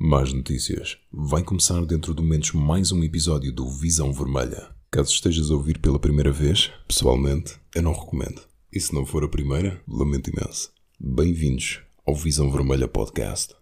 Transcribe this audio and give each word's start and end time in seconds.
Más 0.00 0.32
notícias. 0.32 0.96
Vai 1.10 1.42
começar 1.42 1.84
dentro 1.84 2.14
de 2.14 2.22
momentos 2.22 2.52
mais 2.52 2.92
um 2.92 3.02
episódio 3.02 3.52
do 3.52 3.68
Visão 3.68 4.12
Vermelha. 4.12 4.72
Caso 4.92 5.10
estejas 5.10 5.50
a 5.50 5.54
ouvir 5.54 5.80
pela 5.80 5.98
primeira 5.98 6.30
vez, 6.30 6.72
pessoalmente, 6.86 7.58
eu 7.74 7.82
não 7.82 7.92
recomendo. 7.92 8.40
E 8.72 8.78
se 8.78 8.94
não 8.94 9.04
for 9.04 9.24
a 9.24 9.28
primeira, 9.28 9.82
lamento 9.88 10.30
imenso. 10.30 10.72
Bem-vindos 11.00 11.80
ao 12.06 12.14
Visão 12.14 12.48
Vermelha 12.48 12.86
Podcast. 12.86 13.56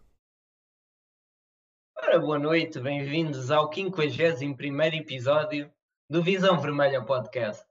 Ora, 1.96 2.19
boa 2.19 2.39
noite, 2.39 2.79
bem-vindos 2.81 3.51
ao 3.51 3.73
51 3.73 4.83
episódio 4.93 5.71
do 6.11 6.23
Visão 6.23 6.61
Vermelha 6.61 7.01
Podcast. 7.01 7.65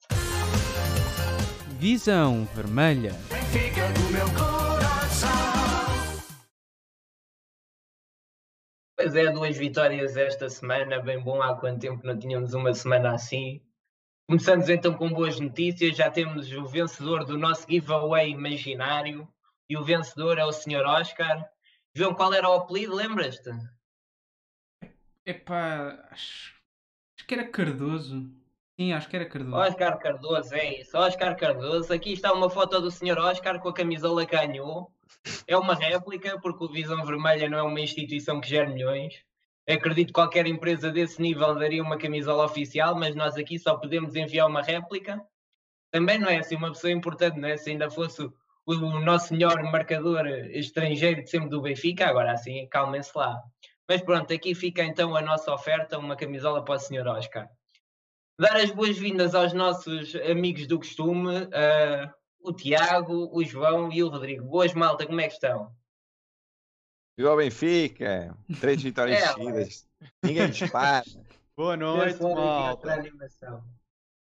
Visão 1.79 2.47
Vermelha. 2.55 3.13
Fica 3.51 3.87
do 3.93 4.11
meu 4.11 4.25
coração. 4.33 4.54
Pois 8.97 9.13
é, 9.13 9.29
duas 9.29 9.57
vitórias 9.57 10.15
esta 10.15 10.49
semana, 10.49 11.01
bem 11.01 11.21
bom, 11.21 11.41
há 11.41 11.53
quanto 11.59 11.81
tempo 11.81 12.07
não 12.07 12.17
tínhamos 12.17 12.53
uma 12.53 12.73
semana 12.73 13.13
assim. 13.13 13.61
Começamos 14.25 14.69
então 14.69 14.93
com 14.93 15.09
boas 15.09 15.37
notícias, 15.37 15.97
já 15.97 16.09
temos 16.09 16.49
o 16.53 16.65
vencedor 16.65 17.25
do 17.25 17.37
nosso 17.37 17.69
giveaway 17.69 18.31
imaginário 18.31 19.27
e 19.69 19.75
o 19.75 19.83
vencedor 19.83 20.37
é 20.37 20.45
o 20.45 20.51
Sr. 20.53 20.85
Oscar. 20.85 21.45
João, 21.93 22.13
qual 22.13 22.33
era 22.33 22.49
o 22.49 22.53
apelido, 22.53 22.95
lembras-te? 22.95 23.49
Epá, 25.25 26.07
acho, 26.09 26.55
acho 27.17 27.27
que 27.27 27.33
era 27.33 27.49
Cardoso. 27.49 28.31
Sim, 28.79 28.93
acho 28.93 29.09
que 29.09 29.15
era 29.17 29.25
Cardoso. 29.25 29.57
Oscar 29.57 29.99
Cardoso, 29.99 30.55
é 30.55 30.79
isso, 30.79 30.97
Oscar 30.97 31.35
Cardoso. 31.35 31.91
Aqui 31.91 32.13
está 32.13 32.31
uma 32.31 32.49
foto 32.49 32.79
do 32.79 32.89
Sr. 32.89 33.17
Oscar 33.17 33.59
com 33.59 33.67
a 33.67 33.73
camisola 33.73 34.25
que 34.25 34.37
ganhou. 34.37 34.94
É 35.47 35.57
uma 35.57 35.75
réplica, 35.75 36.39
porque 36.39 36.63
o 36.63 36.71
Visão 36.71 37.03
Vermelha 37.05 37.49
não 37.49 37.57
é 37.57 37.63
uma 37.63 37.79
instituição 37.79 38.39
que 38.39 38.49
gera 38.49 38.69
milhões. 38.69 39.23
Acredito 39.67 40.07
que 40.07 40.13
qualquer 40.13 40.45
empresa 40.45 40.91
desse 40.91 41.21
nível 41.21 41.55
daria 41.55 41.81
uma 41.81 41.97
camisola 41.97 42.45
oficial, 42.45 42.95
mas 42.95 43.15
nós 43.15 43.35
aqui 43.35 43.57
só 43.57 43.75
podemos 43.75 44.15
enviar 44.15 44.47
uma 44.47 44.61
réplica. 44.61 45.19
Também 45.91 46.19
não 46.19 46.29
é 46.29 46.37
assim 46.37 46.55
uma 46.55 46.71
pessoa 46.71 46.91
importante, 46.91 47.39
não 47.39 47.47
é? 47.47 47.57
Se 47.57 47.71
ainda 47.71 47.89
fosse 47.89 48.21
o, 48.23 48.33
o 48.65 48.99
nosso 48.99 49.33
melhor 49.33 49.61
marcador 49.63 50.27
estrangeiro 50.27 51.23
de 51.23 51.29
sempre 51.29 51.49
do 51.49 51.61
Benfica, 51.61 52.07
agora 52.07 52.33
assim, 52.33 52.67
calmem-se 52.67 53.11
lá. 53.17 53.41
Mas 53.87 54.01
pronto, 54.01 54.33
aqui 54.33 54.53
fica 54.53 54.83
então 54.83 55.15
a 55.15 55.21
nossa 55.21 55.53
oferta, 55.53 55.97
uma 55.97 56.15
camisola 56.15 56.63
para 56.63 56.75
o 56.75 56.79
Sr. 56.79 57.07
Oscar. 57.07 57.49
Dar 58.37 58.57
as 58.57 58.71
boas-vindas 58.71 59.33
aos 59.33 59.53
nossos 59.53 60.15
amigos 60.15 60.67
do 60.67 60.77
costume, 60.77 61.43
uh, 61.43 62.13
o 62.47 62.53
Tiago, 62.53 63.29
o 63.31 63.43
João 63.43 63.91
e 63.91 64.03
o 64.03 64.07
Rodrigo. 64.09 64.45
Boas, 64.45 64.73
malta, 64.73 65.05
como 65.05 65.19
é 65.21 65.27
que 65.27 65.33
estão? 65.33 65.71
Viva 67.17 67.33
o 67.33 67.37
Benfica! 67.37 68.37
Três 68.59 68.81
vitórias 68.81 69.19
É, 69.23 69.27
seguidas. 69.33 69.87
Ninguém 70.23 70.47
nos 70.47 70.59
para. 70.69 71.03
Boa 71.57 71.77
noite, 71.77 72.21
malta. 72.21 73.01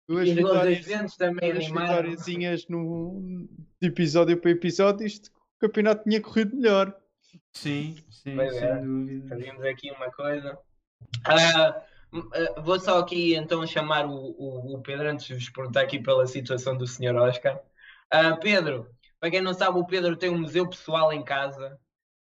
Duas 0.08 0.28
vitórias, 0.30 1.16
também 1.16 1.52
duas 1.52 1.66
vitóriazinhas 1.66 2.68
no, 2.68 3.48
de 3.82 3.88
episódio 3.88 4.40
para 4.40 4.52
episódio. 4.52 5.04
Isto, 5.04 5.26
o 5.30 5.58
campeonato 5.66 6.04
tinha 6.04 6.20
corrido 6.20 6.54
melhor. 6.56 6.96
Sim, 7.52 7.96
sim, 8.08 8.36
Pois 8.36 8.54
sem 8.54 8.64
é. 8.64 8.76
dúvida. 8.76 9.28
Fazíamos 9.28 9.64
aqui 9.64 9.90
uma 9.90 10.10
coisa. 10.12 10.56
Ah, 11.26 11.82
ah, 12.14 12.60
vou 12.62 12.78
só 12.78 13.00
aqui 13.00 13.34
então 13.34 13.66
chamar 13.66 14.06
o, 14.06 14.14
o- 14.14 14.74
o 14.76 14.80
Pedro 14.82 15.08
antes 15.10 15.26
de 15.26 15.34
vos 15.34 15.50
perguntar 15.50 15.80
aqui 15.80 15.98
pela 15.98 16.24
situação 16.28 16.76
do 16.76 16.86
Sr. 16.86 17.16
Oscar. 17.16 17.60
Ah, 18.10 18.36
Pedro, 18.36 18.88
para 19.20 19.30
quem 19.30 19.40
não 19.40 19.54
sabe, 19.54 19.78
o 19.78 19.86
Pedro 19.86 20.16
tem 20.16 20.30
um 20.30 20.38
museu 20.40 20.68
pessoal 20.68 21.12
em 21.12 21.24
casa. 21.24 21.78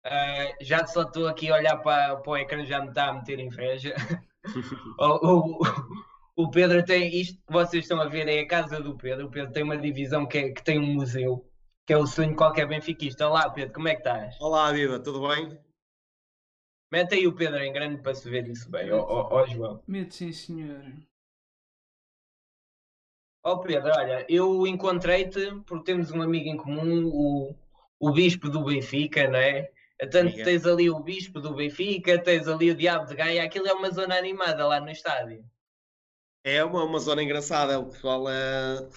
Ah, 0.03 0.55
já 0.61 0.85
só 0.88 1.03
estou 1.03 1.27
aqui 1.27 1.49
a 1.51 1.55
olhar 1.55 1.77
para, 1.77 2.17
para 2.17 2.31
o 2.31 2.38
ecrã, 2.38 2.65
já 2.65 2.81
me 2.81 2.89
está 2.89 3.07
a 3.09 3.13
meter 3.13 3.39
inveja. 3.39 3.93
o, 4.99 5.59
o- 5.59 5.59
o 6.35 6.49
Pedro 6.49 6.83
tem 6.83 7.13
isto 7.19 7.35
que 7.45 7.51
vocês 7.53 7.83
estão 7.83 8.01
a 8.01 8.07
ver, 8.07 8.27
é 8.27 8.39
a 8.41 8.47
casa 8.47 8.79
do 8.81 8.95
Pedro. 8.97 9.27
O 9.27 9.31
Pedro 9.31 9.51
tem 9.51 9.63
uma 9.63 9.77
divisão 9.77 10.25
que, 10.28 10.38
é- 10.38 10.51
que 10.51 10.63
tem 10.63 10.79
um 10.79 10.94
museu, 10.94 11.45
que 11.85 11.94
é 11.94 11.97
o 11.97 12.07
sonho 12.07 12.29
de 12.31 12.35
qualquer 12.35 12.67
benfiquista. 12.67 13.27
Olá, 13.27 13.50
Pedro, 13.50 13.73
como 13.73 13.88
é 13.88 13.94
que 13.94 14.00
estás? 14.01 14.39
Olá, 14.39 14.72
Viva, 14.72 15.00
tudo 15.00 15.27
bem? 15.27 15.57
Mete 16.91 17.16
aí 17.16 17.27
o 17.27 17.33
Pedro 17.35 17.59
em 17.59 17.72
grande 17.72 18.01
para 18.01 18.13
se 18.13 18.29
ver 18.29 18.47
isso 18.47 18.69
bem, 18.69 18.91
ó 18.91 19.00
ó- 19.00 19.29
ó, 19.31 19.45
João. 19.47 19.81
Medo, 19.88 20.13
sim, 20.13 20.31
senhor. 20.33 20.83
Ó 23.44 23.57
Pedro, 23.57 23.91
olha, 23.96 24.25
eu 24.29 24.68
encontrei-te 24.68 25.52
porque 25.66 25.91
temos 25.91 26.12
um 26.12 26.22
amigo 26.22 26.47
em 26.47 26.57
comum, 26.57 27.07
o, 27.07 27.56
o 28.00 28.12
Bispo 28.12 28.50
do 28.50 28.63
Benfica, 28.63 29.28
não 29.28 29.40
é? 29.40 29.69
Tanto 30.12 30.35
tens 30.35 30.66
ali 30.66 30.90
o 30.90 31.00
Bispo 31.00 31.40
do 31.40 31.56
Benfica, 31.56 32.22
tens 32.22 32.47
ali 32.47 32.72
o 32.72 32.75
Diabo 32.75 33.06
de 33.06 33.16
Gaia, 33.16 33.44
aquilo 33.44 33.68
é 33.68 33.74
uma 33.74 33.91
zona 33.91 34.18
animada 34.18 34.68
lá 34.68 34.80
no 34.80 34.90
estádio. 34.90 35.44
É 36.44 36.63
uma, 36.63 36.84
uma 36.84 37.00
zona 37.00 37.22
engraçada, 37.22 37.80
o 37.80 37.85
pessoal, 37.85 38.28
eh, 38.28 38.90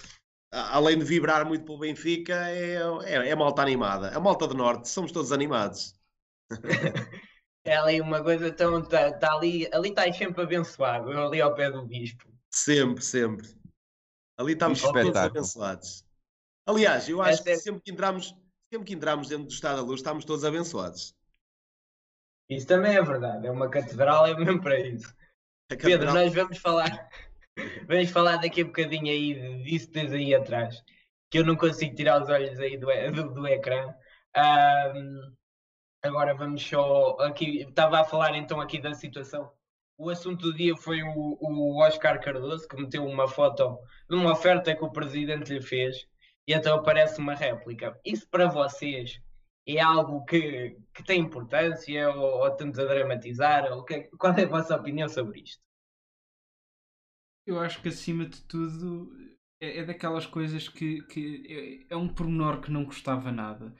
além 0.51 0.97
de 0.97 1.05
vibrar 1.05 1.45
muito 1.45 1.63
pelo 1.63 1.77
Benfica, 1.77 2.49
é, 2.49 2.77
é, 3.03 3.29
é 3.29 3.35
malta 3.35 3.61
animada. 3.61 4.09
A 4.15 4.19
malta 4.19 4.47
do 4.47 4.55
Norte, 4.55 4.89
somos 4.89 5.11
todos 5.11 5.31
animados. 5.31 5.93
É 7.67 7.75
ali 7.77 7.99
uma 7.99 8.21
coisa, 8.21 8.49
então 8.49 8.77
está 8.77 9.11
tá 9.13 9.33
ali, 9.33 9.67
ali 9.73 9.89
estás 9.89 10.15
sempre 10.15 10.43
abençoado, 10.43 11.09
ali 11.09 11.41
ao 11.41 11.55
pé 11.55 11.71
do 11.71 11.83
Bispo. 11.83 12.31
Sempre, 12.51 13.03
sempre. 13.03 13.47
Ali 14.37 14.53
estamos 14.53 14.81
todos 14.81 15.15
abençoados. 15.15 16.05
Aliás, 16.67 17.07
eu 17.07 17.21
acho 17.21 17.43
que 17.43 17.49
é- 17.51 17.55
sempre 17.55 17.81
que 17.81 17.91
entramos, 17.91 18.35
sempre 18.71 18.87
que 18.87 18.93
entramos 18.93 19.29
dentro 19.29 19.45
do 19.45 19.51
Estado 19.51 19.77
da 19.77 19.83
Luz, 19.83 19.99
estamos 19.99 20.25
todos 20.25 20.43
abençoados. 20.43 21.15
Isso 22.49 22.67
também 22.67 22.95
é 22.95 23.01
verdade, 23.01 23.47
é 23.47 23.51
uma 23.51 23.69
catedral, 23.69 24.27
é 24.27 24.35
mesmo 24.35 24.61
para 24.61 24.79
isso. 24.79 25.13
Pedro, 25.79 26.13
nós 26.13 26.33
vamos 26.33 26.57
falar, 26.59 27.09
vamos 27.87 28.09
falar 28.11 28.37
daqui 28.37 28.61
a 28.61 28.65
bocadinho 28.65 29.07
aí 29.07 29.33
de- 29.33 29.63
disso 29.63 29.87
que 29.87 29.93
tens 29.93 30.11
aí 30.11 30.35
atrás, 30.35 30.83
que 31.31 31.39
eu 31.39 31.45
não 31.45 31.55
consigo 31.55 31.95
tirar 31.95 32.21
os 32.21 32.29
olhos 32.29 32.59
aí 32.59 32.77
do, 32.77 32.87
do, 33.13 33.33
do 33.33 33.47
ecrã. 33.47 33.93
Ahm, 34.35 35.33
agora 36.03 36.35
vamos 36.35 36.61
só 36.61 37.17
aqui, 37.21 37.61
estava 37.61 38.01
a 38.01 38.03
falar 38.03 38.35
então 38.35 38.59
aqui 38.61 38.79
da 38.79 38.93
situação. 38.93 39.51
O 39.97 40.09
assunto 40.09 40.41
do 40.51 40.53
dia 40.53 40.75
foi 40.77 41.01
o, 41.03 41.37
o 41.41 41.81
Oscar 41.83 42.19
Cardoso, 42.21 42.67
que 42.67 42.75
meteu 42.77 43.05
uma 43.05 43.27
foto 43.27 43.77
de 44.09 44.15
uma 44.15 44.31
oferta 44.31 44.75
que 44.75 44.83
o 44.83 44.91
presidente 44.91 45.53
lhe 45.53 45.61
fez, 45.61 46.07
e 46.47 46.53
então 46.53 46.75
aparece 46.77 47.19
uma 47.19 47.33
réplica. 47.35 47.99
Isso 48.05 48.27
para 48.29 48.47
vocês 48.47 49.19
é 49.67 49.79
algo 49.81 50.23
que, 50.25 50.77
que 50.93 51.03
tem 51.03 51.19
importância 51.21 52.09
ou, 52.13 52.39
ou 52.41 52.47
estamos 52.47 52.77
a 52.79 52.85
dramatizar? 52.85 53.71
Ou 53.73 53.83
que- 53.83 54.09
qual 54.17 54.33
é 54.33 54.43
a 54.43 54.47
vossa 54.47 54.75
opinião 54.75 55.09
sobre 55.09 55.41
isto? 55.41 55.61
Eu 57.45 57.59
acho 57.59 57.81
que 57.81 57.89
acima 57.89 58.25
de 58.25 58.41
tudo 58.43 59.11
é, 59.59 59.79
é 59.79 59.83
daquelas 59.83 60.25
coisas 60.25 60.67
que, 60.69 61.01
que 61.03 61.85
é, 61.89 61.93
é 61.93 61.97
um 61.97 62.07
pormenor 62.07 62.61
que 62.61 62.71
não 62.71 62.85
custava 62.85 63.31
nada. 63.31 63.73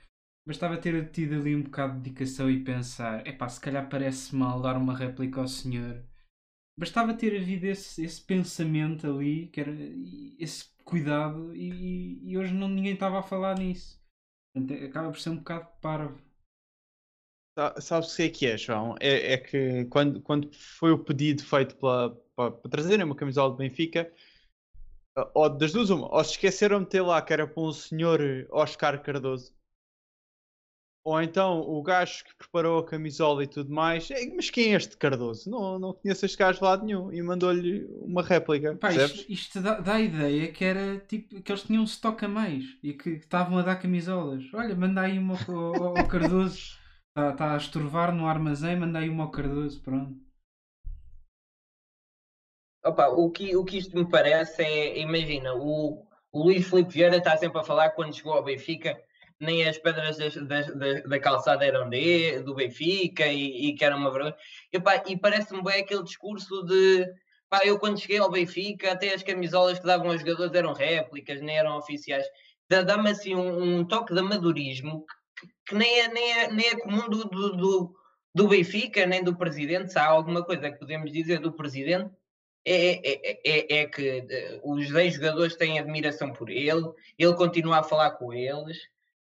Bastava 0.46 0.78
ter 0.78 1.10
tido 1.12 1.36
ali 1.36 1.56
um 1.56 1.64
bocado 1.64 1.96
de 1.96 2.02
dedicação 2.10 2.50
e 2.50 2.64
pensar, 2.64 3.26
epá, 3.28 3.50
se 3.50 3.60
calhar 3.60 3.90
parece 3.90 4.36
mal 4.36 4.62
dar 4.62 4.78
uma 4.78 4.96
réplica 4.96 5.42
ao 5.42 5.48
senhor. 5.48 6.04
Bastava 6.78 7.14
ter 7.16 7.40
havido 7.42 7.68
esse, 7.68 8.04
esse 8.06 8.22
pensamento 8.22 9.08
ali, 9.08 9.48
que 9.50 9.62
era 9.62 9.72
esse 10.40 10.66
cuidado, 10.86 11.56
e, 11.56 12.20
e 12.32 12.38
hoje 12.38 12.54
não, 12.54 12.68
ninguém 12.70 12.94
estava 12.96 13.20
a 13.20 13.24
falar 13.24 13.58
nisso. 13.60 14.02
Portanto, 14.54 14.74
é- 14.80 14.86
acaba 14.88 15.12
por 15.12 15.20
ser 15.20 15.30
um 15.32 15.38
bocado 15.38 15.68
parvo. 15.82 16.22
Sa- 17.58 17.76
Sabes 17.82 18.14
o 18.14 18.16
que 18.18 18.24
é 18.24 18.30
que 18.30 18.46
é, 18.48 18.58
João? 18.58 18.96
É, 19.00 19.34
é 19.34 19.38
que 19.38 19.86
quando, 19.86 20.22
quando 20.22 20.50
foi 20.54 20.92
o 20.92 21.00
pedido 21.04 21.44
feito 21.44 21.76
pela, 21.78 22.12
para, 22.36 22.52
para 22.52 22.70
trazerem 22.72 23.06
uma 23.06 23.16
camisola 23.16 23.52
do 23.52 23.58
Benfica, 23.58 24.12
ou 25.34 25.50
das 25.50 25.72
duas, 25.74 25.90
uma, 25.90 26.14
ou 26.14 26.24
se 26.24 26.32
esqueceram 26.32 26.80
de 26.80 26.86
meter 26.86 27.02
lá 27.02 27.22
que 27.22 27.34
era 27.34 27.48
para 27.48 27.62
um 27.64 27.72
senhor 27.72 28.20
Oscar 28.52 29.02
Cardoso, 29.02 29.54
ou 31.06 31.22
então 31.22 31.62
o 31.62 31.82
gajo 31.84 32.26
que 32.26 32.36
preparou 32.38 32.80
a 32.80 32.86
camisola 32.86 33.44
e 33.44 33.48
tudo 33.48 33.72
mais, 33.74 34.10
"Ei, 34.12 34.34
mas 34.36 34.50
quem 34.50 34.74
é 34.74 34.78
este 34.78 34.98
Cardoso? 34.98 35.50
Não, 35.50 35.80
não 35.80 35.94
conheço 35.94 36.26
este 36.26 36.38
gajo 36.38 36.60
de 36.60 36.66
lado 36.66 36.86
nenhum 36.86 37.14
e 37.14 37.22
mandou-lhe 37.22 37.86
uma 38.02 38.22
réplica. 38.24 38.76
Pá, 38.76 38.94
isto, 38.94 39.32
isto 39.32 39.62
dá, 39.62 39.80
dá 39.80 39.96
a 39.96 40.02
ideia 40.02 40.52
que 40.52 40.64
era 40.64 41.00
tipo 41.00 41.42
que 41.42 41.52
eles 41.52 41.64
tinham 41.64 41.82
um 41.82 41.86
estoque 41.86 42.26
a 42.26 42.28
mais 42.28 42.64
e 42.84 42.94
que 42.94 43.10
estavam 43.12 43.58
a 43.58 43.62
dar 43.62 43.78
camisolas. 43.78 44.44
Olha, 44.54 44.76
manda 44.76 45.02
aí 45.02 45.18
uma 45.20 45.36
ao, 45.48 45.98
ao- 46.00 46.08
Cardoso. 46.08 46.78
Está 47.10 47.34
tá 47.34 47.54
a 47.54 47.58
estorvar 47.58 48.14
no 48.14 48.28
armazém, 48.28 48.76
manda 48.78 49.00
aí 49.00 49.10
uma 49.10 49.24
ao 49.24 49.32
Cardoso. 49.32 49.82
Pronto. 49.82 50.20
Opa, 52.86 53.08
o, 53.10 53.30
que, 53.32 53.56
o 53.56 53.66
que 53.66 53.78
isto 53.80 53.98
me 53.98 54.08
parece 54.10 54.62
é, 54.64 55.00
imagina, 55.00 55.54
o, 55.56 56.06
o 56.32 56.44
Luís 56.44 56.68
Filipe 56.70 56.92
Vieira 56.94 57.18
está 57.18 57.36
sempre 57.36 57.60
a 57.60 57.64
falar 57.64 57.90
que 57.90 57.96
quando 57.96 58.14
chegou 58.16 58.34
ao 58.34 58.44
Benfica, 58.44 58.98
nem 59.40 59.68
as 59.68 59.78
pedras 59.78 60.18
das- 60.18 60.36
da, 60.76 60.94
da 61.02 61.20
calçada 61.20 61.66
eram 61.66 61.90
de, 61.90 62.40
do 62.44 62.56
Benfica 62.56 63.28
e, 63.28 63.68
e 63.70 63.76
que 63.76 63.84
era 63.86 63.96
uma 63.96 64.12
vergonha. 64.12 64.36
E, 64.74 65.12
e 65.14 65.18
parece-me 65.18 65.64
bem 65.64 65.82
aquele 65.82 66.04
discurso 66.04 66.64
de 66.66 67.06
pá, 67.50 67.62
eu 67.66 67.78
quando 67.80 68.00
cheguei 68.00 68.18
ao 68.18 68.32
Benfica, 68.32 68.92
até 68.94 69.14
as 69.14 69.24
camisolas 69.24 69.80
que 69.80 69.86
davam 69.86 70.10
aos 70.12 70.22
jogadores 70.22 70.54
eram 70.54 70.74
réplicas, 70.74 71.42
nem 71.42 71.58
eram 71.58 71.78
oficiais. 71.78 72.26
Dá- 72.70 72.82
Dá-me 72.82 73.10
assim 73.10 73.36
um, 73.36 73.80
um 73.80 73.86
toque 73.86 74.14
de 74.14 74.20
amadorismo 74.20 75.06
que, 75.40 75.48
que 75.68 75.76
nem, 75.76 76.00
é, 76.00 76.08
nem, 76.10 76.32
é, 76.40 76.52
nem 76.52 76.68
é 76.68 76.76
comum 76.80 77.08
do, 77.10 77.26
do, 77.26 77.56
do, 77.58 77.96
do 78.34 78.48
Benfica 78.48 79.06
nem 79.06 79.24
do 79.24 79.36
presidente, 79.38 79.92
se 79.92 80.00
há 80.00 80.06
alguma 80.08 80.44
coisa 80.44 80.72
que 80.72 80.80
podemos 80.80 81.12
dizer 81.12 81.40
do 81.40 81.54
presidente, 81.54 82.12
é, 82.66 83.32
é, 83.32 83.42
é, 83.46 83.78
é 83.82 83.88
que 83.88 84.26
eh, 84.30 84.60
os 84.64 84.90
10 84.92 85.14
jogadores 85.16 85.56
têm 85.56 85.78
admiração 85.78 86.34
por 86.34 86.50
ele, 86.50 86.82
ele 87.18 87.36
continua 87.36 87.80
a 87.80 87.84
falar 87.84 88.12
com 88.12 88.34
eles. 88.34 88.78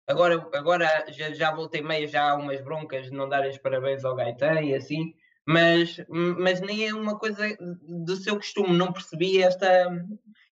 Agora, 0.08 0.36
agora 0.54 1.06
já, 1.10 1.34
já 1.34 1.52
voltei 1.52 1.82
meia, 1.82 2.08
já 2.08 2.30
há 2.30 2.36
umas 2.36 2.62
broncas 2.62 3.06
de 3.06 3.12
não 3.12 3.28
darem 3.28 3.50
os 3.50 3.58
parabéns 3.58 4.06
ao 4.06 4.16
Gaetan 4.16 4.62
e 4.62 4.76
assim, 4.76 5.14
mas, 5.48 5.98
mas 6.10 6.62
nem 6.62 6.88
é 6.88 6.94
uma 6.94 7.18
coisa 7.18 7.44
do 7.60 8.16
seu 8.16 8.36
costume, 8.36 8.78
não 8.78 8.94
percebi 8.94 9.42
esta. 9.42 9.88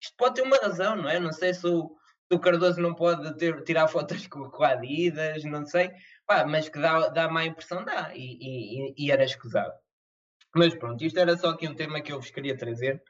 Isto 0.01 0.15
pode 0.17 0.37
ter 0.37 0.43
uma 0.43 0.57
razão, 0.57 0.97
não 0.97 1.09
é? 1.09 1.21
Não 1.21 1.33
sei 1.33 1.55
se 1.55 1.67
o, 1.67 1.97
se 2.29 2.37
o 2.37 2.41
Cardoso 2.41 2.81
não 2.81 2.95
pode 2.95 3.37
ter, 3.37 3.63
tirar 3.63 3.89
fotos 3.89 4.27
com, 4.27 4.51
com 4.51 4.65
Adidas, 4.65 5.45
não 5.45 5.65
sei, 5.65 5.91
Pá, 6.27 6.45
mas 6.45 6.69
que 6.69 6.81
dá, 6.81 7.09
dá 7.09 7.29
má 7.29 7.45
impressão, 7.45 7.85
dá, 7.85 8.11
e, 8.15 8.89
e, 8.91 8.95
e 8.99 9.11
era 9.13 9.25
escusado. 9.25 9.73
Mas 10.55 10.75
pronto, 10.75 11.05
isto 11.05 11.19
era 11.21 11.37
só 11.37 11.51
aqui 11.51 11.69
um 11.69 11.75
tema 11.75 12.01
que 12.01 12.13
eu 12.13 12.21
vos 12.21 12.31
queria 12.31 12.57
trazer. 12.57 13.01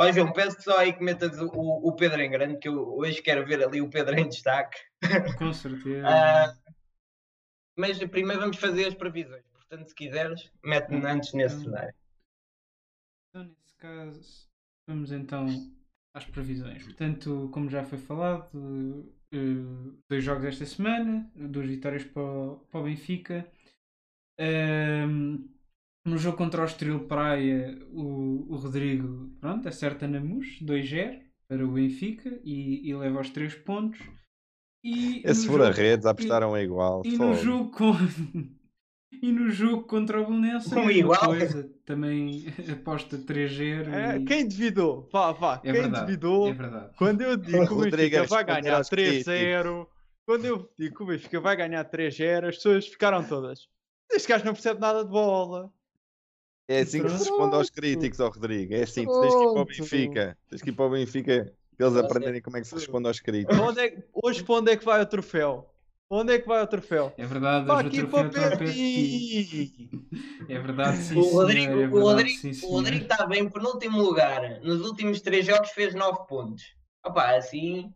Ó 0.00 0.10
João, 0.12 0.32
peço 0.32 0.62
só 0.62 0.78
aí 0.78 0.94
que 0.94 1.04
metas 1.04 1.38
o, 1.38 1.46
o 1.52 1.94
Pedro 1.94 2.22
em 2.22 2.30
grande, 2.30 2.58
que 2.58 2.68
eu 2.68 2.96
hoje 2.96 3.20
quero 3.20 3.44
ver 3.44 3.62
ali 3.62 3.82
o 3.82 3.90
Pedro 3.90 4.18
em 4.18 4.26
destaque. 4.26 4.78
Com 5.36 5.52
certeza. 5.52 6.08
Ah, 6.08 6.58
mas 7.76 7.98
primeiro 8.06 8.40
vamos 8.40 8.56
fazer 8.56 8.86
as 8.86 8.94
previsões. 8.94 9.44
Portanto, 9.52 9.88
se 9.88 9.94
quiseres, 9.94 10.50
mete-me 10.64 11.04
antes 11.04 11.34
nesse 11.34 11.62
cenário. 11.62 11.94
Então, 13.28 13.44
nesse 13.44 13.76
caso, 13.76 14.48
vamos 14.88 15.12
então 15.12 15.46
às 16.14 16.24
previsões. 16.24 16.82
Portanto, 16.82 17.50
como 17.52 17.68
já 17.68 17.84
foi 17.84 17.98
falado, 17.98 19.14
eh, 19.30 19.98
dois 20.08 20.24
jogos 20.24 20.46
esta 20.46 20.64
semana, 20.64 21.30
duas 21.34 21.68
vitórias 21.68 22.04
para 22.04 22.22
o, 22.22 22.56
para 22.70 22.80
o 22.80 22.84
Benfica. 22.84 23.46
Ehm, 24.38 25.46
no 26.04 26.16
jogo 26.18 26.36
contra 26.36 26.62
o 26.62 26.64
Estoril 26.64 27.06
Praia, 27.06 27.78
o, 27.92 28.46
o 28.52 28.56
Rodrigo 28.56 29.30
pronto, 29.40 29.68
acerta 29.68 30.06
na 30.08 30.20
mus, 30.20 30.58
2-0 30.62 31.20
para 31.48 31.64
o 31.64 31.72
Benfica 31.72 32.40
e, 32.44 32.88
e 32.88 32.94
leva 32.94 33.18
aos 33.18 33.30
3 33.30 33.54
pontos. 33.56 34.00
E 34.84 35.20
Esse 35.28 35.46
no 35.46 35.52
fura 35.52 35.66
jogo- 35.66 35.76
redes, 35.78 36.06
a 36.06 36.10
e- 36.10 36.12
apostaram 36.12 36.58
igual. 36.58 37.02
e 37.04 37.16
no 37.16 37.34
jogo 37.34 37.70
com... 37.70 37.92
E 39.22 39.32
no 39.32 39.50
jogo 39.50 39.82
contra 39.82 40.18
o 40.18 40.24
Belenense, 40.26 40.72
a 40.78 40.90
igual. 40.92 41.18
coisa. 41.20 41.68
Também 41.84 42.46
aposta 42.72 43.18
3-0. 43.18 43.88
É, 43.92 44.16
e- 44.16 44.24
quem 44.24 44.48
duvidou? 44.48 45.08
Vá, 45.12 45.32
vá. 45.32 45.56
É 45.56 45.58
quem 45.58 45.72
verdade, 45.72 46.06
duvidou? 46.06 46.48
É 46.48 46.52
verdade. 46.54 46.90
Quando 46.96 47.20
eu 47.20 47.36
digo 47.36 47.66
que 47.66 47.72
o 47.72 47.76
Rodrigo 47.76 47.96
Benfica 48.16 48.22
a 48.22 48.26
vai 48.26 48.44
ganhar 48.44 48.76
aos 48.78 48.88
críticos. 48.88 49.24
3-0, 49.26 49.86
quando 50.26 50.44
eu 50.46 50.70
digo 50.78 50.96
que 50.96 51.02
o 51.02 51.06
Benfica 51.06 51.38
vai 51.40 51.54
ganhar 51.56 51.84
3-0, 51.90 52.48
as 52.48 52.56
pessoas 52.56 52.86
ficaram 52.86 53.22
todas. 53.22 53.68
Este 54.10 54.28
gajo 54.28 54.44
não 54.46 54.54
percebe 54.54 54.80
nada 54.80 55.04
de 55.04 55.10
bola. 55.10 55.70
É 56.70 56.80
assim 56.82 57.02
que 57.02 57.10
se 57.10 57.18
responde 57.18 57.56
aos 57.56 57.68
críticos, 57.68 58.20
ó 58.20 58.28
Rodrigo. 58.28 58.74
É 58.74 58.82
assim, 58.82 59.04
tu 59.04 59.20
tens 59.20 59.34
que 59.34 59.42
ir 59.42 59.52
para 59.52 59.62
o. 59.62 59.64
Benfica. 59.64 60.38
Tens 60.48 60.62
que 60.62 60.70
ir 60.70 60.72
para 60.72 60.84
o 60.84 60.90
Benfica 60.90 61.52
para 61.76 61.86
eles 61.86 61.98
aprenderem 61.98 62.40
como 62.42 62.56
é 62.56 62.60
que 62.60 62.66
se 62.68 62.74
responde 62.76 63.08
aos 63.08 63.18
críticos. 63.20 63.58
Onde 63.58 63.80
é 63.80 63.90
que- 63.90 64.04
hoje 64.22 64.44
para 64.44 64.54
onde 64.54 64.70
é 64.70 64.76
que 64.76 64.84
vai 64.84 65.00
o 65.02 65.06
troféu? 65.06 65.66
Onde 66.08 66.34
é 66.34 66.38
que 66.38 66.46
vai 66.46 66.62
o 66.62 66.66
troféu? 66.66 67.12
É 67.18 67.26
verdade, 67.26 67.68
o 67.68 67.72
aqui 67.72 68.02
troféu 68.04 68.30
para 68.30 68.40
o. 68.40 68.70
É 70.48 70.58
verdade, 70.58 70.96
sim, 71.02 71.18
O 71.18 71.22
senhor, 71.22 71.32
Rodrigo, 71.42 71.72
é 71.72 71.74
o 71.74 71.78
verdade, 71.78 72.00
Rodrigo, 72.02 72.38
sim, 72.38 72.66
o. 72.66 72.70
Rodrigo 72.70 73.02
está 73.04 73.26
bem 73.26 73.42
em 73.42 73.48
penúltimo 73.48 74.02
lugar. 74.02 74.60
Nos 74.62 74.80
últimos 74.80 75.20
três 75.20 75.46
jogos 75.46 75.70
fez 75.70 75.94
9 75.94 76.26
pontos. 76.26 76.62
Opa, 77.04 77.36
assim 77.36 77.92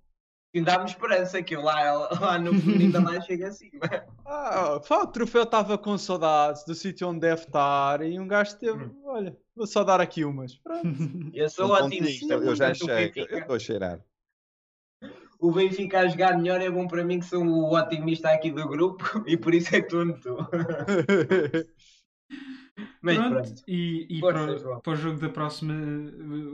dá-me 0.62 0.84
esperança 0.84 1.42
que 1.42 1.56
eu 1.56 1.62
lá, 1.62 2.08
lá 2.20 2.38
no 2.38 2.52
ainda 2.52 3.02
lá 3.02 3.20
chego 3.22 3.46
acima. 3.46 3.80
Ah, 4.24 4.80
pá, 4.86 5.02
o 5.02 5.06
troféu 5.08 5.42
estava 5.42 5.76
com 5.76 5.98
saudades 5.98 6.64
do 6.64 6.74
sítio 6.74 7.08
onde 7.08 7.20
deve 7.20 7.42
estar 7.42 8.02
e 8.02 8.18
um 8.20 8.28
gajo 8.28 8.56
teve. 8.58 8.90
Olha, 9.04 9.36
vou 9.56 9.66
só 9.66 9.82
dar 9.82 10.00
aqui 10.00 10.24
umas. 10.24 10.56
Pronto. 10.58 10.86
Eu 11.34 11.48
sou 11.48 11.72
otimista. 11.72 12.38
pontinhos, 12.38 12.46
eu 12.46 12.54
já 12.56 12.66
portanto, 12.70 12.88
o 12.88 12.92
achei. 12.92 13.12
Eu 13.28 13.38
estou 13.38 13.56
a 13.56 13.58
cheirar. 13.58 14.00
o 15.40 15.52
Benfica 15.52 16.00
a 16.00 16.06
jogar 16.08 16.38
melhor 16.38 16.60
é 16.60 16.70
bom 16.70 16.86
para 16.86 17.04
mim 17.04 17.18
que 17.18 17.26
sou 17.26 17.44
o 17.44 17.74
otimista 17.76 18.30
aqui 18.30 18.50
do 18.50 18.66
grupo 18.68 19.04
e 19.26 19.36
por 19.36 19.54
isso 19.54 19.74
é 19.74 19.78
estou. 19.80 20.14
Mas 23.00 23.16
Pronto, 23.18 23.30
pronto. 23.34 23.62
e, 23.68 24.06
e 24.18 24.20
para, 24.20 24.80
para 24.80 24.92
o 24.92 24.96
jogo 24.96 25.20
da 25.20 25.28
próxima, 25.28 25.74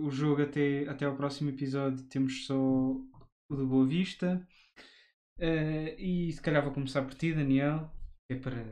o 0.03 0.11
jogo 0.11 0.43
até, 0.43 0.87
até 0.89 1.05
ao 1.07 1.15
próximo 1.15 1.51
episódio 1.51 2.05
temos 2.07 2.45
só 2.47 2.55
o 3.51 3.57
do 3.57 3.67
Boa 3.67 3.87
Vista. 3.87 4.47
Eh, 5.39 5.97
e 5.99 6.33
se 6.33 6.41
calhar 6.41 6.63
vou 6.63 6.73
começar 6.73 7.03
por 7.03 7.15
ti, 7.15 7.35
Daniel, 7.35 7.91
que 8.29 8.37
é 8.37 8.41
para, 8.41 8.63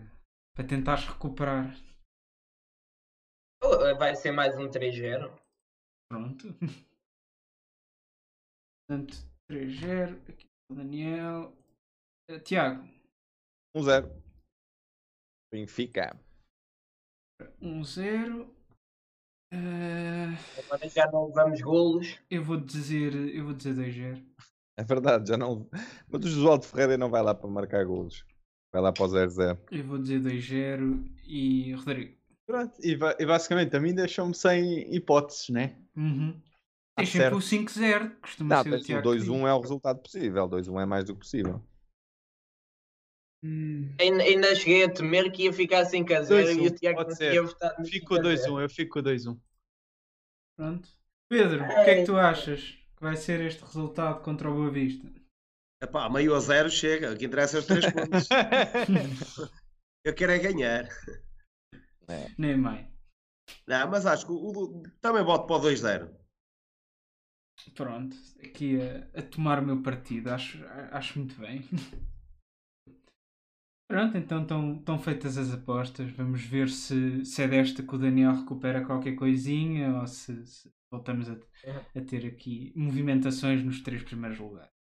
para 0.54 0.66
tentares 0.66 1.04
recuperar. 1.06 1.75
Oh, 3.62 3.96
Vai 3.98 4.14
ser 4.14 4.30
mais 4.32 4.56
um 4.56 4.69
3-0. 4.70 5.28
Pronto. 6.10 6.46
Portanto, 8.88 9.14
3-0. 9.50 10.28
Aqui 10.30 10.46
o 10.70 10.75
Daniel. 10.75 11.56
Eh, 12.31 12.38
Tiago, 12.40 12.84
1-0. 13.76 14.08
Benfica. 15.52 16.14
1-0. 17.62 18.54
Eh, 19.50 20.34
Agora 20.62 20.88
já 20.90 21.10
não 21.10 21.28
levamos 21.28 21.60
golos. 21.62 22.20
eu 22.31 22.44
vou 22.44 22.58
dizer, 22.60 23.14
eu 23.34 23.46
vou 23.46 23.54
dizer 23.54 23.74
2-0. 23.74 24.27
É 24.78 24.84
verdade, 24.84 25.28
já 25.28 25.36
não. 25.36 25.69
Mas 26.08 26.25
o 26.25 26.28
Josualdo 26.28 26.64
Ferreira 26.64 26.96
não 26.96 27.10
vai 27.10 27.20
lá 27.20 27.34
para 27.34 27.50
marcar 27.50 27.84
golos. 27.84 28.25
Vai 28.72 28.80
lá 28.80 28.92
para 28.92 29.04
o 29.04 29.08
0-0. 29.08 29.58
Eu 29.72 29.84
vou 29.84 29.98
dizer 29.98 30.20
2-0 30.20 31.04
e 31.26 31.72
Rodrigo. 31.72 32.16
Pronto. 32.46 32.75
E, 32.80 32.92
e 32.92 33.26
basicamente 33.26 33.75
a 33.76 33.80
mim 33.80 33.92
deixam-me 33.92 34.34
sem 34.36 34.94
hipóteses, 34.94 35.48
né? 35.48 35.76
Uhum. 35.96 36.32
Tá 36.94 37.02
Deixem 37.02 37.20
para 37.22 37.36
o 37.36 37.42
certo. 37.42 37.64
5-0, 37.64 38.20
costuma 38.20 38.54
Não, 38.54 38.62
ser 38.62 38.72
o 38.72 38.80
Tiago. 38.80 39.02
que 39.02 39.08
2-1 39.19 39.20
diz. 39.20 39.28
é 39.28 39.52
o 39.52 39.60
resultado 39.60 39.98
possível. 40.00 40.48
2-1 40.48 40.81
é 40.82 40.86
mais 40.86 41.04
do 41.04 41.14
que 41.14 41.20
possível. 41.20 41.60
Ainda, 43.42 44.22
ainda 44.22 44.54
cheguei 44.54 44.84
a 44.84 44.92
temer 44.92 45.32
que 45.32 45.44
ia 45.44 45.52
ficar 45.52 45.84
sem 45.86 46.04
caseiro 46.04 46.48
2-1, 46.60 46.62
e 46.62 46.66
o 46.69 46.70
Tiago 46.74 47.04
não 47.04 47.32
ia 47.32 47.42
votar 47.42 47.74
Fico 47.84 48.06
com 48.06 48.14
2-1, 48.16 48.62
eu 48.62 48.70
fico 48.70 48.94
com 48.94 49.08
2-1. 49.08 49.40
Pronto. 50.56 50.88
Pedro, 51.28 51.64
o 51.64 51.69
que 51.69 51.90
é 51.90 51.94
que 51.96 52.04
tu 52.04 52.16
achas 52.16 52.78
que 52.98 53.02
vai 53.04 53.16
ser 53.16 53.40
este 53.40 53.64
resultado 53.64 54.22
contra 54.22 54.50
o 54.50 54.54
Boa 54.54 54.70
Vista? 54.70 55.08
Epá, 55.80 56.08
meio 56.10 56.34
a 56.34 56.40
zero 56.40 56.70
chega. 56.70 57.12
O 57.12 57.16
que 57.16 57.26
interessa 57.26 57.56
é 57.56 57.60
os 57.60 57.66
três 57.66 57.86
pontos. 57.86 58.28
Eu 60.04 60.14
quero 60.14 60.32
é 60.32 60.38
ganhar. 60.38 60.88
Nem 62.38 62.56
mãe. 62.56 62.90
Não, 63.68 63.88
mas 63.90 64.04
acho 64.04 64.26
que 64.26 64.32
o, 64.32 64.36
o- 64.36 64.82
também 65.00 65.22
voto 65.24 65.46
para 65.46 65.56
o 65.56 65.60
2-0. 65.60 66.10
Pronto, 67.74 68.17
aqui 68.43 68.78
a, 68.81 69.19
a 69.19 69.22
tomar 69.22 69.58
o 69.60 69.67
meu 69.67 69.82
partido, 69.82 70.28
acho, 70.31 70.58
acho 70.93 71.19
muito 71.19 71.34
bem. 71.40 71.62
Pronto, 73.86 74.17
então 74.19 74.43
estão, 74.43 74.76
estão 74.76 74.98
feitas 74.98 75.36
as 75.38 75.50
apostas. 75.52 76.10
Vamos 76.12 76.43
ver 76.43 76.69
se, 76.69 77.24
se 77.24 77.43
é 77.43 77.48
desta 77.48 77.82
que 77.82 77.94
o 77.94 77.98
Daniel 77.98 78.34
recupera 78.34 78.84
qualquer 78.84 79.14
coisinha 79.17 79.98
ou 80.00 80.06
se, 80.06 80.46
se 80.46 80.70
voltamos 80.90 81.28
a, 81.28 81.34
a 81.34 82.00
ter 82.02 82.26
aqui 82.26 82.72
movimentações 82.76 83.62
nos 83.64 83.80
três 83.82 84.02
primeiros 84.02 84.38
lugares. 84.38 84.70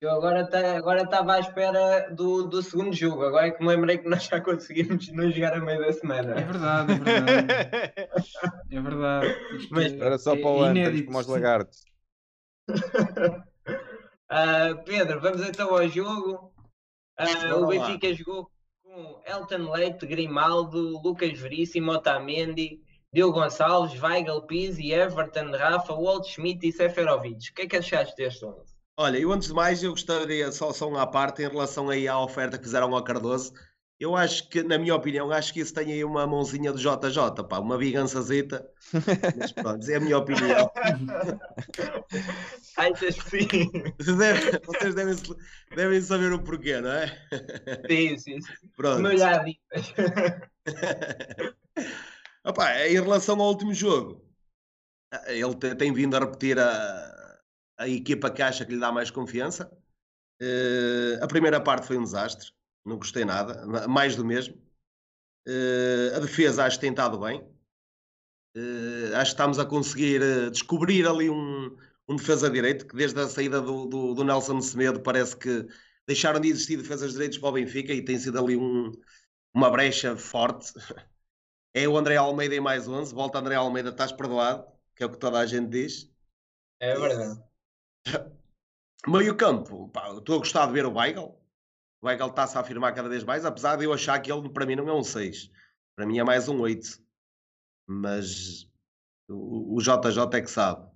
Eu 0.00 0.10
agora 0.10 0.48
tá- 0.50 0.76
agora 0.76 1.02
estava 1.02 1.34
à 1.34 1.38
espera 1.40 2.10
do, 2.12 2.48
do 2.48 2.60
segundo 2.60 2.92
jogo. 2.92 3.22
Agora 3.22 3.46
é 3.46 3.50
que 3.52 3.62
me 3.62 3.68
lembrei 3.68 3.98
que 3.98 4.08
nós 4.08 4.24
já 4.24 4.40
conseguimos 4.40 5.06
não 5.12 5.30
jogar 5.30 5.54
a 5.54 5.60
meio 5.60 5.80
da 5.80 5.92
semana. 5.92 6.32
É 6.40 6.44
verdade, 6.44 6.92
é 6.92 6.96
verdade. 6.98 7.48
É 8.72 8.80
verdade. 8.80 9.56
Isto 9.56 9.74
Mas- 9.74 9.92
é- 9.92 9.98
Era 9.98 10.18
só 10.18 10.34
é 10.34 10.40
para 10.40 10.50
o 10.50 10.60
ano, 10.62 10.76
inédito. 10.78 11.06
como 11.06 11.18
os 11.18 11.26
lagartos. 11.26 11.84
Ah, 14.34 14.74
Pedro, 14.86 15.20
vamos 15.20 15.42
então 15.46 15.68
ao 15.76 15.86
jogo. 15.88 16.54
Bora 17.18 17.56
o 17.58 17.60
lá. 17.60 17.66
Benfica 17.68 18.14
jogou 18.14 18.50
com 18.82 19.22
Elton 19.26 19.70
Leite, 19.70 20.06
Grimaldo, 20.06 20.98
Lucas 21.02 21.38
Veríssimo, 21.38 21.92
Otamendi, 21.92 22.81
Diogo 23.14 23.38
Gonçalves, 23.38 24.00
Weigl, 24.00 24.40
Pizzi, 24.46 24.90
Everton, 24.90 25.50
Rafa, 25.50 25.92
Walt 25.92 26.26
Schmidt 26.26 26.66
e 26.66 26.72
Seferovic. 26.72 27.50
O 27.50 27.54
que 27.54 27.62
é 27.62 27.66
que 27.66 27.76
achaste 27.76 28.16
deste 28.16 28.44
11? 28.44 28.72
Olha, 28.96 29.18
eu 29.18 29.30
antes 29.30 29.48
de 29.48 29.54
mais, 29.54 29.82
eu 29.82 29.90
gostaria 29.90 30.50
só, 30.50 30.72
só 30.72 30.88
uma 30.88 31.06
parte 31.06 31.42
em 31.42 31.48
relação 31.48 31.90
aí 31.90 32.08
à 32.08 32.18
oferta 32.18 32.56
que 32.56 32.64
fizeram 32.64 32.94
ao 32.94 33.04
Cardoso. 33.04 33.52
Eu 34.00 34.16
acho 34.16 34.48
que, 34.48 34.62
na 34.62 34.78
minha 34.78 34.94
opinião, 34.94 35.30
acho 35.30 35.52
que 35.52 35.60
isso 35.60 35.74
tem 35.74 35.92
aí 35.92 36.02
uma 36.04 36.26
mãozinha 36.26 36.72
do 36.72 36.78
JJ, 36.78 37.44
pá, 37.48 37.58
uma 37.58 37.78
vingançazita. 37.78 38.66
Mas 39.38 39.52
pronto, 39.52 39.88
é 39.88 39.96
a 39.96 40.00
minha 40.00 40.18
opinião. 40.18 40.70
Achas 42.76 43.22
que 43.22 43.42
sim? 43.42 43.72
Deve- 44.16 44.58
vocês 44.66 44.94
devem, 44.94 45.14
devem 45.76 46.00
saber 46.00 46.32
o 46.32 46.42
porquê, 46.42 46.80
não 46.80 46.90
é? 46.90 47.06
sim, 47.88 48.18
sim, 48.18 48.40
sim. 48.40 48.52
Pronto. 48.74 49.08
Dicas. 49.44 49.94
Opa, 52.44 52.86
em 52.88 52.94
relação 52.94 53.40
ao 53.40 53.48
último 53.48 53.72
jogo, 53.72 54.24
ele 55.26 55.54
te- 55.56 55.74
tem 55.76 55.92
vindo 55.92 56.16
a 56.16 56.20
repetir 56.20 56.58
a, 56.58 57.40
a 57.78 57.88
equipa 57.88 58.30
que 58.30 58.42
acha 58.42 58.64
que 58.64 58.72
lhe 58.74 58.80
dá 58.80 58.92
mais 58.92 59.10
confiança. 59.10 59.70
Eh, 60.40 61.18
a 61.22 61.26
primeira 61.28 61.60
parte 61.62 61.86
foi 61.86 61.98
um 61.98 62.04
desastre, 62.04 62.52
não 62.84 62.98
gostei 62.98 63.24
nada, 63.24 63.66
na- 63.66 63.88
mais 63.88 64.16
do 64.16 64.24
mesmo. 64.24 64.56
Eh, 65.46 66.12
a 66.16 66.20
defesa 66.20 66.64
acho 66.64 66.76
que 66.78 66.82
tem 66.82 66.90
estado 66.90 67.18
bem. 67.20 67.46
Eh, 68.54 69.14
acho 69.14 69.30
que 69.32 69.34
estamos 69.34 69.58
a 69.58 69.64
conseguir 69.66 70.20
descobrir 70.50 71.06
ali 71.06 71.30
um, 71.30 71.76
um 72.08 72.16
defesa 72.16 72.50
direito 72.50 72.86
que 72.86 72.94
desde 72.96 73.18
a 73.20 73.28
saída 73.28 73.60
do, 73.60 73.86
do, 73.86 74.14
do 74.14 74.24
Nelson 74.24 74.60
Semedo 74.60 75.00
parece 75.00 75.36
que 75.36 75.66
deixaram 76.06 76.40
de 76.40 76.48
existir 76.48 76.76
defesas 76.76 77.12
direitos 77.12 77.38
para 77.38 77.48
o 77.48 77.52
Benfica 77.52 77.92
e 77.94 78.04
tem 78.04 78.18
sido 78.18 78.38
ali 78.38 78.56
um, 78.56 78.92
uma 79.54 79.70
brecha 79.70 80.16
forte. 80.16 80.72
É 81.74 81.88
o 81.88 81.96
André 81.96 82.16
Almeida 82.16 82.54
em 82.54 82.60
mais 82.60 82.86
11. 82.86 83.14
Volta 83.14 83.38
André 83.38 83.54
Almeida, 83.54 83.90
estás 83.90 84.12
perdoado, 84.12 84.66
que 84.94 85.02
é 85.02 85.06
o 85.06 85.10
que 85.10 85.18
toda 85.18 85.38
a 85.38 85.46
gente 85.46 85.70
diz. 85.70 86.12
É 86.80 86.94
verdade. 86.94 87.42
Meio 89.06 89.36
campo, 89.36 89.88
pá, 89.88 90.12
estou 90.16 90.36
a 90.36 90.38
gostar 90.38 90.66
de 90.66 90.72
ver 90.72 90.86
o 90.86 90.92
Weigl. 90.92 91.36
O 92.00 92.06
Weigl 92.06 92.28
está-se 92.28 92.56
a 92.56 92.60
afirmar 92.60 92.94
cada 92.94 93.08
vez 93.08 93.24
mais, 93.24 93.44
apesar 93.44 93.76
de 93.76 93.84
eu 93.84 93.92
achar 93.92 94.20
que 94.20 94.30
ele 94.30 94.48
para 94.48 94.66
mim 94.66 94.76
não 94.76 94.88
é 94.88 94.94
um 94.94 95.02
6. 95.02 95.50
Para 95.96 96.06
mim 96.06 96.18
é 96.18 96.24
mais 96.24 96.48
um 96.48 96.60
8. 96.60 97.02
Mas 97.86 98.68
o, 99.28 99.76
o 99.76 99.80
JJ 99.80 100.38
é 100.38 100.40
que 100.40 100.50
sabe. 100.50 100.88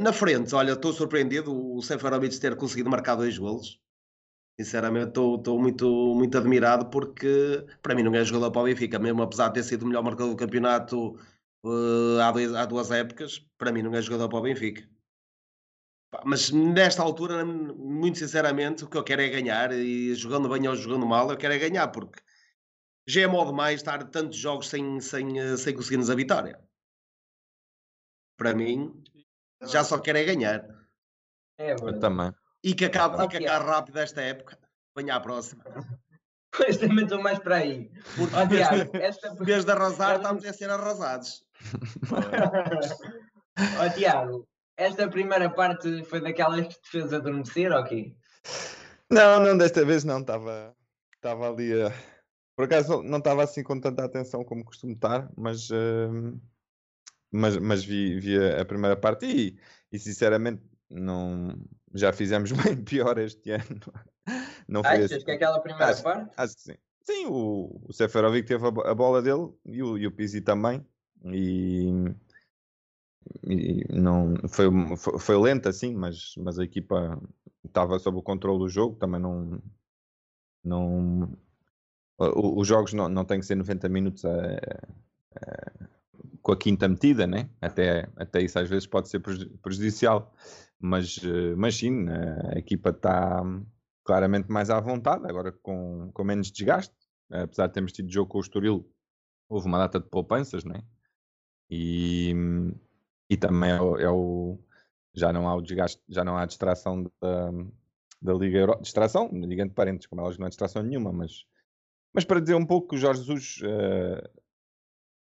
Na 0.00 0.12
frente, 0.12 0.54
olha, 0.54 0.72
estou 0.72 0.92
surpreendido 0.92 1.74
o 1.74 1.82
Seferovic 1.82 2.38
ter 2.38 2.56
conseguido 2.56 2.90
marcar 2.90 3.16
dois 3.16 3.38
golos. 3.38 3.80
Sinceramente, 4.60 5.08
estou 5.08 5.58
muito, 5.60 5.86
muito 6.16 6.36
admirado 6.36 6.90
porque 6.90 7.64
para 7.82 7.94
mim 7.94 8.02
não 8.02 8.14
é 8.14 8.24
jogador 8.24 8.50
para 8.50 8.62
o 8.62 8.64
Benfica, 8.64 8.98
mesmo 8.98 9.22
apesar 9.22 9.48
de 9.48 9.54
ter 9.54 9.62
sido 9.62 9.82
o 9.84 9.86
melhor 9.86 10.02
marcador 10.02 10.30
do 10.30 10.36
campeonato 10.36 11.16
eh, 11.64 12.20
há, 12.22 12.32
dois- 12.32 12.54
há 12.54 12.66
duas 12.66 12.90
épocas, 12.90 13.38
para 13.56 13.70
mim 13.72 13.82
não 13.82 13.94
é 13.94 14.02
jogador 14.02 14.28
para 14.28 14.38
o 14.38 14.42
Benfica. 14.42 14.88
Mas 16.24 16.50
nesta 16.50 17.02
altura, 17.02 17.44
muito 17.44 18.18
sinceramente, 18.18 18.84
o 18.84 18.88
que 18.88 18.96
eu 18.96 19.04
quero 19.04 19.20
é 19.22 19.28
ganhar 19.28 19.72
e 19.72 20.14
jogando 20.14 20.48
bem 20.48 20.66
ou 20.66 20.74
jogando 20.74 21.06
mal, 21.06 21.30
eu 21.30 21.36
quero 21.36 21.54
é 21.54 21.58
ganhar, 21.58 21.88
porque 21.88 22.20
já 23.08 23.22
é 23.22 23.26
modo 23.26 23.52
mais 23.54 23.76
estar 23.80 24.04
tantos 24.10 24.38
jogos 24.38 24.68
sem, 24.68 25.00
sem, 25.00 25.38
eh, 25.40 25.56
sem 25.56 25.74
conseguirmos 25.74 26.10
a 26.10 26.14
vitória. 26.14 26.60
Para 28.38 28.54
mim, 28.54 29.02
já 29.62 29.84
só 29.84 29.98
quero 30.00 30.18
é 30.18 30.24
ganhar. 30.24 30.60
É 31.58 31.72
Eu 31.72 31.76
verdade. 31.76 32.00
também. 32.00 32.32
E 32.62 32.74
que 32.74 32.84
acabe, 32.84 33.22
e 33.24 33.28
que 33.28 33.36
acabe 33.36 33.66
rápido 33.66 33.98
esta 33.98 34.20
época. 34.20 34.58
Venha 34.96 35.16
à 35.16 35.20
próxima. 35.20 35.64
Pois 36.50 36.78
também 36.78 37.04
estou 37.04 37.22
mais 37.22 37.38
para 37.38 37.56
aí. 37.56 37.90
Porque 38.16 38.34
vez 38.46 38.66
Tiago, 38.68 38.90
de- 38.90 39.02
esta... 39.02 39.28
em 39.28 39.44
vez 39.44 39.64
de 39.66 39.70
arrasar, 39.70 40.16
estamos 40.16 40.44
a 40.46 40.52
ser 40.52 40.70
arrasados. 40.70 41.44
Ó, 43.78 43.88
Tiago, 43.94 44.48
esta 44.76 45.08
primeira 45.08 45.50
parte 45.50 46.02
foi 46.04 46.20
daquelas 46.20 46.66
que 46.66 46.80
te 46.80 46.90
fez 46.90 47.12
adormecer, 47.12 47.70
ok? 47.70 48.16
Não, 49.10 49.40
não, 49.40 49.58
desta 49.58 49.84
vez 49.84 50.04
não. 50.04 50.20
Estava 50.20 50.74
estava 51.16 51.50
ali 51.50 51.82
a. 51.82 51.92
Por 52.56 52.64
acaso 52.64 53.02
não 53.02 53.18
estava 53.18 53.44
assim 53.44 53.62
com 53.62 53.78
tanta 53.78 54.04
atenção 54.04 54.42
como 54.42 54.64
costumo 54.64 54.94
estar, 54.94 55.30
mas, 55.36 55.70
hum, 55.70 56.40
mas, 57.30 57.56
mas 57.58 57.84
vi, 57.84 58.18
vi 58.18 58.38
a, 58.38 58.62
a 58.62 58.64
primeira 58.64 58.96
parte 58.96 59.26
e, 59.26 59.58
e 59.92 59.98
sinceramente 59.98 60.62
não, 60.90 61.54
já 61.94 62.12
fizemos 62.12 62.50
bem 62.52 62.76
pior 62.76 63.18
este 63.18 63.50
ano. 63.50 63.64
Não 64.66 64.82
foi 64.82 64.92
Achas 64.96 65.12
assim. 65.12 65.24
que 65.24 65.30
aquela 65.30 65.58
primeira 65.60 65.86
Acho- 65.92 66.02
parte? 66.02 66.30
Acho 66.36 66.54
que 66.56 66.62
sim. 66.62 66.74
Sim, 67.02 67.26
o, 67.26 67.80
o 67.88 67.92
Seferovic 67.92 68.46
teve 68.46 68.66
a, 68.66 68.70
bo- 68.70 68.82
a 68.86 68.94
bola 68.94 69.22
dele 69.22 69.48
e 69.64 69.82
o, 69.82 69.96
e 69.96 70.06
o 70.06 70.12
Pizzi 70.12 70.42
também. 70.42 70.84
E, 71.24 71.88
e 73.46 73.84
não, 73.90 74.34
foi, 74.48 74.66
foi, 74.96 75.18
foi 75.18 75.38
lenta, 75.38 75.72
sim, 75.72 75.94
mas, 75.94 76.34
mas 76.36 76.58
a 76.58 76.64
equipa 76.64 77.18
estava 77.64 77.98
sob 77.98 78.18
o 78.18 78.22
controle 78.22 78.58
do 78.58 78.68
jogo. 78.68 78.96
Também 78.96 79.20
não. 79.20 79.58
não 80.62 81.32
os 82.18 82.66
jogos 82.66 82.92
não, 82.92 83.08
não 83.08 83.24
têm 83.24 83.40
que 83.40 83.46
ser 83.46 83.54
90 83.54 83.88
minutos 83.88 84.24
a- 84.24 84.58
a- 85.36 85.88
com 86.42 86.52
a 86.52 86.56
quinta 86.56 86.88
metida, 86.88 87.26
né? 87.26 87.48
até, 87.60 88.08
até 88.16 88.42
isso 88.42 88.58
às 88.58 88.68
vezes 88.68 88.86
pode 88.86 89.08
ser 89.08 89.20
preju- 89.20 89.50
prejudicial. 89.62 90.34
Mas, 90.80 91.18
eh, 91.24 91.54
mas 91.56 91.76
sim, 91.76 92.06
a 92.08 92.58
equipa 92.58 92.90
está 92.90 93.42
claramente 94.04 94.48
mais 94.50 94.70
à 94.70 94.80
vontade, 94.80 95.26
agora 95.26 95.52
com, 95.52 96.10
com 96.12 96.24
menos 96.24 96.50
desgaste. 96.50 96.94
Apesar 97.30 97.66
de 97.66 97.74
termos 97.74 97.92
tido 97.92 98.10
jogo 98.10 98.30
com 98.30 98.38
o 98.38 98.40
Estoril, 98.40 98.90
houve 99.48 99.66
uma 99.68 99.78
data 99.78 100.00
de 100.00 100.08
poupanças, 100.08 100.64
né? 100.64 100.82
E, 101.70 102.34
e 103.30 103.36
também 103.36 103.70
é 103.70 103.80
o, 103.80 103.98
é 103.98 104.10
o- 104.10 104.58
já 105.14 105.32
não 105.32 105.48
há 105.48 105.54
o 105.56 105.62
desgaste, 105.62 106.02
já 106.08 106.24
não 106.24 106.36
há 106.36 106.46
distração 106.46 107.04
da, 107.20 107.50
da 108.22 108.34
Liga 108.34 108.58
Europa. 108.58 108.82
Distração, 108.82 109.28
diga 109.30 109.62
entre 109.62 109.74
parênteses, 109.74 110.06
como 110.06 110.22
elas 110.22 110.38
não 110.38 110.46
há 110.46 110.48
distração 110.48 110.82
nenhuma, 110.82 111.12
mas, 111.12 111.44
mas 112.14 112.24
para 112.24 112.40
dizer 112.40 112.54
um 112.56 112.66
pouco 112.66 112.88
que 112.88 112.96
o 112.96 112.98
Jorge 112.98 113.22
Jesus, 113.22 113.60
eh, 113.64 114.30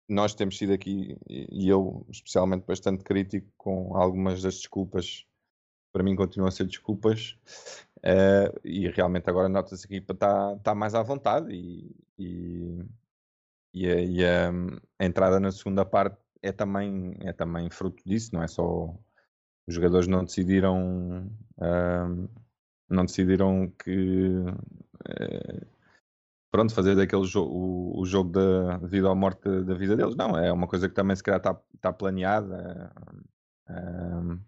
nós 0.07 0.35
temos 0.35 0.57
sido 0.57 0.73
aqui, 0.73 1.17
e 1.27 1.67
eu 1.67 2.05
especialmente, 2.09 2.65
bastante 2.65 3.03
crítico 3.03 3.47
com 3.57 3.95
algumas 3.95 4.41
das 4.41 4.55
desculpas 4.55 5.25
para 5.95 6.03
mim 6.03 6.13
continuam 6.13 6.49
a 6.49 6.51
ser 6.51 6.65
desculpas 6.65 7.37
eh, 8.03 8.51
e 8.65 8.89
realmente 8.89 9.29
agora 9.29 9.47
nota-se 9.47 9.87
que 9.87 9.93
a 9.93 9.97
equipa 9.97 10.11
está 10.13 10.57
tá 10.57 10.75
mais 10.75 10.93
à 10.93 11.01
vontade 11.01 11.53
e, 11.53 11.95
e, 12.19 12.83
e 13.73 13.87
a, 13.87 14.01
e 14.01 14.25
a- 14.25 14.51
a 14.99 15.05
entrada 15.05 15.39
na 15.39 15.53
segunda 15.53 15.85
parte 15.85 16.17
é 16.41 16.51
também, 16.51 17.15
é 17.21 17.31
também 17.31 17.69
fruto 17.69 18.03
disso, 18.05 18.31
não 18.33 18.43
é 18.43 18.47
só 18.47 18.93
os 19.67 19.73
jogadores 19.75 20.07
não 20.07 20.25
decidiram 20.25 21.31
ahm, 21.61 22.27
não 22.89 23.05
decidiram 23.05 23.69
que 23.71 24.31
eh, 25.09 25.65
pronto, 26.51 26.73
fazer 26.73 26.95
daquele 26.95 27.25
jogo 27.25 27.51
o, 27.53 28.01
o 28.01 28.05
jogo 28.05 28.31
da 28.31 28.77
vida 28.79 29.09
ou 29.09 29.15
morte 29.15 29.47
da 29.63 29.73
vida 29.75 29.95
deles, 29.95 30.15
não, 30.15 30.37
é 30.37 30.51
uma 30.51 30.67
coisa 30.67 30.89
que 30.89 30.95
também 30.95 31.15
se 31.15 31.23
calhar 31.23 31.39
está 31.39 31.53
tá 31.81 31.93
planeada 31.93 32.91
ahm, 33.67 34.39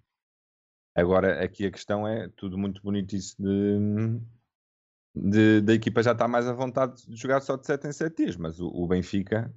Agora, 0.98 1.44
aqui 1.44 1.64
a 1.64 1.72
questão 1.72 2.08
é 2.08 2.28
tudo 2.30 2.58
muito 2.58 2.82
bonito 2.82 3.16
isso 3.16 3.36
de, 3.40 4.20
de- 5.16 5.62
da 5.62 5.74
equipa 5.74 6.02
já 6.02 6.12
está 6.12 6.28
mais 6.28 6.48
à 6.48 6.54
vontade 6.54 7.06
de 7.08 7.16
jogar 7.16 7.40
só 7.42 7.56
de 7.56 7.68
7 7.68 7.88
em 7.88 7.92
7 7.92 8.18
dias, 8.18 8.36
mas 8.36 8.60
o, 8.60 8.68
o 8.68 8.88
Benfica, 8.88 9.54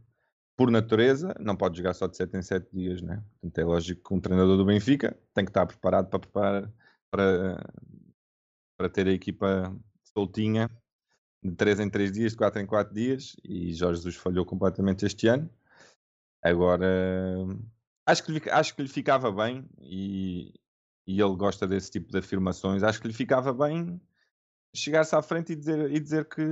por 0.55 0.71
natureza, 0.71 1.35
não 1.41 1.57
pode 1.57 1.79
jogar 1.79 1.95
só 1.95 2.07
de 2.07 2.17
7 2.19 2.37
em 2.37 2.43
7 2.43 2.69
dias, 2.77 3.01
né? 3.01 3.25
Portanto, 3.41 3.59
é 3.59 3.65
lógico 3.65 4.07
que 4.09 4.15
um 4.15 4.21
treinador 4.21 4.59
do 4.59 4.67
Benfica 4.67 5.19
tem 5.33 5.45
que 5.47 5.51
estar 5.51 5.65
preparado 5.65 6.11
para, 6.11 6.19
preparar, 6.21 6.73
para, 7.11 7.73
para 8.77 8.89
ter 8.91 9.07
a 9.07 9.13
equipa 9.13 9.75
soltinha 10.15 10.71
de 11.43 11.53
3 11.53 11.81
em 11.81 11.89
3 11.89 12.13
dias, 12.13 12.33
de 12.33 12.39
4 12.39 12.61
em 12.61 12.67
4 12.67 12.93
dias, 12.93 13.35
e 13.43 13.73
Jorge 13.73 13.97
Jesus 14.03 14.17
falhou 14.17 14.45
completamente 14.45 15.07
este 15.07 15.27
ano. 15.27 15.49
Agora, 16.43 16.87
acho 18.07 18.23
que, 18.25 18.51
acho 18.51 18.77
que 18.77 18.83
lhe 18.83 18.89
ficava 18.89 19.33
bem 19.33 19.67
e, 19.81 20.53
e 21.07 21.21
ele 21.21 21.37
gosta 21.37 21.67
desse 21.67 21.91
tipo 21.91 22.11
de 22.11 22.19
afirmações. 22.19 22.83
Acho 22.83 23.01
que 23.01 23.09
lhe 23.09 23.15
ficava 23.15 23.53
bem 23.53 24.01
chegar-se 24.75 25.15
à 25.17 25.23
frente 25.23 25.53
e 25.53 25.57
dizer, 25.57 25.91
e 25.91 26.01
dizer 26.01 26.29
que 26.29 26.43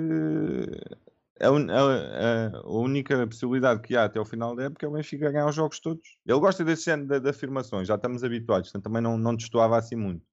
a, 1.41 1.51
un- 1.51 1.71
a- 1.71 2.49
a- 2.49 2.69
única 2.69 3.27
possibilidade 3.27 3.81
que 3.83 3.97
há 3.97 4.05
até 4.05 4.19
ao 4.19 4.25
final 4.25 4.55
da 4.57 4.65
época 4.65 4.87
é 4.87 4.89
o 4.89 4.93
Benfica 4.93 5.31
ganhar 5.31 5.47
os 5.49 5.55
jogos 5.55 5.79
todos. 5.81 6.19
Ele 6.27 6.39
gosta 6.41 6.65
desse 6.65 6.85
género 6.87 7.09
de, 7.09 7.21
de 7.21 7.29
afirmações, 7.31 7.87
já 7.89 7.95
estamos 7.95 8.25
habituados, 8.25 8.69
portanto 8.71 8.85
também 8.85 9.03
não, 9.03 9.17
não 9.17 9.37
destoava 9.37 9.79
assim 9.79 9.97
muito. 9.97 10.27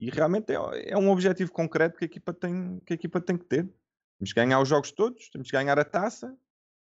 E 0.00 0.10
realmente 0.10 0.52
é, 0.52 0.90
é 0.92 0.96
um 0.98 1.10
objetivo 1.10 1.52
concreto 1.52 1.98
que 1.98 2.04
a, 2.04 2.06
equipa 2.06 2.32
tem, 2.32 2.80
que 2.80 2.92
a 2.94 2.96
equipa 2.96 3.20
tem 3.20 3.36
que 3.36 3.44
ter. 3.44 3.64
Temos 4.18 4.32
que 4.32 4.40
ganhar 4.40 4.60
os 4.60 4.68
jogos 4.68 4.92
todos, 4.92 5.28
temos 5.30 5.50
que 5.50 5.56
ganhar 5.56 5.78
a 5.78 5.84
taça 5.84 6.36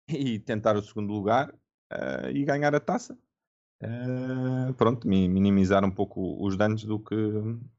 e 0.08 0.38
tentar 0.38 0.76
o 0.76 0.82
segundo 0.82 1.12
lugar 1.12 1.54
eh, 1.90 2.30
e 2.32 2.44
ganhar 2.44 2.74
a 2.74 2.80
taça. 2.80 3.18
Eh, 3.80 4.72
pronto, 4.76 5.06
mi- 5.06 5.28
minimizar 5.28 5.84
um 5.84 5.90
pouco 5.90 6.44
os 6.44 6.56
danos 6.56 6.84
do 6.84 6.98
que, 6.98 7.14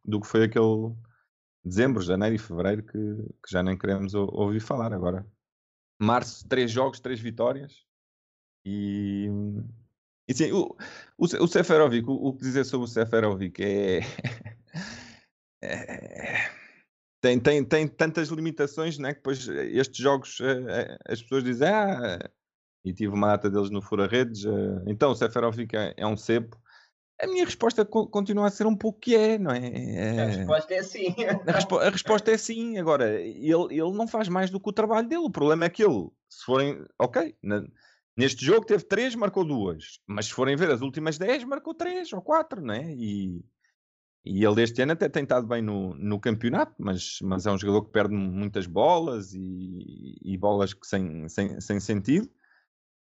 do 0.03 0.19
que 0.21 0.27
foi 0.27 0.43
aquele 0.43 0.93
dezembro, 1.63 2.01
janeiro 2.03 2.35
e 2.35 2.39
fevereiro 2.39 2.83
que, 2.83 2.97
que 2.97 3.49
já 3.51 3.63
nem 3.63 3.77
queremos 3.77 4.13
ou- 4.13 4.29
ouvir 4.31 4.59
falar 4.59 4.93
agora. 4.93 5.25
Março, 5.99 6.47
três 6.47 6.69
jogos, 6.69 6.99
três 6.99 7.19
vitórias 7.19 7.85
e, 8.65 9.27
e 10.27 10.33
sim, 10.33 10.51
o, 10.51 10.75
o, 11.17 11.25
o 11.25 11.47
Seferovic, 11.47 12.07
o, 12.07 12.13
o 12.13 12.33
que 12.33 12.43
dizer 12.43 12.65
sobre 12.65 12.85
o 12.85 12.89
Seferovic 12.89 13.63
é, 13.63 13.99
é- 15.63 16.49
tem, 17.21 17.39
tem, 17.39 17.63
tem 17.63 17.87
tantas 17.87 18.27
limitações, 18.29 18.99
né, 18.99 19.09
que 19.09 19.15
depois 19.19 19.47
estes 19.47 19.97
jogos 19.97 20.39
eh, 20.41 20.65
eh, 20.67 20.97
as 21.07 21.21
pessoas 21.23 21.43
dizem 21.43 21.67
ah, 21.69 22.19
e 22.85 22.93
tive 22.93 23.13
uma 23.13 23.27
data 23.27 23.49
deles 23.49 23.69
no 23.71 23.81
Fura 23.81 24.07
Redes, 24.07 24.45
eh, 24.45 24.83
então 24.85 25.11
o 25.11 25.15
Seferovic 25.15 25.75
é, 25.75 25.93
é 25.97 26.05
um 26.07 26.15
cepo. 26.15 26.55
A 27.19 27.25
minha 27.27 27.45
resposta 27.45 27.83
co- 27.85 28.07
continua 28.07 28.45
a 28.47 28.51
ser 28.51 28.67
um 28.67 28.75
pouco 28.75 28.99
que 28.99 29.15
é, 29.15 29.37
não 29.39 29.51
é? 29.51 29.57
A 29.57 30.21
É- 30.21 30.25
resposta 30.25 30.73
é 30.73 30.83
sim. 30.83 31.15
a, 31.47 31.51
respo- 31.51 31.79
a 31.79 31.89
resposta 31.89 32.31
é 32.31 32.37
sim. 32.37 32.77
Agora, 32.77 33.19
ele, 33.19 33.67
ele 33.71 33.91
não 33.93 34.07
faz 34.07 34.27
mais 34.27 34.49
do 34.51 34.59
que 34.59 34.69
o 34.69 34.73
trabalho 34.73 35.07
dele. 35.07 35.23
O 35.23 35.31
problema 35.31 35.65
é 35.65 35.69
que 35.69 35.83
ele, 35.83 36.09
se 36.29 36.43
forem. 36.45 36.83
Ok, 36.99 37.35
na- 37.41 37.65
neste 38.17 38.45
jogo 38.45 38.65
teve 38.65 38.83
três, 38.83 39.15
marcou 39.15 39.45
duas. 39.45 39.99
Mas 40.05 40.25
se 40.25 40.33
forem 40.33 40.55
ver 40.57 40.69
as 40.69 40.81
últimas 40.81 41.17
dez, 41.17 41.43
marcou 41.45 41.73
três 41.73 42.11
ou 42.11 42.21
quatro, 42.21 42.61
não 42.61 42.73
é? 42.73 42.93
E, 42.93 43.41
e 44.25 44.43
ele 44.43 44.61
este 44.61 44.81
ano 44.81 44.91
até 44.91 45.07
tem 45.07 45.23
estado 45.23 45.47
bem 45.47 45.61
no, 45.61 45.95
no 45.95 46.19
campeonato, 46.19 46.73
mas, 46.77 47.19
mas 47.21 47.45
é 47.45 47.51
um 47.51 47.57
jogador 47.57 47.85
que 47.85 47.91
perde 47.91 48.13
muitas 48.13 48.67
bolas 48.67 49.33
e, 49.33 50.17
e 50.21 50.37
bolas 50.37 50.73
que 50.73 50.85
sem, 50.85 51.29
sem, 51.29 51.61
sem 51.61 51.79
sentido. 51.79 52.29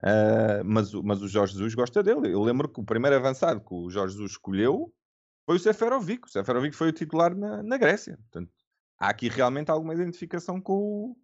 Uh, 0.03 0.65
mas, 0.65 0.93
mas 0.95 1.21
o 1.21 1.29
Jorge 1.29 1.53
Jesus 1.53 1.75
gosta 1.75 2.03
dele. 2.03 2.33
Eu 2.33 2.43
lembro 2.43 2.69
que 2.69 2.81
o 2.81 2.85
primeiro 2.85 3.17
avançado 3.17 3.61
que 3.61 3.75
o 3.75 3.91
Jorge 3.91 4.15
Jesus 4.15 4.33
escolheu 4.33 4.93
foi 5.45 5.57
o 5.57 5.59
Seferovic. 5.59 6.27
O 6.27 6.31
Seferovic 6.31 6.75
foi 6.75 6.89
o 6.89 6.93
titular 6.93 7.35
na, 7.35 7.63
na 7.63 7.77
Grécia. 7.77 8.17
Portanto, 8.17 8.51
há 8.99 9.09
aqui 9.09 9.29
realmente 9.29 9.71
alguma 9.71 9.95
identificação 9.95 10.61
com 10.61 10.75
o, 10.75 11.17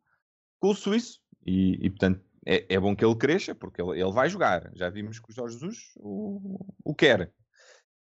com 0.60 0.68
o 0.68 0.74
suíço. 0.74 1.20
E, 1.44 1.86
e 1.86 1.90
portanto, 1.90 2.20
é, 2.44 2.74
é, 2.74 2.78
bom 2.78 2.94
que 2.94 3.04
ele 3.04 3.16
cresça, 3.16 3.54
porque 3.54 3.80
ele, 3.80 4.00
ele, 4.00 4.12
vai 4.12 4.28
jogar. 4.28 4.70
Já 4.74 4.90
vimos 4.90 5.18
que 5.18 5.30
o 5.30 5.34
Jorge 5.34 5.54
Jesus 5.54 5.78
o, 5.96 6.58
o 6.84 6.94
quer. 6.94 7.32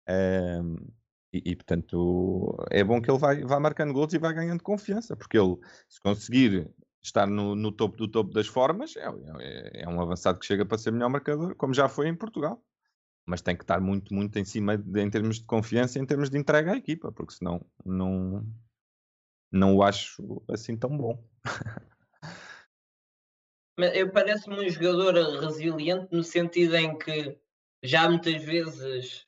Um, 0.09 0.77
e, 1.33 1.53
e, 1.53 1.57
portanto, 1.57 2.57
é 2.71 2.85
bom 2.85 3.01
que 3.01 3.11
ele 3.11 3.19
vai, 3.19 3.43
vá 3.43 3.59
marcando 3.59 3.93
gols 3.93 4.13
e 4.13 4.19
vai 4.19 4.35
ganhando 4.35 4.63
confiança, 4.63 5.17
porque 5.17 5.39
ele, 5.39 5.57
se 5.89 6.01
conseguir 6.01 6.71
estar 7.03 7.27
no, 7.27 7.55
no 7.55 7.73
topo 7.73 7.97
do 7.97 8.07
topo 8.09 8.33
das 8.33 8.47
formas, 8.47 8.97
é, 8.97 9.07
é, 9.41 9.83
é, 9.83 9.89
um 9.89 10.01
avançado 10.01 10.39
que 10.39 10.47
chega 10.47 10.65
para 10.65 10.79
ser 10.79 10.93
melhor 10.93 11.09
marcador, 11.09 11.55
como 11.57 11.75
já 11.75 11.89
foi 11.89 12.09
em 12.09 12.15
Portugal. 12.15 12.63
Mas 13.27 13.43
tem 13.43 13.57
que 13.57 13.63
estar 13.63 13.81
muito, 13.81 14.13
muito 14.15 14.39
em 14.39 14.45
cima 14.45 14.77
de, 14.77 15.01
em 15.01 15.11
termos 15.11 15.39
de 15.39 15.45
confiança 15.45 15.99
e 15.99 16.03
em 16.03 16.07
termos 16.07 16.31
de 16.31 16.39
entrega 16.39 16.73
à 16.73 16.77
equipa, 16.77 17.13
porque 17.13 17.35
senão 17.35 17.65
não, 17.85 18.45
não 19.51 19.77
o 19.77 19.83
acho 19.83 20.43
assim 20.49 20.77
tão 20.77 20.97
bom. 20.97 21.23
Eu 23.95 24.13
parece-me 24.13 24.67
um 24.67 24.69
jogador 24.69 25.15
resiliente 25.41 26.09
no 26.13 26.23
sentido 26.23 26.77
em 26.77 26.97
que 26.97 27.39
já 27.83 28.09
muitas 28.09 28.43
vezes 28.45 29.27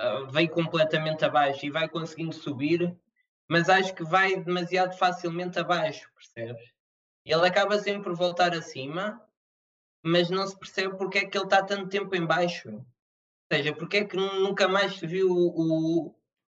uh, 0.00 0.30
vem 0.30 0.46
completamente 0.46 1.24
abaixo 1.24 1.66
e 1.66 1.70
vai 1.70 1.88
conseguindo 1.88 2.32
subir, 2.32 2.96
mas 3.48 3.68
acho 3.68 3.94
que 3.94 4.04
vai 4.04 4.40
demasiado 4.42 4.96
facilmente 4.96 5.58
abaixo, 5.58 6.08
percebes? 6.14 6.77
Ele 7.28 7.46
acaba 7.46 7.78
sempre 7.78 8.04
por 8.04 8.16
voltar 8.16 8.54
acima, 8.54 9.20
mas 10.02 10.30
não 10.30 10.46
se 10.46 10.58
percebe 10.58 10.96
porque 10.96 11.18
é 11.18 11.26
que 11.26 11.36
ele 11.36 11.44
está 11.44 11.62
tanto 11.62 11.88
tempo 11.88 12.16
em 12.16 12.24
baixo. 12.24 12.70
Ou 12.70 12.86
seja, 13.52 13.74
porque 13.74 13.98
é 13.98 14.04
que 14.04 14.16
nunca 14.16 14.66
mais 14.66 14.94
se 14.94 15.06
viu 15.06 15.30
o, 15.30 16.14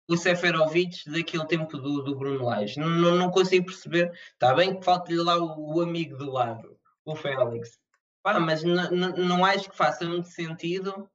o 0.08 0.18
Seferovic 0.18 1.10
daquele 1.10 1.46
tempo 1.46 1.78
do, 1.78 2.02
do 2.02 2.16
Bruno 2.16 2.46
Lage. 2.46 2.80
Não, 2.80 2.90
não, 2.90 3.30
consigo 3.30 3.66
perceber. 3.66 4.12
Está 4.34 4.54
bem 4.54 4.80
que 4.80 4.86
falta-lhe 4.86 5.18
lá 5.18 5.38
o, 5.38 5.76
o, 5.76 5.82
amigo 5.82 6.16
do 6.16 6.32
lado, 6.32 6.80
o 7.04 7.16
Félix. 7.18 7.78
Pá, 8.24 8.40
mas 8.40 8.64
não 8.64 9.44
acho 9.44 9.70
que 9.70 9.76
faça 9.76 10.06
muito 10.06 10.30
sentido 10.30 11.10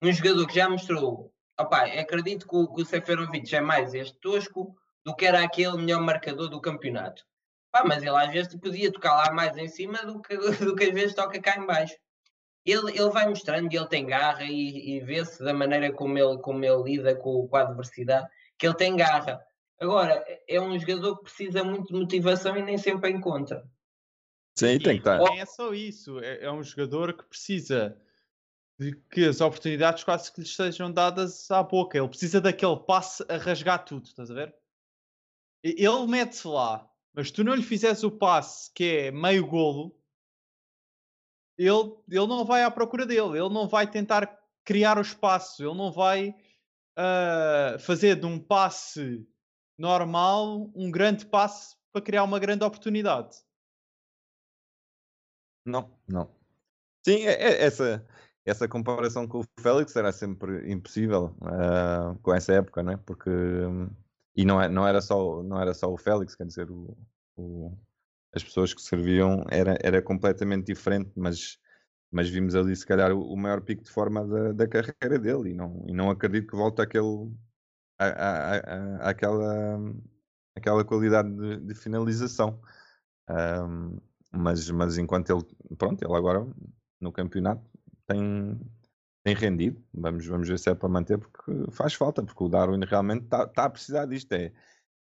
um 0.00 0.12
jogador 0.12 0.46
que 0.46 0.54
já 0.54 0.68
mostrou. 0.68 1.32
Opá, 1.58 1.84
acredito 1.84 2.46
que 2.46 2.54
o, 2.54 2.68
que 2.72 2.82
o 2.82 2.86
Seferovic 2.86 3.54
é 3.54 3.60
mais 3.60 3.92
este 3.92 4.18
tosco 4.20 4.76
do 5.04 5.16
que 5.16 5.26
era 5.26 5.42
aquele 5.42 5.76
melhor 5.78 6.00
marcador 6.00 6.48
do 6.48 6.60
campeonato. 6.60 7.24
Pá, 7.70 7.84
mas 7.86 8.02
ele 8.02 8.16
às 8.16 8.32
vezes 8.32 8.54
podia 8.56 8.92
tocar 8.92 9.14
lá 9.14 9.32
mais 9.32 9.56
em 9.56 9.68
cima 9.68 9.98
do 10.04 10.20
que, 10.20 10.36
do 10.64 10.74
que 10.74 10.84
às 10.84 10.94
vezes 10.94 11.14
toca 11.14 11.40
cá 11.40 11.56
em 11.56 11.66
baixo. 11.66 11.96
Ele, 12.64 12.90
ele 12.90 13.10
vai 13.10 13.28
mostrando 13.28 13.72
e 13.72 13.76
ele 13.76 13.88
tem 13.88 14.06
garra 14.06 14.44
e, 14.44 14.96
e 14.96 15.00
vê-se 15.00 15.42
da 15.42 15.54
maneira 15.54 15.92
como 15.92 16.18
ele, 16.18 16.38
como 16.38 16.64
ele 16.64 16.82
lida 16.82 17.14
com, 17.16 17.48
com 17.48 17.56
a 17.56 17.62
adversidade, 17.62 18.28
que 18.58 18.66
ele 18.66 18.74
tem 18.74 18.96
garra. 18.96 19.40
Agora, 19.80 20.22
é 20.46 20.60
um 20.60 20.78
jogador 20.78 21.16
que 21.16 21.24
precisa 21.24 21.64
muito 21.64 21.86
de 21.86 21.98
motivação 21.98 22.56
e 22.56 22.62
nem 22.62 22.76
sempre 22.76 23.10
encontra. 23.10 23.64
Sim, 24.58 24.78
tem 24.78 24.96
que 24.96 24.98
estar. 24.98 25.18
Nem 25.18 25.40
é 25.40 25.46
só 25.46 25.72
isso, 25.72 26.20
é, 26.20 26.44
é 26.44 26.52
um 26.52 26.62
jogador 26.62 27.14
que 27.14 27.24
precisa 27.24 27.96
de 28.78 28.94
que 29.10 29.24
as 29.24 29.40
oportunidades 29.40 30.04
quase 30.04 30.32
que 30.32 30.40
lhe 30.40 30.46
sejam 30.46 30.92
dadas 30.92 31.50
à 31.50 31.62
boca. 31.62 31.96
Ele 31.96 32.08
precisa 32.08 32.40
daquele 32.40 32.76
passe 32.76 33.24
a 33.28 33.36
rasgar 33.36 33.84
tudo, 33.84 34.06
estás 34.06 34.30
a 34.30 34.34
ver? 34.34 34.54
Ele 35.62 36.06
mete-se 36.06 36.46
lá, 36.46 36.89
mas 37.14 37.30
tu 37.30 37.44
não 37.44 37.54
lhe 37.54 37.62
fizeres 37.62 38.02
o 38.02 38.10
passe 38.10 38.70
que 38.74 38.84
é 38.84 39.10
meio 39.10 39.46
golo, 39.46 39.96
ele, 41.58 41.94
ele 42.08 42.26
não 42.26 42.44
vai 42.44 42.62
à 42.62 42.70
procura 42.70 43.04
dele, 43.04 43.38
ele 43.38 43.52
não 43.52 43.68
vai 43.68 43.90
tentar 43.90 44.38
criar 44.64 44.98
o 44.98 45.02
espaço, 45.02 45.62
ele 45.62 45.76
não 45.76 45.92
vai 45.92 46.30
uh, 46.30 47.78
fazer 47.78 48.18
de 48.18 48.26
um 48.26 48.38
passe 48.38 49.26
normal 49.78 50.70
um 50.74 50.90
grande 50.90 51.26
passe 51.26 51.76
para 51.92 52.02
criar 52.02 52.24
uma 52.24 52.38
grande 52.38 52.64
oportunidade. 52.64 53.36
Não, 55.66 55.90
não. 56.08 56.34
Sim, 57.04 57.26
é, 57.26 57.32
é, 57.32 57.64
essa, 57.64 58.06
essa 58.44 58.68
comparação 58.68 59.26
com 59.26 59.40
o 59.40 59.44
Félix 59.60 59.94
era 59.96 60.12
sempre 60.12 60.70
impossível 60.70 61.36
uh, 61.42 62.18
com 62.22 62.34
essa 62.34 62.52
época, 62.52 62.82
não 62.82 62.92
é? 62.92 62.96
Porque 62.96 63.30
um, 63.30 63.90
e 64.40 64.44
não, 64.44 64.60
é, 64.60 64.68
não, 64.70 64.86
era 64.86 65.02
só, 65.02 65.42
não 65.42 65.60
era 65.60 65.74
só 65.74 65.92
o 65.92 65.98
Félix, 65.98 66.34
quer 66.34 66.46
dizer, 66.46 66.70
o, 66.70 66.96
o, 67.36 67.76
as 68.34 68.42
pessoas 68.42 68.72
que 68.72 68.80
serviam 68.80 69.44
era, 69.50 69.76
era 69.82 70.00
completamente 70.00 70.64
diferente, 70.64 71.12
mas, 71.14 71.58
mas 72.10 72.30
vimos 72.30 72.54
ali 72.54 72.74
se 72.74 72.86
calhar 72.86 73.12
o, 73.12 73.20
o 73.20 73.36
maior 73.36 73.60
pico 73.60 73.84
de 73.84 73.90
forma 73.90 74.26
da, 74.26 74.52
da 74.52 74.66
carreira 74.66 75.18
dele 75.18 75.50
e 75.50 75.54
não, 75.54 75.84
e 75.86 75.92
não 75.92 76.10
acredito 76.10 76.48
que 76.48 76.56
volte 76.56 76.80
àquele, 76.80 77.30
à, 77.98 79.10
àquela, 79.10 79.78
àquela 80.56 80.84
qualidade 80.86 81.30
de, 81.36 81.58
de 81.58 81.74
finalização. 81.74 82.58
Um, 83.28 83.98
mas, 84.32 84.70
mas 84.70 84.96
enquanto 84.96 85.30
ele, 85.30 85.44
pronto, 85.76 86.02
ele 86.02 86.16
agora 86.16 86.46
no 86.98 87.12
campeonato 87.12 87.62
tem, 88.06 88.58
tem 89.22 89.34
rendido. 89.34 89.82
Vamos, 89.92 90.26
vamos 90.26 90.48
ver 90.48 90.58
se 90.58 90.70
é 90.70 90.74
para 90.74 90.88
manter, 90.88 91.18
porque 91.18 91.70
faz 91.70 91.94
falta, 91.94 92.22
porque 92.22 92.42
o 92.42 92.48
Darwin 92.48 92.84
realmente 92.84 93.24
está 93.24 93.46
tá 93.46 93.64
a 93.64 93.70
precisar 93.70 94.06
disto. 94.06 94.32
É, 94.32 94.52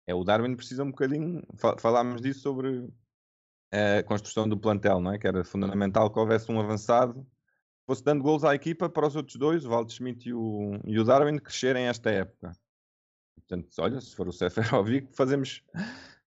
é 0.07 0.15
o 0.15 0.23
Darwin 0.23 0.55
precisa 0.55 0.83
um 0.83 0.91
bocadinho. 0.91 1.43
Falámos 1.79 2.21
disso 2.21 2.41
sobre 2.41 2.87
a 3.71 4.03
construção 4.03 4.47
do 4.47 4.57
plantel, 4.57 4.99
não 4.99 5.13
é? 5.13 5.17
Que 5.17 5.27
era 5.27 5.43
fundamental 5.43 6.11
que 6.11 6.19
houvesse 6.19 6.51
um 6.51 6.59
avançado, 6.59 7.25
fosse 7.85 8.03
dando 8.03 8.23
gols 8.23 8.43
à 8.43 8.55
equipa 8.55 8.89
para 8.89 9.07
os 9.07 9.15
outros 9.15 9.35
dois, 9.37 9.65
o 9.65 9.69
Waldschmidt 9.69 10.29
e 10.29 10.33
o, 10.33 10.79
e 10.85 10.99
o 10.99 11.03
Darwin, 11.03 11.37
crescerem 11.37 11.87
esta 11.87 12.09
época. 12.09 12.53
Portanto, 13.35 13.69
olha, 13.79 14.01
se 14.01 14.15
for 14.15 14.27
o 14.27 14.33
Seferovic, 14.33 15.15
fazemos, 15.15 15.63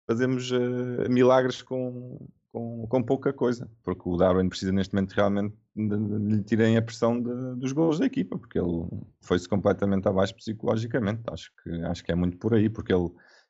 fazemos 0.07 0.51
uh, 0.51 1.09
milagres 1.09 1.61
com, 1.61 2.27
com, 2.51 2.87
com 2.87 3.03
pouca 3.03 3.31
coisa, 3.31 3.69
porque 3.83 4.07
o 4.07 4.17
Darwin 4.17 4.49
precisa 4.49 4.71
neste 4.71 4.93
momento 4.93 5.13
realmente 5.13 5.55
lhe 5.75 6.43
tirem 6.43 6.77
a 6.77 6.81
pressão 6.81 7.21
de, 7.21 7.55
dos 7.59 7.71
gols 7.71 7.99
da 7.99 8.05
equipa, 8.05 8.37
porque 8.37 8.57
ele 8.57 8.87
foi-se 9.21 9.47
completamente 9.47 10.07
abaixo 10.07 10.35
psicologicamente. 10.35 11.21
Acho 11.29 11.51
que, 11.61 11.69
acho 11.83 12.03
que 12.03 12.11
é 12.11 12.15
muito 12.15 12.37
por 12.37 12.53
aí, 12.53 12.69
porque 12.69 12.93
ele 12.93 13.09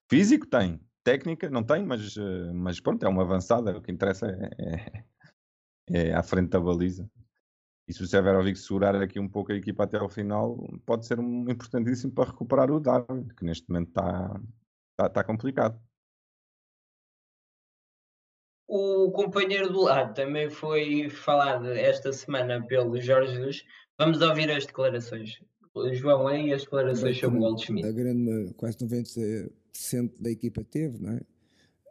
físico 0.10 0.48
tem, 0.48 0.80
técnica 1.04 1.50
não 1.50 1.64
tem, 1.64 1.86
mas, 1.86 2.18
eh, 2.18 2.52
mas 2.54 2.80
pronto, 2.80 3.06
é 3.06 3.10
uma 3.10 3.22
avançada, 3.22 3.78
o 3.78 3.82
que 3.82 3.92
interessa 3.92 4.28
é, 4.28 5.04
é, 5.90 6.10
é 6.10 6.14
à 6.14 6.24
frente 6.24 6.50
da 6.50 6.60
baliza. 6.60 7.10
E 7.88 7.94
se 7.94 8.02
o 8.02 8.08
Severovic 8.08 8.58
segurar 8.58 8.96
aqui 8.96 9.20
um 9.20 9.30
pouco 9.30 9.52
a 9.52 9.56
equipa 9.56 9.84
até 9.84 9.98
ao 9.98 10.10
final, 10.10 10.58
pode 10.86 11.06
ser 11.06 11.20
um 11.20 11.50
importantíssimo 11.50 12.12
para 12.12 12.32
recuperar 12.32 12.72
o 12.72 12.80
Darwin, 12.80 13.28
que 13.28 13.46
neste 13.46 13.70
momento 13.70 13.90
está, 13.90 14.42
está, 14.94 15.06
está 15.06 15.24
complicado. 15.24 15.80
O 18.68 19.12
companheiro 19.12 19.72
do 19.72 19.84
lado 19.84 20.14
também 20.14 20.50
foi 20.50 21.10
falado 21.10 21.68
esta 21.72 22.12
semana 22.12 22.66
pelo 22.66 23.00
Jorge 23.00 23.34
Jesus. 23.34 23.66
Vamos 23.98 24.22
ouvir 24.22 24.50
as 24.50 24.66
declarações. 24.66 25.40
João, 25.94 26.28
aí 26.28 26.54
as 26.54 26.64
declarações 26.64 27.20
sobre 27.20 27.38
o 27.38 27.42
Goldschmidt. 27.42 27.88
A 27.88 27.92
grande, 27.92 28.54
quase 28.56 28.78
90% 28.78 29.50
da 30.20 30.32
equipa 30.32 30.64
teve, 30.64 30.98
não 31.00 31.14
é? 31.14 31.22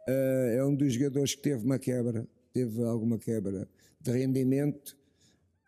Uh, 0.07 0.57
é 0.57 0.65
um 0.65 0.75
dos 0.75 0.93
jogadores 0.93 1.35
que 1.35 1.41
teve 1.41 1.63
uma 1.63 1.79
quebra, 1.79 2.27
teve 2.53 2.83
alguma 2.83 3.17
quebra 3.17 3.67
de 4.01 4.11
rendimento. 4.11 4.97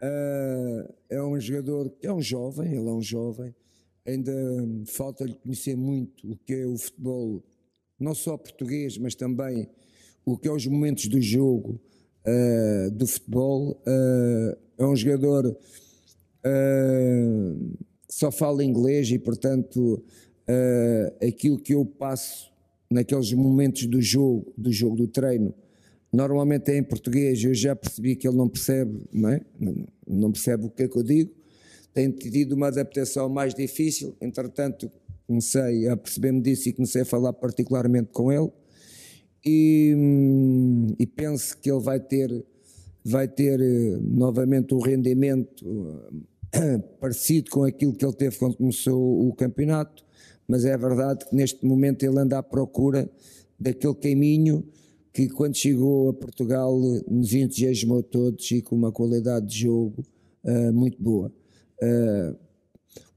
Uh, 0.01 0.93
é 1.09 1.21
um 1.23 1.39
jogador 1.39 1.89
que 1.89 2.05
é 2.05 2.13
um 2.13 2.21
jovem, 2.21 2.67
ele 2.71 2.87
é 2.87 2.91
um 2.91 3.01
jovem, 3.01 3.55
ainda 4.05 4.31
falta-lhe 4.85 5.33
conhecer 5.33 5.75
muito 5.75 6.31
o 6.31 6.37
que 6.37 6.53
é 6.53 6.65
o 6.65 6.77
futebol, 6.77 7.43
não 7.99 8.13
só 8.13 8.37
português, 8.37 8.97
mas 8.97 9.15
também 9.15 9.69
o 10.27 10.37
que 10.37 10.49
é 10.49 10.51
os 10.51 10.67
momentos 10.67 11.07
do 11.07 11.21
jogo 11.21 11.79
uh, 12.27 12.91
do 12.91 13.07
futebol. 13.07 13.81
Uh, 13.87 14.57
é 14.77 14.85
um 14.85 14.93
jogador 14.93 15.47
uh, 15.47 15.57
que 18.05 18.13
só 18.13 18.29
fala 18.29 18.61
inglês 18.61 19.09
e, 19.09 19.17
portanto, 19.17 20.03
aquilo 21.25 21.57
que 21.57 21.73
eu 21.73 21.85
passo 21.85 22.51
naqueles 22.91 23.31
momentos 23.33 23.85
do 23.85 24.01
jogo, 24.01 24.53
do 24.57 24.71
jogo 24.71 24.95
do 24.97 25.07
treino, 25.07 25.53
normalmente 26.11 26.71
é 26.71 26.77
em 26.77 26.83
português. 26.83 27.41
Eu 27.43 27.53
já 27.53 27.75
percebi 27.75 28.15
que 28.15 28.27
ele 28.27 28.37
não 28.37 28.49
percebe, 28.49 29.01
não, 29.11 29.29
é? 29.29 29.41
não 30.05 30.31
percebe 30.31 30.65
o 30.65 30.69
que 30.69 30.83
é 30.83 30.87
que 30.87 30.97
eu 30.97 31.03
digo. 31.03 31.31
Tem 31.93 32.11
tido 32.11 32.53
uma 32.53 32.67
adaptação 32.67 33.29
mais 33.29 33.53
difícil, 33.53 34.15
entretanto, 34.21 34.91
comecei 35.25 35.87
a 35.87 35.97
perceber-me 35.97 36.41
disso 36.41 36.69
e 36.69 36.73
comecei 36.73 37.01
a 37.01 37.05
falar 37.05 37.33
particularmente 37.33 38.09
com 38.11 38.31
ele 38.31 38.51
e, 39.47 39.95
e 40.99 41.07
penso 41.07 41.57
que 41.57 41.71
ele 41.71 41.79
vai 41.79 41.99
ter, 41.99 42.45
vai 43.03 43.27
ter 43.27 43.59
eh, 43.61 43.97
novamente 44.01 44.73
um 44.75 44.79
rendimento 44.79 45.65
eh, 46.53 46.77
parecido 46.99 47.49
com 47.49 47.63
aquilo 47.63 47.93
que 47.93 48.05
ele 48.05 48.13
teve 48.13 48.37
quando 48.37 48.57
começou 48.57 49.27
o 49.27 49.33
campeonato, 49.33 50.03
mas 50.47 50.65
é 50.65 50.77
verdade 50.77 51.25
que 51.25 51.35
neste 51.35 51.65
momento 51.65 52.03
ele 52.03 52.19
anda 52.19 52.37
à 52.37 52.43
procura 52.43 53.09
daquele 53.57 53.95
caminho 53.95 54.63
que 55.13 55.29
quando 55.29 55.55
chegou 55.55 56.09
a 56.09 56.13
Portugal 56.13 56.77
nos 57.09 57.33
entusiasmou 57.33 58.03
todos 58.03 58.51
e 58.51 58.61
com 58.61 58.75
uma 58.75 58.91
qualidade 58.91 59.47
de 59.47 59.61
jogo 59.61 60.03
uh, 60.43 60.71
muito 60.71 61.01
boa. 61.01 61.33
Uh, 61.81 62.35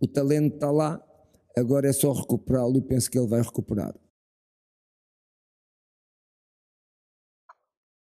o 0.00 0.06
talento 0.06 0.54
está 0.54 0.70
lá, 0.70 1.02
agora 1.56 1.88
é 1.88 1.92
só 1.92 2.12
recuperá-lo 2.12 2.78
e 2.78 2.80
penso 2.80 3.10
que 3.10 3.18
ele 3.18 3.28
vai 3.28 3.42
recuperar. 3.42 3.94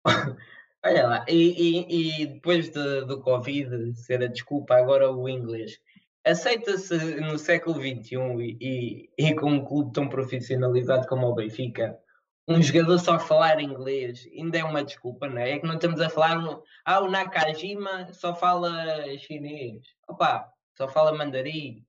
Olha 0.83 1.07
lá, 1.07 1.25
e, 1.27 1.35
e, 1.35 2.21
e 2.21 2.25
depois 2.25 2.69
de, 2.69 3.05
do 3.05 3.21
Covid 3.21 3.93
ser 3.93 4.23
a 4.23 4.27
desculpa, 4.27 4.75
agora 4.75 5.11
o 5.11 5.29
inglês. 5.29 5.79
Aceita-se 6.25 7.19
no 7.21 7.37
século 7.37 7.79
XXI 7.79 8.57
e, 8.59 9.09
e, 9.17 9.35
com 9.35 9.51
um 9.51 9.65
clube 9.65 9.93
tão 9.93 10.07
profissionalizado 10.07 11.07
como 11.07 11.27
o 11.27 11.35
Benfica, 11.35 11.99
um 12.47 12.61
jogador 12.61 12.97
só 12.99 13.19
falar 13.19 13.61
inglês 13.61 14.27
ainda 14.35 14.57
é 14.57 14.63
uma 14.63 14.83
desculpa, 14.83 15.27
não 15.27 15.37
é? 15.37 15.51
É 15.51 15.59
que 15.59 15.67
não 15.67 15.75
estamos 15.75 16.01
a 16.01 16.09
falar. 16.09 16.39
No... 16.39 16.63
Ah, 16.83 16.99
o 17.01 17.09
Nakajima 17.09 18.11
só 18.13 18.35
fala 18.35 18.71
chinês. 19.19 19.83
Opa, 20.07 20.51
só 20.75 20.87
fala 20.87 21.15
mandarim. 21.15 21.85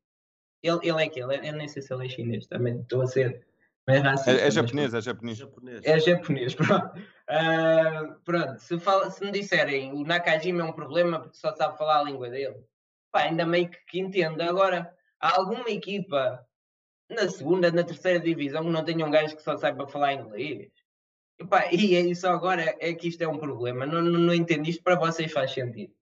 Ele, 0.63 0.79
ele 0.83 1.03
é 1.03 1.09
que 1.09 1.21
ele, 1.21 1.37
eu 1.49 1.53
nem 1.55 1.67
sei 1.67 1.83
se 1.83 1.93
ele 1.93 2.07
é 2.07 2.09
chinês, 2.09 2.47
também 2.47 2.81
estou 2.81 3.03
a 3.03 3.07
ser 3.07 3.45
é, 3.89 3.97
é, 3.97 4.47
é 4.47 4.51
japonês, 4.51 4.95
é 4.95 5.01
japonês. 5.01 5.41
É 5.83 5.99
japonês, 5.99 6.55
pronto. 6.57 6.99
Uh, 7.29 8.21
pronto, 8.25 8.61
se, 8.61 8.79
fala, 8.79 9.11
se 9.11 9.25
me 9.25 9.33
disserem 9.33 9.93
o 9.93 10.05
Nakajima 10.05 10.63
é 10.63 10.65
um 10.65 10.73
problema 10.73 11.21
porque 11.21 11.37
só 11.37 11.55
sabe 11.55 11.77
falar 11.77 12.01
a 12.01 12.05
língua 12.05 12.31
dele, 12.31 12.65
pá, 13.11 13.23
ainda 13.23 13.45
meio 13.45 13.69
que, 13.69 13.79
que 13.87 13.99
entendo. 13.99 14.41
Agora, 14.41 14.95
há 15.21 15.37
alguma 15.37 15.69
equipa 15.69 16.47
na 17.11 17.29
segunda, 17.29 17.71
na 17.71 17.83
terceira 17.83 18.21
divisão 18.21 18.65
que 18.65 18.71
não 18.71 18.85
tenha 18.85 19.05
um 19.05 19.11
gajo 19.11 19.37
que 19.37 19.43
só 19.43 19.57
saiba 19.57 19.89
falar 19.89 20.15
inglês? 20.15 20.71
E, 21.41 21.47
pá, 21.47 21.67
e 21.73 21.97
é 21.97 22.01
isso 22.01 22.27
agora 22.29 22.77
é 22.79 22.95
que 22.95 23.09
isto 23.09 23.23
é 23.23 23.29
um 23.29 23.39
problema. 23.39 23.85
Não, 23.85 24.01
não, 24.01 24.19
não 24.19 24.35
entendo 24.35 24.69
isto 24.69 24.83
para 24.83 24.95
vocês 24.99 25.33
faz 25.33 25.53
sentido. 25.53 25.93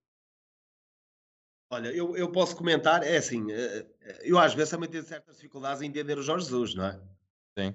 Olha, 1.73 1.89
eu, 1.89 2.17
eu 2.17 2.33
posso 2.33 2.57
comentar, 2.57 3.05
é 3.05 3.17
assim, 3.17 3.51
eh, 3.53 3.87
eh, 4.01 4.19
eu 4.25 4.37
às 4.41 4.53
vezes 4.53 4.71
também 4.71 4.89
tenho 4.89 5.05
certas 5.05 5.37
dificuldades 5.37 5.81
em 5.81 5.87
entender 5.87 6.19
o 6.19 6.23
Jorge 6.23 6.47
Jesus, 6.47 6.75
não 6.75 6.85
é? 6.85 7.01
Sim. 7.61 7.75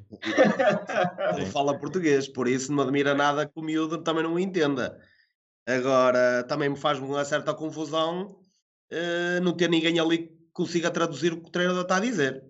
Ele 1.38 1.46
fala 1.48 1.78
português, 1.78 2.28
por 2.28 2.48
isso 2.48 2.70
não 2.70 2.78
me 2.78 2.84
admira 2.84 3.14
nada 3.14 3.46
que 3.46 3.54
o 3.56 3.62
miúdo 3.62 4.00
também 4.00 4.24
não 4.24 4.34
o 4.34 4.40
entenda. 4.40 5.00
Agora, 5.68 6.44
também 6.44 6.70
me 6.70 6.76
faz 6.76 7.00
uma 7.00 7.24
certa 7.26 7.54
confusão 7.54 8.40
uh, 8.92 9.42
não 9.44 9.54
ter 9.54 9.70
ninguém 9.70 10.00
ali 10.00 10.28
que 10.28 10.38
consiga 10.54 10.92
traduzir 10.92 11.34
o 11.34 11.42
que 11.42 11.50
o 11.50 11.52
treinador 11.52 11.84
está 11.84 11.98
a 11.98 12.02
dizer. 12.02 12.44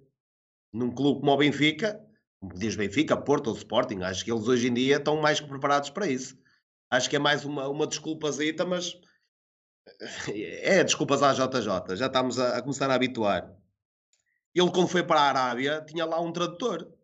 Num 0.73 0.91
clube 0.93 1.21
como 1.21 1.31
o 1.31 1.37
Benfica, 1.37 1.99
como 2.39 2.53
diz 2.53 2.75
Benfica, 2.75 3.15
Porto 3.15 3.47
ou 3.47 3.55
Sporting, 3.55 4.01
acho 4.01 4.23
que 4.23 4.31
eles 4.31 4.47
hoje 4.47 4.67
em 4.67 4.73
dia 4.73 4.97
estão 4.97 5.21
mais 5.21 5.39
que 5.39 5.47
preparados 5.47 5.89
para 5.89 6.07
isso. 6.07 6.37
Acho 6.89 7.09
que 7.09 7.15
é 7.15 7.19
mais 7.19 7.45
uma, 7.45 7.67
uma 7.67 7.87
desculpazita, 7.87 8.65
mas 8.65 8.93
é 10.27 10.83
desculpas 10.83 11.23
à 11.23 11.33
JJ, 11.33 11.95
já 11.95 12.07
estamos 12.07 12.39
a, 12.39 12.57
a 12.57 12.61
começar 12.61 12.89
a 12.89 12.95
habituar. 12.95 13.51
Ele, 14.53 14.71
quando 14.71 14.87
foi 14.87 15.03
para 15.03 15.19
a 15.19 15.29
Arábia, 15.29 15.83
tinha 15.85 16.05
lá 16.05 16.19
um 16.19 16.31
tradutor 16.31 16.94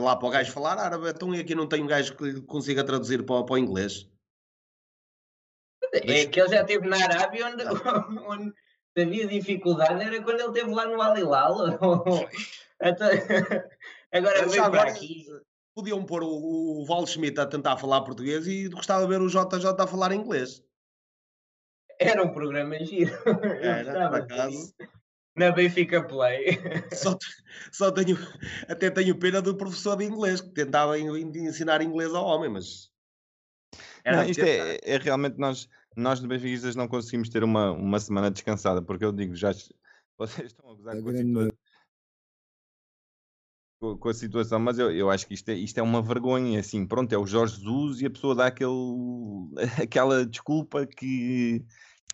lá 0.00 0.16
para 0.16 0.28
o 0.28 0.30
gajo 0.30 0.52
falar 0.52 0.78
árabe, 0.78 1.08
então 1.08 1.34
e 1.34 1.40
aqui 1.40 1.54
não 1.54 1.66
tem 1.66 1.82
um 1.82 1.86
gajo 1.86 2.16
que 2.16 2.40
consiga 2.42 2.84
traduzir 2.84 3.24
para, 3.24 3.44
para 3.44 3.54
o 3.54 3.58
inglês. 3.58 4.08
É 5.92 6.26
que 6.26 6.40
ele 6.40 6.48
já 6.48 6.60
esteve 6.60 6.86
na 6.86 7.02
Arábia 7.02 7.46
onde, 7.46 7.64
onde 8.28 8.54
havia 8.96 9.26
dificuldade, 9.26 10.02
era 10.02 10.22
quando 10.22 10.40
ele 10.40 10.48
esteve 10.48 10.70
lá 10.74 10.86
no 10.86 11.00
Alilal. 11.00 11.56
agora 14.12 14.46
vem 14.46 14.70
para 14.70 14.90
aqui. 14.90 15.26
Podiam 15.74 16.04
pôr 16.04 16.22
o, 16.22 16.80
o 16.80 16.84
Val 16.84 17.06
Schmidt 17.06 17.40
a 17.40 17.46
tentar 17.46 17.76
falar 17.76 18.02
português 18.02 18.46
e 18.46 18.68
gostava 18.68 19.02
de 19.02 19.08
ver 19.08 19.20
o 19.20 19.28
JJ 19.28 19.66
a 19.78 19.86
falar 19.86 20.12
inglês. 20.12 20.62
Era 22.00 22.22
um 22.22 22.32
programa 22.32 22.78
giro. 22.84 23.12
Era, 23.60 24.08
por 24.08 24.20
acaso 24.20 24.74
na 25.38 25.52
Benfica 25.52 26.02
Play. 26.02 26.58
Só, 26.92 27.16
só 27.72 27.90
tenho, 27.90 28.16
até 28.68 28.90
tenho 28.90 29.18
pena 29.18 29.40
do 29.40 29.56
professor 29.56 29.96
de 29.96 30.04
inglês 30.04 30.40
que 30.40 30.50
tentava 30.50 30.98
ensinar 30.98 31.82
inglês 31.82 32.14
ao 32.14 32.24
homem, 32.24 32.50
mas. 32.50 32.90
Não, 34.04 34.24
isto 34.24 34.44
é, 34.44 34.78
é, 34.82 34.96
realmente 34.96 35.38
nós, 35.38 35.68
nós 35.96 36.20
de 36.20 36.26
Benfiquistas 36.26 36.76
não 36.76 36.88
conseguimos 36.88 37.28
ter 37.28 37.44
uma, 37.44 37.72
uma 37.72 38.00
semana 38.00 38.30
descansada, 38.30 38.80
porque 38.80 39.04
eu 39.04 39.12
digo, 39.12 39.34
já 39.34 39.52
vocês 40.18 40.48
estão 40.48 40.70
a 40.70 40.74
gozar 40.74 40.96
é 40.96 41.02
com, 41.02 41.10
a 41.10 41.16
situação, 41.16 41.50
com, 43.80 43.98
com 43.98 44.08
a 44.08 44.14
situação, 44.14 44.58
mas 44.58 44.78
eu, 44.78 44.90
eu 44.90 45.10
acho 45.10 45.26
que 45.26 45.34
isto 45.34 45.50
é, 45.50 45.54
isto 45.54 45.78
é 45.78 45.82
uma 45.82 46.00
vergonha, 46.00 46.60
assim, 46.60 46.86
pronto, 46.86 47.12
é 47.12 47.18
o 47.18 47.26
Jorge 47.26 47.56
Jesus 47.56 48.00
e 48.00 48.06
a 48.06 48.10
pessoa 48.10 48.34
dá 48.34 48.46
aquele, 48.46 48.70
aquela 49.82 50.24
desculpa 50.24 50.86
que 50.86 51.64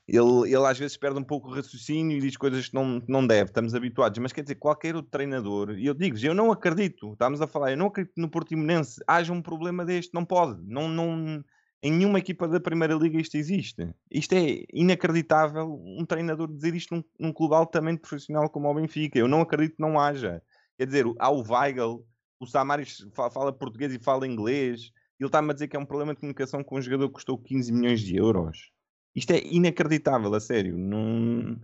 ele, 0.07 0.53
ele 0.53 0.67
às 0.67 0.79
vezes 0.79 0.97
perde 0.97 1.19
um 1.19 1.25
pouco 1.25 1.49
o 1.49 1.53
raciocínio 1.53 2.19
e 2.19 2.21
diz 2.21 2.37
coisas 2.37 2.69
que 2.69 2.75
não, 2.75 3.03
não 3.09 3.27
deve, 3.27 3.51
estamos 3.51 3.75
habituados, 3.75 4.19
mas 4.19 4.33
quer 4.33 4.43
dizer, 4.43 4.57
qualquer 4.57 4.95
outro 4.95 5.11
treinador, 5.11 5.71
e 5.79 5.87
eu 5.87 5.95
digo 5.95 6.17
eu 6.23 6.35
não 6.35 6.53
acredito, 6.53 7.13
estamos 7.13 7.41
a 7.41 7.47
falar, 7.47 7.71
eu 7.71 7.77
não 7.77 7.87
acredito 7.87 8.13
no 8.17 8.29
Portimonense 8.29 9.01
haja 9.07 9.33
um 9.33 9.41
problema 9.41 9.85
deste, 9.85 10.13
não 10.13 10.25
pode, 10.25 10.61
não, 10.67 10.89
não, 10.89 11.43
em 11.83 11.93
nenhuma 11.93 12.19
equipa 12.19 12.47
da 12.47 12.61
Primeira 12.61 12.95
Liga 12.95 13.21
isto 13.21 13.37
existe. 13.37 13.95
Isto 14.11 14.35
é 14.35 14.65
inacreditável 14.73 15.81
um 15.83 16.05
treinador 16.05 16.51
dizer 16.51 16.75
isto 16.75 16.95
num, 16.95 17.05
num 17.19 17.33
clube 17.33 17.55
altamente 17.55 18.01
profissional 18.01 18.49
como 18.49 18.71
o 18.71 18.75
Benfica, 18.75 19.19
eu 19.19 19.29
não 19.29 19.41
acredito 19.41 19.77
que 19.77 19.83
não 19.83 19.99
haja. 19.99 20.43
Quer 20.77 20.87
dizer, 20.87 21.05
há 21.19 21.31
o 21.31 21.43
Weigl, 21.43 22.05
o 22.41 22.47
Samaris 22.47 23.07
fala 23.15 23.53
português 23.53 23.93
e 23.93 23.99
fala 23.99 24.27
inglês, 24.27 24.93
ele 25.21 25.29
está-me 25.29 25.51
a 25.51 25.55
dizer 25.55 25.69
que 25.69 25.77
é 25.77 25.79
um 25.79 25.87
problema 25.87 26.15
de 26.15 26.21
comunicação 26.21 26.65
com 26.65 26.77
um 26.77 26.83
jogador 26.83 27.09
que 27.09 27.15
custou 27.15 27.39
15 27.39 27.73
milhões 27.73 28.01
de 28.01 28.17
euros. 28.17 28.74
Isto 29.15 29.33
é 29.33 29.43
inacreditável, 29.45 30.35
a 30.35 30.41
sério. 30.41 30.77
Não, 30.77 31.61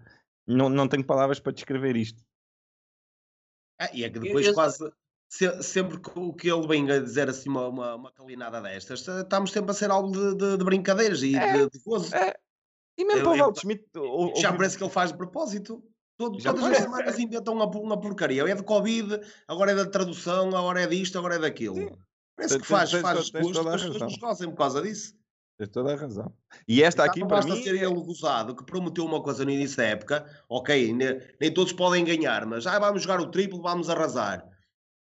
não, 0.47 0.69
não 0.69 0.89
tenho 0.89 1.05
palavras 1.05 1.41
para 1.41 1.53
descrever 1.53 1.97
isto. 1.97 2.23
Ah, 3.81 3.91
e 3.93 4.05
é 4.05 4.11
que 4.11 4.19
depois 4.19 4.47
eu, 4.47 4.55
quase 4.55 4.93
se, 5.29 5.63
sempre 5.63 5.99
que, 5.99 6.33
que 6.35 6.51
ele 6.51 6.67
vem 6.67 6.91
a 6.91 6.99
dizer 6.99 7.29
assim 7.29 7.49
uma, 7.49 7.69
uma, 7.69 7.95
uma 7.95 8.13
calinada 8.13 8.61
destas, 8.61 9.07
estamos 9.07 9.53
sempre 9.53 9.71
a 9.71 9.75
ser 9.75 9.91
algo 9.91 10.11
de, 10.11 10.35
de, 10.37 10.59
de 10.59 10.65
brincadeiras 10.65 11.23
e 11.23 11.35
é, 11.37 11.53
de, 11.53 11.71
de 11.71 11.79
gozo. 11.85 12.15
É. 12.15 12.35
E 12.99 13.05
mesmo 13.05 13.23
para 13.23 13.33
o 13.33 13.39
Waldschmidt... 13.39 13.85
Já 14.37 14.53
parece 14.53 14.77
que 14.77 14.85
ele 14.85 14.91
faz 14.91 15.11
de 15.11 15.17
propósito. 15.17 15.83
Todo, 16.19 16.37
todas 16.37 16.63
as 16.63 16.77
semanas 16.77 17.19
inventam 17.19 17.55
uma, 17.55 17.65
uma 17.65 17.99
porcaria. 17.99 18.43
É 18.43 18.55
de 18.55 18.63
Covid, 18.63 19.21
agora 19.49 19.73
é 19.73 19.75
da 19.75 19.87
tradução, 19.87 20.55
agora 20.55 20.83
é 20.83 20.87
disto, 20.87 21.17
agora 21.17 21.37
é 21.37 21.39
daquilo. 21.39 21.77
Sim. 21.77 21.97
Parece 22.37 22.59
que 22.59 22.67
faz, 22.67 22.91
faz 22.93 23.19
as 23.19 23.31
pessoas 23.31 24.19
gostem 24.19 24.51
por 24.51 24.57
causa 24.57 24.83
disso. 24.83 25.15
Tens 25.61 25.69
toda 25.69 25.93
a 25.93 25.97
razão. 25.97 26.33
E 26.67 26.83
esta 26.83 27.05
aqui 27.05 27.23
para 27.23 27.45
mim... 27.45 27.63
ser 27.63 27.75
ele 27.75 27.93
gozado 27.93 28.57
que 28.57 28.65
prometeu 28.65 29.05
uma 29.05 29.23
coisa 29.23 29.45
no 29.45 29.51
início 29.51 29.77
da 29.77 29.85
época, 29.85 30.25
ok, 30.49 30.95
nem, 30.95 31.21
nem 31.39 31.53
todos 31.53 31.75
podem 31.75 32.03
ganhar, 32.03 32.47
mas 32.47 32.67
ah, 32.67 32.79
vamos 32.79 33.03
jogar 33.03 33.21
o 33.21 33.31
triplo, 33.31 33.61
vamos 33.61 33.91
arrasar. 33.91 34.43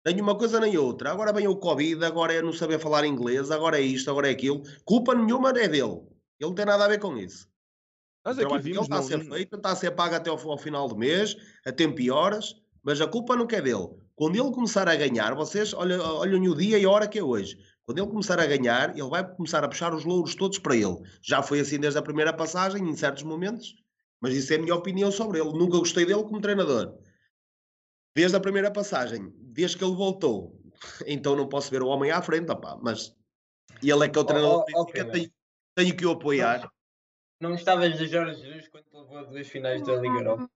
Nem 0.06 0.20
uma 0.20 0.38
coisa 0.38 0.60
nem 0.60 0.78
outra. 0.78 1.12
Agora 1.12 1.32
vem 1.32 1.48
o 1.48 1.56
Covid, 1.56 2.04
agora 2.04 2.34
é 2.34 2.42
não 2.42 2.52
saber 2.52 2.78
falar 2.78 3.06
inglês, 3.06 3.50
agora 3.52 3.80
é 3.80 3.82
isto, 3.82 4.12
agora 4.12 4.28
é 4.28 4.32
aquilo. 4.32 4.62
Culpa 4.84 5.16
nenhuma 5.16 5.52
é 5.52 5.70
dele. 5.70 6.02
Ele 6.38 6.50
não 6.50 6.54
tem 6.54 6.66
nada 6.66 6.84
a 6.84 6.90
ver 6.90 7.00
com 7.00 7.18
isso. 7.18 7.48
Mas 8.26 8.38
aqui 8.38 8.60
vimos, 8.60 8.66
ele 8.66 8.80
está 8.80 8.98
a 8.98 9.04
ser 9.04 9.20
feito, 9.30 9.56
está 9.56 9.72
a 9.72 9.76
ser 9.78 9.92
pago 9.92 10.16
até 10.16 10.30
ao, 10.30 10.52
ao, 10.52 10.58
final 10.58 10.90
do 10.90 10.98
mês, 10.98 11.38
a 11.66 11.72
tempo 11.72 12.02
e 12.02 12.12
horas, 12.12 12.54
mas 12.84 13.00
a 13.00 13.08
culpa 13.08 13.34
não 13.34 13.48
é 13.50 13.62
dele. 13.62 13.92
Quando 14.14 14.36
ele 14.36 14.52
começar 14.52 14.90
a 14.90 14.96
ganhar, 14.98 15.34
vocês 15.36 15.74
olhem, 15.74 15.98
olhem 15.98 16.50
o 16.50 16.54
dia 16.54 16.78
e 16.78 16.84
a 16.84 16.90
hora 16.90 17.08
que 17.08 17.18
é 17.18 17.24
hoje. 17.24 17.58
Quando 17.90 17.98
ele 17.98 18.08
começar 18.08 18.40
a 18.40 18.46
ganhar, 18.46 18.92
ele 18.92 19.10
vai 19.10 19.28
começar 19.28 19.64
a 19.64 19.68
puxar 19.68 19.96
os 19.96 20.06
louros 20.06 20.36
todos 20.36 20.60
para 20.60 20.76
ele. 20.76 21.02
Já 21.24 21.42
foi 21.42 21.60
assim 21.60 21.80
desde 21.80 21.98
a 21.98 22.04
primeira 22.04 22.32
passagem, 22.32 22.88
em 22.88 22.96
certos 22.96 23.24
momentos, 23.24 23.74
mas 24.22 24.36
isso 24.36 24.54
é 24.54 24.58
a 24.58 24.60
minha 24.60 24.76
opinião 24.76 25.12
sobre 25.12 25.40
ele. 25.40 25.52
Nunca 25.54 25.80
gostei 25.80 26.06
dele 26.06 26.22
como 26.22 26.40
treinador. 26.40 26.96
Desde 28.16 28.38
a 28.38 28.40
primeira 28.40 28.70
passagem, 28.70 29.34
desde 29.40 29.76
que 29.76 29.84
ele 29.84 29.96
voltou, 29.96 30.56
então 31.08 31.36
não 31.36 31.50
posso 31.50 31.72
ver 31.72 31.82
o 31.82 31.88
homem 31.88 32.12
à 32.12 32.22
frente, 32.22 32.52
opá, 32.52 32.78
mas 32.80 33.18
ele 33.82 34.06
é 34.06 34.08
que 34.08 34.20
é 34.20 34.22
o 34.22 34.26
treinador 34.26 34.66
oh, 34.68 34.78
oh, 34.78 34.82
okay, 34.84 35.06
tenho, 35.06 35.32
tenho, 35.74 35.98
que 35.98 36.06
o 36.06 36.12
apoiar. 36.12 36.72
Não 37.42 37.56
estavas 37.56 37.98
de 37.98 38.06
Jorge 38.06 38.40
Jesus 38.40 38.68
quando 38.68 38.86
levou 38.94 39.32
duas 39.32 39.48
finais 39.48 39.82
da 39.82 39.96
Liga 39.96 40.20
Europa? 40.20 40.48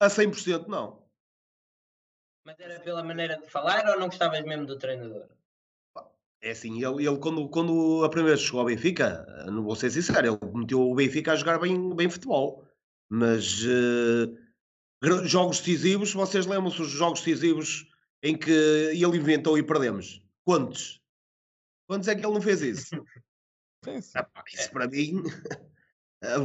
A 0.00 0.08
100% 0.08 0.66
não. 0.66 1.06
Mas 2.44 2.58
era 2.58 2.80
pela 2.80 3.04
maneira 3.04 3.38
de 3.38 3.48
falar 3.48 3.88
ou 3.88 4.00
não 4.00 4.08
gostavas 4.08 4.42
mesmo 4.42 4.66
do 4.66 4.76
treinador? 4.76 5.28
É 6.44 6.50
assim, 6.50 6.84
ele, 6.84 7.06
ele 7.06 7.16
quando, 7.16 7.48
quando 7.48 8.04
a 8.04 8.08
primeira 8.10 8.36
vez 8.36 8.46
chegou 8.46 8.60
ao 8.60 8.66
Benfica, 8.66 9.26
não 9.46 9.64
vou 9.64 9.74
ser 9.74 9.90
sincero, 9.90 10.38
ele 10.42 10.52
meteu 10.52 10.78
o 10.78 10.94
Benfica 10.94 11.32
a 11.32 11.36
jogar 11.36 11.58
bem, 11.58 11.96
bem 11.96 12.10
futebol. 12.10 12.62
Mas 13.08 13.62
uh, 13.64 15.24
jogos 15.24 15.60
decisivos, 15.60 16.12
vocês 16.12 16.44
lembram-se 16.44 16.76
dos 16.76 16.90
jogos 16.90 17.20
decisivos 17.22 17.86
em 18.22 18.36
que 18.36 18.50
ele 18.50 19.16
inventou 19.16 19.56
e 19.56 19.62
perdemos? 19.62 20.22
Quantos? 20.44 21.00
Quantos 21.88 22.08
é 22.08 22.14
que 22.14 22.26
ele 22.26 22.34
não 22.34 22.42
fez 22.42 22.60
isso? 22.60 22.90
Sim, 23.82 24.00
sim. 24.00 24.18
isso 24.54 24.70
para 24.70 24.88
mim. 24.88 25.22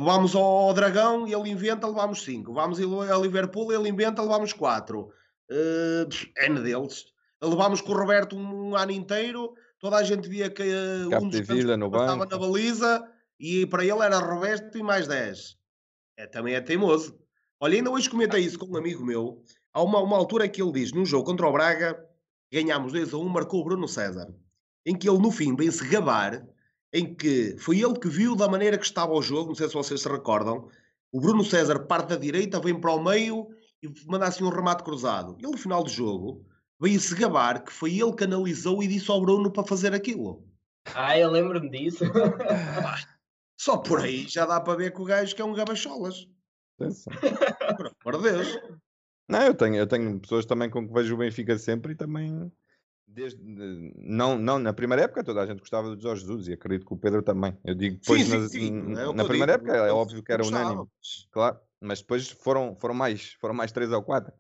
Vamos 0.01 0.35
ao 0.35 0.73
Dragão 0.73 1.25
e 1.25 1.33
ele 1.33 1.49
inventa, 1.49 1.87
levamos 1.87 2.21
5. 2.23 2.53
Vamos 2.53 2.79
a 2.79 3.17
Liverpool, 3.17 3.71
ele 3.71 3.87
inventa, 3.87 4.21
levamos 4.21 4.51
4. 4.51 5.09
eh, 5.49 6.05
pff, 6.05 6.33
N 6.37 6.61
deles. 6.61 7.05
Levámos 7.41 7.79
com 7.79 7.93
o 7.93 7.97
Roberto 7.97 8.35
um 8.35 8.75
ano 8.75 8.91
inteiro, 8.91 9.55
toda 9.79 9.97
a 9.97 10.03
gente 10.03 10.27
via 10.27 10.49
que 10.49 10.63
eh, 10.63 11.05
um 11.05 11.29
dos 11.29 11.39
Capdevila 11.39 11.77
no 11.77 11.89
cantos 11.89 12.13
estava 12.13 12.25
na 12.25 12.37
baliza 12.37 13.09
e 13.39 13.65
para 13.65 13.83
ele 13.83 14.03
era 14.03 14.19
Roberto 14.19 14.77
e 14.77 14.83
mais 14.83 15.07
10. 15.07 15.57
É, 16.17 16.27
também 16.27 16.53
é 16.53 16.61
teimoso. 16.61 17.17
Olha, 17.59 17.75
ainda 17.75 17.89
hoje 17.89 18.09
comentei 18.09 18.41
isso 18.41 18.59
com 18.59 18.67
um 18.67 18.77
amigo 18.77 19.05
meu. 19.05 19.41
Há 19.73 19.81
uma, 19.81 19.99
uma 19.99 20.17
altura 20.17 20.47
que 20.47 20.61
ele 20.61 20.71
diz, 20.71 20.91
num 20.91 21.05
jogo 21.05 21.25
contra 21.25 21.47
o 21.47 21.51
Braga, 21.51 21.97
ganhámos 22.51 22.91
2 22.91 23.13
a 23.13 23.17
1, 23.17 23.29
marcou 23.29 23.61
o 23.61 23.63
Bruno 23.63 23.87
César. 23.87 24.33
Em 24.85 24.95
que 24.95 25.09
ele, 25.09 25.19
no 25.19 25.31
fim, 25.31 25.55
vem-se 25.55 25.87
gabar, 25.87 26.45
em 26.91 27.13
que 27.13 27.55
foi 27.57 27.79
ele 27.79 27.97
que 27.99 28.07
viu 28.07 28.35
da 28.35 28.47
maneira 28.47 28.77
que 28.77 28.85
estava 28.85 29.13
o 29.13 29.21
jogo, 29.21 29.49
não 29.49 29.55
sei 29.55 29.67
se 29.67 29.73
vocês 29.73 30.01
se 30.01 30.09
recordam, 30.09 30.67
o 31.11 31.19
Bruno 31.19 31.43
César 31.43 31.79
parte 31.79 32.09
da 32.09 32.15
direita, 32.15 32.59
vem 32.59 32.79
para 32.79 32.93
o 32.93 33.03
meio 33.03 33.47
e 33.81 33.89
manda 34.07 34.25
assim 34.25 34.43
um 34.43 34.49
remate 34.49 34.83
cruzado. 34.83 35.35
Ele, 35.39 35.51
no 35.51 35.57
final 35.57 35.83
do 35.83 35.89
jogo, 35.89 36.45
veio-se 36.79 37.15
gabar 37.15 37.63
que 37.63 37.71
foi 37.71 37.97
ele 37.99 38.15
que 38.15 38.23
analisou 38.23 38.81
e 38.81 38.87
disse 38.87 39.09
ao 39.11 39.21
Bruno 39.21 39.51
para 39.51 39.67
fazer 39.67 39.93
aquilo. 39.93 40.47
Ah, 40.95 41.17
eu 41.17 41.29
lembro-me 41.29 41.69
disso. 41.69 42.05
Só 43.59 43.77
por 43.77 43.99
aí 43.99 44.27
já 44.27 44.45
dá 44.45 44.59
para 44.61 44.77
ver 44.77 44.93
que 44.93 45.01
o 45.01 45.05
gajo 45.05 45.35
que 45.35 45.41
é 45.41 45.45
um 45.45 45.53
gabacholas. 45.53 46.27
Por 48.01 48.15
amor 48.15 48.21
de 48.23 48.31
Deus. 48.31 48.57
Não, 49.27 49.41
eu 49.43 49.53
tenho, 49.53 49.75
eu 49.75 49.85
tenho 49.85 50.19
pessoas 50.19 50.45
também 50.45 50.69
com 50.69 50.87
que 50.87 50.93
vejo 50.93 51.13
o 51.13 51.17
Benfica 51.17 51.57
sempre 51.57 51.91
e 51.91 51.95
também 51.95 52.51
desde 53.05 53.39
não, 53.97 54.37
não 54.37 54.57
na 54.59 54.71
primeira 54.71 55.03
época 55.03 55.23
toda 55.23 55.41
a 55.41 55.45
gente 55.45 55.59
gostava 55.59 55.93
do 55.95 56.01
Jorge 56.01 56.21
Jesus 56.21 56.47
e 56.47 56.53
acredito 56.53 56.85
que 56.85 56.93
o 56.93 56.97
Pedro 56.97 57.21
também. 57.21 57.57
Eu 57.65 57.75
digo 57.75 57.97
depois 57.99 58.23
sim, 58.25 58.37
nas- 58.37 58.51
sim, 58.51 58.59
sim, 58.59 58.91
é 58.93 59.13
na 59.13 59.23
eu 59.23 59.27
primeira 59.27 59.57
digo, 59.57 59.69
época 59.69 59.75
é 59.75 59.91
óbvio 59.91 60.23
que 60.23 60.31
era 60.31 60.41
gostava, 60.41 60.71
unânime, 60.71 60.89
claro, 61.31 61.59
mas 61.81 62.01
depois 62.01 62.29
foram, 62.29 62.75
foram 62.79 62.95
mais, 62.95 63.33
foram 63.33 63.53
mais 63.53 63.71
três 63.71 63.91
ou 63.91 64.01
quatro. 64.01 64.33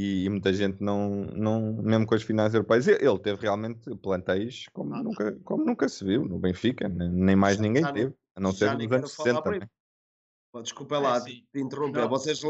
E, 0.00 0.24
e 0.24 0.28
muita 0.30 0.50
gente 0.52 0.80
não, 0.82 1.26
não, 1.36 1.74
mesmo 1.82 2.06
com 2.06 2.14
as 2.14 2.22
finais 2.22 2.54
europeias, 2.54 2.88
ele 2.88 3.06
ele 3.06 3.18
teve 3.18 3.42
realmente 3.42 3.94
plantéis 3.96 4.64
como, 4.72 4.96
nunca, 5.02 5.32
como 5.44 5.62
nunca 5.64 5.88
se 5.90 6.02
viu 6.04 6.24
no 6.24 6.38
Benfica, 6.38 6.88
nem, 6.88 7.10
nem 7.10 7.36
mais 7.36 7.56
Já- 7.56 7.62
ninguém 7.62 7.82
já 7.82 7.92
teve, 7.92 8.14
a 8.34 8.40
não 8.40 8.50
ser 8.52 8.72
nos 8.78 8.90
anos 8.92 9.14
falar 9.14 9.24
60 9.28 9.42
por 9.42 9.52
aí. 9.52 9.58
também. 9.60 9.70
Pá, 10.52 10.62
Desculpa 10.62 10.98
lá 10.98 11.16
É, 11.16 11.20
de 11.20 11.30
sim. 11.32 11.44
de 11.54 11.60
interromper. 11.60 12.00
Não. 12.00 12.08
Vocês 12.08 12.42
eh, 12.42 12.48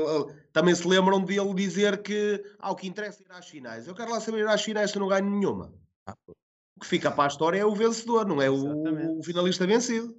também 0.53 0.75
se 0.75 0.87
lembram 0.87 1.23
dele 1.25 1.53
dizer 1.55 2.01
que 2.03 2.43
ah, 2.59 2.71
o 2.71 2.77
que 2.77 2.87
interessa 2.87 3.23
é 3.23 3.27
ir 3.27 3.33
às 3.33 3.49
finais. 3.49 3.87
Eu 3.89 3.95
quero 3.95 4.11
lá 4.13 4.21
saber 4.21 4.39
ir 4.39 4.47
às 4.49 4.63
finais 4.63 4.91
se 4.91 4.97
eu 4.97 5.01
não 5.01 5.09
ganho 5.09 5.29
nenhuma. 5.29 5.73
Ah. 6.07 6.15
O 6.29 6.81
que 6.81 6.87
fica 6.87 7.11
para 7.11 7.25
a 7.25 7.27
história 7.27 7.59
é 7.59 7.65
o 7.67 7.75
vencedor, 7.75 8.27
não 8.27 8.41
é 8.41 8.49
o, 8.49 9.19
o 9.19 9.23
finalista 9.23 9.67
vencido. 9.67 10.17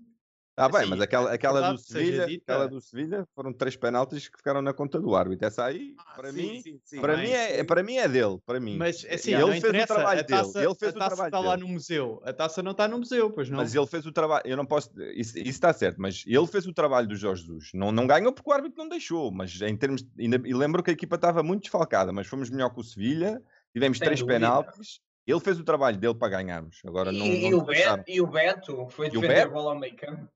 Ah, 0.61 0.69
bem, 0.69 0.81
Assim, 0.81 0.89
mas 0.91 1.01
aquela, 1.01 1.33
aquela 1.33 1.59
do 1.59 1.65
verdade 1.65 1.81
seja 1.83 2.05
Sevilha, 2.05 2.27
dita- 2.27 2.43
aquela 2.53 2.67
do 2.67 2.81
Sevilha 2.81 3.27
foram 3.35 3.53
três 3.53 3.75
penaltis 3.75 4.27
que 4.29 4.37
ficaram 4.37 4.61
na 4.61 4.73
conta 4.73 4.99
do 4.99 5.15
árbitro. 5.15 5.45
Essa 5.47 5.65
aí, 5.65 5.95
Ah, 5.97 6.15
para 6.15 6.31
sim, 6.31 6.37
mim, 6.37 6.61
sim, 6.61 6.79
sim. 6.83 7.01
para 7.01 7.15
bem, 7.15 7.25
mim 7.25 7.31
é, 7.31 7.63
para 7.63 7.83
mim 7.83 7.95
é 7.95 8.07
dele, 8.07 8.37
para 8.45 8.59
mim. 8.59 8.77
Mas 8.77 9.05
assim, 9.09 9.33
ele 9.33 9.41
não 9.41 9.61
fez 9.61 9.83
o 9.83 9.87
trabalho 9.87 10.19
a 10.21 10.23
taça, 10.23 10.53
dele, 10.53 10.65
ele 10.67 10.75
fez 10.75 10.93
a 10.93 10.95
o 10.95 10.99
taça 10.99 11.15
trabalho 11.15 11.27
está 11.29 11.39
lá 11.39 11.57
no 11.57 11.67
museu. 11.67 12.21
A 12.23 12.33
taça 12.33 12.61
não 12.63 12.71
está 12.71 12.87
no 12.87 12.97
museu, 12.99 13.31
pois 13.31 13.49
não. 13.49 13.57
Mas 13.57 13.73
ele 13.75 13.87
fez 13.87 14.05
o 14.05 14.11
trabalho, 14.11 14.43
eu 14.45 14.55
não 14.57 14.65
posso, 14.65 14.89
isso, 15.15 15.37
isso 15.37 15.49
está 15.49 15.73
certo, 15.73 15.99
mas 16.01 16.23
ele 16.27 16.47
fez 16.47 16.67
o 16.67 16.73
trabalho 16.73 17.07
do 17.07 17.15
Jorge 17.15 17.41
Jesus. 17.43 17.71
Não, 17.73 17.91
não 17.91 18.05
ganhou 18.05 18.31
porque 18.31 18.49
o 18.49 18.53
árbitro 18.53 18.77
não 18.77 18.87
deixou, 18.89 19.31
mas 19.31 19.59
em 19.61 19.75
termos, 19.75 20.05
ainda, 20.19 20.41
e 20.47 20.53
lembro 20.53 20.83
que 20.83 20.89
a 20.91 20.93
equipa 20.93 21.15
estava 21.15 21.41
muito 21.43 21.61
desfalcada, 21.63 22.11
mas 22.13 22.27
fomos 22.27 22.49
melhor 22.49 22.69
que 22.69 22.79
o 22.79 22.83
Sevilha, 22.83 23.41
tivemos 23.73 23.97
Sem 23.97 24.05
três 24.05 24.19
dúvida. 24.19 24.39
penaltis, 24.39 24.99
ele 25.25 25.39
fez 25.39 25.59
o 25.59 25.63
trabalho 25.63 25.97
dele 25.97 26.15
para 26.15 26.29
ganharmos. 26.29 26.81
Agora 26.85 27.11
não, 27.11 27.25
e, 27.25 27.47
e 27.47 27.51
não 27.51 27.59
o 27.59 27.63
deixaram. 27.63 27.97
Beto, 27.97 28.11
e 28.11 28.21
o 28.21 28.27
Beto 28.27 28.87
foi 28.89 29.07
E 29.07 29.17
o 29.17 29.21
defender 29.21 29.41
a 29.41 29.43
Beto? 29.45 29.53
bola 29.53 29.73
ao 29.73 29.79
meio 29.79 29.95
campo. 29.95 30.27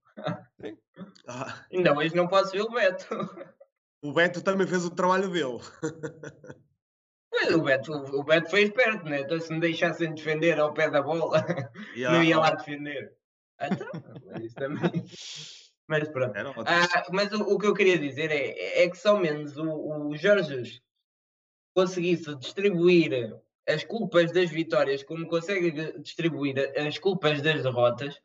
Ah, 1.28 1.65
Ainda 1.71 1.93
hoje 1.93 2.15
não 2.15 2.28
posso 2.28 2.51
ver 2.51 2.62
o 2.62 2.71
Beto. 2.71 3.08
o 4.01 4.13
Beto 4.13 4.41
também 4.43 4.67
fez 4.67 4.86
o 4.86 4.91
trabalho 4.91 5.30
dele. 5.30 5.60
Pois, 7.30 7.54
o 7.54 7.62
Beto, 7.62 7.91
o 7.91 8.23
Beto 8.23 8.49
foi 8.49 8.63
esperto, 8.63 9.06
né? 9.06 9.21
Então 9.21 9.39
se 9.39 9.51
me 9.51 9.60
deixassem 9.60 10.13
defender 10.13 10.60
ao 10.60 10.73
pé 10.73 10.89
da 10.89 11.01
bola, 11.01 11.43
E, 11.95 12.04
não 12.06 12.19
ah, 12.19 12.23
ia 12.23 12.39
lá 12.39 12.47
ah, 12.47 12.56
defender. 12.56 13.13
Então, 13.62 13.88
também. 14.56 15.04
Mas 15.88 16.10
pronto. 16.10 16.34
Ah, 16.65 17.06
mas 17.12 17.32
o, 17.32 17.41
o 17.43 17.60
que 17.60 17.67
eu 17.67 17.73
queria 17.73 17.99
dizer 17.99 18.32
é, 18.32 18.84
é 18.84 18.89
que 18.89 19.08
ao 19.08 19.19
menos 19.19 19.56
o, 19.56 20.08
o 20.08 20.17
Jorge 20.17 20.82
conseguisse 21.75 22.36
distribuir 22.38 23.39
as 23.67 23.84
culpas 23.84 24.32
das 24.32 24.49
vitórias 24.49 25.04
como 25.04 25.28
consegue 25.28 25.99
distribuir 25.99 26.56
as 26.75 26.97
culpas 26.97 27.39
das 27.39 27.62
derrotas, 27.62 28.19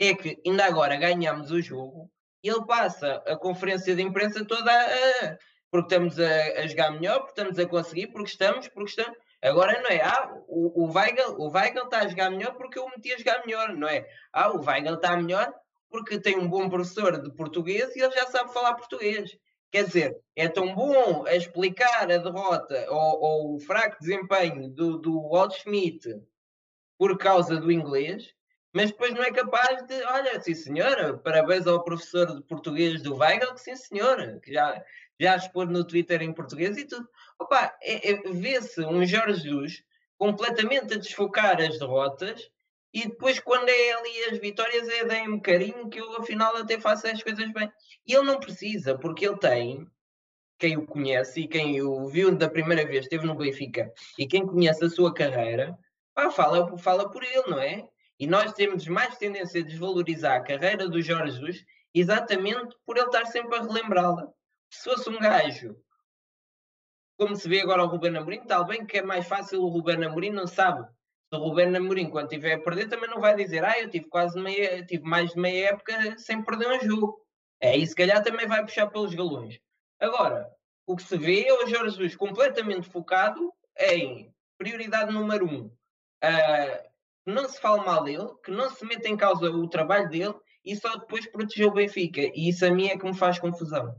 é 0.00 0.14
que 0.14 0.40
ainda 0.46 0.64
agora 0.64 0.96
ganhamos 0.96 1.50
o 1.50 1.60
jogo 1.60 2.10
e 2.42 2.48
ele 2.48 2.64
passa 2.64 3.22
a 3.26 3.36
conferência 3.36 3.94
de 3.94 4.02
imprensa 4.02 4.44
toda 4.44 4.72
a, 4.72 5.36
porque 5.70 5.94
estamos 5.94 6.18
a, 6.18 6.60
a 6.60 6.66
jogar 6.66 6.90
melhor, 6.92 7.20
porque 7.20 7.38
estamos 7.38 7.58
a 7.58 7.66
conseguir, 7.66 8.06
porque 8.08 8.30
estamos, 8.30 8.68
porque 8.68 8.90
estamos. 8.90 9.16
Agora 9.42 9.80
não 9.80 9.90
é, 9.90 10.02
ah, 10.02 10.34
o, 10.48 10.84
o, 10.84 10.92
Weigl, 10.92 11.36
o 11.38 11.48
está 11.48 12.00
a 12.00 12.08
jogar 12.08 12.30
melhor 12.30 12.54
porque 12.54 12.78
eu 12.78 12.88
meti 12.88 13.12
a 13.12 13.18
jogar 13.18 13.44
melhor, 13.44 13.74
não 13.74 13.88
é? 13.88 14.06
Ah, 14.32 14.50
o 14.50 14.62
Weigl 14.62 14.94
está 14.94 15.16
melhor 15.16 15.52
porque 15.90 16.18
tem 16.18 16.38
um 16.38 16.48
bom 16.48 16.68
professor 16.68 17.20
de 17.20 17.30
português 17.34 17.94
e 17.94 18.00
ele 18.00 18.14
já 18.14 18.26
sabe 18.26 18.52
falar 18.52 18.74
português. 18.74 19.36
Quer 19.70 19.84
dizer, 19.84 20.18
é 20.34 20.48
tão 20.48 20.74
bom 20.74 21.24
a 21.26 21.34
explicar 21.34 22.10
a 22.10 22.16
derrota 22.16 22.86
ou, 22.90 23.20
ou 23.20 23.54
o 23.54 23.60
fraco 23.60 23.98
desempenho 24.00 24.68
do, 24.68 24.98
do 24.98 25.28
Walt 25.28 25.54
Schmidt 25.54 26.20
por 26.98 27.16
causa 27.16 27.56
do 27.56 27.70
inglês, 27.70 28.34
mas 28.72 28.90
depois 28.90 29.12
não 29.12 29.22
é 29.22 29.32
capaz 29.32 29.84
de, 29.86 30.02
olha, 30.04 30.40
sim 30.40 30.54
senhora, 30.54 31.16
parabéns 31.18 31.66
ao 31.66 31.82
professor 31.82 32.36
de 32.36 32.42
português 32.42 33.02
do 33.02 33.16
Weigl, 33.16 33.54
que 33.54 33.60
sim 33.60 33.74
senhora, 33.74 34.38
que 34.42 34.52
já, 34.52 34.82
já 35.18 35.36
expôs 35.36 35.68
no 35.68 35.84
Twitter 35.84 36.22
em 36.22 36.32
português 36.32 36.76
e 36.76 36.84
tudo. 36.84 37.08
Opa, 37.38 37.76
é, 37.82 38.12
é, 38.12 38.22
vê-se 38.30 38.80
um 38.82 39.04
Jorge 39.04 39.42
Jesus 39.42 39.84
completamente 40.16 40.94
a 40.94 40.98
desfocar 40.98 41.60
as 41.60 41.78
derrotas 41.78 42.50
e 42.92 43.08
depois 43.08 43.40
quando 43.40 43.68
é 43.68 43.92
ali 43.92 44.24
as 44.30 44.38
vitórias 44.38 44.88
é 44.88 45.04
deem-me 45.04 45.40
carinho 45.40 45.88
que 45.88 45.98
eu 45.98 46.16
afinal 46.18 46.56
até 46.56 46.78
faço 46.78 47.06
as 47.06 47.22
coisas 47.22 47.52
bem. 47.52 47.70
E 48.06 48.14
ele 48.14 48.24
não 48.24 48.38
precisa, 48.38 48.96
porque 48.98 49.26
ele 49.26 49.38
tem, 49.38 49.86
quem 50.58 50.76
o 50.76 50.86
conhece 50.86 51.40
e 51.40 51.48
quem 51.48 51.80
o 51.82 52.08
viu 52.08 52.34
da 52.36 52.48
primeira 52.48 52.84
vez, 52.86 53.04
esteve 53.04 53.26
no 53.26 53.34
Benfica, 53.34 53.92
e 54.18 54.26
quem 54.26 54.46
conhece 54.46 54.84
a 54.84 54.90
sua 54.90 55.14
carreira, 55.14 55.78
pá, 56.14 56.30
fala, 56.30 56.76
fala 56.78 57.08
por 57.10 57.22
ele, 57.22 57.48
não 57.48 57.58
é? 57.58 57.88
E 58.20 58.26
nós 58.26 58.52
temos 58.52 58.86
mais 58.86 59.16
tendência 59.16 59.62
a 59.62 59.64
desvalorizar 59.64 60.36
a 60.36 60.42
carreira 60.42 60.86
do 60.86 61.00
Jorge 61.00 61.32
Jesus 61.32 61.64
exatamente 61.94 62.76
por 62.84 62.98
ele 62.98 63.06
estar 63.06 63.24
sempre 63.24 63.56
a 63.56 63.62
relembrá-la. 63.62 64.28
Se 64.70 64.84
fosse 64.84 65.08
um 65.08 65.18
gajo, 65.18 65.74
como 67.18 67.34
se 67.34 67.48
vê 67.48 67.62
agora 67.62 67.82
o 67.82 67.86
Ruben 67.86 68.14
Amorim, 68.18 68.44
tal 68.44 68.66
bem 68.66 68.84
que 68.84 68.98
é 68.98 69.02
mais 69.02 69.26
fácil 69.26 69.62
o 69.62 69.68
Ruben 69.68 70.04
Amorim 70.04 70.28
não 70.28 70.46
sabe. 70.46 70.86
Se 71.32 71.34
o 71.34 71.38
Ruben 71.38 71.74
Amorim, 71.74 72.10
quando 72.10 72.30
estiver 72.30 72.56
a 72.56 72.62
perder, 72.62 72.88
também 72.90 73.08
não 73.08 73.22
vai 73.22 73.34
dizer 73.34 73.64
ah, 73.64 73.80
eu 73.80 73.88
tive 73.88 74.04
quase 74.04 74.38
meia, 74.38 74.84
tive 74.84 75.02
mais 75.04 75.30
de 75.30 75.40
meia 75.40 75.70
época 75.70 76.18
sem 76.18 76.44
perder 76.44 76.68
um 76.68 76.80
jogo. 76.80 77.24
É, 77.58 77.74
e 77.74 77.86
se 77.86 77.94
calhar 77.94 78.22
também 78.22 78.46
vai 78.46 78.62
puxar 78.62 78.86
pelos 78.88 79.14
galões. 79.14 79.58
Agora, 79.98 80.46
o 80.86 80.94
que 80.94 81.02
se 81.02 81.16
vê 81.16 81.46
é 81.46 81.54
o 81.54 81.66
Jorge 81.66 81.96
Jesus 81.96 82.16
completamente 82.16 82.86
focado 82.86 83.50
em 83.78 84.30
prioridade 84.58 85.10
número 85.10 85.46
um. 85.46 85.66
Uh, 86.22 86.89
que 87.24 87.32
não 87.32 87.48
se 87.48 87.60
fale 87.60 87.84
mal 87.84 88.02
dele, 88.02 88.28
que 88.44 88.50
não 88.50 88.70
se 88.70 88.84
meta 88.84 89.08
em 89.08 89.16
causa 89.16 89.50
o 89.50 89.68
trabalho 89.68 90.08
dele 90.08 90.34
e 90.64 90.76
só 90.76 90.96
depois 90.96 91.30
proteger 91.30 91.66
o 91.66 91.72
Benfica. 91.72 92.20
E 92.20 92.48
isso 92.48 92.64
a 92.64 92.70
mim 92.70 92.86
é 92.86 92.98
que 92.98 93.04
me 93.04 93.16
faz 93.16 93.38
confusão. 93.38 93.94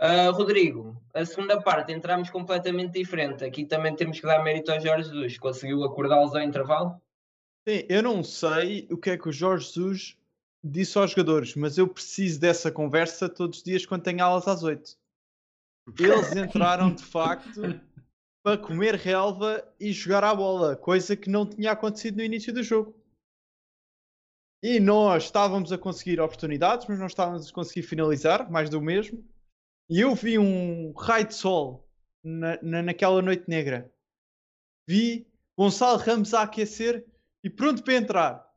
Uh, 0.00 0.30
Rodrigo, 0.30 1.02
a 1.12 1.26
segunda 1.26 1.60
parte 1.60 1.92
entramos 1.92 2.30
completamente 2.30 2.92
diferente. 2.92 3.44
Aqui 3.44 3.66
também 3.66 3.96
temos 3.96 4.20
que 4.20 4.26
dar 4.26 4.44
mérito 4.44 4.70
ao 4.70 4.80
Jorge 4.80 5.08
Jesus. 5.08 5.38
Conseguiu 5.38 5.82
acordá-los 5.82 6.36
ao 6.36 6.42
intervalo? 6.42 7.02
Sim, 7.68 7.84
eu 7.88 8.00
não 8.00 8.22
sei 8.22 8.86
o 8.92 8.96
que 8.96 9.10
é 9.10 9.18
que 9.18 9.28
o 9.28 9.32
Jorge 9.32 9.66
Jesus 9.66 10.16
disse 10.62 10.96
aos 10.96 11.10
jogadores, 11.10 11.56
mas 11.56 11.78
eu 11.78 11.88
preciso 11.88 12.38
dessa 12.38 12.70
conversa 12.70 13.28
todos 13.28 13.58
os 13.58 13.64
dias 13.64 13.84
quando 13.84 14.04
tenho 14.04 14.22
aulas 14.22 14.46
às 14.46 14.62
8. 14.62 14.96
Eles 15.98 16.36
entraram 16.36 16.94
de 16.94 17.02
facto 17.02 17.60
para 18.42 18.58
comer 18.58 18.94
relva 18.94 19.66
e 19.78 19.92
jogar 19.92 20.24
à 20.24 20.34
bola, 20.34 20.76
coisa 20.76 21.16
que 21.16 21.28
não 21.28 21.48
tinha 21.48 21.72
acontecido 21.72 22.16
no 22.16 22.22
início 22.22 22.52
do 22.52 22.62
jogo. 22.62 22.94
E 24.62 24.80
nós 24.80 25.24
estávamos 25.24 25.72
a 25.72 25.78
conseguir 25.78 26.20
oportunidades, 26.20 26.86
mas 26.88 26.98
não 26.98 27.06
estávamos 27.06 27.48
a 27.48 27.52
conseguir 27.52 27.82
finalizar, 27.82 28.50
mais 28.50 28.68
do 28.68 28.80
mesmo. 28.80 29.24
E 29.88 30.00
eu 30.00 30.14
vi 30.14 30.38
um 30.38 30.92
raio 30.92 31.28
de 31.28 31.34
sol 31.34 31.88
na, 32.22 32.60
na, 32.62 32.82
naquela 32.82 33.22
noite 33.22 33.44
negra. 33.48 33.92
Vi 34.88 35.26
Gonçalo 35.56 35.98
Ramos 35.98 36.34
a 36.34 36.42
aquecer 36.42 37.06
e 37.42 37.50
pronto 37.50 37.82
para 37.82 37.94
entrar. 37.94 38.48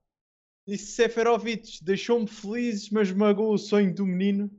Disse 0.68 0.94
Seferovic, 0.94 1.84
deixou-me 1.84 2.28
feliz, 2.28 2.90
mas 2.90 3.10
esmagou 3.10 3.54
o 3.54 3.58
sonho 3.58 3.94
do 3.94 4.06
menino 4.06 4.50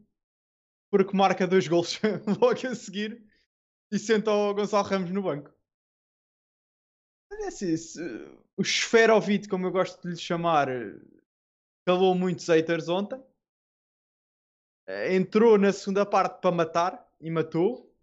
porque 0.92 1.16
marca 1.16 1.46
dois 1.46 1.66
gols 1.66 1.98
logo 2.38 2.68
a 2.68 2.74
seguir 2.74 3.24
e 3.92 3.98
senta 3.98 4.33
o 4.33 4.55
Gonçalo 4.55 4.88
Ramos 4.88 5.11
no 5.11 5.22
banco. 5.22 5.52
Olha 7.31 7.48
assim, 7.48 7.76
se, 7.76 8.00
o 8.57 8.62
Esferovic, 8.62 9.46
como 9.48 9.66
eu 9.66 9.70
gosto 9.70 10.00
de 10.00 10.14
lhe 10.14 10.16
chamar, 10.16 10.68
calou 11.87 12.14
muitos 12.14 12.48
haters 12.48 12.88
ontem. 12.88 13.22
Entrou 15.11 15.59
na 15.59 15.72
segunda 15.72 16.07
parte 16.07 16.40
para 16.40 16.50
matar 16.50 17.12
e 17.20 17.31
matou. 17.31 17.94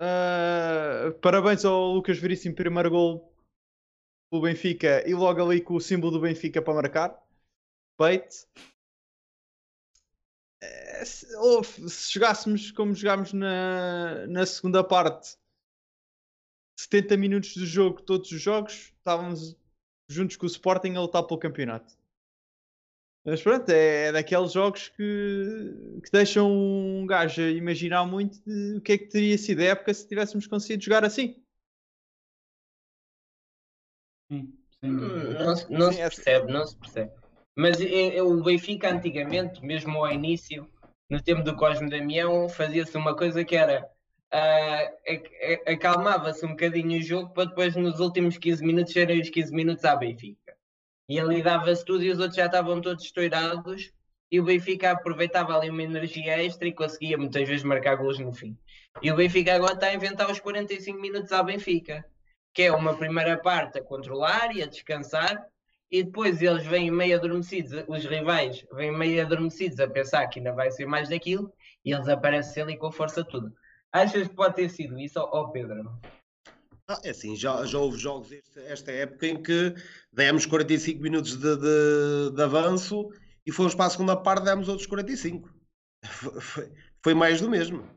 Ah, 0.00 1.12
parabéns 1.22 1.64
ao 1.64 1.92
Lucas 1.92 2.18
Veríssimo, 2.18 2.54
primeiro 2.54 2.90
gol 2.90 3.32
pelo 4.30 4.42
Benfica 4.42 5.08
e 5.08 5.14
logo 5.14 5.42
ali 5.42 5.60
com 5.60 5.74
o 5.74 5.80
símbolo 5.80 6.12
do 6.12 6.20
Benfica 6.20 6.60
para 6.60 6.74
marcar. 6.74 7.22
Peito. 7.96 8.48
Se, 11.04 11.34
ou 11.36 11.62
se 11.64 12.12
jogássemos 12.12 12.70
como 12.70 12.94
jogámos 12.94 13.32
na, 13.32 14.26
na 14.26 14.46
segunda 14.46 14.82
parte, 14.82 15.36
70 16.78 17.16
minutos 17.16 17.56
do 17.56 17.66
jogo, 17.66 18.00
todos 18.02 18.30
os 18.32 18.40
jogos, 18.40 18.92
estávamos 18.98 19.56
juntos 20.08 20.36
com 20.36 20.46
o 20.46 20.48
Sporting 20.48 20.94
a 20.96 21.00
lutar 21.00 21.24
pelo 21.26 21.38
campeonato. 21.40 21.96
Mas 23.26 23.42
pronto, 23.42 23.68
é, 23.70 24.08
é 24.08 24.12
daqueles 24.12 24.52
jogos 24.52 24.88
que, 24.90 26.00
que 26.04 26.10
deixam 26.12 26.50
um 26.52 27.06
gajo 27.06 27.40
a 27.40 27.50
imaginar 27.50 28.04
muito 28.04 28.38
de 28.44 28.76
o 28.76 28.82
que 28.82 28.92
é 28.92 28.98
que 28.98 29.06
teria 29.06 29.38
sido 29.38 29.60
a 29.60 29.64
época 29.64 29.94
se 29.94 30.06
tivéssemos 30.06 30.46
conseguido 30.46 30.84
jogar 30.84 31.04
assim. 31.04 31.42
Sim. 34.30 34.58
Não, 34.82 35.56
se- 35.56 35.72
não 35.72 35.92
se 35.92 36.00
é- 36.00 36.08
percebe, 36.10 36.52
não 36.52 36.66
se 36.66 36.76
percebe. 36.76 37.12
Mas 37.56 37.80
é- 37.80 38.16
é 38.16 38.22
o 38.22 38.42
Benfica 38.42 38.90
antigamente, 38.90 39.64
mesmo 39.64 39.98
ao 39.98 40.10
início, 40.12 40.68
no 41.08 41.22
tempo 41.22 41.42
do 41.42 41.54
Cosme 41.56 41.88
Damião, 41.88 42.48
fazia-se 42.48 42.96
uma 42.96 43.16
coisa 43.16 43.44
que 43.44 43.54
era 43.56 43.88
ac- 44.32 45.62
acalmava-se 45.66 46.44
um 46.44 46.50
bocadinho 46.50 46.98
o 46.98 47.02
jogo 47.02 47.32
para 47.32 47.44
depois 47.48 47.76
nos 47.76 48.00
últimos 48.00 48.36
15 48.36 48.64
minutos 48.64 48.92
serem 48.92 49.20
os 49.20 49.30
15 49.30 49.54
minutos 49.54 49.84
à 49.84 49.94
Benfica. 49.94 50.56
E 51.08 51.20
ali 51.20 51.42
dava-se 51.42 51.84
tudo 51.84 52.02
e 52.02 52.10
os 52.10 52.18
outros 52.18 52.36
já 52.36 52.46
estavam 52.46 52.80
todos 52.80 53.04
estourados 53.04 53.92
e 54.32 54.40
o 54.40 54.44
Benfica 54.44 54.90
aproveitava 54.90 55.56
ali 55.56 55.70
uma 55.70 55.82
energia 55.82 56.42
extra 56.42 56.66
e 56.66 56.72
conseguia 56.72 57.16
muitas 57.16 57.46
vezes 57.46 57.62
marcar 57.62 57.94
golos 57.96 58.18
no 58.18 58.32
fim. 58.32 58.58
E 59.02 59.12
o 59.12 59.16
Benfica 59.16 59.54
agora 59.54 59.74
está 59.74 59.86
a 59.88 59.94
inventar 59.94 60.28
os 60.30 60.40
45 60.40 60.98
minutos 61.00 61.30
à 61.30 61.42
Benfica 61.42 62.04
que 62.54 62.62
é 62.62 62.72
uma 62.72 62.96
primeira 62.96 63.36
parte 63.36 63.78
a 63.78 63.82
controlar 63.82 64.54
e 64.54 64.62
a 64.62 64.66
descansar, 64.66 65.44
e 65.94 66.02
depois 66.02 66.42
eles 66.42 66.66
vêm 66.66 66.90
meio 66.90 67.16
adormecidos, 67.16 67.70
os 67.86 68.04
rivais 68.04 68.66
vêm 68.72 68.90
meio 68.90 69.24
adormecidos 69.24 69.78
a 69.78 69.86
pensar 69.86 70.26
que 70.26 70.40
ainda 70.40 70.52
vai 70.52 70.68
ser 70.72 70.86
mais 70.86 71.08
daquilo, 71.08 71.52
e 71.84 71.92
eles 71.92 72.08
aparecem 72.08 72.64
ali 72.64 72.76
com 72.76 72.90
força 72.90 73.22
toda. 73.22 73.52
Achas 73.92 74.26
que 74.26 74.34
pode 74.34 74.56
ter 74.56 74.68
sido 74.70 74.98
isso, 74.98 75.20
ó 75.20 75.46
Pedro? 75.50 75.96
Ah, 76.88 77.00
é 77.04 77.10
assim, 77.10 77.36
já, 77.36 77.64
já 77.64 77.78
houve 77.78 77.96
jogos 77.96 78.32
este- 78.32 78.58
esta 78.62 78.90
época 78.90 79.24
em 79.28 79.40
que 79.40 79.72
demos 80.12 80.44
45 80.46 81.00
minutos 81.00 81.36
de, 81.36 81.56
de, 81.56 82.34
de 82.34 82.42
avanço 82.42 83.08
e 83.46 83.52
fomos 83.52 83.72
para 83.72 83.86
a 83.86 83.90
segunda 83.90 84.16
parte 84.16 84.46
demos 84.46 84.68
outros 84.68 84.88
45. 84.88 85.48
Foi, 86.04 86.40
foi, 86.40 86.72
foi 87.04 87.14
mais 87.14 87.40
do 87.40 87.48
mesmo. 87.48 87.88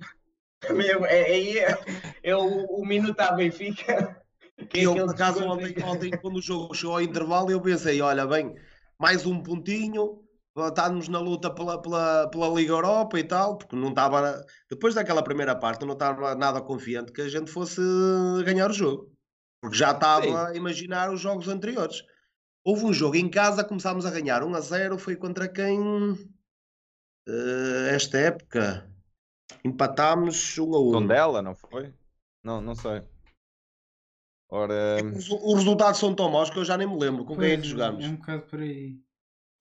Meu, 0.70 1.04
é, 1.04 1.32
é, 1.32 1.78
é 2.22 2.36
o, 2.36 2.66
o 2.66 2.86
minuto 2.86 3.20
à 3.20 3.32
Benfica. 3.32 4.22
Que 4.66 4.82
eu, 4.82 4.94
por 4.96 5.10
acaso, 5.10 5.44
ontem, 5.44 5.76
ontem, 5.84 6.12
quando 6.18 6.38
o 6.38 6.42
jogo 6.42 6.74
chegou 6.74 6.96
ao 6.96 7.02
intervalo, 7.02 7.52
eu 7.52 7.62
pensei: 7.62 8.02
olha, 8.02 8.26
bem, 8.26 8.56
mais 8.98 9.26
um 9.26 9.42
pontinho, 9.42 10.24
estávamos 10.58 11.08
na 11.08 11.20
luta 11.20 11.50
pela, 11.54 11.82
pela, 11.82 12.28
pela 12.30 12.48
Liga 12.50 12.74
Europa 12.74 13.20
e 13.20 13.24
tal, 13.24 13.58
porque 13.58 13.76
não 13.76 13.90
estava. 13.90 14.44
Depois 14.70 14.96
daquela 14.96 15.24
primeira 15.24 15.56
parte, 15.56 15.82
eu 15.82 15.88
não 15.88 15.94
estava 15.94 16.34
nada 16.36 16.62
confiante 16.62 17.12
que 17.12 17.22
a 17.22 17.30
gente 17.30 17.52
fosse 17.52 17.82
ganhar 18.44 18.70
o 18.70 18.74
jogo, 18.74 19.12
porque 19.62 19.78
já 19.78 19.92
estava 19.92 20.48
a 20.48 20.56
imaginar 20.56 21.12
os 21.12 21.22
jogos 21.22 21.48
anteriores. 21.48 22.04
Houve 22.66 22.86
um 22.86 22.94
jogo 22.94 23.16
em 23.16 23.30
casa, 23.30 23.64
começámos 23.64 24.06
a 24.06 24.12
ganhar 24.12 24.44
1 24.44 24.56
a 24.56 24.60
0, 24.60 25.00
foi 25.00 25.16
contra 25.16 25.48
quem? 25.48 25.80
Eh, 27.28 27.96
esta 27.96 28.18
época 28.18 28.90
empatámos 29.64 30.58
1 30.58 30.74
a 30.74 30.80
1. 30.82 30.92
Tondela, 30.92 31.42
não 31.42 31.56
foi? 31.56 31.94
Não, 32.44 32.60
não 32.60 32.76
sei. 32.76 33.04
Ora, 34.50 34.98
Os, 35.16 35.30
os 35.30 35.54
resultados 35.56 36.00
são 36.00 36.14
tão 36.16 36.30
maus 36.32 36.50
que 36.50 36.58
eu 36.58 36.64
já 36.66 36.78
nem 36.78 36.88
me 36.88 36.98
lembro 36.98 37.26
com 37.26 37.36
quem 37.36 37.46
é 37.52 37.56
que 37.56 37.58
Pois, 37.58 37.68
jogámos. 37.68 38.06
É 38.06 38.08
um 38.08 38.16
bocado 38.16 38.44
por 38.44 38.60
aí. 38.62 38.98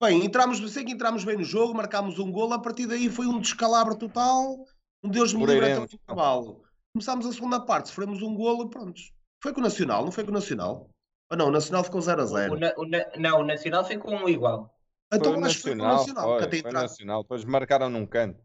Bem, 0.01 0.23
entramos, 0.23 0.71
sei 0.71 0.85
que 0.85 0.91
entramos 0.91 1.23
bem 1.25 1.35
no 1.37 1.43
jogo, 1.43 1.73
marcámos 1.73 2.19
um 2.19 2.31
golo, 2.31 2.53
a 2.53 2.59
partir 2.59 2.85
daí 2.85 3.09
foi 3.09 3.25
um 3.25 3.39
descalabro 3.39 3.97
total, 3.97 4.63
um 5.03 5.09
Deus 5.09 5.33
me 5.33 5.45
livre 5.45 5.65
até 5.71 5.79
o 5.79 5.83
intervalo. 5.83 6.61
Começámos 6.93 7.25
a 7.25 7.33
segunda 7.33 7.59
parte, 7.59 7.89
sofremos 7.89 8.21
um 8.21 8.33
golo 8.35 8.65
e 8.65 8.69
pronto. 8.69 9.01
Foi 9.41 9.51
com 9.53 9.59
o 9.59 9.63
Nacional, 9.63 10.05
não 10.05 10.11
foi 10.11 10.23
com 10.23 10.31
o 10.31 10.33
Nacional? 10.33 10.89
Ou 11.31 11.37
não, 11.37 11.47
o 11.47 11.51
Nacional 11.51 11.83
ficou 11.83 11.99
0 11.99 12.21
a 12.21 12.25
O 12.25 12.27
0. 12.27 12.59
na- 12.59 12.73
o 12.77 12.85
na- 12.87 13.05
não, 13.17 13.41
o 13.41 13.43
Nacional 13.45 13.83
ficou 13.83 14.13
um 14.13 14.29
igual. 14.29 14.73
Então 15.11 15.33
foi 15.33 15.43
acho 15.43 15.55
que 15.57 15.61
foi 15.63 15.71
com 15.75 15.83
o 15.83 15.87
nacional, 15.87 15.97
Nacional, 15.97 16.23
que 16.23 16.29
foi, 16.29 16.47
até 16.47 16.49
foi 16.49 16.59
entrava. 16.69 16.81
nacional. 16.87 17.21
Depois 17.23 17.45
marcaram 17.45 17.89
num 17.89 18.05
canto. 18.05 18.39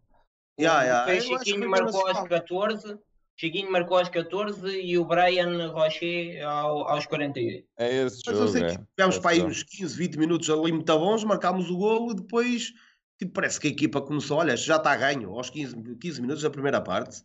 Que 0.56 0.68
foi 0.68 1.52
com 1.60 1.66
o 1.66 1.70
marcou 1.70 1.86
aos 2.00 2.04
Nacional. 2.08 2.28
14, 2.28 2.98
Chiquinho 3.36 3.70
marcou 3.72 3.98
aos 3.98 4.08
14 4.08 4.68
e 4.80 4.96
o 4.98 5.04
Brian 5.04 5.68
Rocher 5.72 6.42
ao- 6.46 6.88
aos 6.88 7.06
48. 7.06 7.66
É 7.78 8.04
esse 8.04 8.20
Mas 8.26 8.36
eu 8.38 8.46
jogo. 8.46 8.52
sei 8.52 8.60
que 8.62 8.72
é. 8.72 8.86
tivemos 8.96 9.14
Esse 9.16 9.20
para 9.22 9.30
aí 9.32 9.42
uns 9.42 9.62
15, 9.62 9.96
20 9.96 10.16
minutos 10.18 10.50
ali 10.50 10.70
muito 10.72 10.98
bons, 10.98 11.24
marcámos 11.24 11.70
o 11.70 11.76
golo 11.76 12.12
e 12.12 12.16
depois 12.16 12.72
tipo, 13.18 13.32
parece 13.32 13.58
que 13.60 13.68
a 13.68 13.70
equipa 13.70 14.00
começou, 14.00 14.38
olha, 14.38 14.56
já 14.56 14.76
está 14.76 14.92
a 14.92 14.96
ganho 14.96 15.30
aos 15.36 15.48
15, 15.50 15.76
15 15.98 16.20
minutos 16.20 16.42
da 16.42 16.50
primeira 16.50 16.80
parte. 16.80 17.22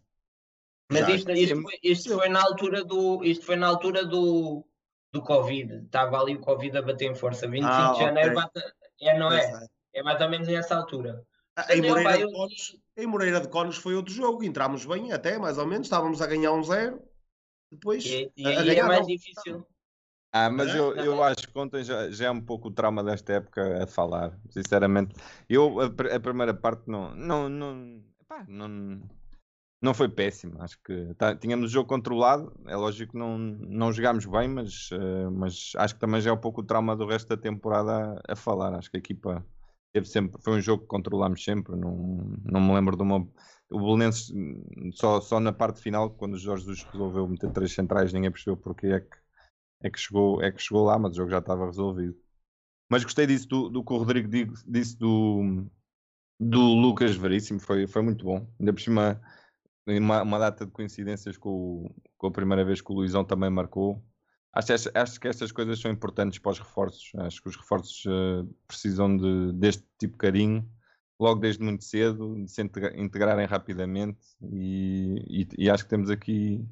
Mas 0.90 1.02
Já. 1.02 1.12
isto, 1.16 1.32
isto, 1.32 1.62
foi, 1.62 1.74
isto 1.84 2.16
foi 2.16 2.30
na 2.30 2.42
altura 2.42 2.84
do 2.86 3.24
isto 3.26 3.46
foi 3.46 3.56
na 3.58 3.68
altura 3.68 4.06
do, 4.06 4.66
do 5.12 5.22
Covid. 5.22 5.84
Estava 5.86 6.22
ali 6.22 6.36
o 6.36 6.40
Covid 6.40 6.78
a 6.78 6.82
bater 6.82 7.12
em 7.12 7.16
força. 7.16 7.48
25 7.48 7.70
Ah, 7.74 7.92
de 7.94 8.00
janeiro 8.00 8.30
ok. 8.32 8.42
bate- 8.42 8.74
é, 9.02 9.20
não 9.20 9.32
é? 9.32 9.42
É. 9.94 10.00
É 10.00 10.04
mais 10.04 10.22
ou 10.22 10.30
menos 10.30 10.48
nessa 10.48 10.76
altura. 10.78 11.22
Ah, 11.56 11.66
Em 11.74 11.78
Mas 11.82 11.86
eu, 11.86 11.90
Moreira, 11.90 12.20
eu- 12.20 12.30
em 12.98 13.06
Moreira 13.08 13.40
de 13.40 13.48
Conos 13.48 13.78
foi 13.78 13.96
outro 13.96 14.14
jogo, 14.14 14.44
entramos 14.44 14.86
bem 14.86 15.12
até, 15.12 15.38
mais 15.38 15.58
ou 15.58 15.66
menos, 15.68 15.86
estávamos 15.88 16.22
a 16.22 16.28
ganhar 16.28 16.52
um 16.52 16.64
zero, 16.64 17.02
depois 17.72 18.04
E, 18.06 18.32
e, 18.36 18.46
a- 18.46 18.50
a 18.50 18.54
e 18.54 18.58
é 18.58 18.64
ganhar 18.66 18.88
mais 18.88 19.02
não. 19.02 19.08
difícil. 19.08 19.66
Ah, 20.34 20.50
mas 20.50 20.74
eu, 20.76 20.94
eu 20.96 21.24
acho 21.24 21.48
que 21.48 21.58
ontem 21.58 21.84
já, 21.84 22.12
já 22.12 22.26
é 22.28 22.32
um 22.32 22.42
pouco 22.42 22.68
o 22.68 22.72
trauma 22.72 23.04
desta 23.04 23.34
época 23.34 23.84
a 23.84 23.88
falar, 23.88 24.38
sinceramente. 24.50 25.16
Eu, 25.50 25.80
a, 25.80 25.86
a 25.86 26.20
primeira 26.20 26.54
parte 26.54 26.84
não, 26.90 27.16
não, 27.16 27.48
não, 27.50 28.04
pá, 28.28 28.46
não, 28.48 29.02
não 29.82 29.94
foi 29.94 30.10
péssima. 30.10 30.64
Acho 30.64 30.78
que 30.84 31.14
tá- 31.16 31.36
tínhamos 31.36 31.70
o 31.72 31.74
jogo 31.74 31.88
controlado. 31.90 32.54
É 32.68 32.76
lógico 32.76 33.14
que 33.14 33.18
não, 33.18 33.38
não 33.38 33.92
jogámos 33.92 34.26
bem, 34.26 34.48
mas, 34.48 34.90
eh, 34.92 35.30
mas 35.32 35.72
acho 35.78 35.96
que 35.96 36.00
também 36.02 36.20
já 36.22 36.30
é 36.32 36.34
um 36.34 36.38
pouco 36.38 36.62
o 36.62 36.64
trauma 36.66 36.96
do 36.96 37.06
resto 37.08 37.28
da 37.30 37.38
temporada 37.38 38.22
a, 38.28 38.34
a 38.34 38.36
falar. 38.36 38.74
Acho 38.76 38.92
que 38.92 38.98
a 38.98 39.00
equipa 39.00 39.46
teve 39.98 40.08
sempre, 40.08 40.42
foi 40.42 40.58
um 40.58 40.62
jogo 40.62 40.84
que 40.84 40.88
controlámos 40.90 41.44
sempre. 41.44 41.76
Não, 41.76 42.34
não 42.44 42.62
me 42.62 42.74
lembro 42.74 42.96
de 42.96 43.04
uma. 43.04 43.28
O 43.70 43.80
Belenenses 43.80 44.32
só, 44.94 45.20
só 45.20 45.40
na 45.40 45.52
parte 45.52 45.82
final, 45.82 46.10
quando 46.12 46.36
o 46.36 46.40
Jorge 46.40 46.66
Jesus 46.66 46.88
resolveu 46.92 47.28
meter 47.28 47.52
três 47.52 47.74
centrais, 47.74 48.14
ninguém 48.14 48.32
percebeu 48.32 48.56
porque 48.58 48.88
é 48.88 49.00
que 49.02 49.18
é 49.82 49.90
que 49.92 50.00
chegou, 50.00 50.42
é 50.42 50.52
que 50.52 50.62
chegou 50.62 50.84
lá, 50.86 50.98
mas 50.98 51.14
o 51.14 51.16
jogo 51.18 51.30
já 51.30 51.40
estava 51.40 51.66
resolvido. 51.66 52.16
Mas 52.90 53.04
gostei 53.04 53.28
disso 53.28 53.48
do, 53.48 53.70
do 53.70 53.84
que 53.84 53.94
o 53.94 53.98
Rodrigo 53.98 54.28
di- 54.28 54.48
disse 54.68 54.98
do, 54.98 55.66
do 56.40 56.60
Lucas 56.74 57.16
Veríssimo, 57.16 57.60
foi, 57.60 57.86
foi 57.88 58.02
muito 58.02 58.26
bom. 58.26 58.48
Ainda 58.60 58.74
por 58.74 58.82
cima, 58.82 59.22
uma, 59.88 60.24
uma 60.24 60.40
data 60.40 60.66
de 60.66 60.72
coincidências 60.72 61.38
com, 61.38 61.50
o- 61.50 61.96
com 62.18 62.28
a 62.28 62.32
primeira 62.32 62.66
vez 62.66 62.82
que 62.82 62.92
o 62.92 62.96
Luizão 62.96 63.24
também 63.26 63.50
marcou. 63.50 64.04
Acho, 64.54 64.74
acho, 64.94 65.20
que 65.20 65.28
estas 65.28 65.52
coisas 65.52 65.80
são 65.80 65.92
importantes 65.92 66.40
para 66.40 66.52
os 66.52 66.60
reforços. 66.60 67.12
Acho 67.18 67.42
que 67.42 67.50
os 67.50 67.56
reforços 67.56 68.04
eh, 68.08 68.46
precisam 68.68 69.16
de, 69.16 69.54
deste 69.54 69.84
tipo 70.00 70.14
de 70.14 70.18
carinho, 70.20 70.68
logo 71.20 71.40
desde 71.40 71.64
muito 71.64 71.84
cedo, 71.84 72.36
de 72.44 72.50
se 72.50 72.62
integra- 72.64 73.00
integrarem 73.00 73.46
rapidamente. 73.46 74.20
E, 74.52 75.24
e- 75.58 75.66
e 75.66 75.70
acho 75.70 75.84
que 75.84 75.90
temos 75.90 76.10
aqui 76.10 76.66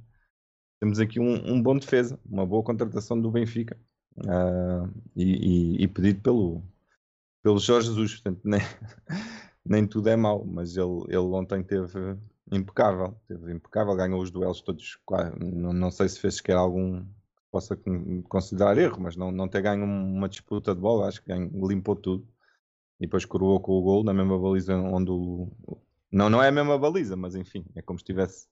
temos 0.79 0.99
aqui 0.99 1.19
um, 1.19 1.53
um 1.53 1.61
bom 1.61 1.77
defesa, 1.77 2.19
uma 2.25 2.45
boa 2.45 2.63
contratação 2.63 3.19
do 3.19 3.31
Benfica 3.31 3.77
ah, 4.27 4.87
e, 5.15 5.83
e- 5.83 5.87
pedido 5.87 6.21
pelo, 6.21 6.63
pelo 7.43 7.59
Jorge 7.59 7.87
Jesus. 7.89 8.13
Portanto, 8.15 8.41
nem, 8.43 8.59
nem 9.65 9.87
tudo 9.87 10.09
é 10.09 10.15
mau, 10.15 10.45
mas 10.45 10.77
ele, 10.77 11.05
ele 11.07 11.17
ontem 11.17 11.63
teve 11.63 12.17
impecável, 12.51 13.19
teve 13.27 13.51
impecável, 13.53 13.95
ganhou 13.95 14.21
os 14.21 14.29
duelos 14.31 14.61
todos. 14.61 14.99
não, 15.39 15.73
não 15.73 15.91
sei 15.91 16.09
se 16.09 16.19
fez 16.19 16.35
sequer 16.35 16.55
algum 16.57 17.03
possa 17.55 17.73
con- 17.77 18.21
considerar 18.23 18.77
erro, 18.77 18.99
mas 18.99 19.15
não, 19.15 19.31
não 19.31 19.47
ter 19.47 19.61
ganho 19.61 19.85
uma 19.85 20.27
disputa 20.27 20.75
de 20.75 20.81
bola, 20.81 21.07
acho 21.07 21.21
que 21.21 21.29
ganho- 21.29 21.49
limpou 21.65 21.95
tudo 21.95 22.27
e 22.99 23.05
depois 23.05 23.23
coroou 23.23 23.61
com 23.61 23.71
o 23.71 23.81
gol 23.81 24.03
na 24.03 24.13
mesma 24.13 24.37
baliza 24.37 24.75
onde 24.75 25.09
o. 25.09 25.49
Não, 26.11 26.29
não 26.29 26.43
é 26.43 26.49
a 26.49 26.51
mesma 26.51 26.77
baliza, 26.77 27.15
mas 27.15 27.33
enfim, 27.33 27.65
é 27.73 27.81
como 27.81 27.97
se 27.97 28.03
estivesse 28.03 28.47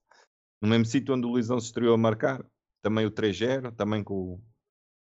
no 0.62 0.70
mesmo 0.70 0.86
sítio 0.86 1.14
onde 1.14 1.26
o 1.26 1.30
Luizão 1.30 1.60
se 1.60 1.66
estreou 1.66 1.94
a 1.94 1.98
marcar, 1.98 2.46
também 2.82 3.06
o 3.06 3.12
3-0, 3.12 3.74
também 3.74 4.02
com 4.02 4.40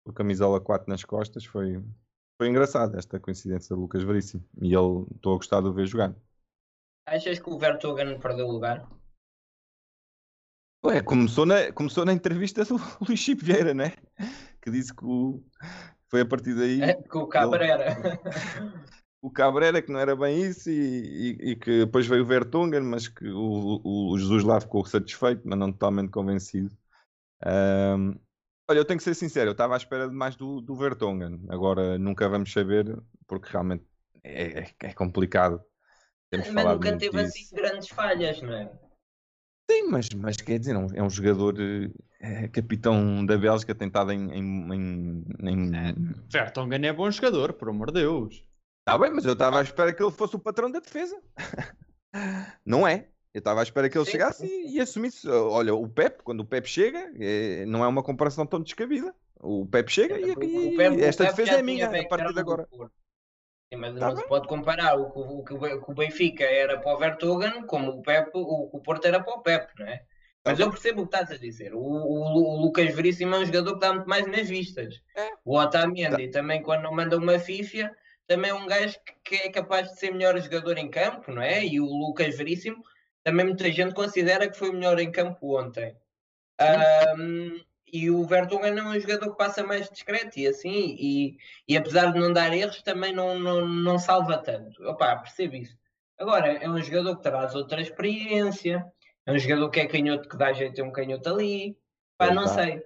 o, 0.03 0.13
camisola 0.13 0.59
4 0.59 0.89
nas 0.89 1.03
costas, 1.03 1.45
foi, 1.45 1.79
foi 2.39 2.49
engraçado 2.49 2.97
esta 2.97 3.19
coincidência 3.19 3.75
do 3.75 3.81
Lucas 3.83 4.03
Veríssimo. 4.03 4.43
E 4.61 4.73
ele, 4.73 5.05
estou 5.15 5.33
a 5.33 5.38
gostar 5.38 5.61
de 5.61 5.67
o 5.67 5.73
ver 5.73 5.86
jogar. 5.86 6.15
Achas 7.07 7.38
que 7.38 7.49
o 7.49 7.59
Vertogen 7.59 8.19
perdeu 8.19 8.47
lugar? 8.47 8.88
Ué, 10.86 11.01
começou 11.01 11.45
na, 11.45 11.71
começou 11.71 12.05
na 12.05 12.13
entrevista 12.13 12.63
do 12.63 12.75
Luís 13.07 13.19
Chico 13.19 13.43
Vieira, 13.43 13.73
né? 13.73 13.93
Que 14.61 14.69
disse 14.69 14.93
que 14.95 15.03
o- 15.03 15.43
foi 16.09 16.21
a 16.21 16.25
partir 16.25 16.53
daí 16.55 16.81
É, 16.81 16.93
com 16.93 17.19
o 17.19 17.27
Cabrera. 17.27 17.95
o 19.21 19.31
Cabrera, 19.31 19.81
que 19.81 19.91
não 19.91 19.99
era 19.99 20.15
bem 20.15 20.41
isso, 20.43 20.69
e, 20.69 20.73
e- 21.41 21.51
e 21.51 21.55
que 21.55 21.86
depois 21.86 22.05
veio 22.05 22.23
o 22.23 22.25
Vertonghen, 22.27 22.81
mas 22.81 23.07
que 23.07 23.27
o, 23.27 23.81
o, 23.83 24.11
o 24.13 24.17
Jesus 24.19 24.43
lá 24.43 24.61
ficou 24.61 24.86
satisfeito, 24.86 25.41
mas 25.45 25.57
não 25.57 25.71
totalmente 25.71 26.11
convencido. 26.11 26.69
Ahm, 27.43 28.13
olha, 28.69 28.79
eu 28.79 28.86
tenho 28.86 28.97
que 28.99 29.03
ser 29.03 29.15
sincero, 29.15 29.49
eu 29.49 29.53
estava 29.53 29.73
à 29.73 29.77
espera 29.77 30.07
de 30.07 30.13
mais 30.15 30.36
do, 30.36 30.61
do 30.61 30.75
Vertonghen. 30.75 31.45
Agora 31.49 31.97
nunca 31.97 32.29
vamos 32.29 32.51
saber, 32.51 32.95
porque 33.27 33.49
realmente 33.51 33.86
é, 34.23 34.59
é- 34.59 34.75
é 34.83 34.93
complicado. 34.93 35.61
Temos 36.29 36.49
Mas 36.51 36.65
nunca 36.65 36.97
teve 36.97 37.23
disso. 37.23 37.39
assim 37.39 37.55
grandes 37.55 37.89
falhas, 37.89 38.41
não 38.41 38.53
é? 38.53 38.84
Sim, 39.70 39.89
mas, 39.89 40.09
mas 40.09 40.38
quer 40.38 40.59
dizer, 40.59 40.76
é 40.76 40.78
um- 40.78 41.05
é 41.05 41.09
jogador 41.09 41.55
eh, 41.59 41.89
é 42.20 42.47
capitão 42.47 43.26
da 43.26 43.38
Bélgica, 43.38 43.74
tentado 43.74 44.11
em. 44.11 44.32
em, 44.32 44.74
em, 44.74 45.26
em- 45.49 46.16
Vertonghen 46.32 46.86
é 46.86 46.93
bom 46.93 47.09
jogador, 47.09 47.53
por 47.53 47.70
amor 47.70 47.91
de 47.91 48.01
Deus. 48.01 48.43
Tá 48.84 48.97
bem, 48.97 49.11
mas 49.11 49.26
eu 49.26 49.34
estava 49.34 49.59
à 49.59 49.63
espera 49.63 49.93
que 49.93 50.03
ele 50.03 50.11
fosse 50.11 50.36
o 50.36 50.39
patrão 50.39 50.70
da 50.70 50.80
defesa. 50.80 51.20
Não 52.66 52.88
é? 52.88 53.07
Eu 53.34 53.39
estava 53.39 53.59
à 53.59 53.63
espera 53.63 53.89
que 53.89 53.97
ele 53.97 54.05
Sim, 54.05 54.11
chegasse 54.11 54.45
e, 54.45 54.76
e 54.76 54.80
assumisse. 54.80 55.28
Olha, 55.28 55.74
o 55.74 55.89
Pep, 55.89 56.24
quando 56.24 56.39
o 56.41 56.45
Pep 56.45 56.68
chega, 56.70 57.11
é- 57.20 57.66
não 57.66 57.84
é 57.84 57.88
uma 57.88 58.01
comparação 58.03 58.45
tão 58.45 58.61
descabida. 58.61 59.13
O 59.41 59.66
Pep 59.66 59.91
chega 59.91 60.18
e, 60.18 60.32
e 60.32 60.78
o 60.80 60.99
esta 61.01 61.26
defesa 61.26 61.59
é 61.59 61.61
minha 61.61 61.88
a 61.88 62.07
partir 62.07 62.34
de 62.34 62.39
agora. 62.39 62.68
Sim, 63.72 63.80
mas 63.80 63.93
Tá 63.99 64.07
não 64.07 64.16
bem. 64.16 64.24
se 64.24 64.28
pode 64.28 64.47
comparar 64.47 64.95
o 64.95 65.11
que 65.43 65.53
o, 65.53 65.82
que 65.82 65.91
o 65.91 65.93
Benfica 65.95 66.43
era 66.43 66.80
para 66.80 66.93
o 66.93 66.97
Vertogen 66.97 67.66
como 67.66 67.91
o, 67.91 68.01
Pep, 68.01 68.30
o, 68.34 68.70
o 68.78 68.80
Porto 68.82 69.05
era 69.05 69.24
para 69.24 69.34
o 69.34 69.41
Pep, 69.41 69.72
não 69.80 69.88
é? 69.88 70.03
Mas 70.45 70.59
eu 70.59 70.70
percebo 70.70 71.01
o 71.01 71.07
que 71.07 71.16
estás 71.16 71.32
a 71.32 71.41
dizer. 71.41 71.74
O, 71.74 71.80
o, 71.80 72.53
o 72.53 72.61
Lucas 72.61 72.93
Veríssimo 72.93 73.34
é 73.36 73.39
um 73.39 73.45
jogador 73.45 73.72
que 73.72 73.78
está 73.78 73.93
muito 73.93 74.07
mais 74.07 74.28
nas 74.28 74.47
vistas. 74.47 75.01
É. 75.16 75.30
O 75.43 75.57
Otamendi 75.57 76.30
também, 76.30 76.61
quando 76.61 76.91
manda 76.91 77.18
uma 77.18 77.39
fifia, 77.39 77.91
também 78.28 78.51
é 78.51 78.53
um 78.53 78.68
gajo 78.68 78.95
que, 79.03 79.38
que 79.38 79.43
é 79.47 79.51
capaz 79.51 79.89
de 79.89 79.99
ser 79.99 80.11
melhor 80.11 80.39
jogador 80.39 80.78
em 80.78 80.89
campo, 80.89 81.32
não 81.32 81.41
é? 81.41 81.66
E 81.66 81.80
o 81.82 81.86
Lucas 81.86 82.38
Veríssimo, 82.38 82.84
também 83.24 83.45
muita 83.47 83.72
gente 83.72 83.95
considera 83.95 84.47
que 84.49 84.57
foi 84.57 84.72
melhor 84.72 84.99
em 84.99 85.11
campo 85.11 85.59
ontem. 85.59 85.95
Ahm, 86.59 87.59
e 87.91 88.09
o 88.11 88.25
Vertonghen 88.25 88.77
é 88.77 88.83
um 88.83 88.99
jogador 88.99 89.31
que 89.31 89.38
passa 89.38 89.63
mais 89.63 89.89
discreto 89.89 90.39
e 90.39 90.47
assim, 90.47 90.95
e, 90.99 91.38
e 91.67 91.77
apesar 91.77 92.11
de 92.11 92.19
não 92.19 92.33
dar 92.33 92.53
erros, 92.53 92.81
também 92.83 93.13
não, 93.13 93.39
não, 93.39 93.67
não 93.67 93.97
salva 93.99 94.38
tanto. 94.38 94.83
Opá, 94.88 95.15
percebo 95.17 95.55
isso. 95.55 95.77
Agora, 96.17 96.47
é 96.53 96.69
um 96.69 96.81
jogador 96.81 97.17
que 97.17 97.23
traz 97.23 97.55
outra 97.55 97.81
experiência, 97.81 98.86
é 99.25 99.31
um 99.31 99.38
jogador 99.39 99.69
que 99.69 99.79
é 99.81 99.88
canhoto 99.88 100.29
que 100.29 100.38
dá 100.38 100.53
jeito 100.53 100.81
a 100.81 100.86
um 100.86 100.91
canhoto 100.91 101.29
ali. 101.29 101.77
Pá, 102.17 102.31
não 102.31 102.47
sei. 102.47 102.83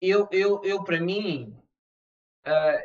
Eu, 0.00 0.28
eu, 0.32 0.62
eu 0.64 0.84
para 0.84 1.00
mim, 1.00 1.56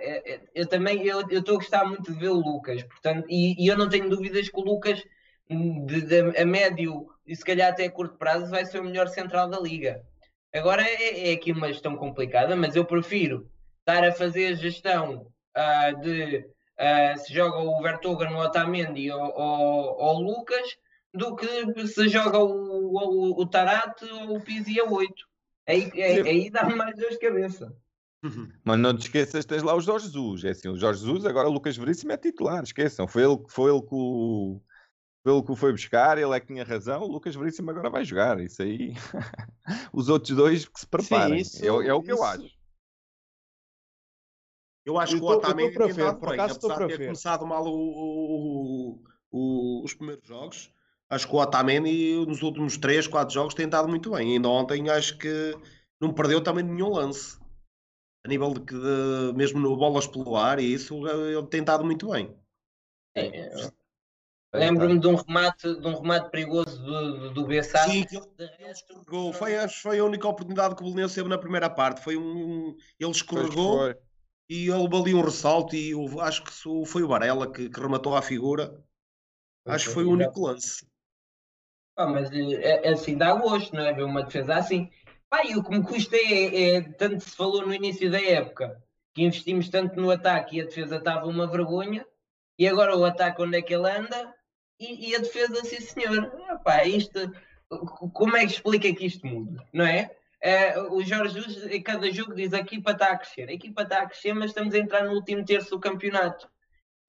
é- 0.03 0.41
eu 0.53 0.68
também 0.68 1.06
eu 1.06 1.22
eu 1.30 1.39
estou 1.39 1.56
a 1.56 1.58
gostar 1.58 1.86
muito 1.86 2.12
de 2.12 2.18
ver 2.20 2.30
o 2.30 2.34
Lucas, 2.36 2.84
portanto, 2.84 3.26
e, 3.30 3.64
e 3.64 3.68
eu 3.68 3.78
não 3.78 3.89
tenho 3.89 4.10
dúvidas 4.10 4.49
que 4.49 4.60
o 4.60 4.64
Lucas, 4.64 5.03
hum, 5.49 5.86
de, 5.86 6.01
de- 6.01 6.38
a 6.38 6.45
médio 6.45 7.08
e 7.26 7.36
se 7.36 7.43
calhar 7.43 7.72
até 7.72 7.86
a 7.86 7.91
curto 7.91 8.18
prazo, 8.18 8.49
vai 8.51 8.66
ser 8.66 8.80
o 8.80 8.84
melhor 8.84 9.08
central 9.08 9.49
da 9.49 9.60
liga. 9.60 10.03
Agora 10.56 10.82
é, 10.82 11.30
é 11.30 11.34
aqui 11.34 11.51
uma 11.51 11.68
gestão 11.68 11.95
complicada, 11.95 12.56
mas 12.56 12.76
eu 12.76 12.86
prefiro 12.86 13.49
estar 13.80 14.03
a 14.03 14.12
fazer 14.12 14.47
a 14.47 14.56
gestão 14.56 15.28
ah, 15.53 15.91
de 15.91 16.45
ah, 16.78 17.16
se 17.18 17.34
joga 17.34 17.58
o 17.60 17.82
Vertogen, 17.82 18.34
o 18.34 18.39
Otamendi 18.39 19.12
ou, 19.12 19.22
ou, 19.22 19.97
ou 19.99 20.16
o 20.18 20.22
Lucas, 20.22 20.78
do 21.14 21.36
que 21.36 21.88
se 21.88 22.08
joga 22.10 22.39
o, 22.39 22.47
o, 22.47 23.41
o 23.41 23.45
Tarate 23.45 24.06
ou 24.06 24.38
o 24.38 24.41
Pizzi 24.41 24.80
a 24.80 24.86
8. 24.86 25.14
Aí, 25.68 25.91
aí, 25.93 26.22
aí 26.22 26.49
dá-me 26.49 26.76
mais 26.76 26.95
dor 26.95 27.10
de 27.10 27.20
cabeça. 27.20 27.76
Mas 28.64 28.80
não 28.80 28.95
te 28.95 29.03
esqueças, 29.03 29.45
tens 29.45 29.64
lá 29.64 29.76
o 29.76 29.82
Jorge 29.82 30.06
Jesus. 30.06 30.43
É 30.43 30.49
assim, 30.49 30.68
o 30.68 30.78
Jorge 30.78 31.01
Jesus, 31.01 31.26
agora 31.26 31.47
o 31.47 31.51
Lucas 31.51 31.78
Veríssimo 31.78 32.12
é 32.12 32.18
titular, 32.18 32.64
esqueçam. 32.64 33.08
Foi 33.08 33.24
ele, 33.24 33.43
foi 33.49 33.72
ele 33.72 33.82
que 33.82 33.93
o. 33.93 34.62
Ele 35.26 35.42
que 35.42 35.52
o 35.52 35.56
foi 35.56 35.72
buscar, 35.72 36.18
ele 36.20 36.32
é 36.36 36.40
que 36.40 36.46
tinha 36.48 36.64
razão. 36.64 37.02
O 37.02 37.08
Lucas 37.08 37.36
Veríssimo 37.36 37.72
agora 37.72 37.90
vai 37.90 38.06
jogar. 38.06 38.40
Isso 38.40 38.62
aí. 38.62 38.94
Os 39.92 40.08
outros 40.08 40.36
dois 40.38 40.68
que 40.68 40.80
se 40.80 40.86
preparem. 40.88 41.40
isso- 41.40 41.66
é, 41.66 41.72
o- 41.72 41.82
é 41.82 41.94
o 41.94 42.02
que 42.04 42.12
eu 42.12 42.16
isso- 42.16 42.24
acho. 42.24 42.56
Eu 44.86 45.00
acho 45.00 45.16
Eu 45.16 45.20
que 45.20 45.26
o 45.26 45.28
tô- 45.28 45.34
eu 45.34 45.40
tô 45.42 45.48
Otamendi 45.48 45.74
para 45.74 45.86
tem 45.86 45.94
ver, 45.96 46.14
por 46.16 46.30
bem, 46.30 46.40
apesar 46.40 46.78
de 46.78 46.88
ter 46.88 46.98
ver. 47.00 47.06
começado 47.06 47.48
mal 47.48 47.66
o- 47.66 47.70
o- 47.74 49.04
o- 49.32 49.84
os 49.84 49.94
primeiros 49.96 50.28
jogos. 50.28 50.72
Acho 51.10 51.28
que 51.28 51.36
o 51.36 51.40
Otamendi 51.40 52.24
nos 52.28 52.44
últimos 52.44 52.78
3, 52.78 53.08
4 53.08 53.34
jogos 53.34 53.56
tem 53.56 53.66
estado 53.66 53.88
muito 53.88 54.12
bem. 54.12 54.34
Ainda 54.36 54.48
ontem 54.48 54.88
acho 54.92 55.18
que 55.18 55.54
não 56.00 56.14
perdeu 56.14 56.44
também 56.44 56.64
nenhum 56.64 56.90
lance. 56.90 57.40
A 58.24 58.28
nível 58.28 58.54
de 58.54 58.60
que 58.62 58.76
de- 58.76 59.34
mesmo 59.36 59.60
no 59.60 59.76
bolas 59.76 60.06
pelo 60.06 60.36
ar 60.36 60.60
e 60.60 60.72
isso, 60.72 61.08
ele 61.08 61.48
tem 61.48 61.62
estado 61.62 61.84
muito 61.84 62.10
bem. 62.12 62.36
É, 63.16 63.72
Lembro-me 64.60 64.99
de 64.99 65.08
um 65.08 65.16
remate, 65.16 65.80
de 65.80 65.88
um 65.88 65.95
remate 65.95 66.30
perigoso 66.30 66.84
do, 66.84 67.30
do, 67.32 67.45
Bessá. 67.45 67.80
Sim, 67.80 68.03
que 68.06 68.16
ele, 68.16 68.72
escorregou. 68.72 69.34
Foi, 69.34 69.56
acho 69.56 69.82
foi 69.82 69.99
a 69.99 70.03
única 70.06 70.28
oportunidade 70.28 70.76
que 70.76 70.82
o 70.82 70.86
Belenense 70.86 71.16
teve 71.16 71.30
na 71.30 71.38
primeira 71.38 71.70
parte. 71.70 72.01
Foi 72.01 72.18
um, 72.18 72.76
ele 72.99 73.12
escorregou 73.12 73.80
foi. 73.80 73.95
e 74.49 74.70
ele 74.70 74.95
ali 74.95 75.14
um 75.14 75.22
ressalto 75.22 75.76
e 75.76 75.93
o- 75.93 76.20
acho 76.22 76.43
que 76.43 76.51
foi 76.86 77.03
o 77.03 77.08
Varela 77.08 77.51
que, 77.51 77.70
que 77.70 77.80
rematou 77.80 78.16
à 78.16 78.22
figura. 78.22 78.84
Acho 79.66 79.88
que 79.88 79.93
foi 79.93 80.06
o 80.06 80.12
único 80.12 80.41
lance. 80.41 80.86
Pá, 81.95 82.06
mas 82.06 82.32
é, 82.32 82.88
é 82.88 82.89
assim, 82.89 83.18
dá 83.18 83.34
gosto, 83.34 83.76
não 83.76 83.84
é? 83.84 83.93
Ver 83.93 84.03
uma 84.03 84.24
defesa 84.24 84.56
assim. 84.56 84.91
Pá, 85.30 85.43
e 85.45 85.56
o 85.56 85.64
que 85.64 85.72
me 85.72 85.84
custa 85.84 86.16
é, 86.16 86.76
é, 86.76 86.82
tanto 86.82 87.24
se 87.24 87.36
falou 87.36 87.66
no 87.66 87.74
início 87.74 88.12
da 88.12 88.22
época, 88.22 88.82
que 89.14 89.24
investimos 89.24 89.70
tanto 89.70 89.99
no 89.99 90.12
ataque 90.12 90.58
e 90.58 90.62
a 90.62 90.66
defesa 90.66 90.97
estava 90.97 91.26
uma 91.26 91.47
vergonha, 91.47 92.06
e 92.60 92.68
agora 92.68 92.95
o 92.95 93.03
ataque 93.03 93.41
onde 93.41 93.58
é 93.58 93.62
que 93.62 93.74
ele 93.74 93.89
anda, 93.89 94.34
e, 94.80 95.10
e 95.10 95.16
a 95.16 95.20
defesa, 95.20 95.64
sim 95.64 95.80
senhor. 95.82 96.32
Ah, 96.50 96.58
pá, 96.58 96.86
isto, 96.86 97.32
como 98.14 98.38
é 98.38 98.46
que 98.46 98.54
explica 98.54 98.94
que 98.94 99.06
isto 99.06 99.26
muda, 99.26 99.66
não 99.74 99.86
é? 99.86 100.16
Eh, 100.42 100.80
o 100.92 101.02
Jorge 101.04 101.42
Jesus, 101.42 101.66
em 101.72 101.82
cada 101.82 102.12
jogo, 102.12 102.36
diz 102.36 102.54
a 102.54 102.60
equipa 102.60 102.92
está 102.92 103.12
a 103.12 103.18
crescer. 103.18 103.50
A 103.50 103.54
equipa 103.54 103.82
está 103.82 104.02
a 104.02 104.06
crescer, 104.06 104.34
mas 104.34 104.52
estamos 104.52 104.76
a 104.76 104.78
entrar 104.78 105.04
no 105.04 105.14
último 105.14 105.44
terço 105.44 105.72
do 105.72 105.80
campeonato. 105.80 106.48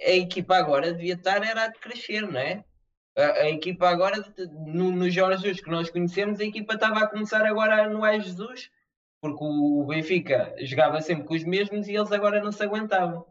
A 0.00 0.10
equipa 0.10 0.56
agora 0.56 0.92
devia 0.92 1.14
estar 1.14 1.44
era 1.44 1.64
a 1.66 1.72
crescer, 1.72 2.22
não 2.22 2.40
é? 2.40 2.64
A, 3.16 3.42
a 3.42 3.50
equipa 3.50 3.88
agora, 3.88 4.24
no, 4.66 4.90
no 4.92 5.10
Jorge 5.10 5.42
Jesus 5.42 5.60
que 5.60 5.70
nós 5.70 5.90
conhecemos, 5.90 6.40
a 6.40 6.44
equipa 6.44 6.74
estava 6.74 7.00
a 7.00 7.06
começar 7.06 7.44
agora 7.44 7.88
no 7.88 8.04
Ai 8.04 8.20
Jesus, 8.20 8.70
porque 9.20 9.44
o, 9.44 9.80
o 9.80 9.86
Benfica 9.86 10.54
jogava 10.60 11.00
sempre 11.02 11.24
com 11.24 11.34
os 11.34 11.44
mesmos 11.44 11.88
e 11.88 11.94
eles 11.94 12.12
agora 12.12 12.42
não 12.42 12.52
se 12.52 12.62
aguentavam. 12.62 13.26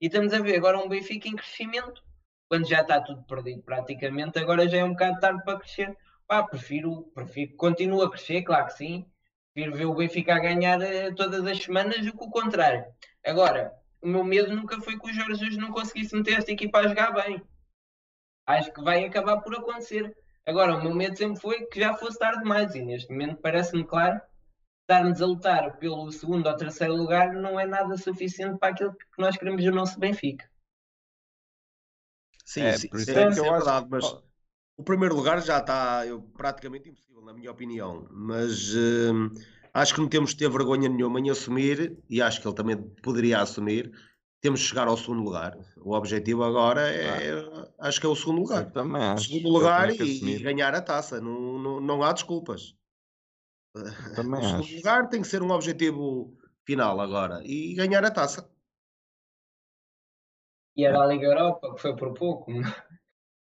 E 0.00 0.06
estamos 0.06 0.32
a 0.32 0.40
ver 0.40 0.56
agora 0.56 0.78
um 0.78 0.88
Benfica 0.88 1.28
em 1.28 1.34
crescimento, 1.34 2.00
quando 2.48 2.66
já 2.68 2.80
está 2.80 3.00
tudo 3.00 3.22
perdido 3.24 3.62
praticamente, 3.62 4.38
agora 4.38 4.68
já 4.68 4.78
é 4.78 4.84
um 4.84 4.90
bocado 4.92 5.20
tarde 5.20 5.44
para 5.44 5.58
crescer. 5.58 5.96
Pá, 6.26 6.42
prefiro, 6.42 7.10
prefiro 7.14 7.50
que 7.52 7.56
continue 7.56 8.04
a 8.04 8.10
crescer, 8.10 8.42
claro 8.42 8.66
que 8.66 8.74
sim. 8.74 9.06
Prefiro 9.54 9.76
ver 9.76 9.86
o 9.86 9.94
Benfica 9.94 10.34
a 10.34 10.38
ganhar 10.38 10.80
eh, 10.82 11.12
todas 11.12 11.44
as 11.46 11.58
semanas 11.62 12.04
do 12.04 12.12
que 12.16 12.24
o 12.24 12.30
contrário. 12.30 12.84
Agora, 13.24 13.72
o 14.02 14.08
meu 14.08 14.24
medo 14.24 14.54
nunca 14.54 14.80
foi 14.80 14.98
que 14.98 15.10
o 15.10 15.12
Jorge 15.12 15.36
Jesus 15.36 15.56
não 15.56 15.72
conseguisse 15.72 16.14
meter 16.14 16.38
esta 16.38 16.52
equipa 16.52 16.78
a 16.78 16.88
jogar 16.88 17.12
bem 17.12 17.42
acho 18.48 18.72
que 18.72 18.82
vai 18.82 19.04
acabar 19.04 19.40
por 19.42 19.54
acontecer. 19.54 20.16
Agora, 20.46 20.74
o 20.74 20.82
meu 20.82 20.94
medo 20.94 21.16
sempre 21.16 21.40
foi 21.40 21.66
que 21.66 21.78
já 21.78 21.94
fosse 21.94 22.18
tarde 22.18 22.40
demais, 22.40 22.74
e 22.74 22.82
neste 22.82 23.12
momento 23.12 23.40
parece-me 23.42 23.84
claro 23.84 24.20
estarmos 24.80 25.20
a 25.20 25.26
lutar 25.26 25.76
pelo 25.78 26.10
segundo 26.10 26.46
ou 26.46 26.56
terceiro 26.56 26.96
lugar 26.96 27.34
não 27.34 27.60
é 27.60 27.66
nada 27.66 27.94
suficiente 27.98 28.58
para 28.58 28.70
aquilo 28.70 28.94
que 28.94 29.20
nós 29.20 29.36
queremos 29.36 29.62
no 29.62 29.72
nosso 29.72 30.00
Benfica. 30.00 30.48
Sim, 32.52 32.72
É, 32.72 32.72
sim, 32.72 32.88
por 32.90 33.00
isso 33.00 33.12
sim, 33.12 33.18
é 33.18 33.26
que 33.26 33.32
isso 33.32 33.44
eu 33.44 33.48
é 33.48 33.52
acho- 33.52 33.74
verdade, 33.74 33.86
mas 33.90 34.16
o 34.76 34.84
primeiro 34.84 35.14
lugar 35.16 35.42
já 35.42 35.58
está 35.58 36.06
eu, 36.06 36.22
praticamente 36.22 36.88
impossível, 36.90 37.22
na 37.22 37.32
minha 37.34 37.50
opinião. 37.52 38.08
Mas 38.10 38.74
hum, 38.76 39.30
acho 39.74 39.94
que 39.94 40.00
não 40.00 40.08
temos 40.08 40.30
de 40.30 40.36
ter 40.38 40.50
vergonha 40.50 40.88
nenhuma 40.88 41.20
em 41.20 41.30
assumir, 41.30 41.98
e 42.08 42.22
acho 42.22 42.40
que 42.40 42.48
ele 42.48 42.56
também 42.56 42.76
poderia 43.02 43.40
assumir. 43.40 43.92
Temos 44.40 44.60
de 44.60 44.66
chegar 44.66 44.88
ao 44.88 44.96
segundo 44.96 45.22
lugar. 45.22 45.56
O 45.78 45.94
objetivo 45.94 46.44
agora 46.44 46.82
é, 46.90 47.32
acho 47.80 48.00
que 48.00 48.06
é 48.06 48.08
o 48.08 48.16
segundo 48.16 48.40
lugar. 48.42 48.66
Eu 48.66 48.72
também 48.72 49.02
acho. 49.02 49.28
segundo 49.28 49.48
lugar 49.48 49.90
e, 49.90 50.36
e 50.38 50.42
ganhar 50.42 50.74
a 50.74 50.82
taça. 50.82 51.20
Não, 51.20 51.58
não, 51.58 51.80
não 51.80 52.02
há 52.04 52.12
desculpas. 52.12 52.74
Eu 54.00 54.10
também 54.14 54.40
o 54.40 54.42
segundo 54.42 54.74
acho. 54.74 54.76
lugar 54.76 55.08
tem 55.08 55.22
que 55.22 55.28
ser 55.28 55.42
um 55.42 55.50
objetivo 55.50 56.36
final 56.64 57.00
agora 57.00 57.42
e 57.44 57.74
ganhar 57.74 58.04
a 58.04 58.10
taça. 58.10 58.48
E 60.78 60.84
era 60.84 61.02
a 61.02 61.06
Liga 61.06 61.26
Europa, 61.26 61.74
que 61.74 61.80
foi 61.80 61.96
por 61.96 62.14
pouco. 62.14 62.52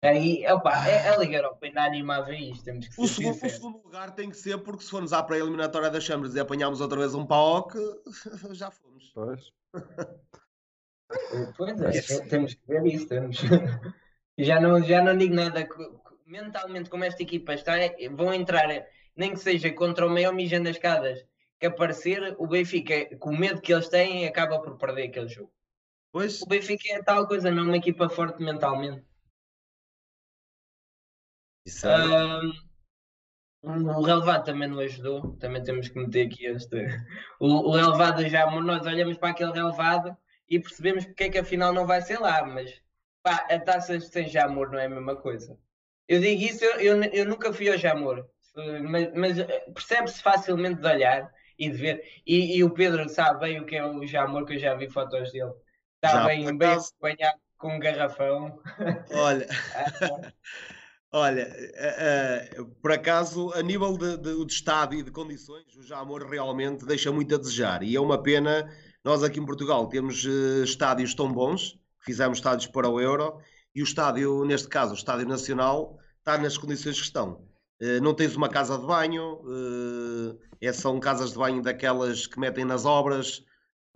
Aí, 0.04 0.46
opa, 0.46 0.70
a 0.70 1.14
a 1.14 1.16
Liga 1.18 1.38
Europa 1.38 1.66
ainda 1.66 1.82
animava 1.82 2.32
isto, 2.32 2.64
temos 2.64 2.86
que 2.86 2.94
ser 2.94 3.02
O 3.02 3.08
segundo, 3.08 3.44
o 3.44 3.50
segundo 3.50 3.82
lugar 3.82 4.14
tem 4.14 4.30
que 4.30 4.36
ser 4.36 4.58
porque 4.58 4.84
se 4.84 4.90
formos 4.90 5.12
à 5.12 5.20
pré-eliminatória 5.24 5.90
das 5.90 6.04
Chambres 6.04 6.36
e 6.36 6.40
apanharmos 6.40 6.80
outra 6.80 7.00
vez 7.00 7.16
um 7.16 7.26
PAOC, 7.26 7.74
já 8.54 8.70
fomos. 8.70 9.10
Pois. 9.12 9.52
Pois 11.56 11.80
é, 11.80 12.20
temos 12.26 12.52
que 12.52 12.60
ver 12.66 12.84
isso. 12.86 13.08
Temos. 13.08 13.38
já, 14.38 14.60
não, 14.60 14.82
já 14.82 15.02
não 15.02 15.16
digo 15.16 15.34
nada. 15.34 15.66
Mentalmente, 16.26 16.90
como 16.90 17.02
esta 17.02 17.22
equipa 17.22 17.54
está, 17.54 17.78
é- 17.78 18.10
vão 18.10 18.32
entrar, 18.34 18.68
nem 19.16 19.32
que 19.32 19.40
seja 19.40 19.72
contra 19.72 20.06
o 20.06 20.10
maior 20.10 20.34
mijão 20.34 20.62
das 20.62 20.76
escadas 20.76 21.26
que 21.58 21.66
aparecer, 21.66 22.36
o 22.38 22.46
Benfica, 22.46 23.16
com 23.16 23.30
o 23.30 23.38
medo 23.38 23.60
que 23.62 23.72
eles 23.72 23.88
têm, 23.88 24.28
acaba 24.28 24.60
por 24.60 24.76
perder 24.76 25.08
aquele 25.08 25.28
jogo. 25.28 25.50
Pois, 26.12 26.42
O 26.42 26.46
Benfica 26.46 26.88
é 26.94 27.02
tal 27.02 27.26
coisa, 27.26 27.50
não 27.50 27.62
é 27.62 27.66
uma 27.66 27.76
equipa 27.76 28.08
forte 28.08 28.42
mentalmente. 28.42 29.04
isso 31.64 31.86
é. 31.86 31.94
Ahm, 31.94 32.52
o 33.62 34.02
relevado 34.02 34.44
também 34.44 34.68
não 34.68 34.78
ajudou. 34.80 35.36
Também 35.38 35.62
temos 35.62 35.88
que 35.88 35.98
meter 35.98 36.26
aqui 36.26 36.46
este. 36.46 36.76
O, 37.40 37.70
o 37.70 37.72
relevado 37.76 38.26
já, 38.28 38.50
nós 38.50 38.86
olhamos 38.86 39.16
para 39.18 39.30
aquele 39.30 39.52
relevado 39.52 40.16
e 40.48 40.58
percebemos 40.60 41.04
porque 41.04 41.24
é 41.24 41.28
que 41.30 41.38
afinal 41.38 41.72
não 41.72 41.86
vai 41.86 42.00
ser 42.02 42.18
lá, 42.18 42.44
mas 42.46 42.82
pá, 43.22 43.46
a 43.50 43.58
taça 43.60 43.98
sem 44.00 44.28
Jamor 44.28 44.70
não 44.70 44.78
é 44.78 44.86
a 44.86 44.88
mesma 44.88 45.16
coisa. 45.16 45.58
Eu 46.08 46.20
digo 46.20 46.42
isso, 46.42 46.64
eu, 46.64 46.80
eu, 46.80 47.04
eu 47.12 47.26
nunca 47.26 47.52
fui 47.52 47.70
ao 47.70 47.76
Jamor, 47.78 48.26
mas, 48.82 49.12
mas 49.14 49.38
eh, 49.38 49.60
percebe-se 49.74 50.22
facilmente 50.22 50.80
de 50.80 50.86
olhar 50.88 51.30
e 51.58 51.68
de 51.70 51.76
ver. 51.76 52.02
E, 52.26 52.56
e 52.58 52.64
o 52.64 52.70
Pedro 52.72 53.08
sabe 53.08 53.40
bem 53.40 53.60
o 53.60 53.66
que 53.66 53.76
é 53.76 53.84
o 53.84 54.04
Jamor, 54.06 54.44
que 54.46 54.54
eu 54.54 54.58
já 54.58 54.74
vi 54.74 54.88
fotos 54.90 55.32
dele. 55.32 55.52
Está 56.02 56.26
bem, 56.26 56.44
por 56.44 56.56
bem 56.56 56.70
acompanhado 56.70 57.38
com 57.58 57.74
um 57.74 57.80
garrafão. 57.80 58.60
Olha, 59.10 59.48
olha, 61.12 61.42
eh, 61.42 62.50
eh, 62.56 62.64
por 62.80 62.92
acaso, 62.92 63.52
a 63.52 63.62
nível 63.62 63.98
de, 63.98 64.16
de, 64.16 64.44
de 64.44 64.52
estádio 64.52 65.00
e 65.00 65.02
de 65.02 65.10
condições, 65.10 65.74
o 65.76 65.82
Jamor 65.82 66.24
realmente 66.28 66.86
deixa 66.86 67.10
muito 67.10 67.34
a 67.34 67.38
desejar. 67.38 67.82
E 67.82 67.96
é 67.96 68.00
uma 68.00 68.22
pena, 68.22 68.72
nós 69.04 69.24
aqui 69.24 69.40
em 69.40 69.44
Portugal 69.46 69.88
temos 69.88 70.24
eh, 70.24 70.62
estádios 70.62 71.14
tão 71.14 71.32
bons, 71.32 71.76
fizemos 72.00 72.38
estádios 72.38 72.68
para 72.68 72.88
o 72.88 73.00
Euro, 73.00 73.40
e 73.74 73.82
o 73.82 73.84
estádio, 73.84 74.44
neste 74.44 74.68
caso, 74.68 74.92
o 74.92 74.96
Estádio 74.96 75.26
Nacional, 75.26 75.98
está 76.18 76.38
nas 76.38 76.56
condições 76.56 76.96
que 76.96 77.04
estão. 77.04 77.46
Não 78.02 78.12
tens 78.12 78.34
uma 78.34 78.48
casa 78.48 78.76
de 78.76 78.84
banho, 78.84 79.40
é- 80.60 80.72
são 80.72 80.98
casas 80.98 81.30
de 81.30 81.38
banho 81.38 81.62
daquelas 81.62 82.26
que 82.26 82.40
metem 82.40 82.64
nas 82.64 82.84
obras 82.84 83.44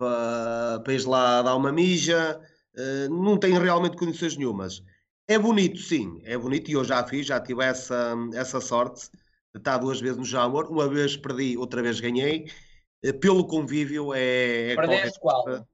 para, 0.03 0.79
para 0.81 0.93
ires 0.93 1.05
lá 1.05 1.41
dar 1.41 1.55
uma 1.55 1.71
mija, 1.71 2.39
eh, 2.75 3.07
não 3.07 3.37
tem 3.37 3.57
realmente 3.57 3.95
condições 3.95 4.35
nenhumas. 4.35 4.83
É 5.27 5.39
bonito, 5.39 5.79
sim, 5.79 6.21
é 6.25 6.37
bonito 6.37 6.69
e 6.69 6.73
eu 6.73 6.83
já 6.83 7.03
fiz, 7.05 7.25
já 7.25 7.39
tive 7.39 7.63
essa, 7.63 8.13
essa 8.33 8.59
sorte 8.59 9.09
de 9.53 9.59
estar 9.59 9.77
duas 9.77 10.01
vezes 10.01 10.17
no 10.17 10.25
Jamor, 10.25 10.69
uma 10.69 10.89
vez 10.89 11.15
perdi, 11.15 11.57
outra 11.57 11.81
vez 11.81 11.99
ganhei. 11.99 12.45
Eh, 13.01 13.13
Pelo 13.13 13.47
convívio 13.47 14.13
é, 14.13 14.71
é 14.71 14.75
Perdeste 14.75 15.19
qual? 15.19 15.65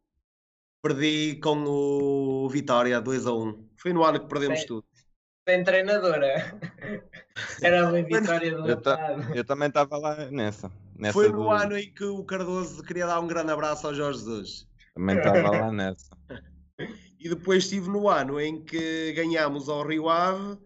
Perdi 0.81 1.39
com 1.41 1.63
o 1.65 2.47
Vitória 2.49 3.01
2 3.01 3.25
a 3.25 3.33
1. 3.33 3.69
Foi 3.77 3.91
no 3.91 4.03
ano 4.03 4.19
que 4.19 4.27
perdemos 4.27 4.61
Sim. 4.61 4.67
tudo. 4.67 4.85
Sem 5.49 5.63
treinadora. 5.63 6.59
Era 7.61 7.89
uma 7.89 8.01
vitória 8.03 8.55
do 8.55 8.69
Eu, 8.69 8.79
ta- 8.79 8.95
lado. 8.95 9.35
eu 9.35 9.43
também 9.43 9.67
estava 9.67 9.97
lá 9.97 10.15
nessa. 10.29 10.71
nessa 10.95 11.13
Foi 11.13 11.29
no 11.29 11.43
do- 11.43 11.49
ano 11.49 11.75
em 11.75 11.91
que 11.91 12.03
o 12.03 12.23
Cardoso 12.23 12.83
queria 12.83 13.07
dar 13.07 13.19
um 13.19 13.25
grande 13.27 13.51
abraço 13.51 13.87
ao 13.87 13.95
Jorge 13.95 14.19
Jesus. 14.19 14.67
Também 14.93 15.17
estava 15.17 15.49
lá 15.49 15.71
nessa. 15.71 16.15
E 17.19 17.27
depois 17.27 17.63
estive 17.63 17.89
no 17.89 18.07
ano 18.07 18.39
em 18.39 18.63
que 18.63 19.11
ganhámos 19.13 19.67
ao 19.69 19.85
Rio 19.87 20.07
Ave 20.07 20.57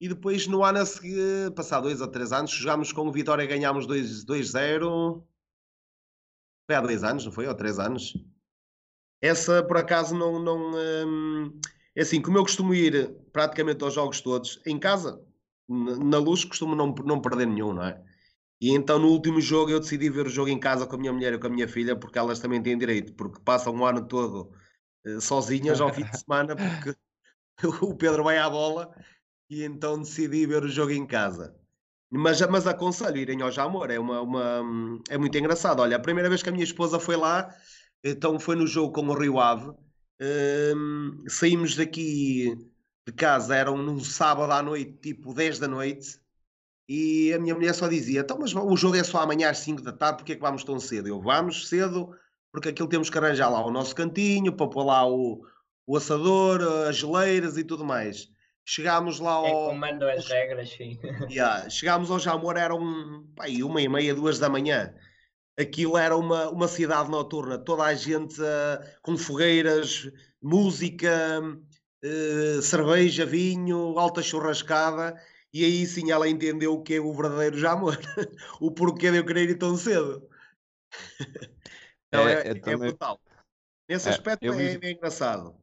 e 0.00 0.08
depois 0.08 0.48
no 0.48 0.64
ano 0.64 0.80
a 0.80 0.86
seguir, 0.86 1.52
passado 1.54 1.84
dois 1.84 2.00
ou 2.00 2.08
três 2.08 2.32
anos, 2.32 2.50
jogámos 2.50 2.92
com 2.92 3.06
o 3.06 3.12
Vitória 3.12 3.44
e 3.44 3.46
ganhámos 3.46 3.86
2 3.86 4.24
2-0. 4.24 5.22
Foi 6.66 6.74
há 6.76 6.80
dois 6.80 7.04
anos, 7.04 7.24
não 7.24 7.30
foi? 7.32 7.46
Ou 7.46 7.54
três 7.54 7.78
anos? 7.78 8.12
Essa, 9.22 9.62
por 9.62 9.76
acaso, 9.76 10.16
não... 10.16 10.40
não 10.42 10.72
hum, 11.06 11.60
É 11.94 12.02
assim, 12.02 12.22
como 12.22 12.38
eu 12.38 12.42
costumo 12.42 12.74
ir 12.74 13.10
praticamente 13.32 13.84
aos 13.84 13.94
jogos 13.94 14.20
todos, 14.20 14.60
em 14.66 14.78
casa, 14.78 15.22
na 15.68 16.18
luz, 16.18 16.44
costumo 16.44 16.74
não, 16.74 16.88
não 16.94 17.20
perder 17.20 17.46
nenhum, 17.46 17.72
não 17.74 17.84
é? 17.84 18.02
E 18.60 18.70
então 18.72 18.98
no 18.98 19.08
último 19.08 19.40
jogo 19.40 19.70
eu 19.72 19.80
decidi 19.80 20.10
ver 20.10 20.26
o 20.26 20.30
jogo 20.30 20.50
em 20.50 20.60
casa 20.60 20.86
com 20.86 20.96
a 20.96 20.98
minha 20.98 21.12
mulher 21.12 21.34
e 21.34 21.38
com 21.38 21.46
a 21.48 21.50
minha 21.50 21.68
filha, 21.68 21.96
porque 21.96 22.18
elas 22.18 22.40
também 22.40 22.62
têm 22.62 22.78
direito, 22.78 23.14
porque 23.14 23.40
passam 23.42 23.74
o 23.76 23.84
ano 23.86 24.06
todo 24.06 24.52
eh, 25.06 25.20
sozinhas 25.20 25.80
ao 25.80 25.92
fim 25.92 26.04
de 26.08 26.18
semana, 26.18 26.56
porque 26.56 26.94
o 27.82 27.96
Pedro 27.96 28.24
vai 28.24 28.38
à 28.38 28.48
bola 28.50 28.94
e 29.50 29.64
então 29.64 30.00
decidi 30.00 30.46
ver 30.46 30.64
o 30.64 30.68
jogo 30.68 30.92
em 30.92 31.06
casa. 31.06 31.56
Mas, 32.10 32.40
mas 32.48 32.66
aconselho 32.66 33.18
irem 33.18 33.42
ao 33.42 33.50
Jamor, 33.52 33.90
é, 33.90 33.98
uma, 34.00 34.20
uma- 34.22 35.00
é 35.10 35.18
muito 35.18 35.36
engraçado. 35.38 35.80
Olha, 35.80 35.96
a 35.96 36.00
primeira 36.00 36.28
vez 36.30 36.42
que 36.42 36.48
a 36.50 36.52
minha 36.52 36.64
esposa 36.64 37.00
foi 37.00 37.16
lá, 37.16 37.54
então 38.04 38.38
foi 38.40 38.56
no 38.56 38.66
jogo 38.66 38.92
com 38.94 39.02
o 39.08 39.14
Rio 39.18 39.40
Ave. 39.40 39.72
Hum, 40.20 41.24
saímos 41.28 41.74
daqui 41.76 42.56
de 43.06 43.12
casa, 43.12 43.56
era 43.56 43.70
num 43.72 43.98
sábado 44.00 44.52
à 44.52 44.62
noite, 44.62 44.92
tipo 45.00 45.34
10 45.34 45.58
da 45.58 45.66
noite, 45.66 46.20
e 46.88 47.32
a 47.32 47.38
minha 47.38 47.54
mulher 47.54 47.74
só 47.74 47.88
dizia: 47.88 48.20
Então, 48.20 48.38
mas 48.38 48.54
o 48.54 48.76
jogo 48.76 48.96
é 48.96 49.04
só 49.04 49.18
amanhã 49.20 49.50
às 49.50 49.58
5 49.58 49.82
da 49.82 49.92
tarde, 49.92 50.18
porque 50.18 50.32
é 50.32 50.36
que 50.36 50.40
vamos 50.42 50.64
tão 50.64 50.78
cedo? 50.80 51.08
Eu, 51.08 51.20
vamos 51.20 51.68
cedo, 51.68 52.14
porque 52.52 52.68
aquilo 52.70 52.88
temos 52.88 53.10
que 53.10 53.18
arranjar 53.18 53.50
lá 53.50 53.64
o 53.64 53.70
nosso 53.70 53.94
cantinho, 53.94 54.52
para 54.52 54.68
pôr 54.68 54.84
lá 54.84 55.06
o, 55.08 55.42
o 55.86 55.96
assador, 55.96 56.62
as 56.88 56.96
geleiras 56.96 57.56
e 57.56 57.64
tudo 57.64 57.84
mais. 57.84 58.28
Chegámos 58.64 59.18
lá 59.18 59.32
É 59.32 59.50
ao. 59.50 59.66
como 59.68 59.80
mandam 59.80 60.08
as 60.08 60.26
regras, 60.28 60.70
sim. 60.70 60.98
Yeah, 61.30 61.68
Chegámos 61.68 62.10
ao 62.10 62.18
Jamor, 62.18 62.56
eram 62.56 63.26
pá, 63.34 63.44
aí 63.44 63.62
uma 63.62 63.80
e 63.82 63.88
meia, 63.88 64.14
duas 64.14 64.38
da 64.38 64.48
manhã. 64.48 64.94
Aquilo 65.58 65.98
era 65.98 66.16
uma, 66.16 66.48
uma 66.50 66.66
cidade 66.68 67.10
noturna, 67.10 67.58
toda 67.58 67.82
a 67.84 67.94
gente 67.94 68.40
ah, 68.42 68.80
com 69.02 69.16
fogueiras, 69.18 70.10
música, 70.40 71.40
eh, 72.02 72.60
cerveja, 72.62 73.26
vinho, 73.26 73.98
alta 73.98 74.22
churrascada. 74.22 75.14
E 75.52 75.64
aí 75.64 75.86
sim 75.86 76.10
ela 76.10 76.26
entendeu 76.28 76.72
o 76.74 76.82
que 76.82 76.94
é 76.94 77.00
o 77.00 77.12
verdadeiro 77.12 77.58
Jamor, 77.58 77.96
o 78.60 78.70
porquê 78.70 79.10
de 79.10 79.18
eu 79.18 79.26
querer 79.26 79.50
ir 79.50 79.58
tão 79.58 79.76
cedo. 79.76 80.26
Então 82.08 82.26
É, 82.28 82.32
é, 82.32 82.36
eu 82.48 82.50
é 82.52 82.54
também- 82.54 82.88
brutal. 82.88 83.20
Nesse 83.88 84.08
É, 84.08 84.12
aspecto 84.12 84.44
é, 84.44 84.78
é 84.82 84.90
engraçado. 84.92 85.54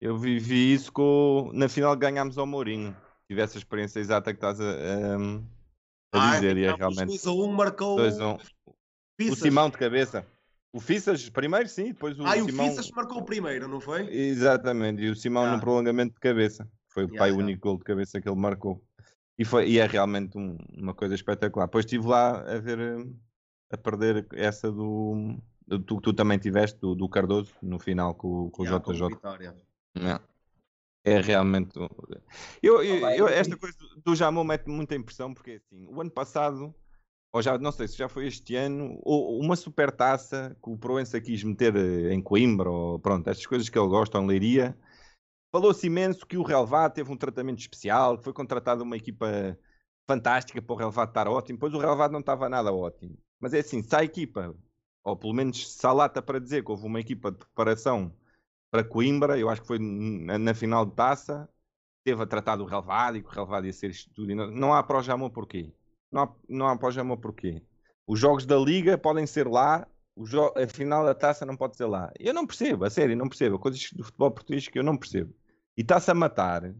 Eu 0.00 0.16
vivi 0.18 0.72
isso 0.72 0.92
com. 0.92 1.50
Na 1.52 1.68
final 1.68 1.96
ganhámos 1.96 2.38
ao 2.38 2.46
Mourinho. 2.46 2.96
Tive 3.28 3.40
essa 3.40 3.56
experiência 3.58 3.98
exata 4.00 4.32
que 4.32 4.36
estás 4.36 4.60
a, 4.60 4.64
a- 4.64 5.42
a 6.12 6.34
dizer, 6.34 6.56
e 6.56 6.64
é 6.64 6.72
ganhámos 6.72 6.96
realmente 6.96 7.06
2 7.22 7.26
a 7.26 7.32
1, 7.32 7.52
marcou 7.52 7.96
2 7.96 8.20
a 8.20 8.28
1. 8.34 8.38
O. 9.30 9.36
Simão 9.36 9.70
de 9.70 9.78
cabeça. 9.78 10.26
O 10.72 10.80
Fissas 10.80 11.28
primeiro, 11.28 11.68
sim, 11.68 11.88
depois 11.88 12.18
o 12.18 12.26
Ah, 12.26 12.36
e 12.36 12.42
o 12.42 12.46
Simão. 12.46 12.68
Fissas 12.68 12.90
marcou 12.90 13.18
o 13.18 13.24
primeiro, 13.24 13.68
não 13.68 13.80
foi? 13.80 14.08
Exatamente, 14.14 15.02
e 15.02 15.10
o 15.10 15.14
Simão 15.16 15.44
Ah. 15.44 15.52
no 15.54 15.60
prolongamento 15.60 16.14
de 16.14 16.20
cabeça. 16.20 16.68
Foi 16.88 17.04
o 17.04 17.06
Yeah, 17.06 17.18
pai 17.18 17.30
o 17.30 17.34
yeah. 17.34 17.44
único 17.44 17.68
gol 17.68 17.78
de 17.78 17.84
cabeça 17.84 18.20
que 18.20 18.28
ele 18.28 18.36
marcou. 18.38 18.82
E, 19.38 19.44
foi, 19.44 19.68
e 19.68 19.78
é 19.78 19.86
realmente 19.86 20.36
um- 20.36 20.58
uma 20.76 20.94
coisa 20.94 21.14
espetacular. 21.14 21.66
Depois 21.66 21.84
estive 21.84 22.06
lá 22.06 22.40
a 22.40 22.58
ver, 22.58 22.78
eh, 22.78 23.06
a 23.70 23.78
perder 23.78 24.26
essa 24.32 24.70
do. 24.70 25.36
Tu, 25.86 26.00
tu 26.00 26.12
também 26.12 26.38
tiveste, 26.38 26.78
do, 26.80 26.94
do 26.94 27.08
Cardoso, 27.08 27.54
no 27.62 27.78
final 27.78 28.14
com, 28.14 28.46
o- 28.46 28.50
com 28.50 28.62
Yeah, 28.64 28.78
o 28.78 28.84
com 28.84 28.92
JJ. 28.92 29.08
Vitória. 29.08 29.54
Não. 29.94 30.20
É 31.04 31.20
realmente. 31.20 31.76
Eu, 31.78 31.88
eu- 32.62 32.84
eu- 32.84 33.08
eu- 33.10 33.28
esta 33.28 33.56
coisa 33.56 33.76
do 34.04 34.14
Jamon 34.14 34.44
mete 34.44 34.68
muita 34.68 34.94
impressão, 34.94 35.34
porque 35.34 35.52
assim, 35.52 35.86
o 35.88 36.00
ano 36.00 36.10
passado, 36.10 36.74
ou 37.32 37.42
já 37.42 37.58
não 37.58 37.72
sei 37.72 37.88
se 37.88 37.96
já 37.96 38.08
foi 38.08 38.26
este 38.26 38.54
ano, 38.54 38.98
ou 39.02 39.40
uma 39.40 39.56
super 39.56 39.90
taça 39.90 40.56
que 40.62 40.70
o 40.70 40.78
Proença 40.78 41.20
quis 41.20 41.42
meter 41.42 41.74
eh, 41.76 42.12
em 42.14 42.22
Coimbra, 42.22 42.70
ou 42.70 42.98
pronto, 43.00 43.28
estas 43.28 43.46
coisas 43.46 43.68
que 43.68 43.78
ele 43.78 43.88
gosta, 43.88 44.18
em 44.18 44.26
Leiria. 44.26 44.78
Falou-se 45.52 45.86
imenso 45.86 46.26
que 46.26 46.36
o 46.38 46.42
Relvado 46.42 46.94
teve 46.94 47.12
um 47.12 47.16
tratamento 47.16 47.58
especial, 47.60 48.16
que 48.18 48.24
foi 48.24 48.32
contratada 48.32 48.82
uma 48.82 48.96
equipa 48.96 49.58
fantástica 50.08 50.62
para 50.62 50.72
o 50.74 50.76
Relvado 50.76 51.10
estar 51.10 51.28
ótimo, 51.28 51.58
pois 51.58 51.74
o 51.74 51.78
Relvado 51.78 52.12
não 52.12 52.20
estava 52.20 52.48
nada 52.48 52.72
ótimo. 52.72 53.18
Mas 53.40 53.52
é 53.54 53.60
assim, 53.60 53.82
se 53.82 53.94
a 53.94 54.04
equipa, 54.04 54.54
ou 55.04 55.16
pelo 55.16 55.32
menos 55.34 55.72
se 55.74 55.86
há 55.86 55.92
lata 55.92 56.22
para 56.22 56.38
dizer 56.38 56.64
que 56.64 56.70
houve 56.70 56.86
uma 56.86 57.00
equipa 57.00 57.32
de 57.32 57.38
preparação 57.38 58.14
para 58.72 58.82
Coimbra, 58.82 59.38
eu 59.38 59.50
acho 59.50 59.60
que 59.60 59.66
foi 59.66 59.78
na, 59.78 60.38
na 60.38 60.54
final 60.54 60.86
de 60.86 60.94
taça, 60.94 61.46
teve 62.02 62.22
a 62.22 62.26
tratar 62.26 62.56
do 62.56 62.64
relevado 62.64 63.18
e 63.18 63.22
que 63.22 63.28
o 63.28 63.30
relevado 63.30 63.66
ia 63.66 63.72
ser 63.72 63.90
isto 63.90 64.10
tudo. 64.14 64.32
e 64.32 64.34
Não, 64.34 64.72
há 64.72 64.82
para 64.82 64.98
o 64.98 65.02
Jamon 65.02 65.28
porquê? 65.28 65.70
Não 66.10 66.22
há, 66.22 66.34
não 66.48 66.66
há 66.68 67.16
porquê? 67.18 67.62
Os 68.06 68.18
jogos 68.18 68.46
da 68.46 68.56
Liga 68.56 68.96
podem 68.96 69.26
ser 69.26 69.46
lá, 69.46 69.86
a 70.56 70.66
final 70.66 71.04
da 71.04 71.14
taça 71.14 71.44
não 71.44 71.54
pode 71.54 71.76
ser 71.76 71.84
lá. 71.84 72.10
Eu 72.18 72.32
não 72.32 72.46
percebo, 72.46 72.86
a 72.86 72.90
sério, 72.90 73.14
não 73.14 73.28
percebo. 73.28 73.58
Coisas 73.58 73.90
do 73.92 74.04
futebol 74.04 74.30
português 74.30 74.66
que 74.66 74.78
eu 74.78 74.82
não 74.82 74.96
percebo. 74.96 75.34
E 75.76 75.82
está-se 75.82 76.10
a 76.10 76.14
matar 76.14 76.74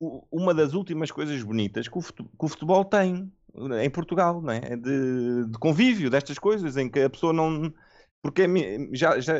uma 0.00 0.54
das 0.54 0.72
últimas 0.72 1.10
coisas 1.10 1.42
bonitas 1.42 1.88
que 1.88 1.98
o 1.98 2.48
futebol 2.48 2.84
tem 2.86 3.30
em 3.82 3.90
Portugal, 3.90 4.40
não 4.40 4.52
é? 4.52 4.76
De, 4.76 5.46
de 5.46 5.58
convívio 5.58 6.10
destas 6.10 6.38
coisas, 6.38 6.76
em 6.78 6.88
que 6.88 7.00
a 7.00 7.10
pessoa 7.10 7.34
não. 7.34 7.72
Porque 8.20 8.42
já, 8.92 9.20
já 9.20 9.34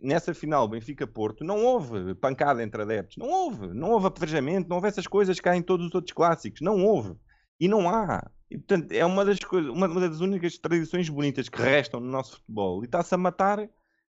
nessa 0.00 0.32
final 0.32 0.68
Benfica-Porto 0.68 1.42
não 1.44 1.64
houve 1.64 2.14
pancada 2.14 2.62
entre 2.62 2.82
adeptos, 2.82 3.16
não 3.16 3.28
houve, 3.28 3.66
não 3.74 3.90
houve 3.90 4.06
apedrejamento, 4.06 4.68
não 4.68 4.76
houve 4.76 4.88
essas 4.88 5.06
coisas 5.06 5.40
que 5.40 5.48
há 5.48 5.56
em 5.56 5.62
todos 5.62 5.86
os 5.88 5.94
outros 5.94 6.14
clássicos, 6.14 6.60
não 6.60 6.84
houve 6.84 7.14
e 7.58 7.66
não 7.66 7.88
há. 7.90 8.30
E, 8.50 8.56
portanto, 8.58 8.92
é 8.92 9.04
uma 9.04 9.24
das 9.24 9.38
coisas, 9.40 9.70
uma, 9.70 9.88
das 9.88 10.20
únicas 10.20 10.56
tradições 10.58 11.08
bonitas 11.08 11.48
que 11.48 11.60
restam 11.60 11.98
no 12.00 12.10
nosso 12.10 12.36
futebol 12.36 12.82
e 12.82 12.86
está-se 12.86 13.14
a 13.14 13.18
matar 13.18 13.68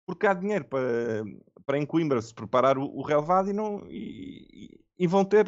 porque 0.07 0.27
há 0.27 0.33
dinheiro 0.33 0.65
para, 0.65 1.23
para 1.67 1.77
em 1.79 1.85
Coimbra 1.85 2.23
se 2.23 2.33
preparar 2.33 2.79
o, 2.79 2.85
o 2.85 3.03
relevado 3.03 3.51
e, 3.51 3.53
não, 3.53 3.85
e- 3.91 4.81
e 4.99 5.07
vão 5.07 5.23
ter 5.25 5.47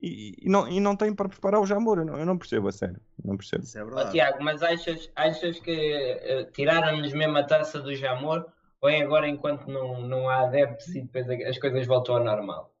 e, 0.00 0.34
e 0.40 0.48
não, 0.48 0.66
e 0.66 0.80
não 0.80 0.96
têm 0.96 1.14
para 1.14 1.28
preparar 1.28 1.60
o 1.60 1.66
Jamor. 1.66 1.98
Eu 1.98 2.04
não, 2.04 2.18
eu 2.18 2.26
não 2.26 2.38
percebo 2.38 2.68
a 2.68 2.72
sério, 2.72 3.00
não 3.22 3.36
percebo. 3.36 3.64
Isso 3.64 3.78
é 3.78 3.84
verdade. 3.84 4.12
Tiago, 4.12 4.42
mas 4.42 4.62
achas, 4.62 5.10
achas 5.14 5.60
que 5.60 5.70
eh, 5.70 6.44
tiraram-nos 6.52 7.12
mesmo 7.12 7.36
a 7.36 7.44
taça 7.44 7.80
do 7.80 7.94
Jamor 7.94 8.46
ou 8.80 8.88
é 8.88 9.02
agora 9.02 9.28
enquanto 9.28 9.66
não, 9.66 10.00
não 10.00 10.28
há 10.28 10.40
adeptos 10.40 10.88
e 10.88 11.02
depois 11.02 11.28
as 11.28 11.58
coisas 11.58 11.86
voltam 11.86 12.16
ao 12.16 12.24
normal? 12.24 12.74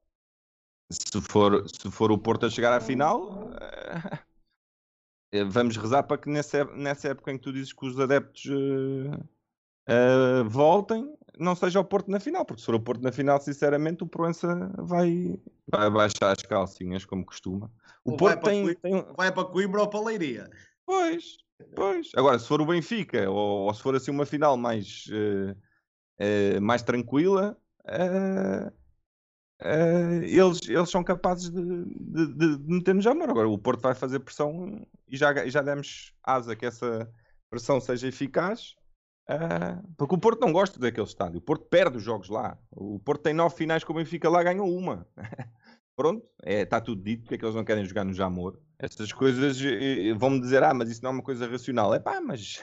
Se 0.90 1.20
for, 1.20 1.68
se 1.68 1.90
for 1.90 2.10
o 2.10 2.18
Porto 2.18 2.46
a 2.46 2.50
chegar 2.50 2.72
à 2.72 2.80
final, 2.80 3.50
eh, 5.32 5.44
vamos 5.44 5.76
rezar 5.76 6.04
para 6.04 6.18
que 6.18 6.30
nessa, 6.30 6.64
nessa 6.64 7.08
época 7.08 7.32
em 7.32 7.36
que 7.36 7.44
tu 7.44 7.52
dizes 7.52 7.72
que 7.72 7.84
os 7.84 8.00
adeptos 8.00 8.46
eh, 9.86 10.42
voltem, 10.44 11.14
não 11.40 11.56
seja 11.56 11.80
o 11.80 11.84
Porto 11.84 12.10
na 12.10 12.20
final, 12.20 12.44
porque 12.44 12.60
se 12.60 12.66
for 12.66 12.74
o 12.74 12.80
Porto 12.80 13.02
na 13.02 13.10
final, 13.10 13.40
sinceramente, 13.40 14.04
o 14.04 14.06
Proença 14.06 14.70
vai, 14.78 15.38
vai 15.70 15.90
baixar 15.90 16.32
as 16.32 16.42
calcinhas, 16.42 17.04
como 17.04 17.24
costuma. 17.24 17.70
O 18.04 18.12
Ou 18.12 18.16
Porto 18.16 18.40
vai, 18.40 18.40
para 18.40 18.50
tem, 18.50 18.74
tem- 18.76 19.14
vai 19.16 19.32
para 19.32 19.44
Coimbra 19.48 19.80
ou 19.80 19.88
para 19.88 20.00
Leiria. 20.00 20.50
Pois, 20.84 21.38
pois. 21.74 22.10
Agora, 22.14 22.38
se 22.38 22.46
for 22.46 22.60
o 22.60 22.66
Benfica, 22.66 23.28
ou, 23.30 23.66
ou 23.66 23.74
se 23.74 23.82
for 23.82 23.94
assim 23.94 24.10
uma 24.10 24.26
final 24.26 24.56
mais, 24.56 25.06
eh, 25.12 25.56
eh, 26.18 26.60
mais 26.60 26.82
tranquila, 26.82 27.56
eh, 27.86 28.72
eles, 30.22 30.60
eles 30.68 30.90
são 30.90 31.04
capazes 31.04 31.50
de, 31.50 31.60
de, 31.84 32.26
de- 32.34 32.58
de 32.58 32.72
meter-nos 32.72 33.04
já 33.04 33.12
amor. 33.12 33.30
Agora, 33.30 33.48
o 33.48 33.58
Porto 33.58 33.82
vai 33.82 33.94
fazer 33.94 34.20
pressão 34.20 34.86
e 35.08 35.16
já, 35.16 35.44
e 35.44 35.50
já 35.50 35.62
demos 35.62 36.14
asa 36.22 36.56
que 36.56 36.66
essa 36.66 37.10
pressão 37.50 37.80
seja 37.80 38.08
eficaz. 38.08 38.74
Eh, 39.28 39.78
porque 39.96 40.14
o 40.14 40.18
Porto 40.18 40.40
não 40.40 40.52
gosta 40.52 40.78
daquele 40.78 41.06
estádio. 41.06 41.38
O 41.38 41.42
Porto 41.42 41.64
perde 41.66 41.98
os 41.98 42.02
jogos 42.02 42.28
lá. 42.28 42.58
O 42.70 42.98
Porto 43.00 43.22
tem 43.22 43.34
nove 43.34 43.56
finais 43.56 43.84
com 43.84 43.92
o 43.92 43.96
Benfica 43.96 44.28
lá, 44.28 44.42
ganhou 44.42 44.68
uma. 44.76 45.06
Pronto, 45.96 46.26
está 46.44 46.80
tudo 46.80 47.02
dito. 47.02 47.22
Porque 47.22 47.34
é 47.34 47.38
que 47.38 47.44
eles 47.44 47.54
não 47.54 47.64
querem 47.64 47.84
jogar 47.84 48.04
no 48.04 48.14
Jamor? 48.14 48.58
Essas 48.78 49.12
coisas 49.12 49.60
eh, 49.62 50.08
eh, 50.10 50.14
vão-me 50.14 50.40
dizer, 50.40 50.62
ah, 50.62 50.72
mas 50.74 50.88
isso 50.90 51.02
não 51.02 51.10
é 51.10 51.14
uma 51.14 51.22
coisa 51.22 51.46
racional. 51.48 51.92
É 51.94 52.00
pá, 52.00 52.20
mas 52.20 52.62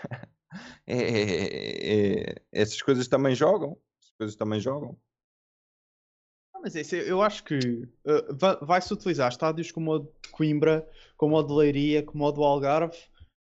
é- 0.88 0.98
é- 0.98 2.32
é- 2.32 2.36
essas 2.52 2.82
coisas 2.82 3.08
também 3.08 3.36
jogam. 3.36 3.78
Essas 4.02 4.14
coisas 4.18 4.36
também 4.36 4.60
jogam. 4.60 4.98
Ah, 6.54 6.60
Mas 6.62 6.76
isso, 6.76 6.96
eu 6.96 7.22
acho 7.22 7.44
que 7.44 7.88
va- 8.40 8.56
vai-se 8.62 8.94
utilizar 8.94 9.30
estádios 9.32 9.72
como 9.72 9.92
o 9.92 10.00
de 10.00 10.30
Coimbra, 10.32 10.88
como 11.16 11.36
o 11.38 11.44
de 11.44 11.54
Leiria, 11.54 12.04
como 12.04 12.26
o 12.26 12.32
do 12.32 12.44
Algarve, 12.44 12.98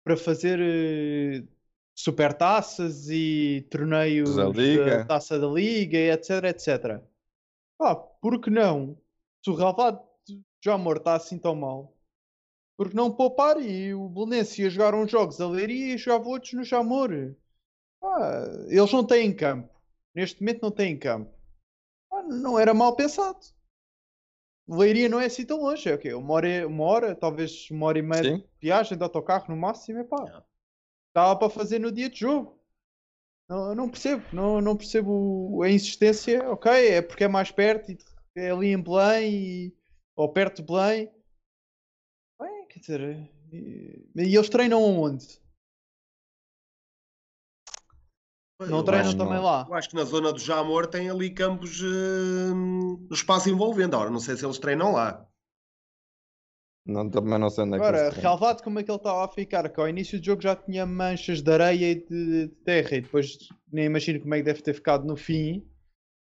para 0.04 0.18
fazer 0.18 0.60
eh, 0.60 1.44
supertaças 1.96 3.10
e 3.10 3.66
torneios 3.72 4.36
Da 4.36 4.50
Liga. 4.50 4.98
da 4.98 5.06
Taça 5.06 5.40
da 5.40 5.48
Liga, 5.48 5.98
etc, 5.98 6.44
etc. 6.44 7.02
Pá, 7.78 7.96
por 7.96 8.42
que 8.42 8.50
não? 8.50 8.98
Se 9.44 9.50
o 9.50 9.56
Relvado 9.56 10.02
já 10.64 10.74
amor 10.74 10.98
está 10.98 11.16
assim 11.16 11.38
tão 11.38 11.56
mal, 11.56 11.96
por 12.78 12.90
que 12.90 12.96
não 12.96 13.12
poupar 13.12 13.62
e 13.62 13.94
o 13.94 14.10
Belenense 14.10 14.62
ia 14.62 14.70
jogar 14.70 14.94
uns 14.94 15.10
jogos 15.10 15.40
a 15.40 15.48
Leiria 15.48 15.96
e 15.96 15.98
jogava 15.98 16.28
outros 16.28 16.54
no 16.54 16.64
Jamor? 16.64 17.10
Pá, 18.02 18.44
eles 18.68 18.92
não 18.92 19.06
têm 19.06 19.34
campo. 19.34 19.74
Neste 20.14 20.42
momento 20.42 20.62
não 20.64 20.72
têm 20.72 20.98
campo. 20.98 21.32
Pá, 22.10 22.24
não 22.24 22.60
era 22.60 22.74
mal 22.74 22.96
pensado. 22.96 23.40
Leiria 24.68 25.08
não 25.08 25.20
é 25.20 25.26
assim 25.26 25.46
tão 25.46 25.62
longe, 25.62 25.88
é 25.88 25.94
o 25.94 25.98
quê? 26.00 26.14
Uma 26.14 26.34
hora, 26.34 26.68
uma 26.68 26.84
hora, 26.84 27.16
talvez 27.16 27.70
uma 27.70 27.86
hora 27.86 28.00
e 28.00 28.02
meia 28.02 28.24
Sim. 28.24 28.38
de 28.38 28.46
viagem 28.60 28.98
de 28.98 29.04
autocarro 29.04 29.46
no 29.48 29.56
máximo, 29.56 30.00
é 30.00 30.04
Dava 31.16 31.38
para 31.38 31.50
fazer 31.50 31.80
no 31.80 31.94
dia 31.94 32.10
de 32.10 32.20
jogo. 32.20 32.60
Não, 33.48 33.74
não 33.74 33.90
percebo, 33.90 34.24
não, 34.34 34.60
não 34.60 34.76
percebo 34.76 35.62
a 35.64 35.70
insistência. 35.70 36.52
Ok, 36.52 36.70
é 36.70 37.02
porque 37.02 37.24
é 37.24 37.28
mais 37.28 37.52
perto, 37.52 37.90
e 37.90 37.98
é 38.36 38.52
ali 38.52 38.74
em 38.74 38.82
Belém, 38.82 39.34
e- 39.34 39.78
ou 40.14 40.28
perto 40.28 40.58
de 40.58 40.68
Belém. 40.68 41.10
Bem, 42.38 42.68
quer 42.68 42.80
dizer, 42.80 43.32
e, 43.54 44.04
e 44.14 44.36
eles 44.36 44.50
treinam 44.50 44.82
onde? 44.84 45.40
Não 48.60 48.84
treinam 48.84 49.16
também 49.18 49.36
não. 49.36 49.44
lá? 49.44 49.66
Eu 49.70 49.74
acho 49.74 49.90
que 49.90 49.96
na 49.96 50.04
zona 50.04 50.34
do 50.34 50.40
Jamor 50.40 50.88
tem 50.88 51.10
ali 51.10 51.30
campos 51.30 51.82
no 51.82 53.08
espaço 53.12 53.50
envolvente. 53.50 53.96
Agora, 53.96 54.10
não 54.10 54.20
sei 54.20 54.36
se 54.36 54.46
eles 54.46 54.58
treinam 54.60 54.92
lá. 54.92 55.26
Não, 56.86 57.10
também 57.10 57.40
não 57.40 57.50
sei 57.50 57.64
onde 57.64 57.76
é 57.76 57.80
que 57.80 57.86
Agora, 57.86 58.10
relevado 58.12 58.62
como 58.64 58.80
é 58.80 58.84
que 58.84 58.92
ele 58.92 58.98
estava 58.98 59.26
a 59.26 59.28
ficar, 59.28 59.68
que 59.70 59.80
ao 59.80 59.90
início 59.90 60.20
do 60.20 60.26
jogo 60.26 60.42
já 60.42 60.56
tinha 60.56 60.86
manchas 60.86 61.42
de 61.42 61.52
areia 61.52 61.92
e 61.92 61.96
de, 61.96 62.48
de 62.48 62.56
terra, 62.64 62.96
e 62.98 63.02
depois 63.02 63.38
nem 63.72 63.86
imagino 63.86 64.20
como 64.22 64.34
é 64.36 64.38
que 64.38 64.44
deve 64.44 64.62
ter 64.62 64.74
ficado 64.74 65.06
no 65.06 65.16
fim. 65.18 65.66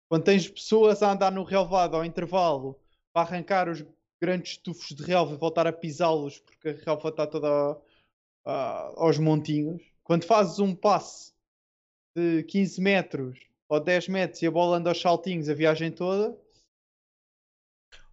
Quando 0.08 0.24
tens 0.24 0.48
pessoas 0.48 1.02
a 1.02 1.12
andar 1.14 1.32
no 1.32 1.44
relevado 1.44 1.96
ao 1.96 2.06
intervalo 2.06 2.80
para 3.12 3.28
arrancar 3.28 3.70
os 3.70 3.84
grandes 4.22 4.58
tufos 4.58 4.96
de 4.96 5.04
relva 5.04 5.34
e 5.34 5.38
voltar 5.38 5.66
a 5.66 5.74
pisá-los 5.74 6.38
porque 6.40 6.70
a 6.70 6.74
relva 6.74 7.10
está 7.10 7.26
toda 7.26 7.48
a- 7.50 7.78
a- 8.46 8.94
aos 8.98 9.18
montinhos. 9.18 9.82
Quando 10.04 10.26
fazes 10.26 10.60
um 10.60 10.76
passe 10.76 11.34
de 12.16 12.44
15 12.44 12.80
metros 12.82 13.40
ou 13.68 13.80
10 13.80 14.08
metros 14.08 14.42
e 14.42 14.48
a 14.48 14.52
bola 14.52 14.78
anda 14.78 14.90
aos 14.92 15.02
saltinhos 15.02 15.50
a 15.50 15.54
viagem 15.54 15.92
toda, 15.92 16.38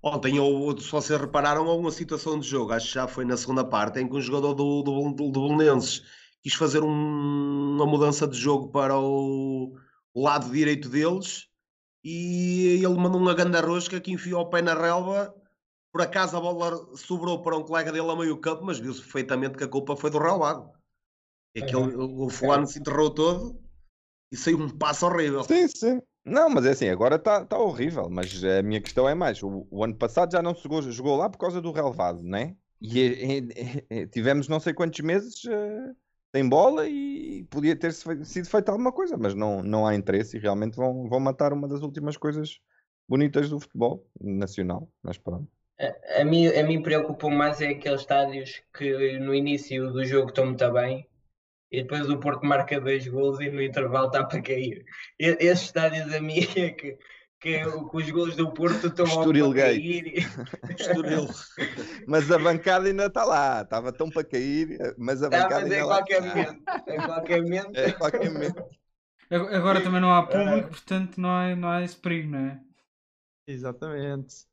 Ontem, 0.02 0.38
houve- 0.38 0.80
se 0.82 0.90
vocês 0.90 1.20
repararam, 1.20 1.66
houve 1.66 1.80
uma 1.80 1.90
situação 1.90 2.38
de 2.38 2.46
jogo, 2.48 2.72
acho 2.72 2.86
que 2.88 2.94
já 2.94 3.08
foi 3.08 3.24
na 3.24 3.36
segunda 3.36 3.64
parte, 3.64 3.98
em 3.98 4.08
que 4.08 4.14
um 4.16 4.20
jogador 4.20 4.54
do, 4.54 4.82
do, 4.82 5.12
do, 5.12 5.30
do 5.30 5.48
Belenenses 5.48 6.02
quis 6.42 6.54
fazer 6.54 6.82
um- 6.82 7.74
uma 7.74 7.86
mudança 7.86 8.26
de 8.26 8.38
jogo 8.38 8.70
para 8.70 8.96
o, 8.98 9.74
o 10.14 10.22
lado 10.22 10.50
direito 10.50 10.88
deles 10.88 11.46
e 12.04 12.80
ele 12.84 12.96
mandou 12.96 13.20
uma 13.20 13.34
ganda 13.34 13.60
rosca 13.60 14.00
que 14.00 14.12
enfiou 14.12 14.42
o 14.42 14.50
pé 14.50 14.62
na 14.62 14.74
relva. 14.74 15.34
Por 15.92 16.02
acaso 16.02 16.36
a 16.36 16.40
bola 16.40 16.96
sobrou 16.96 17.42
para 17.42 17.56
um 17.56 17.64
colega 17.64 17.90
dele 17.92 18.10
a 18.10 18.16
meio 18.16 18.38
campo, 18.40 18.64
mas 18.64 18.78
viu-se 18.78 19.00
perfeitamente 19.00 19.56
que 19.56 19.64
a 19.64 19.68
culpa 19.68 19.96
foi 19.96 20.10
do 20.10 20.18
relvado. 20.18 20.70
Aquele, 21.56 21.96
o 21.96 22.26
o 22.26 22.30
fulano 22.30 22.66
se 22.66 22.78
enterrou 22.78 23.10
todo 23.10 23.58
e 24.30 24.36
saiu 24.36 24.58
um 24.58 24.68
passo 24.68 25.06
horrível. 25.06 25.42
Sim, 25.44 25.66
sim. 25.68 26.00
Não, 26.24 26.48
mas 26.50 26.66
é 26.66 26.70
assim, 26.70 26.88
agora 26.88 27.16
está 27.16 27.44
tá 27.44 27.58
horrível. 27.58 28.08
Mas 28.10 28.42
a 28.44 28.62
minha 28.62 28.80
questão 28.80 29.08
é 29.08 29.14
mais: 29.14 29.42
o, 29.42 29.66
o 29.70 29.82
ano 29.84 29.94
passado 29.96 30.32
já 30.32 30.42
não 30.42 30.54
se 30.54 30.62
jogou, 30.62 30.82
jogou 30.82 31.16
lá 31.16 31.28
por 31.30 31.38
causa 31.38 31.60
do 31.60 31.72
relevado, 31.72 32.22
né? 32.22 32.56
E 32.80 33.00
é- 33.00 33.38
é- 33.38 34.02
é- 34.02 34.06
tivemos 34.06 34.46
não 34.48 34.60
sei 34.60 34.72
quantos 34.72 35.00
meses 35.00 35.44
eh, 35.46 35.94
sem 36.34 36.48
bola 36.48 36.86
e 36.88 37.44
podia 37.50 37.74
ter 37.74 37.92
sido 37.92 38.48
feita 38.48 38.70
alguma 38.70 38.92
coisa, 38.92 39.16
mas 39.16 39.34
não, 39.34 39.62
não 39.62 39.86
há 39.86 39.94
interesse 39.94 40.36
e 40.36 40.40
realmente 40.40 40.76
vão, 40.76 41.08
vão 41.08 41.18
matar 41.18 41.52
uma 41.52 41.66
das 41.66 41.80
últimas 41.82 42.16
coisas 42.16 42.60
bonitas 43.08 43.48
do 43.50 43.58
futebol 43.58 44.06
nacional. 44.20 44.88
Mas 45.02 45.18
pronto. 45.18 45.48
A, 45.80 46.20
a 46.20 46.24
mim, 46.24 46.46
a 46.46 46.62
mim 46.64 46.82
preocupa 46.82 47.28
mais 47.30 47.60
é 47.60 47.68
aqueles 47.70 48.00
estádios 48.02 48.62
que 48.72 49.18
no 49.18 49.34
início 49.34 49.92
do 49.92 50.04
jogo 50.04 50.28
estão 50.28 50.46
muito 50.46 50.72
bem 50.72 51.07
e 51.70 51.82
depois 51.82 52.08
o 52.08 52.18
Porto 52.18 52.44
marca 52.46 52.80
dois 52.80 53.06
gols 53.08 53.40
e 53.40 53.50
no 53.50 53.62
intervalo 53.62 54.06
está 54.08 54.24
para 54.24 54.42
cair. 54.42 54.84
Esses 55.18 55.66
estádios 55.66 56.12
a 56.14 56.20
mim 56.20 56.40
é 56.56 56.70
que, 56.70 56.98
que, 57.40 57.60
que 57.60 57.96
os 57.96 58.10
gols 58.10 58.36
do 58.36 58.52
Porto 58.52 58.86
estão 58.88 59.04
Estoril 59.06 59.52
para 59.52 59.62
cair. 59.62 60.14
Estoril. 60.78 61.28
Mas 62.06 62.30
a 62.30 62.38
bancada 62.38 62.88
ainda 62.88 63.06
está 63.06 63.24
lá, 63.24 63.62
estava 63.62 63.92
tão 63.92 64.10
para 64.10 64.24
cair, 64.24 64.78
mas 64.98 65.22
a 65.22 65.28
Tá, 65.30 65.42
bancada 65.42 65.62
mas 65.62 65.70
é 65.72 65.74
ainda 65.76 65.86
lá 65.86 65.96
qualquer 65.98 66.22
está. 66.24 66.34
momento. 66.34 66.62
A 66.68 67.06
qualquer 67.06 67.42
momento. 67.42 67.76
É, 67.76 67.92
qualquer 67.92 68.30
momento. 68.30 68.64
Ag- 69.30 69.54
Agora 69.54 69.82
também 69.82 70.00
não 70.00 70.14
há 70.14 70.26
público, 70.26 70.68
portanto 70.70 71.20
não 71.20 71.28
há, 71.30 71.54
não 71.54 71.68
há 71.70 71.82
esse 71.82 71.96
perigo, 71.96 72.30
não 72.30 72.38
é? 72.38 72.60
exatamente. 73.46 74.46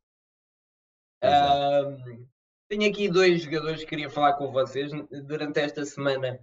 Ahm, 1.22 2.26
tenho 2.68 2.90
aqui 2.90 3.10
dois 3.10 3.42
jogadores 3.44 3.82
que 3.82 3.88
queria 3.90 4.10
falar 4.10 4.34
com 4.34 4.52
vocês. 4.52 4.92
Durante 5.26 5.60
esta 5.60 5.86
semana 5.86 6.40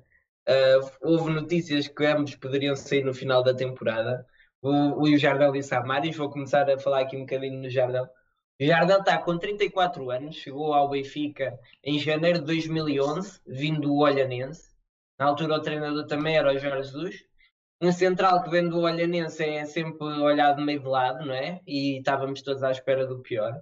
ah, 0.46 0.80
houve 1.02 1.30
notícias 1.32 1.88
que 1.88 2.04
ambos 2.06 2.34
poderiam 2.36 2.74
sair 2.76 3.04
no 3.04 3.14
final 3.14 3.42
da 3.42 3.54
temporada. 3.54 4.26
O, 4.60 5.02
o 5.02 5.18
Jardel 5.18 5.56
e 5.56 5.60
o 5.60 5.62
Samaris. 5.62 6.16
Vou 6.16 6.30
começar 6.30 6.68
a 6.70 6.78
falar 6.78 7.00
aqui 7.00 7.16
um 7.16 7.20
bocadinho 7.20 7.62
no 7.62 7.70
Jardel. 7.70 8.04
O 8.60 8.64
Jardel 8.64 9.00
está 9.00 9.18
com 9.18 9.38
34 9.38 10.10
anos, 10.10 10.36
chegou 10.36 10.72
ao 10.72 10.88
Benfica 10.88 11.58
em 11.82 11.98
janeiro 11.98 12.40
de 12.40 12.46
2011, 12.46 13.40
vindo 13.46 13.82
do 13.82 13.96
Olhanense. 13.96 14.70
Na 15.18 15.26
altura 15.26 15.56
o 15.56 15.62
treinador 15.62 16.06
também 16.06 16.36
era 16.36 16.52
o 16.52 16.58
Jorge 16.58 16.88
Jesus. 16.88 17.24
Um 17.80 17.90
central 17.90 18.42
que 18.44 18.50
vem 18.50 18.68
do 18.68 18.80
Olhanense 18.80 19.42
é 19.42 19.64
sempre 19.64 20.04
olhado 20.04 20.62
meio 20.62 20.80
de 20.80 20.86
lado, 20.86 21.26
não 21.26 21.34
é? 21.34 21.60
E 21.66 21.98
estávamos 21.98 22.42
todos 22.42 22.62
à 22.62 22.70
espera 22.70 23.06
do 23.06 23.20
pior. 23.20 23.60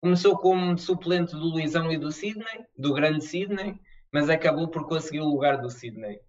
Começou 0.00 0.38
como 0.38 0.78
suplente 0.78 1.32
do 1.32 1.46
Luizão 1.46 1.90
e 1.90 1.98
do 1.98 2.12
Sidney, 2.12 2.64
do 2.76 2.94
grande 2.94 3.24
Sidney, 3.24 3.80
mas 4.12 4.28
acabou 4.30 4.68
por 4.68 4.86
conseguir 4.88 5.20
o 5.20 5.28
lugar 5.28 5.58
do 5.60 5.70
Sidney. 5.70 6.20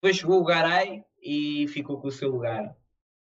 Depois 0.00 0.16
chegou 0.16 0.40
o 0.40 0.44
Garay 0.44 1.04
e 1.22 1.66
ficou 1.68 2.00
com 2.00 2.08
o 2.08 2.12
seu 2.12 2.30
lugar. 2.30 2.76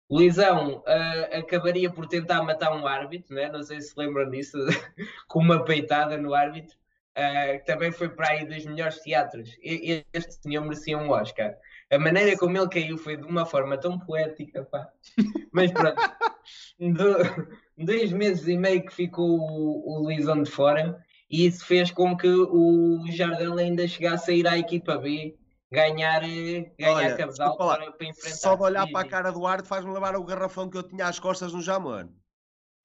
O 0.09 0.17
Luizão 0.17 0.83
ah, 0.85 1.37
acabaria 1.39 1.91
por 1.91 2.07
tentar 2.07 2.43
matar 2.43 2.75
um 2.75 2.85
árbitro, 2.87 3.35
né? 3.35 3.49
não 3.49 3.63
sei 3.63 3.81
se 3.81 3.93
lembram 3.97 4.29
disso, 4.29 4.57
com 5.27 5.39
uma 5.39 5.63
peitada 5.65 6.17
no 6.17 6.33
árbitro, 6.33 6.77
ah, 7.15 7.57
que 7.57 7.65
também 7.65 7.91
foi 7.91 8.09
para 8.09 8.29
aí 8.31 8.45
dos 8.45 8.65
melhores 8.65 8.99
teatros. 8.99 9.49
E- 9.61 10.05
Este 10.13 10.33
senhor 10.35 10.61
merecia 10.63 10.97
um 10.97 11.09
Oscar. 11.09 11.55
A 11.91 11.97
maneira 11.99 12.37
como 12.37 12.57
ele 12.57 12.69
caiu 12.69 12.97
foi 12.97 13.17
de 13.17 13.23
uma 13.25 13.45
forma 13.45 13.77
tão 13.77 13.99
poética, 13.99 14.63
pá. 14.65 14.89
Mas 15.51 15.71
pronto, 15.71 15.95
do- 16.79 17.57
dois 17.77 18.11
meses 18.11 18.47
e 18.47 18.57
meio 18.57 18.85
que 18.85 18.93
ficou 18.93 19.39
o, 19.39 19.97
o 19.97 19.99
Luizão 20.03 20.41
de 20.43 20.49
fora 20.51 21.03
e 21.33 21.47
isso 21.47 21.65
fez 21.65 21.89
com 21.89 22.15
que 22.15 22.27
o 22.27 23.03
Jardel 23.09 23.57
ainda 23.57 23.87
chegasse 23.87 24.29
a 24.29 24.33
ir 24.35 24.47
à 24.47 24.55
equipa 24.55 24.99
B 24.99 25.35
ganhar, 25.71 26.23
eh, 26.23 26.71
ganhar 26.77 26.93
Olha, 26.93 27.17
cabedal 27.17 27.57
para, 27.57 27.91
para 27.91 28.07
enfrentar. 28.07 28.37
Só 28.37 28.55
de 28.55 28.61
olhar 28.61 28.87
para 28.91 28.99
a 28.99 29.09
cara 29.09 29.31
do 29.31 29.47
Arte 29.47 29.67
faz-me 29.67 29.91
levar 29.91 30.15
o 30.15 30.23
garrafão 30.23 30.69
que 30.69 30.77
eu 30.77 30.83
tinha 30.83 31.07
às 31.07 31.17
costas 31.17 31.51
no 31.51 31.59
Jamor. 31.59 32.07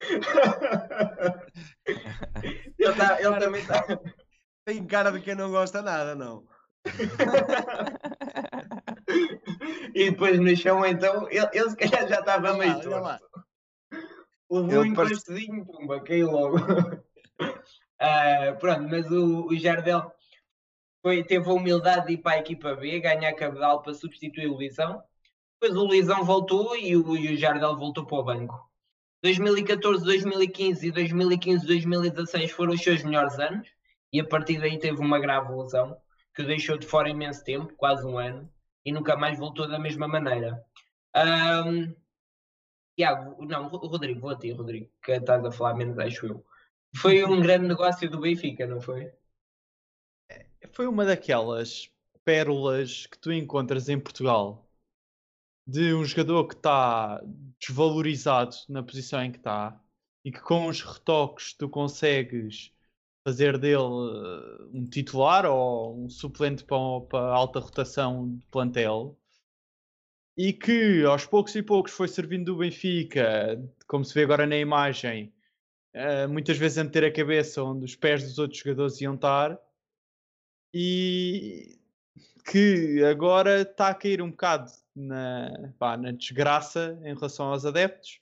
ele, 2.79 2.95
tá- 2.97 3.21
ele 3.21 3.39
também 3.39 3.61
está. 3.61 3.85
Tem 4.65 4.83
cara 4.87 5.13
de 5.13 5.21
quem 5.21 5.35
não 5.35 5.51
gosta 5.51 5.83
nada, 5.83 6.15
não. 6.15 6.47
e 9.95 10.11
depois 10.11 10.41
no 10.41 10.57
chão, 10.57 10.87
então, 10.87 11.29
ele, 11.31 11.47
ele 11.53 11.69
se 11.69 11.77
calhar 11.77 12.09
já 12.09 12.21
estava 12.21 12.55
meio 12.55 12.81
torto. 12.81 13.23
Levou 14.51 14.81
um 14.81 14.87
encostadinho, 14.87 15.67
pumba, 15.67 16.03
caiu 16.03 16.31
logo. 16.31 16.57
Ah, 18.01 18.55
pronto, 18.61 18.89
mas 18.89 19.11
o, 19.11 19.47
o 19.49 19.57
Jardel 19.57 20.13
foi, 21.03 21.25
teve 21.25 21.49
a 21.51 21.53
humildade 21.55 22.07
de 22.09 22.15
ir 22.15 22.19
para 22.19 22.37
a 22.37 22.41
equipa 22.41 22.75
B, 22.77 23.01
ganhar 23.01 23.33
cabedal 23.35 23.83
para 23.83 23.95
substituir 23.95 24.49
o 24.49 24.55
Luizão. 24.57 25.03
Depois 25.61 25.79
o 25.81 25.87
Luizão 25.87 26.25
voltou 26.25 26.77
e 26.77 26.97
o, 26.97 27.17
e 27.17 27.35
o 27.35 27.39
Jardel 27.39 27.77
voltou 27.77 28.07
para 28.07 28.19
o 28.19 28.25
banco. 28.25 28.71
2014, 29.23 30.05
2015 30.05 30.89
e 30.89 30.93
2015, 30.93 31.67
2016 31.67 32.53
foram 32.53 32.75
os 32.75 32.83
seus 32.83 33.03
melhores 33.05 33.39
anos 33.41 33.69
e 34.13 34.21
a 34.21 34.27
partir 34.27 34.61
daí 34.61 34.79
teve 34.79 35.01
uma 35.01 35.21
grave 35.21 35.53
lesão 35.55 35.97
que 36.35 36.43
o 36.43 36.47
deixou 36.47 36.79
de 36.79 36.87
fora 36.87 37.11
imenso 37.11 37.45
tempo, 37.45 37.75
quase 37.77 38.07
um 38.07 38.19
ano, 38.19 38.51
e 38.85 38.93
nunca 38.93 39.17
mais 39.17 39.39
voltou 39.39 39.69
da 39.69 39.79
mesma 39.79 40.09
maneira. 40.09 40.63
Ahm, 41.15 41.95
Tiago, 42.97 43.43
não, 43.47 43.69
Ro- 43.69 43.87
Rodrigo, 43.93 44.21
vou 44.21 44.31
a 44.31 44.39
ti, 44.39 44.53
Rodrigo, 44.53 44.91
que 45.03 45.13
estás 45.13 45.43
a 45.45 45.51
falar 45.51 45.75
menos, 45.75 45.99
acho 45.99 46.27
eu. 46.27 46.45
Foi 47.01 47.25
um 47.25 47.41
grande 47.41 47.67
negócio 47.67 48.11
do 48.11 48.21
Benfica, 48.21 48.67
não 48.67 48.81
foi? 48.81 49.13
Foi 50.73 50.87
uma 50.87 51.05
daquelas 51.05 51.91
pérolas 52.25 53.07
que 53.07 53.19
tu 53.19 53.33
encontras 53.33 53.89
em 53.89 53.99
Portugal 53.99 54.69
de 55.67 55.95
um 55.95 56.05
jogador 56.05 56.47
que 56.49 56.55
está 56.55 57.23
desvalorizado 57.61 58.57
na 58.69 58.83
posição 58.83 59.23
em 59.23 59.31
que 59.31 59.39
está 59.39 59.79
e 60.25 60.33
que 60.33 60.41
com 60.41 60.67
os 60.67 60.83
retoques 60.83 61.53
tu 61.53 61.69
consegues 61.69 62.73
fazer 63.23 63.59
dele 63.59 63.77
eh, 63.77 64.65
um 64.73 64.85
titular 64.85 65.45
ou 65.45 66.05
um 66.05 66.09
suplente 66.09 66.65
para, 66.65 67.21
alta 67.35 67.61
rotação 67.61 68.37
de 68.37 68.47
plantel 68.47 69.19
e 70.37 70.53
que 70.53 71.05
aos 71.05 71.27
poucos 71.27 71.55
e 71.55 71.63
poucos 71.63 71.93
foi 71.93 72.09
servindo 72.09 72.47
do 72.47 72.59
Benfica, 72.59 73.63
como 73.87 74.05
se 74.05 74.15
vê 74.15 74.23
agora 74.23 74.47
na 74.47 74.57
imagem, 74.57 75.33
eh, 75.93 76.27
muitas 76.27 76.57
vezes 76.57 76.79
a 76.79 76.85
meter 76.85 77.05
a 77.05 77.13
cabeça 77.13 77.63
onde 77.63 77.85
os 77.85 77.95
pés 77.97 78.23
dos 78.23 78.39
outros 78.39 78.61
jogadores 78.61 79.01
iam 79.01 79.15
estar 79.15 79.59
e 80.73 81.79
que 82.51 83.03
agora 83.05 83.63
está 83.63 83.89
a 83.89 83.95
cair 83.95 84.23
um 84.23 84.31
bocado 84.31 84.71
na, 84.95 85.73
pá, 85.79 85.97
na 85.97 86.11
desgraça 86.11 86.99
em 87.03 87.15
relação 87.15 87.47
aos 87.47 87.65
adeptos, 87.65 88.21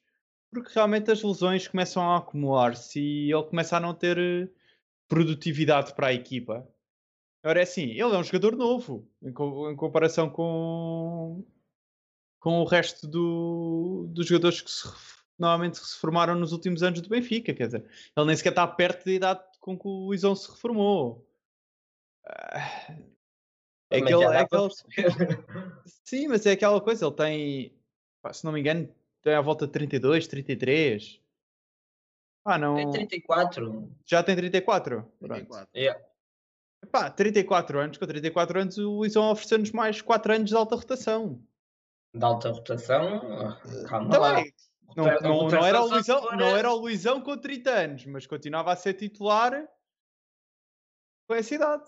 porque 0.50 0.72
realmente 0.74 1.10
as 1.10 1.22
lesões 1.22 1.68
começam 1.68 2.02
a 2.02 2.18
acumular-se 2.18 3.00
e 3.00 3.32
ele 3.32 3.44
começa 3.44 3.76
a 3.76 3.80
não 3.80 3.94
ter 3.94 4.18
eh, 4.18 4.48
produtividade 5.08 5.94
para 5.94 6.08
a 6.08 6.12
equipa. 6.12 6.66
Agora 7.42 7.60
é 7.60 7.62
assim, 7.62 7.90
ele 7.90 8.00
é 8.02 8.18
um 8.18 8.24
jogador 8.24 8.56
novo 8.56 9.08
em, 9.22 9.32
co- 9.32 9.70
em 9.70 9.76
comparação 9.76 10.28
com, 10.28 11.44
com 12.40 12.60
o 12.60 12.64
resto 12.64 13.06
do- 13.06 14.06
dos 14.10 14.26
jogadores 14.26 14.60
que 14.60 14.70
se 14.70 14.88
normalmente 15.38 15.78
se 15.78 15.98
formaram 15.98 16.34
nos 16.34 16.52
últimos 16.52 16.82
anos 16.82 17.00
do 17.00 17.08
Benfica. 17.08 17.54
Quer 17.54 17.66
dizer, 17.66 17.84
ele 18.16 18.26
nem 18.26 18.36
sequer 18.36 18.50
está 18.50 18.66
perto 18.66 19.04
da 19.04 19.12
idade 19.12 19.40
com 19.60 19.78
que 19.78 19.86
o 19.86 20.06
Luizão 20.06 20.34
se 20.34 20.50
reformou. 20.50 21.26
É 23.90 23.98
aquele, 23.98 24.24
é 24.24 24.38
aquele-. 24.38 24.70
Sim, 26.04 26.28
mas 26.28 26.44
é 26.46 26.52
aquela 26.52 26.80
coisa, 26.80 27.06
ele 27.06 27.14
tem, 27.14 27.78
se 28.32 28.44
não 28.44 28.52
me 28.52 28.60
engano, 28.60 28.88
tem 29.22 29.34
à 29.34 29.40
volta 29.40 29.66
de 29.66 29.72
32, 29.72 30.26
33. 30.26 31.20
Ah, 32.44 32.58
não. 32.58 32.78
É 32.78 32.90
34. 32.90 33.92
Já 34.04 34.22
tem 34.22 34.36
34? 34.36 35.02
Pronto. 35.18 35.34
34. 35.34 35.68
Yeah. 35.74 36.00
Pá, 36.92 37.10
34 37.10 37.80
anos, 37.80 37.98
com 37.98 38.06
34 38.06 38.60
anos 38.60 38.78
o 38.78 38.98
Luizão 38.98 39.30
ofereceu-nos 39.30 39.72
mais 39.72 40.00
4 40.00 40.32
anos 40.32 40.50
de 40.50 40.56
alta 40.56 40.76
rotação. 40.76 41.42
De 42.14 42.24
alta 42.24 42.50
rotação. 42.50 43.20
Calma 43.88 44.06
Então 44.06 44.20
lá. 44.20 44.44
Não, 44.94 45.06
A 45.06 45.20
não, 45.20 45.48
não 45.48 45.64
era 45.64 45.82
o 45.82 45.86
Luizão, 45.86 46.36
não 46.36 46.56
era 46.56 46.70
o 46.70 46.76
Luizão 46.76 47.20
com 47.20 47.36
30 47.36 47.70
anos, 47.70 48.06
mas 48.06 48.26
continuava 48.26 48.72
a 48.72 48.76
ser 48.76 48.94
titular 48.94 49.66
com 51.26 51.34
essa 51.34 51.54
idade. 51.54 51.84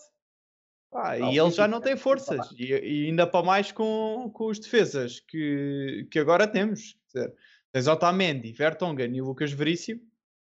Ah, 0.93 1.19
e 1.19 1.41
o 1.41 1.47
ele 1.47 1.51
já 1.51 1.69
não 1.69 1.81
tem 1.81 1.97
forças. 1.97 2.51
E, 2.53 2.73
e 2.73 3.07
ainda 3.07 3.27
para 3.27 3.45
mais 3.45 3.71
com, 3.71 4.31
com 4.33 4.47
os 4.47 4.59
defesas 4.59 5.21
que, 5.21 6.09
que 6.11 6.19
agora 6.19 6.47
temos. 6.47 6.99
Quer 7.13 7.19
dizer, 7.19 7.37
tens 7.73 7.87
Otamendi, 7.87 8.53
Vertonghen 8.53 9.15
e 9.15 9.21
o 9.21 9.27
Lucas 9.27 9.53
Veríssimo. 9.53 10.01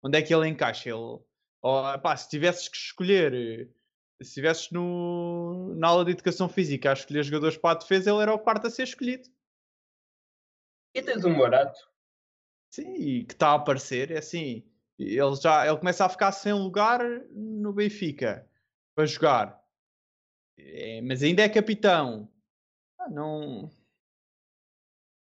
Onde 0.03 0.17
é 0.17 0.21
que 0.21 0.33
ele 0.33 0.47
encaixa? 0.47 0.89
Ele, 0.89 1.19
oh, 1.61 1.99
pá, 2.01 2.17
se 2.17 2.27
tivesses 2.27 2.67
que 2.67 2.75
escolher, 2.75 3.33
eh, 3.33 3.67
se 4.23 4.29
estivesses 4.29 4.69
na 4.71 5.87
aula 5.87 6.03
de 6.03 6.11
educação 6.11 6.49
física 6.49 6.89
a 6.89 6.93
escolher 6.93 7.23
jogadores 7.23 7.57
para 7.57 7.71
a 7.71 7.79
defesa, 7.79 8.09
ele 8.09 8.21
era 8.21 8.33
o 8.33 8.39
quarto 8.39 8.65
a 8.65 8.69
ser 8.71 8.83
escolhido. 8.83 9.29
E 10.95 11.03
tens 11.03 11.23
um 11.23 11.37
barato. 11.37 11.90
Sim, 12.71 12.93
e 12.95 13.23
que 13.25 13.33
está 13.33 13.49
a 13.49 13.55
aparecer, 13.55 14.11
é 14.11 14.17
assim, 14.17 14.63
ele 14.97 15.35
já 15.35 15.67
ele 15.67 15.77
começa 15.77 16.05
a 16.05 16.09
ficar 16.09 16.31
sem 16.31 16.53
lugar 16.53 17.01
no 17.31 17.73
Benfica 17.73 18.47
para 18.95 19.05
jogar, 19.05 19.61
É, 20.57 21.01
mas 21.01 21.21
ainda 21.21 21.43
é 21.43 21.49
capitão. 21.49 22.29
Ah, 22.97 23.09
não, 23.09 23.69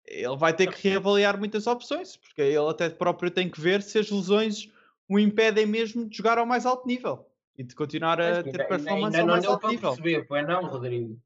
ele 0.07 0.37
vai 0.37 0.55
ter 0.55 0.73
que 0.73 0.89
reavaliar 0.89 1.39
muitas 1.39 1.67
opções, 1.67 2.17
porque 2.17 2.43
ele 2.43 2.69
até 2.69 2.91
próprio 2.91 3.31
tem 3.31 3.51
que 3.51 3.61
ver 3.61 3.83
se 3.83 3.99
as 3.99 4.11
lesões 4.11 4.71
o 5.09 5.19
impedem 5.19 5.67
mesmo 5.67 6.09
de 6.09 6.17
jogar 6.17 6.39
ao 6.39 6.47
mais 6.47 6.67
alto 6.67 6.87
nível 6.87 7.27
e 7.57 7.65
de 7.65 7.75
continuar 7.75 8.21
a 8.21 8.35
Mas 8.35 8.45
ter 8.45 8.67
performance 8.67 9.17
ainda 9.17 9.21
ao 9.21 9.27
não 9.27 9.33
mais 9.33 9.43
deu 9.43 9.53
alto 9.53 9.69
nível. 9.69 9.91
perceber, 9.91 10.27
pois 10.27 10.47
não, 10.47 10.67
Rodrigo? 10.67 11.19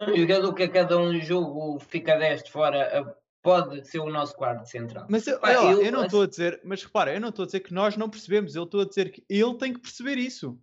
Um 0.00 0.16
jogador 0.16 0.54
que 0.54 0.62
a 0.62 0.70
cada 0.70 0.98
um 0.98 1.18
jogo 1.20 1.78
fica 1.80 2.16
10 2.16 2.44
de 2.44 2.52
fora 2.52 3.17
pode 3.42 3.86
ser 3.86 3.98
o 4.00 4.10
nosso 4.10 4.34
quarto 4.36 4.66
central. 4.66 5.06
Mas 5.08 5.26
eu, 5.26 5.38
Pá, 5.40 5.48
lá, 5.52 5.54
eu- 5.72 5.82
eu 5.82 5.92
não 5.92 6.04
estou 6.04 6.22
a 6.22 6.26
dizer, 6.26 6.60
mas 6.64 6.82
repara, 6.82 7.14
eu 7.14 7.20
não 7.20 7.28
estou 7.30 7.42
a 7.44 7.46
dizer 7.46 7.60
que 7.60 7.72
nós 7.72 7.96
não 7.96 8.10
percebemos, 8.10 8.54
eu 8.54 8.64
estou 8.64 8.80
a 8.80 8.84
dizer 8.84 9.10
que 9.10 9.24
ele 9.28 9.54
tem 9.56 9.72
que 9.72 9.80
perceber 9.80 10.18
isso. 10.18 10.58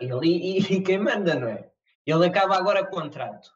Ele 0.00 0.26
e, 0.26 0.58
e 0.58 0.82
quem 0.82 0.98
manda, 0.98 1.34
não 1.34 1.48
é? 1.48 1.70
Ele 2.04 2.26
acaba 2.26 2.56
agora 2.56 2.84
contrato. 2.86 3.50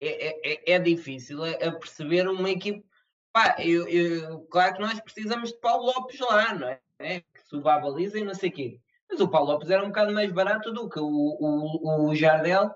É, 0.00 0.28
é, 0.28 0.52
é- 0.52 0.72
é 0.74 0.78
difícil 0.78 1.44
a, 1.44 1.50
a 1.50 1.72
perceber 1.72 2.26
uma 2.28 2.50
equipe. 2.50 2.84
Pá, 3.32 3.56
eu, 3.58 3.86
eu- 3.88 4.40
claro 4.50 4.74
que 4.74 4.80
nós 4.80 4.98
precisamos 5.00 5.50
de 5.50 5.58
Paulo 5.60 5.86
Lopes 5.86 6.18
lá, 6.20 6.54
não 6.54 6.68
é? 6.68 6.80
É, 6.98 7.20
Que 7.20 7.42
suba 7.48 7.74
a 7.74 7.78
baliza 7.80 8.18
e 8.18 8.24
não 8.24 8.34
sei 8.34 8.50
o 8.50 8.52
quê. 8.52 8.80
Mas 9.08 9.20
o 9.20 9.28
Paulo 9.28 9.52
Lopes 9.52 9.70
era 9.70 9.82
um 9.82 9.88
bocado 9.88 10.12
mais 10.12 10.30
barato 10.32 10.72
do 10.72 10.88
que 10.88 10.98
o, 11.00 11.06
o, 11.06 12.08
o 12.08 12.14
Jardel 12.14 12.70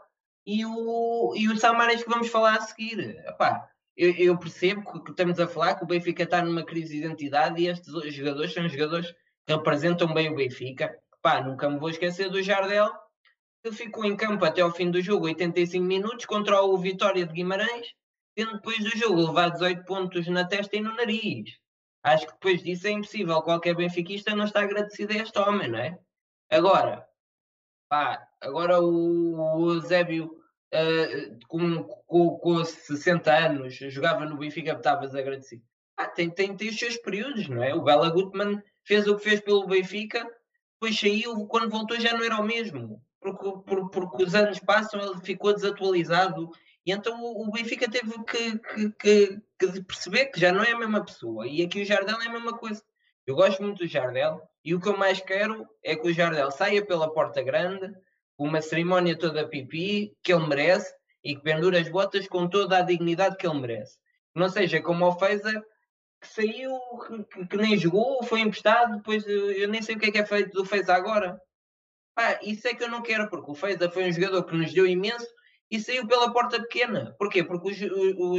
e 0.46 0.64
o, 0.66 1.34
e 1.36 1.48
o 1.48 1.56
Samares 1.56 2.02
que 2.02 2.08
vamos 2.10 2.28
falar 2.28 2.56
a 2.56 2.60
seguir. 2.60 3.18
Epá, 3.26 3.68
eu, 3.96 4.12
eu 4.12 4.38
percebo 4.38 4.82
que, 4.82 5.04
que 5.04 5.10
estamos 5.10 5.38
a 5.38 5.46
falar 5.46 5.76
que 5.76 5.84
o 5.84 5.86
Benfica 5.86 6.24
está 6.24 6.42
numa 6.42 6.64
crise 6.64 6.92
de 6.92 7.04
identidade 7.04 7.62
e 7.62 7.68
estes 7.68 7.92
jogadores 8.14 8.52
são 8.52 8.68
jogadores 8.68 9.12
que 9.46 9.52
representam 9.52 10.12
bem 10.12 10.30
o 10.30 10.36
Benfica. 10.36 10.96
Pá, 11.22 11.40
nunca 11.40 11.68
me 11.70 11.78
vou 11.78 11.90
esquecer 11.90 12.28
do 12.28 12.42
Jardel, 12.42 12.90
que 13.62 13.72
ficou 13.72 14.04
em 14.04 14.16
campo 14.16 14.44
até 14.44 14.60
ao 14.60 14.72
fim 14.72 14.90
do 14.90 15.00
jogo 15.00 15.26
85 15.26 15.84
minutos 15.84 16.26
contra 16.26 16.60
o 16.62 16.76
Vitória 16.76 17.24
de 17.24 17.32
Guimarães, 17.32 17.94
tendo 18.34 18.54
depois 18.54 18.78
do 18.78 18.90
jogo 18.90 19.26
levado 19.26 19.52
18 19.52 19.84
pontos 19.84 20.26
na 20.26 20.46
testa 20.46 20.76
e 20.76 20.80
no 20.80 20.94
nariz. 20.94 21.58
Acho 22.02 22.26
que 22.26 22.32
depois 22.32 22.62
disso 22.62 22.86
é 22.86 22.90
impossível 22.90 23.40
qualquer 23.42 23.74
benfiquista 23.74 24.34
não 24.34 24.44
estar 24.44 24.64
agradecido 24.64 25.12
a 25.12 25.16
este 25.16 25.38
homem, 25.38 25.70
não 25.70 25.78
é? 25.78 25.98
Agora, 26.50 27.06
pá, 27.88 28.28
agora 28.40 28.80
o, 28.80 29.56
o 29.56 29.80
eh, 30.74 31.30
com, 31.48 31.84
com, 31.84 32.38
com 32.38 32.64
60 32.64 33.32
anos 33.32 33.74
jogava 33.74 34.24
no 34.24 34.36
Benfica, 34.36 34.72
estavas 34.72 35.14
agradecido. 35.14 35.62
Ah, 35.96 36.06
tem, 36.08 36.28
tem, 36.28 36.56
tem 36.56 36.68
os 36.68 36.78
seus 36.78 36.96
períodos, 36.96 37.48
não 37.48 37.62
é? 37.62 37.74
O 37.74 37.82
Bela 37.82 38.10
Gutmann 38.10 38.60
fez 38.84 39.06
o 39.06 39.16
que 39.16 39.22
fez 39.24 39.40
pelo 39.40 39.66
Benfica, 39.66 40.28
depois 40.74 40.98
saiu, 40.98 41.46
quando 41.46 41.70
voltou 41.70 41.98
já 42.00 42.12
não 42.12 42.24
era 42.24 42.36
o 42.40 42.44
mesmo, 42.44 43.00
porque, 43.20 43.44
por- 43.64 43.90
porque 43.90 44.24
os 44.24 44.34
anos 44.34 44.58
passam, 44.58 45.00
ele 45.00 45.20
ficou 45.22 45.54
desatualizado, 45.54 46.50
e 46.84 46.92
então 46.92 47.18
o, 47.22 47.50
Benfica 47.50 47.88
teve 47.90 48.12
que, 48.24 48.58
que, 48.98 49.40
que- 49.58 49.82
perceber 49.84 50.26
que 50.26 50.40
já 50.40 50.52
não 50.52 50.62
é 50.62 50.72
a 50.72 50.78
mesma 50.78 51.04
pessoa, 51.04 51.46
e 51.46 51.62
aqui 51.62 51.80
o 51.80 51.84
Jardel 51.86 52.20
é 52.20 52.26
a 52.26 52.32
mesma 52.32 52.58
coisa. 52.58 52.82
Eu 53.26 53.36
gosto 53.36 53.62
muito 53.62 53.78
do 53.78 53.86
Jardel, 53.86 54.42
e 54.64 54.74
o 54.74 54.80
que 54.80 54.88
eu 54.88 54.96
mais 54.98 55.20
quero 55.20 55.66
é 55.82 55.96
que 55.96 56.06
o 56.08 56.12
Jardel 56.12 56.50
saia 56.50 56.84
pela 56.84 57.10
porta 57.10 57.40
grande, 57.40 57.94
uma 58.38 58.60
cerimónia 58.60 59.18
toda 59.18 59.48
pipi, 59.48 60.16
que 60.22 60.32
ele 60.32 60.46
merece, 60.46 60.92
e 61.22 61.34
que 61.34 61.42
pendure 61.42 61.78
as 61.78 61.88
botas 61.88 62.28
com 62.28 62.48
toda 62.48 62.78
a 62.78 62.82
dignidade 62.82 63.36
que 63.36 63.46
ele 63.46 63.60
merece. 63.60 63.98
Não 64.34 64.48
seja 64.48 64.82
como 64.82 65.06
o 65.06 65.12
Feza, 65.12 65.64
que 66.20 66.28
saiu, 66.28 66.78
que, 67.30 67.46
que- 67.46 67.56
nem 67.56 67.76
jogou, 67.78 68.22
foi 68.24 68.40
emprestado, 68.40 68.96
depois 68.96 69.26
eu, 69.26 69.52
eu 69.52 69.68
nem 69.68 69.80
sei 69.80 69.94
o 69.94 69.98
que 69.98 70.06
é 70.06 70.10
que 70.12 70.18
é 70.18 70.26
feito 70.26 70.52
do 70.52 70.64
Feza 70.64 70.94
agora. 70.94 71.40
Pá, 72.14 72.38
isso 72.42 72.66
é 72.68 72.74
que 72.74 72.82
eu 72.84 72.88
não 72.90 73.02
quero, 73.02 73.28
porque 73.28 73.50
o 73.50 73.54
Feza 73.54 73.90
foi 73.90 74.04
um 74.08 74.12
jogador 74.12 74.44
que 74.44 74.56
nos 74.56 74.72
deu 74.72 74.86
imenso 74.86 75.26
e 75.70 75.80
saiu 75.80 76.06
pela 76.06 76.32
porta 76.32 76.60
pequena. 76.60 77.14
Porquê? 77.18 77.42
Porque 77.42 77.70
os, 77.70 77.78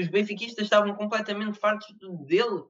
os 0.01 0.07
benfiquistas 0.07 0.65
estavam 0.65 0.93
completamente 0.95 1.59
fartos 1.59 1.87
dele. 2.25 2.63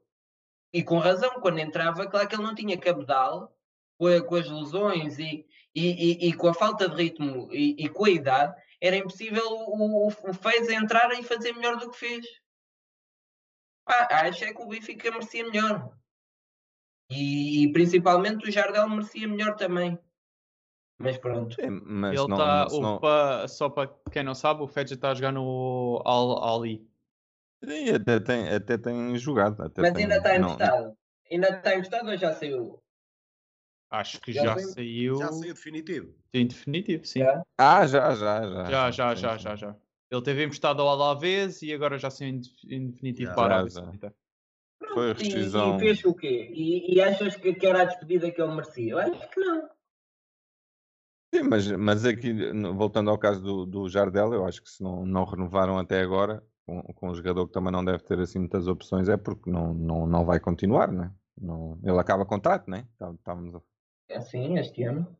E 0.74 0.84
com 0.84 0.98
razão, 0.98 1.40
quando 1.42 1.60
entrava, 1.60 2.08
claro 2.08 2.28
que 2.28 2.36
ele 2.36 2.44
não 2.44 2.56
tinha 2.56 2.78
cabedal, 2.78 3.56
com, 3.98 4.08
com 4.22 4.36
as 4.36 4.50
lesões 4.50 5.20
e, 5.20 5.46
e, 5.76 6.26
e, 6.26 6.30
e 6.30 6.34
com 6.34 6.48
a 6.48 6.54
falta 6.54 6.88
de 6.88 6.96
ritmo 6.96 7.50
e, 7.52 7.76
e 7.86 7.90
com 7.90 8.06
a 8.06 8.10
idade, 8.10 8.56
era 8.80 8.96
impossível 8.96 9.44
o, 9.46 10.06
o, 10.06 10.08
o 10.08 10.34
Fez 10.34 10.70
entrar 10.70 11.12
e 11.12 11.24
fazer 11.24 11.54
melhor 11.54 11.78
do 11.78 11.92
que 11.92 11.98
fez. 11.98 12.26
Pá, 13.86 14.08
acho 14.12 14.44
é 14.46 14.54
que 14.54 14.62
o 14.62 14.68
Benfica 14.68 15.12
merecia 15.12 15.44
melhor. 15.44 15.92
E, 17.10 17.64
e 17.64 17.72
principalmente 17.72 18.48
o 18.48 18.52
Jardel 18.52 18.90
merecia 18.90 19.28
melhor 19.28 19.56
também. 19.56 20.00
Mas 20.98 21.18
pronto. 21.18 21.54
Sim, 21.54 21.82
mas 21.84 22.18
Ele 22.18 22.28
não, 22.30 22.38
tá, 22.38 22.68
não, 22.72 23.00
pa- 23.00 23.48
só 23.48 23.70
para 23.70 23.94
quem 24.12 24.24
não 24.24 24.34
sabe, 24.34 24.64
o 24.64 24.68
Fedja 24.68 24.96
está 24.96 25.12
a 25.12 25.14
jogar 25.14 25.34
no 25.34 26.02
Al 26.06 26.56
Ali. 26.56 26.90
Sim, 27.64 27.90
até 27.90 28.20
tem, 28.20 28.48
até 28.50 28.78
tem 28.78 29.16
jogado. 29.18 29.62
Até 29.62 29.82
Mas 29.82 29.94
tem- 29.94 30.04
ainda 30.04 30.18
está 30.18 30.40
não- 30.40 30.54
emprestado. 30.54 30.98
Ainda 31.32 31.50
está 31.50 31.74
emprestado 31.76 32.10
ou 32.10 32.18
já 32.18 32.34
saiu? 32.34 32.82
Acho 34.00 34.22
que 34.22 34.32
Já 34.34 34.44
já, 34.44 34.56
saiu? 34.56 34.70
saiu 34.70 35.20
Já 35.20 35.32
saiu 35.32 35.54
definitivo. 35.54 36.14
em 36.34 36.48
definitivo, 36.48 37.06
sim. 37.06 37.20
Já? 37.20 37.44
Ah, 37.58 37.86
já, 37.88 38.14
já, 38.16 38.42
já. 38.48 38.66
Já, 38.70 38.92
já, 38.92 39.16
sim, 39.16 39.22
já, 39.22 39.38
sim. 39.38 39.44
já, 39.44 39.56
já. 39.56 39.76
Ele 40.12 40.22
teve 40.22 40.44
emprestado 40.44 40.82
ao 40.82 40.90
Alavés 40.90 41.62
e 41.62 41.74
agora 41.74 41.98
já 41.98 42.10
saiu 42.10 42.30
em, 42.30 42.40
def- 42.40 42.64
em 42.66 42.88
definitivo 42.88 43.30
Já. 43.30 43.36
para 43.36 43.56
a 43.56 43.58
Arábia. 43.60 44.14
Foi 44.94 45.12
a 45.12 45.14
E, 45.14 45.14
rescisão. 45.14 45.78
e 45.78 45.80
fez 45.80 46.06
o 46.06 46.14
quê? 46.14 46.50
E, 46.54 46.96
e 46.96 47.02
achas 47.02 47.36
que, 47.36 47.54
que 47.54 47.66
era 47.66 47.82
a 47.82 47.86
despedida 47.86 48.32
que 48.32 48.42
ele 48.42 48.54
merecia? 48.54 48.92
Eu 48.92 49.00
acho 49.00 49.30
que 49.30 49.40
não. 49.40 49.70
Sim, 51.34 51.44
mas, 51.50 51.68
mas 51.72 52.06
aqui, 52.06 52.32
voltando 52.76 53.10
ao 53.10 53.18
caso 53.18 53.42
do, 53.42 53.66
do 53.66 53.90
Jardel, 53.90 54.34
eu 54.34 54.46
acho 54.46 54.62
que 54.62 54.70
se 54.70 54.82
não, 54.82 55.06
não 55.06 55.26
renovaram 55.26 55.78
até 55.78 56.00
agora, 56.02 56.42
com, 56.66 56.82
com 56.94 57.10
um 57.10 57.16
jogador 57.16 57.46
que 57.48 57.54
também 57.54 57.72
não 57.74 57.84
deve 57.84 58.04
ter 58.04 58.20
assim 58.20 58.40
muitas 58.40 58.68
opções, 58.68 59.10
é 59.10 59.18
porque 59.18 59.50
não, 59.50 59.74
não, 59.74 60.08
não 60.08 60.26
vai 60.26 60.40
continuar, 60.40 60.92
né? 60.92 61.12
Não, 61.38 61.78
ele 61.84 62.00
acaba 62.00 62.26
contrato, 62.26 62.70
né? 62.70 62.88
Tá- 62.98 63.12
Estávamos 63.12 63.54
a 63.56 63.58
É 63.58 63.62
assim, 64.10 64.58
este 64.58 64.84
ano. 64.84 65.16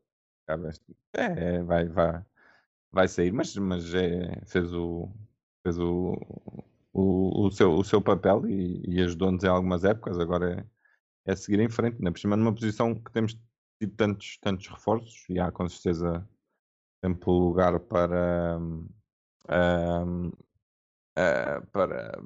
este- 0.70 0.96
É, 1.14 1.56
é, 1.58 1.64
vai, 1.64 1.88
vai, 1.88 2.26
vai 2.92 3.08
sair, 3.08 3.32
mas, 3.32 3.56
mas 3.58 3.94
é, 3.94 4.46
fez 4.48 4.74
o 4.74 5.10
fez 5.64 5.80
o, 5.80 6.14
o, 6.94 7.46
o, 7.48 7.52
seu, 7.52 7.74
o 7.74 7.84
seu 7.84 8.02
papel 8.02 8.48
e, 8.50 8.84
e 8.88 9.02
ajudou-nos 9.02 9.44
em 9.44 9.48
algumas 9.48 9.84
épocas, 9.84 10.20
agora 10.20 10.68
é, 11.28 11.34
é 11.34 11.36
seguir 11.36 11.60
em 11.60 11.70
frente, 11.70 11.98
ainda 11.98 12.12
por 12.12 12.20
cima 12.20 12.38
numa 12.38 12.54
posição 12.54 12.96
que 12.96 13.12
temos 13.12 13.34
tido 13.82 13.96
tantos, 13.96 14.38
tantos 14.42 14.68
reforços 14.68 15.26
e 15.30 15.40
há 15.40 15.52
com 15.52 15.68
certeza 15.70 16.28
sempre 17.04 17.30
lugar 17.32 17.80
para 17.82 18.58
hum, 18.60 18.90
hum, 19.50 20.32
eh, 21.16 21.62
para, 21.72 22.20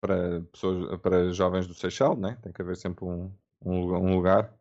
para 0.00 0.42
pessoas, 0.52 1.00
para 1.00 1.32
jovens 1.32 1.66
do 1.66 1.74
Seixal, 1.74 2.16
né? 2.16 2.36
tem 2.42 2.52
que 2.52 2.62
haver 2.62 2.76
sempre 2.76 3.04
um, 3.04 3.32
um, 3.64 3.94
um 3.96 4.14
lugar 4.16 4.54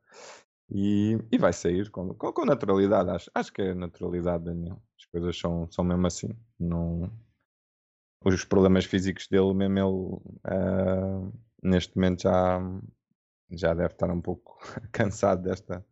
e, 0.70 1.18
e 1.32 1.38
vai 1.38 1.54
sair 1.54 1.90
com, 1.90 2.14
com, 2.16 2.34
com 2.34 2.46
naturalidade. 2.46 3.10
Acho, 3.10 3.32
acho 3.34 3.54
que 3.54 3.62
é 3.62 3.74
naturalidade, 3.74 4.46
Daniel. 4.46 4.82
As 5.00 5.06
coisas 5.06 5.38
são, 5.38 5.70
são 5.72 5.84
mesmo 5.84 6.08
assim. 6.08 6.30
Não, 6.60 7.12
os 8.24 8.44
problemas 8.44 8.86
físicos 8.86 9.28
dele, 9.28 9.54
mesmo 9.54 9.80
ele 9.80 10.40
ah, 10.46 11.32
neste 11.62 11.96
momento 11.96 12.24
já, 12.24 12.60
já 13.52 13.74
deve 13.74 13.94
estar 13.94 14.10
um 14.10 14.22
pouco 14.22 14.58
cansado 14.92 15.44
desta, 15.44 15.86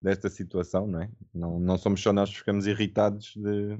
desta 0.00 0.28
situação, 0.28 0.86
não 0.86 1.02
é? 1.02 1.10
Não, 1.32 1.58
não 1.58 1.78
somos 1.78 2.02
só 2.02 2.12
nós 2.12 2.30
que 2.30 2.38
ficamos 2.38 2.66
irritados 2.66 3.34
de, 3.36 3.78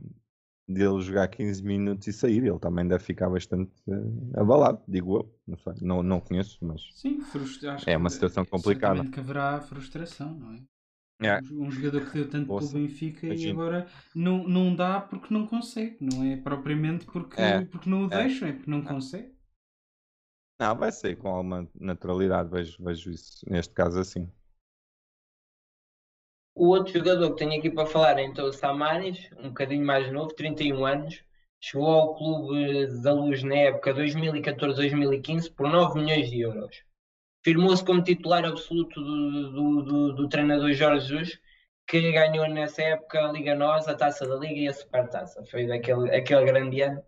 de 0.72 0.82
ele 0.82 1.00
jogar 1.02 1.28
15 1.28 1.62
minutos 1.64 2.06
e 2.06 2.12
sair, 2.12 2.44
ele 2.44 2.58
também 2.58 2.86
deve 2.88 3.02
ficar 3.04 3.28
bastante 3.30 3.72
eh, 3.88 4.40
abalado, 4.40 4.82
digo 4.88 5.16
eu. 5.18 5.40
Não 5.46 5.56
sei, 5.58 5.74
não, 5.82 6.02
não 6.02 6.20
conheço, 6.20 6.58
mas 6.64 6.82
Sim, 6.90 7.20
frustra... 7.20 7.76
É 7.86 7.96
que 7.96 7.96
uma 7.96 8.10
situação 8.10 8.44
complicada. 8.46 9.02
certamente 9.02 9.10
que 9.10 9.20
haverá 9.20 9.60
frustração, 9.60 10.34
não 10.34 10.52
é? 10.54 10.62
É. 11.22 11.40
Um, 11.50 11.70
jogador 11.70 12.06
que 12.06 12.14
deu 12.14 12.30
tanto 12.30 12.54
pelo 12.54 12.58
Ouça, 12.58 12.70
Benfica 12.70 13.26
e 13.28 13.46
imagino. 13.46 13.50
agora 13.50 13.88
não, 14.14 14.46
não 14.48 14.74
dá 14.74 15.00
porque 15.00 15.32
não 15.34 15.46
consegue, 15.46 15.96
não 16.00 16.24
é 16.24 16.36
propriamente 16.36 17.06
porque, 17.06 17.42
É, 17.42 17.60
porque 17.70 17.90
não 17.90 18.04
o 18.06 18.08
é. 18.10 18.16
deixam, 18.22 18.48
é 18.48 18.52
porque 18.52 18.70
não 18.70 18.82
consegue. 18.82 19.32
não, 20.58 20.76
vai 20.76 20.92
sair 20.92 21.16
com 21.16 21.28
alguma 21.28 21.68
naturalidade, 21.74 22.50
vejo, 22.50 22.82
vejo 22.82 23.10
isso 23.10 23.44
neste 23.48 23.72
caso 23.74 23.98
assim. 24.00 24.30
O 26.54 26.68
outro 26.68 26.92
jogador 26.92 27.30
que 27.30 27.38
tenho 27.38 27.58
aqui 27.58 27.70
para 27.70 27.86
falar 27.86 28.18
é 28.18 28.24
então 28.24 28.46
o 28.46 28.52
Samaris, 28.52 29.30
um 29.38 29.48
bocadinho 29.48 29.84
mais 29.84 30.10
novo, 30.12 30.34
31 30.34 30.84
anos. 30.84 31.24
Chegou 31.60 31.86
ao 31.86 32.14
clube 32.14 32.86
da 33.02 33.12
Luz 33.12 33.42
na 33.42 33.54
época 33.54 33.94
2014-2015 33.94 35.54
por 35.54 35.68
9 35.68 36.00
milhões 36.00 36.30
de 36.30 36.40
euros. 36.40 36.82
Firmou-se 37.44 37.84
como 37.84 38.02
titular 38.02 38.44
absoluto 38.44 39.00
do, 39.00 39.50
do, 39.50 39.82
do, 39.82 40.12
do 40.14 40.28
treinador 40.28 40.72
Jorge 40.72 41.06
Jesus, 41.06 41.40
que 41.86 42.12
ganhou 42.12 42.48
nessa 42.48 42.82
época 42.82 43.26
a 43.26 43.32
Liga 43.32 43.54
Nós, 43.54 43.88
a 43.88 43.94
Taça 43.94 44.26
da 44.26 44.36
Liga 44.36 44.60
e 44.60 44.68
a 44.68 44.72
Supertaça. 44.72 45.44
Foi 45.46 45.66
daquele 45.66 46.14
aquele 46.14 46.44
grande 46.44 46.80
ano. 46.82 47.02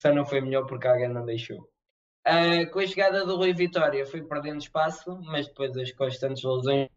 Só 0.00 0.12
não 0.12 0.24
foi 0.24 0.40
melhor 0.40 0.66
porque 0.66 0.86
alguém 0.86 1.08
não 1.08 1.24
deixou. 1.24 1.68
Ah, 2.24 2.66
com 2.70 2.78
a 2.78 2.86
chegada 2.86 3.24
do 3.24 3.36
Rui 3.36 3.54
Vitória 3.54 4.04
foi 4.06 4.22
perdendo 4.22 4.60
espaço, 4.60 5.18
mas 5.22 5.48
depois 5.48 5.76
as 5.76 5.92
constantes 5.92 6.42
lesões 6.42 6.88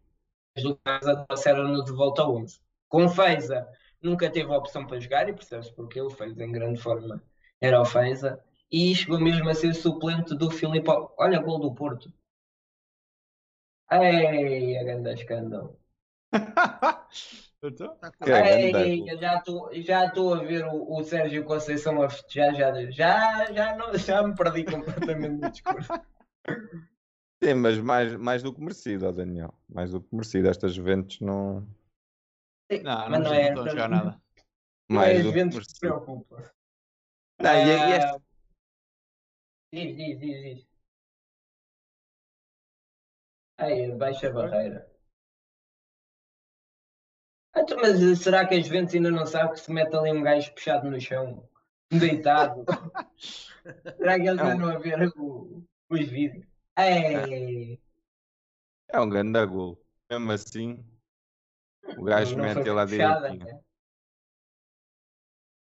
do 0.56 0.76
casa 0.76 1.24
trouxeram-no 1.26 1.84
de 1.84 1.92
volta 1.92 2.22
ao 2.22 2.36
11. 2.36 2.60
Com 2.88 3.08
Feiza, 3.08 3.66
nunca 4.02 4.30
teve 4.30 4.52
a 4.52 4.58
opção 4.58 4.86
para 4.86 5.00
jogar 5.00 5.28
e 5.28 5.32
percebe-se 5.32 5.72
porque 5.74 5.98
ele 6.00 6.10
fez 6.10 6.38
em 6.38 6.52
grande 6.52 6.80
forma. 6.80 7.22
Era 7.60 7.80
o 7.80 7.84
Feiza. 7.84 8.42
E 8.70 8.94
chegou 8.94 9.20
mesmo 9.20 9.48
a 9.48 9.54
ser 9.54 9.74
suplente 9.74 10.34
do 10.34 10.50
Filipe. 10.50 10.88
Olha, 11.18 11.40
gol 11.40 11.58
do 11.58 11.74
Porto. 11.74 12.12
Ei, 13.90 14.78
a 14.78 14.84
grande 14.84 15.12
escândalo. 15.12 15.78
Então, 17.64 17.96
é 18.34 18.62
Ei, 18.62 18.72
gol. 18.72 19.08
eu 19.08 19.18
já 19.20 19.36
estou 19.36 19.70
já 19.82 20.06
estou 20.06 20.34
a 20.34 20.42
ver 20.42 20.64
o, 20.66 20.98
o 20.98 21.04
Sérgio 21.04 21.44
Conceição 21.44 22.02
a 22.02 22.10
festejar. 22.10 22.74
Já, 22.90 22.90
já, 22.90 23.52
já, 23.52 23.76
não, 23.76 23.96
já 23.96 24.22
me 24.24 24.34
perdi 24.34 24.64
completamente 24.64 25.40
no 25.40 25.48
discurso. 25.48 25.92
Sim, 27.42 27.54
mas 27.54 27.78
mais, 27.78 28.14
mais 28.16 28.42
do 28.42 28.52
que 28.54 28.60
merecido, 28.60 29.06
ó 29.08 29.12
Daniel. 29.12 29.52
Mais 29.68 29.90
do 29.90 30.00
que 30.00 30.14
merecido. 30.14 30.48
Estas 30.48 30.74
Juventus 30.74 31.20
não. 31.20 31.66
Sim, 32.70 32.82
não, 32.82 33.08
não, 33.10 33.18
não 33.20 33.34
é, 33.34 33.48
estão 33.48 33.64
a 33.64 33.68
jogar 33.68 33.88
nada. 33.88 34.22
não 34.88 35.02
é 35.02 35.06
Mais 35.06 35.18
a 35.18 35.22
do 35.22 35.32
que 35.32 35.38
Juventus 35.38 35.66
que 35.66 35.72
se 35.72 35.80
preocupa. 35.80 36.52
Não, 37.40 37.50
e, 37.52 37.66
e 37.66 37.70
Ah, 37.72 37.90
esta- 37.96 38.22
Diz, 39.72 39.96
diz, 39.96 40.20
diz, 40.20 40.42
diz. 40.42 40.66
Aí, 43.58 43.90
baixa 43.96 44.28
a 44.28 44.32
barreira. 44.32 44.86
Ah, 47.54 47.60
então, 47.60 47.78
mas 47.80 48.18
será 48.20 48.46
que 48.46 48.54
as 48.54 48.66
Juventus 48.66 48.94
ainda 48.94 49.10
não 49.10 49.26
sabe 49.26 49.52
que 49.54 49.60
se 49.60 49.72
mete 49.72 49.94
ali 49.96 50.12
um 50.12 50.22
gajo 50.22 50.52
puxado 50.54 50.90
no 50.90 51.00
chão, 51.00 51.48
deitado? 51.90 52.64
será 53.96 54.16
que 54.20 54.26
eles 54.28 54.36
Não. 54.36 54.50
andam 54.50 54.70
a 54.70 54.78
ver 54.78 55.08
o- 55.16 55.64
os 55.88 56.06
vídeos? 56.08 56.51
Ei, 56.78 57.78
É 58.88 59.00
um 59.00 59.08
grande 59.08 59.44
gol. 59.46 59.78
Mesmo 60.10 60.32
assim, 60.32 60.84
o 61.98 62.04
gajo 62.04 62.36
não 62.36 62.44
mete 62.44 62.68
lá 62.70 62.84
direitinho. 62.84 63.44
né? 63.44 63.60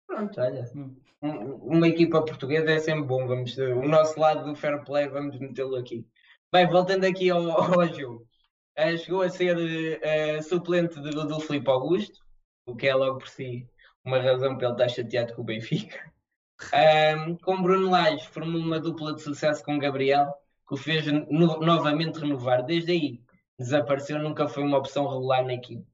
Pronto, 0.08 0.40
olha. 0.42 0.72
Hum. 0.76 0.96
Um- 1.22 1.56
Uma 1.78 1.88
equipa 1.88 2.24
portuguesa 2.24 2.72
é 2.72 2.80
sempre 2.80 3.04
bom. 3.06 3.26
Vamos, 3.28 3.58
o 3.58 3.84
nosso 3.88 4.20
lado 4.20 4.44
do 4.46 4.56
fair 4.56 4.84
play, 4.84 5.08
vamos 5.08 5.40
metê-lo 5.40 5.76
aqui. 5.76 6.06
Bem, 6.52 6.68
voltando 6.68 7.06
aqui 7.06 7.30
ao, 7.30 7.40
ao 7.82 7.88
jogo. 7.94 8.28
Eh, 8.76 8.98
chegou 8.98 9.22
a 9.22 9.30
ser 9.30 10.00
eh, 10.04 10.42
suplente 10.42 11.00
do, 11.00 11.28
do 11.28 11.40
Filipe 11.40 11.70
Augusto, 11.70 12.20
o 12.68 12.76
que 12.76 12.88
é 12.88 12.96
logo 12.96 13.20
por 13.20 13.28
si 13.28 13.68
uma 14.04 14.20
razão 14.20 14.58
para 14.58 14.68
ele 14.68 14.74
estar 14.74 14.90
chateado 14.90 15.34
com 15.36 15.42
o 15.44 15.46
Benfica. 15.46 16.12
Com 17.44 17.62
Bruno 17.62 17.90
Lage 17.90 18.28
formou 18.30 18.62
uma 18.62 18.80
dupla 18.80 19.14
de 19.14 19.22
sucesso 19.22 19.64
com 19.64 19.78
Gabriel, 19.80 20.34
que 20.68 20.74
o 20.74 20.78
fez 20.78 21.06
no- 21.08 21.60
novamente 21.60 22.20
renovar. 22.20 22.64
Desde 22.64 22.92
aí 22.92 23.22
desapareceu, 23.58 24.20
nunca 24.20 24.48
foi 24.48 24.64
uma 24.64 24.78
opção 24.78 25.08
regular 25.08 25.46
na 25.46 25.54
equipe. 25.54 25.86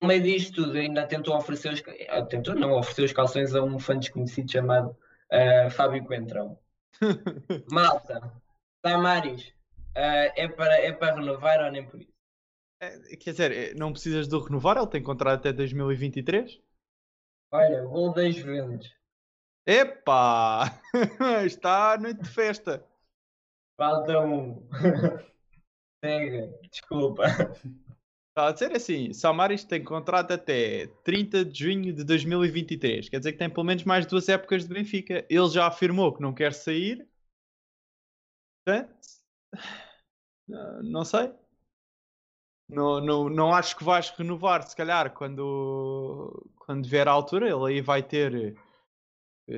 No 0.00 0.08
meio 0.08 0.20
disto 0.22 0.64
tudo, 0.64 0.76
ainda 0.76 1.06
tentou 1.06 1.36
oferecer 1.36 1.72
os, 1.72 1.82
ah, 2.08 2.22
tentou 2.26 2.56
não 2.56 2.72
oferecer 2.72 3.04
os 3.04 3.12
calções 3.12 3.54
a 3.54 3.62
um 3.62 3.78
fã 3.78 3.96
desconhecido 3.96 4.50
chamado 4.50 4.96
ah, 5.30 5.70
Fábio 5.70 6.04
Coentrão. 6.04 6.58
Malta, 7.70 8.42
Tamaris, 8.82 9.54
ah, 9.96 10.32
é, 10.36 10.48
para, 10.48 10.74
é 10.74 10.92
para 10.92 11.14
renovar 11.14 11.64
ou 11.64 11.70
nem 11.70 11.86
por 11.86 12.00
isso? 12.00 12.12
É, 12.80 13.16
Quer 13.16 13.30
dizer, 13.30 13.52
é, 13.52 13.74
não 13.74 13.92
precisas 13.92 14.26
de 14.26 14.36
renovar, 14.36 14.76
ele 14.76 14.88
tem 14.88 15.00
contrato 15.00 15.38
até 15.38 15.52
2023. 15.52 16.60
Olha, 17.52 17.84
gol 17.84 18.12
das 18.12 18.34
Juventus. 18.34 18.92
Epá! 19.64 20.80
Está 21.46 21.92
à 21.92 21.98
noite 21.98 22.22
de 22.22 22.28
festa. 22.28 22.84
Falta 23.76 24.20
um. 24.20 24.66
Desculpa. 26.70 27.24
Está 28.32 28.48
a 28.48 28.52
dizer 28.52 28.72
assim, 28.74 29.12
Samaris 29.12 29.62
tem 29.62 29.84
contrato 29.84 30.32
até 30.32 30.86
30 31.04 31.44
de 31.44 31.64
junho 31.64 31.92
de 31.92 32.02
2023. 32.02 33.10
Quer 33.10 33.18
dizer 33.18 33.32
que 33.32 33.38
tem 33.38 33.50
pelo 33.50 33.66
menos 33.66 33.84
mais 33.84 34.06
duas 34.06 34.26
épocas 34.26 34.66
de 34.66 34.72
Benfica. 34.72 35.26
Ele 35.28 35.48
já 35.48 35.66
afirmou 35.66 36.14
que 36.14 36.22
não 36.22 36.32
quer 36.32 36.54
sair. 36.54 37.06
Portanto, 38.64 38.96
não 40.82 41.04
sei. 41.04 41.30
Não, 42.70 43.00
não, 43.02 43.28
não 43.28 43.52
acho 43.52 43.76
que 43.76 43.84
vais 43.84 44.08
renovar, 44.08 44.62
se 44.62 44.74
calhar, 44.74 45.12
quando, 45.12 46.50
quando 46.56 46.88
vier 46.88 47.06
a 47.06 47.12
altura. 47.12 47.50
Ele 47.50 47.74
aí 47.74 47.80
vai 47.82 48.02
ter, 48.02 48.56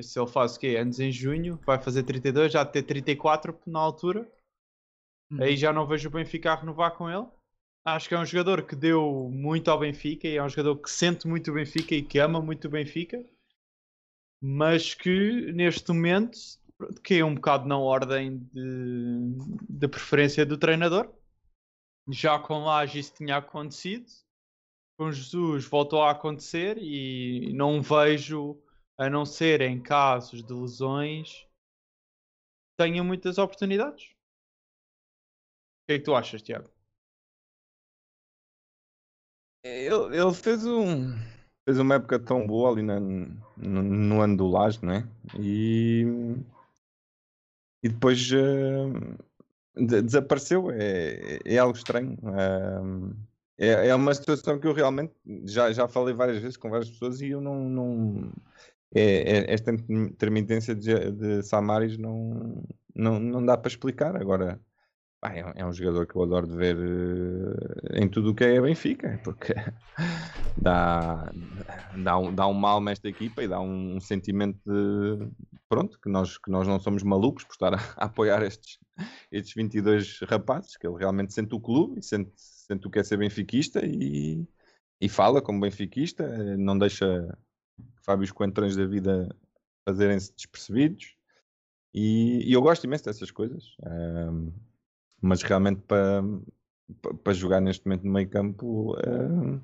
se 0.01 0.19
ele 0.19 0.27
faz 0.27 0.55
o 0.55 0.59
quê? 0.59 0.77
Anos 0.79 0.99
em 0.99 1.11
junho, 1.11 1.59
vai 1.65 1.81
fazer 1.81 2.03
32, 2.03 2.51
já 2.51 2.65
ter 2.65 2.83
34 2.83 3.57
na 3.65 3.79
altura. 3.79 4.29
Aí 5.39 5.57
já 5.57 5.73
não 5.73 5.87
vejo 5.87 6.09
o 6.09 6.11
Benfica 6.11 6.51
a 6.51 6.55
renovar 6.55 6.95
com 6.95 7.09
ele. 7.09 7.27
Acho 7.83 8.09
que 8.09 8.15
é 8.15 8.19
um 8.19 8.25
jogador 8.25 8.63
que 8.63 8.75
deu 8.75 9.29
muito 9.31 9.69
ao 9.69 9.79
Benfica 9.79 10.27
e 10.27 10.37
é 10.37 10.43
um 10.43 10.49
jogador 10.49 10.77
que 10.77 10.89
sente 10.89 11.27
muito 11.27 11.51
o 11.51 11.53
Benfica 11.53 11.93
e 11.93 12.01
que 12.01 12.17
ama 12.17 12.41
muito 12.41 12.65
o 12.65 12.71
Benfica, 12.71 13.23
mas 14.41 14.93
que 14.95 15.51
neste 15.51 15.91
momento 15.91 16.37
que 17.03 17.15
é 17.15 17.25
um 17.25 17.35
bocado 17.35 17.67
na 17.67 17.77
ordem 17.77 18.39
de, 18.51 19.37
de 19.69 19.87
preferência 19.87 20.45
do 20.45 20.57
treinador. 20.57 21.11
Já 22.09 22.37
com 22.37 22.63
Laje 22.63 22.99
isso 22.99 23.13
tinha 23.15 23.37
acontecido, 23.37 24.05
com 24.97 25.11
Jesus 25.11 25.65
voltou 25.65 26.01
a 26.03 26.11
acontecer 26.11 26.77
e 26.77 27.51
não 27.53 27.81
vejo, 27.81 28.61
a 28.97 29.09
não 29.09 29.25
ser 29.25 29.61
em 29.61 29.81
casos 29.81 30.43
de 30.43 30.53
lesões, 30.53 31.47
tenha 32.77 33.03
muitas 33.03 33.37
oportunidades. 33.37 34.05
O 34.05 34.15
que 35.87 35.93
é 35.93 35.97
que 35.99 36.05
tu 36.05 36.15
achas, 36.15 36.41
Tiago? 36.41 36.69
Ele, 39.63 40.15
ele 40.17 40.33
fez 40.33 40.65
um 40.65 41.13
fez 41.67 41.79
uma 41.79 41.95
época 41.95 42.19
tão 42.19 42.45
boa 42.45 42.69
ali 42.71 42.83
na- 42.83 42.99
no, 42.99 43.33
no 43.57 44.21
ano 44.21 44.37
do 44.37 44.47
Laje, 44.47 44.79
não 44.85 44.93
é? 44.93 45.07
E, 45.39 46.05
e 47.83 47.89
depois 47.89 48.29
eh, 48.31 49.15
de- 49.75 50.01
desapareceu. 50.01 50.69
É, 50.71 51.39
é 51.45 51.57
algo 51.57 51.75
estranho. 51.77 52.17
Eh, 53.57 53.67
é, 53.67 53.87
é 53.89 53.95
uma 53.95 54.13
situação 54.13 54.59
que 54.59 54.67
eu 54.67 54.73
realmente 54.73 55.13
já, 55.45 55.71
já 55.71 55.87
falei 55.87 56.13
várias 56.13 56.39
vezes 56.39 56.57
com 56.57 56.69
várias 56.69 56.89
pessoas 56.89 57.21
e 57.21 57.29
eu 57.29 57.41
não. 57.41 57.55
não 57.69 58.31
é, 58.95 59.39
é- 59.51 59.53
esta 59.53 59.71
intermitência 59.73 60.75
de, 60.75 61.11
de 61.11 61.43
Samaris 61.43 61.97
não, 61.97 62.63
não, 62.95 63.19
não 63.19 63.45
dá 63.45 63.57
para 63.57 63.69
explicar. 63.69 64.15
Agora. 64.15 64.59
é, 65.23 65.45
um- 65.45 65.53
é 65.57 65.65
um 65.67 65.73
jogador 65.73 66.07
que 66.07 66.15
eu 66.15 66.23
adoro 66.23 66.47
de 66.47 66.55
ver 66.57 66.77
eh, 66.77 68.01
em 68.03 68.09
tudo 68.09 68.31
o 68.31 68.35
que 68.35 68.43
é 68.43 68.61
Benfica, 68.61 69.19
porque 69.23 69.53
dá, 70.57 71.31
dá, 71.91 72.17
um, 72.17 72.33
dá 72.33 72.47
um 72.47 72.53
mal 72.53 72.81
nesta 72.81 73.07
equipa 73.09 73.43
e 73.43 73.47
dá 73.47 73.59
um, 73.61 73.99
sentimento 73.99 74.59
de 74.65 75.29
pronto, 75.69 75.99
que 76.01 76.09
nós, 76.09 76.37
que 76.37 76.49
nós 76.51 76.67
não 76.67 76.79
somos 76.79 77.03
malucos 77.03 77.43
por 77.43 77.53
estar 77.53 77.73
a, 77.73 77.77
a 77.97 78.05
apoiar 78.05 78.41
estes, 78.43 78.79
estes 79.31 79.53
22 79.55 80.19
rapazes, 80.29 80.77
que 80.77 80.87
ele 80.87 80.97
realmente 80.97 81.33
sente 81.33 81.55
o 81.55 81.59
clube 81.59 81.99
e 81.99 82.03
sente, 82.03 82.31
sente 82.35 82.87
o 82.87 82.91
que 82.91 82.99
é 82.99 83.03
ser 83.03 83.17
benfiquista 83.17 83.81
e, 83.85 84.47
e 85.01 85.09
fala 85.09 85.41
como 85.41 85.61
benfiquista, 85.61 86.23
eh, 86.23 86.57
não 86.57 86.77
deixa 86.77 87.37
Fábios 88.05 88.31
Coentrões 88.31 88.75
da 88.75 88.85
vida 88.85 89.29
fazerem-se 89.87 90.33
despercebidos 90.35 91.15
e, 91.93 92.49
e 92.49 92.53
eu 92.53 92.61
gosto 92.61 92.85
imenso 92.85 93.05
dessas 93.05 93.31
coisas. 93.31 93.75
ahm, 93.85 94.51
mas 95.21 95.43
realmente 95.43 95.81
para, 95.83 96.23
pa- 97.01 97.13
para 97.23 97.33
jogar 97.33 97.61
neste 97.61 97.85
momento 97.87 98.05
no 98.05 98.13
meio 98.13 98.29
campo 98.29 98.95
eh, 98.99 99.59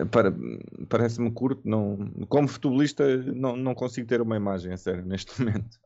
eh, 0.00 0.04
para, 0.06 0.32
parece-me 0.88 1.30
curto. 1.32 1.62
Não, 1.68 1.96
como 2.28 2.48
futebolista, 2.48 3.04
não, 3.34 3.56
não 3.56 3.74
consigo 3.74 4.06
ter 4.08 4.20
uma 4.20 4.36
imagem 4.36 4.72
a 4.72 4.76
sério 4.76 5.04
neste 5.06 5.40
momento. 5.42 5.78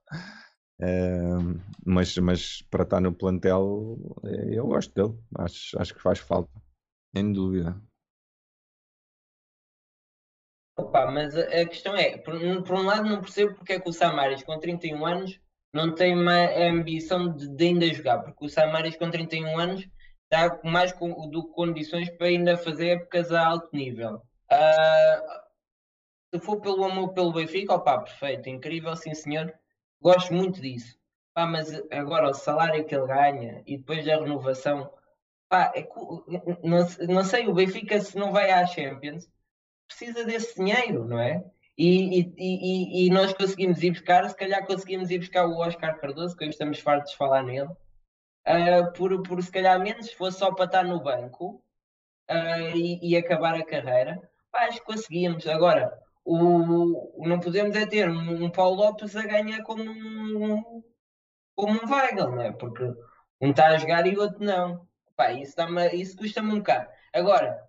Mas, 1.85 2.17
mas 2.19 2.63
para 2.71 2.83
estar 2.85 3.01
no 3.01 3.13
plantel, 3.13 3.99
eh, 4.25 4.59
eu 4.59 4.67
gosto 4.67 4.93
dele. 4.95 5.19
Acho, 5.37 5.79
acho 5.81 5.95
que 5.95 6.01
faz 6.03 6.19
falta, 6.19 6.51
sem 7.17 7.33
dúvida. 7.33 7.81
Opa, 10.83 11.07
mas 11.07 11.37
a, 11.37 11.43
a 11.43 11.67
questão 11.67 11.95
é, 11.95 12.19
por, 12.19 12.35
por 12.65 12.75
um 12.77 12.83
lado 12.83 13.09
não 13.09 13.21
percebo 13.21 13.55
porque 13.55 13.75
é 13.75 13.81
que 13.81 13.89
o 13.89 13.93
Samaris 13.93 14.43
com 14.43 14.59
31 14.59 15.07
anos 15.07 15.41
não 15.73 15.95
tem 15.95 16.13
uma 16.13 16.45
ambição 16.59 17.33
de, 17.33 17.49
de 17.49 17.65
ainda 17.65 17.87
jogar, 17.95 18.19
porque 18.19 18.45
o 18.45 18.49
Samaris 18.49 18.97
com 18.97 19.11
31 19.11 19.59
anos 19.59 19.89
está 20.25 20.61
mais 20.65 20.93
com, 20.93 21.29
do 21.31 21.47
que 21.47 21.55
condições 21.55 22.11
para 22.11 22.27
ainda 22.27 22.57
fazer 22.57 22.89
épocas 22.97 23.31
a 23.33 23.47
alto 23.47 23.69
nível. 23.73 24.23
Ah, 24.51 25.45
se 26.35 26.41
for 26.41 26.61
pelo 26.61 26.85
amor 26.85 27.13
pelo 27.13 27.33
Benfica, 27.33 27.75
opá, 27.75 28.01
perfeito, 28.01 28.49
incrível, 28.49 28.97
sim 28.97 29.15
senhor, 29.15 29.55
gosto 30.01 30.35
muito 30.35 30.61
disso. 30.61 30.99
Pá, 31.33 31.47
mas 31.47 31.73
agora 31.91 32.29
o 32.29 32.35
salário 32.35 32.85
que 32.85 32.95
ele 32.95 33.07
ganha 33.07 33.63
e 33.67 33.79
depois 33.79 34.07
a 34.09 34.17
renovação, 34.17 34.93
pá, 35.49 35.73
é 35.77 35.89
não, 36.63 36.87
não 37.09 37.25
sei, 37.25 37.47
o 37.47 37.55
Benfica 37.55 38.01
se 38.01 38.17
não 38.17 38.33
vai 38.33 38.51
à 38.51 38.67
Champions 38.67 39.31
precisa 39.97 40.25
desse 40.25 40.57
dinheiro, 40.57 41.05
não 41.07 41.19
é? 41.21 41.45
E, 41.77 42.21
e, 42.21 42.35
e, 42.39 43.07
e 43.07 43.11
nós 43.11 43.33
conseguimos 43.33 43.83
ir 43.83 43.93
buscar, 43.93 44.29
se 44.29 44.37
calhar 44.37 44.67
conseguimos 44.67 45.11
ir 45.11 45.19
buscar 45.19 45.47
o 45.47 45.59
Oscar 45.59 45.99
Cardoso, 45.99 46.37
que 46.37 46.45
hoje 46.45 46.53
estamos 46.53 46.79
fartos 46.81 47.13
de 47.13 47.17
falar 47.17 47.43
nele, 47.43 47.69
ah, 48.45 48.91
por, 48.97 49.23
por 49.23 49.43
se 49.43 49.51
calhar 49.51 49.79
menos, 49.81 50.07
se 50.07 50.17
fosse 50.17 50.39
só 50.39 50.53
para 50.55 50.67
estar 50.67 50.85
no 50.85 51.03
banco 51.03 51.65
ah, 52.29 52.61
e, 52.77 53.17
acabar 53.17 53.55
a 53.57 53.65
carreira, 53.65 54.21
que 54.73 54.81
conseguíamos. 54.83 55.47
Agora, 55.47 55.93
o, 56.25 57.23
o- 57.23 57.29
não 57.29 57.41
podemos 57.41 57.77
é 57.77 57.87
ter 57.87 58.09
um, 58.11 58.45
um 58.45 58.51
Paulo 58.51 58.77
Lopes 58.77 59.17
a 59.17 59.23
ganhar 59.27 59.63
como 59.63 59.83
um, 59.85 60.83
como 61.55 61.73
um 61.75 61.91
Weigl, 61.91 62.31
não 62.31 62.43
é? 62.43 62.53
Porque 62.53 62.85
um 63.41 63.51
está 63.51 63.69
a 63.69 63.79
jogar 63.79 64.07
e 64.07 64.17
o 64.17 64.21
outro 64.21 64.45
não. 64.45 64.87
Pá, 65.17 65.33
isso, 65.33 65.55
isso 65.95 66.17
custa-me 66.17 66.53
um 66.53 66.59
bocado. 66.59 66.89
Agora, 67.13 67.63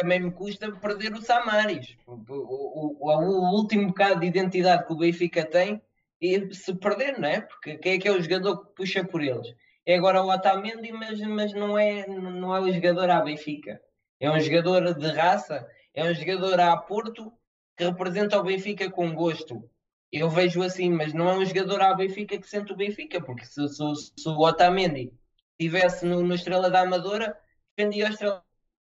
também 0.00 0.20
me 0.20 0.30
custa 0.30 0.70
perder 0.72 1.12
o 1.14 1.20
Samaris. 1.22 1.96
O, 2.06 2.12
o- 2.14 2.96
o- 3.00 3.54
último 3.56 3.88
bocado 3.88 4.20
de 4.20 4.26
identidade 4.26 4.86
que 4.86 4.92
o 4.92 4.96
Benfica 4.96 5.44
tem 5.44 5.82
e 6.20 6.54
se 6.54 6.74
perder, 6.74 7.18
não 7.18 7.28
é? 7.28 7.40
Porque 7.40 7.76
quem 7.78 7.94
é 7.94 7.98
que 7.98 8.08
é 8.08 8.12
o 8.12 8.22
jogador 8.22 8.64
que 8.64 8.74
puxa 8.74 9.04
por 9.04 9.22
eles? 9.22 9.54
É 9.84 9.96
agora 9.96 10.22
o 10.22 10.30
Otamendi, 10.30 10.92
mas, 10.92 11.18
mas 11.20 11.52
não, 11.52 11.78
é, 11.78 12.06
não 12.06 12.54
é 12.54 12.60
o 12.60 12.72
jogador 12.72 13.10
à 13.10 13.20
Benfica. 13.20 13.80
É 14.20 14.30
um 14.30 14.40
jogador 14.40 14.94
de 14.94 15.06
raça, 15.12 15.66
é 15.94 16.04
um 16.04 16.14
jogador 16.14 16.60
à 16.60 16.76
Porto 16.76 17.32
que 17.76 17.84
representa 17.84 18.38
o 18.38 18.42
Benfica 18.44 18.90
com 18.90 19.14
gosto. 19.14 19.68
Eu 20.12 20.28
vejo 20.30 20.62
assim, 20.62 20.90
mas 20.90 21.12
não 21.12 21.28
é 21.28 21.34
um 21.38 21.44
jogador 21.44 21.80
à 21.82 21.94
Benfica 21.94 22.38
que 22.38 22.48
sente 22.48 22.72
o 22.72 22.76
Benfica, 22.76 23.20
porque 23.20 23.44
se, 23.44 23.66
se, 23.68 23.82
se 24.16 24.28
o 24.28 24.38
Otamendi 24.40 25.12
estivesse 25.58 26.04
no, 26.06 26.22
no 26.22 26.34
Estrela 26.34 26.70
da 26.70 26.80
Amadora, 26.82 27.38
defendia 27.76 28.06
o 28.06 28.10
Estrela 28.10 28.44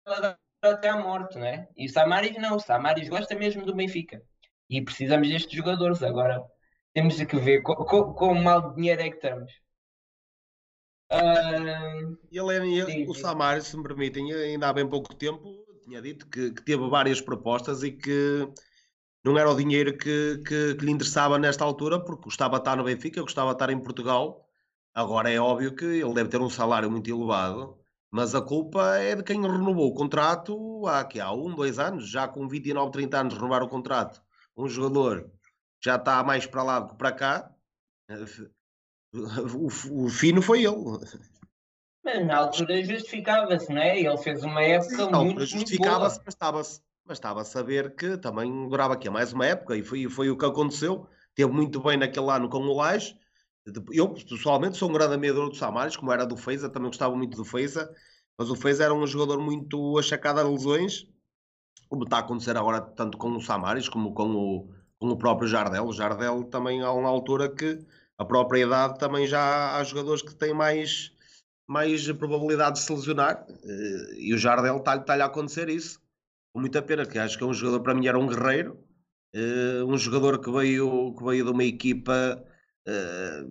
da 0.06 0.38
até 0.72 0.90
à 0.90 0.98
morte, 0.98 1.38
não 1.38 1.46
é? 1.46 1.68
E 1.78 1.86
o 1.86 1.90
Samaris 1.90 2.34
não, 2.38 2.56
o 2.58 2.60
Samaris 2.60 3.10
gosta 3.10 3.36
mesmo 3.36 3.66
do 3.66 3.76
Benfica. 3.76 4.22
E 4.70 4.82
precisamos 4.84 5.30
destes 5.30 5.54
jogadores. 5.58 6.02
Agora 6.04 6.44
temos 6.94 7.22
que 7.24 7.38
ver 7.38 7.62
com, 7.64 7.76
com, 7.76 8.14
com 8.14 8.34
mal 8.36 8.70
de 8.70 8.76
dinheiro 8.76 9.02
é 9.02 9.10
que 9.10 9.16
estamos. 9.18 9.52
Ah, 11.10 12.16
Ele, 12.32 12.54
é- 12.56 12.68
ele- 12.68 12.92
Sim, 12.92 13.06
o 13.08 13.14
sim. 13.14 13.22
Samaris, 13.22 13.68
se 13.68 13.78
me 13.78 13.84
permitem, 13.84 14.32
ainda 14.34 14.70
há 14.70 14.74
bem 14.74 14.88
pouco 14.90 15.14
tempo 15.16 15.64
tinha 15.84 16.02
dito 16.02 16.28
que, 16.30 16.52
que 16.52 16.62
teve 16.64 16.88
várias 16.90 17.20
propostas 17.22 17.84
e 17.84 17.92
que 17.92 18.48
não 19.24 19.38
era 19.38 19.50
o 19.52 19.56
dinheiro 19.58 19.98
que, 19.98 20.40
que- 20.48 20.76
que 20.76 20.86
lhe 20.86 20.92
interessava 20.92 21.40
nesta 21.40 21.64
altura, 21.66 22.04
porque 22.04 22.26
gostava 22.26 22.56
de 22.58 22.62
estar 22.62 22.78
no 22.78 22.84
Benfica, 22.86 23.22
gostava 23.22 23.50
de 23.52 23.56
estar 23.56 23.70
em 23.72 23.82
Portugal. 23.84 24.48
Agora 24.94 25.30
é 25.32 25.40
óbvio 25.40 25.76
que 25.76 25.86
ele 25.86 26.14
deve 26.14 26.30
ter 26.30 26.42
um 26.42 26.50
salário 26.50 26.92
muito 26.92 27.10
elevado, 27.10 27.83
mas 28.14 28.36
a 28.36 28.42
culpa 28.42 29.00
é 29.00 29.16
de 29.16 29.24
quem 29.24 29.42
renovou 29.42 29.88
o 29.88 29.94
contrato 29.96 30.86
há, 30.88 31.04
que 31.04 31.20
há 31.20 31.32
um, 31.32 31.56
dois 31.56 31.80
anos, 31.80 32.08
já 32.08 32.28
com 32.28 32.48
29, 32.48 32.92
30 32.92 33.18
anos, 33.20 33.34
renovar 33.34 33.64
o 33.64 33.68
contrato. 33.68 34.22
Um 34.56 34.70
jogador 34.70 35.32
já 35.84 35.96
está 35.96 36.24
mais 36.24 36.46
para 36.46 36.62
lá 36.62 36.80
do 36.80 36.90
que 36.90 36.96
para 36.96 37.12
cá. 37.12 37.52
O, 39.16 39.68
o 40.06 40.10
fino 40.10 40.42
foi 40.42 40.64
ele. 40.66 40.74
mas 42.04 42.26
na 42.26 42.38
altura 42.38 42.84
justificava-se, 42.84 43.72
não 43.72 43.80
é? 43.80 44.00
Ele 44.00 44.18
fez 44.18 44.44
uma 44.44 44.60
época 44.64 44.90
Sim, 44.90 44.98
muito, 44.98 45.16
altura 45.16 45.34
muito 45.34 45.46
justificava-se, 45.46 46.16
boa. 46.16 46.26
bastava-se 46.26 46.82
bastava 47.06 47.44
saber 47.44 47.96
que 47.96 48.18
também 48.18 48.68
durava 48.68 48.96
aqui 48.96 49.08
mais 49.12 49.32
uma 49.32 49.46
época 49.46 49.78
e 49.78 49.84
foi, 49.84 50.10
foi 50.10 50.32
o 50.32 50.38
que 50.38 50.46
aconteceu. 50.46 51.08
Teve 51.36 51.52
muito 51.52 51.80
bem 51.80 51.96
naquele 51.96 52.32
ano 52.32 52.50
com 52.50 52.58
o 52.58 52.76
Lage. 52.76 53.16
Eu, 53.92 54.14
pessoalmente, 54.14 54.78
sou 54.78 54.90
um 54.90 54.94
grande 54.94 55.14
admirador 55.14 55.50
do 55.50 55.56
Samaris, 55.56 55.96
como 55.96 56.12
era 56.12 56.26
do 56.26 56.36
Feiza, 56.36 56.70
também 56.70 56.90
gostava 56.90 57.16
muito 57.16 57.38
do 57.38 57.46
Feiza, 57.46 57.90
mas 58.38 58.50
o 58.50 58.56
Feiza 58.56 58.84
era 58.84 58.94
um 58.94 59.08
jogador 59.08 59.40
muito 59.42 59.98
achacado 59.98 60.40
a 60.40 60.44
lesões, 60.44 61.08
como 61.88 62.04
está 62.04 62.18
a 62.18 62.20
acontecer 62.20 62.58
agora 62.58 62.82
tanto 62.82 63.18
com 63.18 63.30
o 63.32 63.42
Samaris 63.42 63.88
como 63.88 64.14
com 64.14 64.32
o, 64.36 64.74
com 65.00 65.08
o 65.10 65.18
próprio 65.18 65.48
Jardel. 65.48 65.86
O 65.86 65.94
Jardel 65.94 66.44
também 66.46 66.82
há 66.82 66.92
uma 66.92 67.10
altura 67.10 67.50
que 67.50 67.80
a 68.18 68.26
própria 68.26 68.64
idade 68.64 69.00
também 69.00 69.28
já 69.28 69.78
há 69.78 69.84
jogadores 69.84 70.22
que 70.22 70.36
têm 70.36 70.54
mais 70.54 71.12
mais 71.68 72.12
probabilidade 72.14 72.78
de 72.80 72.86
se 72.86 72.94
lesionar. 72.94 73.46
eh, 73.64 74.16
E 74.18 74.34
o 74.34 74.38
Jardel 74.38 74.78
está-lhe 74.78 75.02
está 75.02 75.16
a 75.16 75.26
acontecer 75.26 75.70
isso. 75.70 76.00
Com 76.54 76.60
muita 76.62 76.82
pena, 76.82 77.06
que 77.06 77.18
acho 77.18 77.38
que 77.38 77.44
é 77.44 77.48
um 77.48 77.54
jogador, 77.54 77.82
para 77.82 77.94
mim, 77.96 78.08
era 78.08 78.20
um 78.20 78.28
guerreiro. 78.28 78.78
eh, 79.34 79.84
Um 79.86 79.98
jogador 79.98 80.40
que 80.42 80.52
veio, 80.52 81.14
que 81.16 81.24
veio 81.24 81.46
de 81.46 81.52
uma 81.52 81.64
equipa 81.64 82.44
eh, 82.86 83.44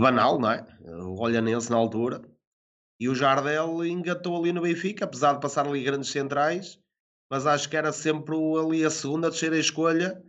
banal, 0.00 0.38
não 0.38 0.50
é? 0.50 0.66
O 0.84 1.20
Olhanense 1.20 1.70
na 1.70 1.76
altura. 1.76 2.22
E 2.98 3.08
o 3.08 3.14
Jardel 3.14 3.84
engatou 3.84 4.36
ali 4.36 4.52
no 4.52 4.62
Benfica, 4.62 5.04
apesar 5.04 5.34
de 5.34 5.40
passar 5.40 5.66
ali 5.66 5.82
grandes 5.82 6.10
centrais, 6.10 6.78
mas 7.30 7.46
acho 7.46 7.68
que 7.68 7.76
era 7.76 7.92
sempre 7.92 8.36
ali 8.36 8.84
a 8.84 8.90
segunda, 8.90 9.28
a 9.28 9.30
terceira 9.30 9.58
escolha. 9.58 10.22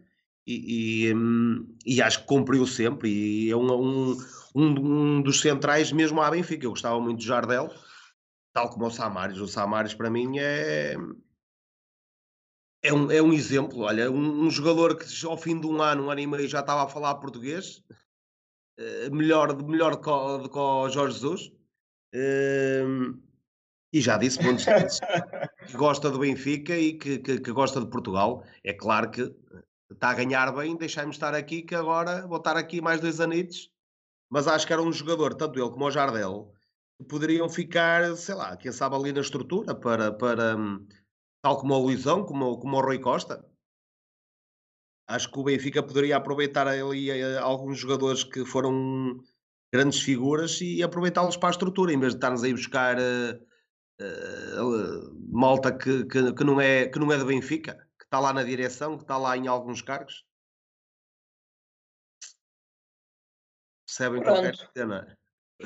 E, 0.46 1.08
e, 1.08 1.14
hum, 1.14 1.78
e 1.86 2.02
acho 2.02 2.22
que 2.22 2.28
cumpriu 2.28 2.66
sempre. 2.68 3.10
E 3.10 3.52
é 3.52 3.56
um, 3.56 3.72
um, 3.72 4.18
um, 4.56 5.22
dos 5.22 5.40
centrais 5.40 5.92
mesmo 5.92 6.22
à 6.22 6.30
Benfica. 6.30 6.66
Eu 6.66 6.72
gostava 6.72 7.00
muito 7.00 7.20
do 7.20 7.24
Jardel, 7.24 7.70
tal 8.54 8.70
como 8.70 8.88
o 8.88 8.92
Samaris. 8.92 9.38
O 9.38 9.48
Samaris, 9.48 9.94
para 9.94 10.10
mim, 10.10 10.38
é. 10.40 10.96
É 12.86 12.94
um, 12.94 13.10
é 13.10 13.22
um 13.22 13.32
exemplo, 13.32 13.80
olha, 13.80 14.12
um, 14.12 14.46
um 14.46 14.50
jogador 14.50 14.98
que 14.98 15.06
ao 15.26 15.38
fim 15.38 15.58
de 15.58 15.66
um 15.66 15.82
ano, 15.82 16.04
um 16.04 16.12
ano 16.12 16.20
e 16.20 16.28
meio 16.28 16.50
já 16.50 16.60
estava 16.60 16.84
a 16.84 16.90
falar 16.90 17.16
português, 17.16 17.82
melhor, 19.12 19.56
melhor 19.64 19.96
do 19.96 20.50
que 20.50 20.58
o, 20.58 20.90
Jorge 20.90 21.14
Jesus, 21.16 21.52
Ehm, 22.14 23.20
e 23.92 24.00
já 24.00 24.18
disse 24.18 24.38
vezes 24.42 25.00
que 25.68 25.78
gosta 25.78 26.10
do 26.12 26.20
Benfica 26.20 26.78
e 26.78 26.94
que, 26.94 27.18
que- 27.20 27.40
que 27.40 27.52
gosta 27.52 27.80
de 27.80 27.88
Portugal. 27.90 28.44
É 28.64 28.74
claro 28.74 29.10
que 29.10 29.36
está 29.92 30.10
a 30.10 30.14
ganhar 30.14 30.52
bem, 30.52 30.76
deixai-me 30.76 31.12
estar 31.12 31.34
aqui, 31.34 31.64
que 31.64 31.76
agora 31.76 32.28
vou 32.28 32.38
estar 32.38 32.56
aqui 32.58 32.82
mais 32.82 33.02
dois 33.02 33.20
anitos, 33.20 33.72
mas 34.30 34.48
acho 34.48 34.66
que 34.68 34.74
era 34.74 34.82
um 34.82 34.92
jogador, 34.92 35.34
tanto 35.36 35.60
ele 35.60 35.70
como 35.70 35.86
o 35.86 35.92
Jardel, 35.92 36.52
que 36.98 37.06
poderiam 37.06 37.50
ficar, 37.50 38.16
sei 38.16 38.36
lá, 38.36 38.56
quem 38.58 38.72
sabe 38.72 38.96
ali 38.96 39.12
na 39.12 39.22
estrutura, 39.22 39.76
para, 39.76 40.12
para 40.12 40.56
hum, 40.56 40.88
tal 41.42 41.58
como 41.60 41.74
o 41.76 41.80
Luizão, 41.80 42.26
como, 42.26 42.58
como 42.60 42.78
o 42.78 42.82
Rui 42.82 43.00
Costa. 43.00 43.46
Acho 45.08 45.32
que 45.32 45.40
o 45.40 45.44
Benfica 45.44 45.84
poderia 45.84 46.18
aproveitar 46.18 46.68
ali 46.68 47.10
eh, 47.12 47.38
alguns 47.38 47.78
jogadores 47.78 48.24
que 48.24 48.46
foram 48.46 49.20
grandes 49.74 50.00
figuras 50.02 50.62
e 50.62 50.82
aproveitá-los 50.82 51.36
para 51.36 51.50
a 51.50 51.52
estrutura, 51.52 51.92
em 51.92 52.00
vez 52.00 52.14
de 52.14 52.18
estarmos 52.18 52.44
aí 52.44 52.54
buscar 52.54 52.98
eh, 53.00 53.40
eh, 54.00 54.58
malta 55.30 55.76
que, 55.76 56.06
que, 56.06 56.34
que 56.34 56.44
não 56.44 56.60
é, 56.62 56.88
que 56.88 57.00
não 57.00 57.12
é 57.12 57.18
do 57.18 57.26
Benfica, 57.26 57.76
que 58.00 58.06
está 58.06 58.20
lá 58.20 58.32
na 58.34 58.44
direção, 58.44 58.98
que 58.98 59.04
está 59.04 59.18
lá 59.18 59.36
em 59.36 59.48
alguns 59.48 59.82
cargos. 59.82 60.24
Percebem 63.86 64.22
o 64.22 64.24
que 64.24 64.30
eu 64.30 64.34
quero 64.42 64.58
Pronto. 64.58 64.72
dizer, 64.74 64.88
não 64.88 64.96
é? 64.96 65.16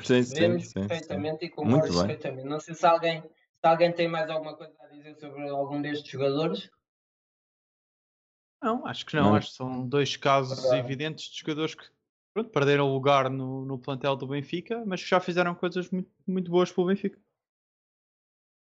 Sim, 0.04 0.22
sim, 0.22 0.34
Vemos 0.34 0.62
sim, 0.64 0.68
sim. 0.70 0.86
perfeitamente 0.86 1.44
e 1.46 1.50
Muito 1.50 1.86
concordo 1.86 1.94
bem. 1.94 2.06
perfeitamente. 2.06 2.48
Não 2.48 2.60
sei 2.60 2.74
se 2.74 2.86
alguém, 2.86 3.22
se 3.22 3.66
alguém 3.66 3.92
tem 3.92 4.08
mais 4.08 4.28
alguma 4.28 4.56
coisa 4.56 4.74
a 4.80 4.86
dizer 4.88 5.14
sobre 5.16 5.48
algum 5.48 5.80
destes 5.80 6.10
jogadores. 6.10 6.70
Não, 8.62 8.86
acho 8.86 9.06
que 9.06 9.16
não. 9.16 9.24
Não. 9.24 9.34
Acho 9.36 9.50
que 9.50 9.56
são 9.56 9.88
dois 9.88 10.16
casos 10.16 10.64
evidentes 10.72 11.30
de 11.30 11.38
jogadores 11.38 11.74
que 11.74 11.84
pronto, 12.34 12.50
perderam 12.50 12.92
lugar 12.92 13.30
no, 13.30 13.64
no 13.64 13.78
plantel 13.78 14.16
do 14.16 14.26
Benfica, 14.26 14.82
mas 14.86 15.02
que 15.02 15.08
já 15.08 15.20
fizeram 15.20 15.54
coisas 15.54 15.90
muito, 15.90 16.10
muito 16.26 16.50
boas 16.50 16.70
para 16.70 16.82
o 16.82 16.86
Benfica. 16.86 17.18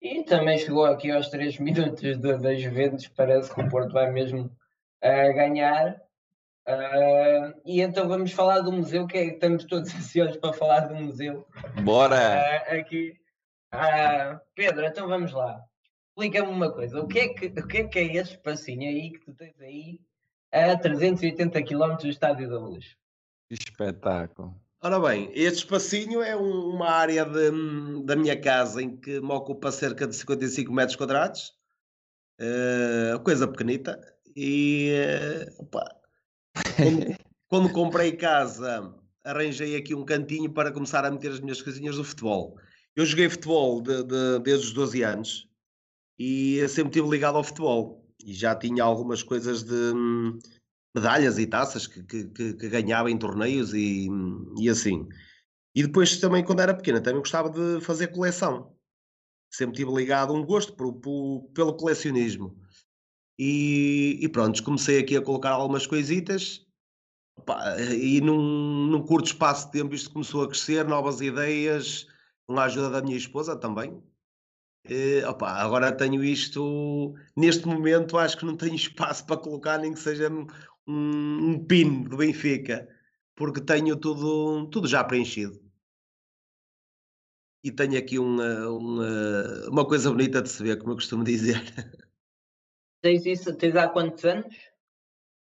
E 0.03 0.24
também 0.24 0.57
chegou 0.59 0.85
aqui 0.85 1.11
aos 1.11 1.28
3 1.28 1.59
minutos 1.61 2.18
da 2.18 2.55
Juventus, 2.55 3.09
parece 3.09 3.55
que 3.55 3.61
o 3.61 3.68
Porto 3.68 3.93
vai 3.93 4.11
mesmo 4.11 4.51
eh, 5.01 5.33
ganhar. 5.33 6.01
Ah, 6.66 7.55
e 7.64 7.81
então 7.81 8.09
vamos 8.09 8.33
falar 8.33 8.61
do 8.61 8.72
museu, 8.72 9.07
que 9.07 9.18
é, 9.18 9.24
estamos 9.24 9.64
todos 9.64 9.93
ansiosos 9.95 10.37
para 10.37 10.53
falar 10.53 10.81
do 10.81 10.95
museu. 10.95 11.47
Bora! 11.83 12.16
Ah, 12.16 12.76
aqui. 12.76 13.14
Ah, 13.72 14.41
Pedro, 14.55 14.85
então 14.87 15.09
vamos 15.09 15.33
lá. 15.33 15.62
Explica-me 16.21 16.53
uma 16.53 16.71
coisa, 16.71 17.01
o 17.01 17.07
que, 17.09 17.18
é 17.18 17.29
que, 17.29 17.47
o 17.47 17.66
que 17.66 17.79
é 17.79 17.85
que 17.85 17.99
é 17.99 18.16
esse 18.16 18.33
espacinho 18.33 18.83
aí 18.91 19.11
que 19.11 19.21
tu 19.21 19.33
tens 19.33 19.59
aí 19.59 19.99
a 20.53 20.77
380 20.77 21.62
km 21.62 21.97
do 21.97 22.09
Estádio 22.09 22.47
da 22.51 22.59
Luz? 22.59 22.95
Que 23.49 23.55
espetáculo. 23.55 24.55
Ora 24.83 25.01
bem, 25.01 25.31
este 25.33 25.61
espacinho 25.61 26.21
é 26.21 26.37
um- 26.37 26.75
uma 26.75 26.91
área 26.91 27.25
de- 27.25 28.05
da 28.05 28.14
minha 28.16 28.39
casa 28.39 28.83
em 28.83 28.99
que 28.99 29.18
me 29.18 29.33
ocupa 29.33 29.73
cerca 29.73 30.07
de 30.07 30.14
55 30.14 30.71
metros 30.71 30.95
quadrados, 30.95 31.55
eh, 32.39 33.18
coisa 33.25 33.49
pequenita, 33.49 33.99
e 34.37 34.93
opa, 35.59 35.87
quando, 36.77 37.16
quando 37.49 37.73
comprei 37.73 38.12
casa 38.12 38.95
arranjei 39.25 39.75
aqui 39.75 39.95
um 39.95 40.05
cantinho 40.05 40.53
para 40.53 40.71
começar 40.71 41.03
a 41.07 41.11
meter 41.11 41.31
as 41.33 41.41
minhas 41.41 41.62
coisinhas 41.62 41.97
do 41.97 42.05
futebol. 42.05 42.59
Eu 42.95 43.07
joguei 43.07 43.31
futebol 43.31 43.81
de- 43.81 44.03
de- 44.05 44.39
desde 44.43 44.66
os 44.66 44.73
12 44.75 45.03
anos 45.03 45.49
e 46.23 46.68
sempre 46.68 46.91
estive 46.91 47.09
ligado 47.09 47.37
ao 47.39 47.43
futebol 47.43 48.05
e 48.23 48.35
já 48.35 48.55
tinha 48.55 48.85
algumas 48.85 49.23
coisas 49.23 49.62
de 49.62 49.73
hum, 49.73 50.39
medalhas 50.95 51.39
e 51.39 51.47
taças 51.47 51.87
que, 51.87 52.03
que- 52.03 52.25
que- 52.29 52.53
que 52.53 52.68
ganhava 52.68 53.11
em 53.11 53.16
torneios 53.16 53.73
e, 53.73 54.07
e 54.59 54.68
assim. 54.68 55.09
E 55.75 55.83
depois 55.83 56.21
também, 56.21 56.45
quando 56.45 56.61
era 56.61 56.75
pequena, 56.75 57.01
também 57.01 57.21
gostava 57.21 57.49
de 57.49 57.81
fazer 57.83 58.09
coleção. 58.09 58.77
Sempre 59.51 59.77
tive 59.77 59.91
ligado 59.95 60.35
um 60.35 60.45
gosto 60.45 60.75
por- 60.75 60.93
por- 61.01 61.49
pelo 61.55 61.75
colecionismo. 61.75 62.55
E, 63.39 64.18
e 64.21 64.29
pronto, 64.29 64.62
comecei 64.62 64.99
aqui 64.99 65.16
a 65.16 65.23
colocar 65.23 65.53
algumas 65.53 65.87
coisitas. 65.87 66.66
E 67.99 68.21
num, 68.21 68.89
num 68.89 69.03
curto 69.07 69.29
espaço 69.29 69.66
de 69.66 69.73
tempo 69.73 69.95
isto 69.95 70.12
começou 70.12 70.43
a 70.43 70.49
crescer, 70.49 70.87
novas 70.87 71.23
ideias, 71.23 72.07
com 72.47 72.59
a 72.59 72.64
ajuda 72.64 72.91
da 72.91 73.01
minha 73.01 73.16
esposa 73.16 73.57
também. 73.57 74.03
Eh, 74.85 75.24
opá, 75.26 75.61
agora 75.61 75.95
tenho 75.95 76.24
isto, 76.24 77.14
neste 77.37 77.66
momento 77.66 78.16
acho 78.16 78.39
que 78.39 78.47
não 78.47 78.57
tenho 78.57 78.74
espaço 78.76 79.24
para 79.26 79.37
colocar 79.37 79.78
nem 79.78 79.93
que 79.93 80.01
seja 80.01 80.31
um, 80.31 80.47
um 80.87 81.64
pin 81.66 82.03
do 82.05 82.16
Benfica, 82.16 82.89
porque 83.35 83.61
tenho 83.61 83.97
tudo, 83.97 84.68
tudo 84.68 84.89
já 84.89 85.05
preenchido. 85.05 85.61
E 87.62 87.70
tenho 87.70 87.99
aqui 87.99 88.18
uma, 88.18 88.68
uma, 88.68 89.68
uma 89.68 89.87
coisa 89.87 90.11
bonita 90.11 90.41
de 90.41 90.49
se 90.49 90.62
ver, 90.62 90.78
como 90.78 90.93
eu 90.93 90.97
costumo 90.97 91.22
dizer. 91.22 91.61
Tens 93.03 93.24
isso, 93.24 93.57
tens 93.57 93.74
há 93.76 93.89
quantos 93.89 94.22
anos? 94.26 94.55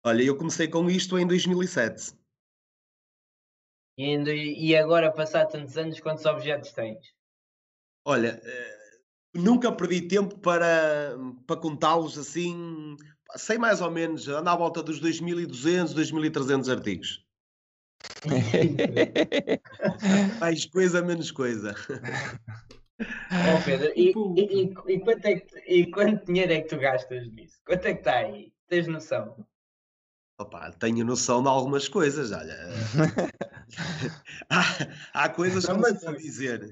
Olha, 0.02 0.22
eu 0.22 0.34
comecei 0.34 0.66
com 0.66 0.88
isto 0.88 1.18
em 1.18 1.26
2007. 1.26 2.14
E, 3.98 4.70
e 4.70 4.74
agora, 4.74 5.12
passar 5.12 5.44
tantos 5.44 5.76
anos, 5.76 6.00
quantos 6.00 6.24
objetos 6.24 6.72
tens? 6.72 7.14
Olha, 8.02 8.40
eh, 8.42 8.79
nunca 9.34 9.72
perdi 9.72 10.02
tempo 10.02 10.38
para, 10.38 11.16
para 11.46 11.60
contá-los 11.60 12.18
assim. 12.18 12.96
Sei 13.36 13.58
mais 13.58 13.80
ou 13.80 13.90
menos, 13.90 14.28
anda 14.28 14.52
à 14.52 14.56
volta 14.56 14.82
dos 14.82 15.00
2.200, 15.00 15.94
2.300 15.94 16.68
artigos. 16.68 17.24
Mais 20.40 20.66
coisa, 20.66 21.02
menos 21.02 21.30
coisa. 21.30 21.74
Ó 23.00 23.62
Pedro, 23.64 23.92
e, 23.96 24.12
e, 24.36 24.62
e- 24.62 24.74
e 24.94 25.00
quanto 25.00 25.24
é 25.26 25.40
que, 25.40 25.58
e 25.66 25.90
quanto 25.90 26.26
dinheiro 26.26 26.52
é 26.52 26.60
que 26.60 26.68
tu 26.68 26.78
gastas 26.78 27.30
nisso? 27.32 27.58
Quanto 27.64 27.86
é 27.86 27.94
que 27.94 28.00
está 28.00 28.16
aí? 28.16 28.52
Tens 28.68 28.86
noção? 28.88 29.46
Opa, 30.38 30.70
tenho 30.72 31.04
noção 31.04 31.42
de 31.42 31.48
algumas 31.48 31.88
coisas, 31.88 32.32
olha. 32.32 32.56
há, 34.50 35.24
há 35.24 35.28
coisas 35.28 35.64
que 35.64 35.70
Não, 35.70 35.76
não 35.76 35.82
mas 35.82 35.98
se 35.98 36.04
pode 36.06 36.22
dizer. 36.22 36.70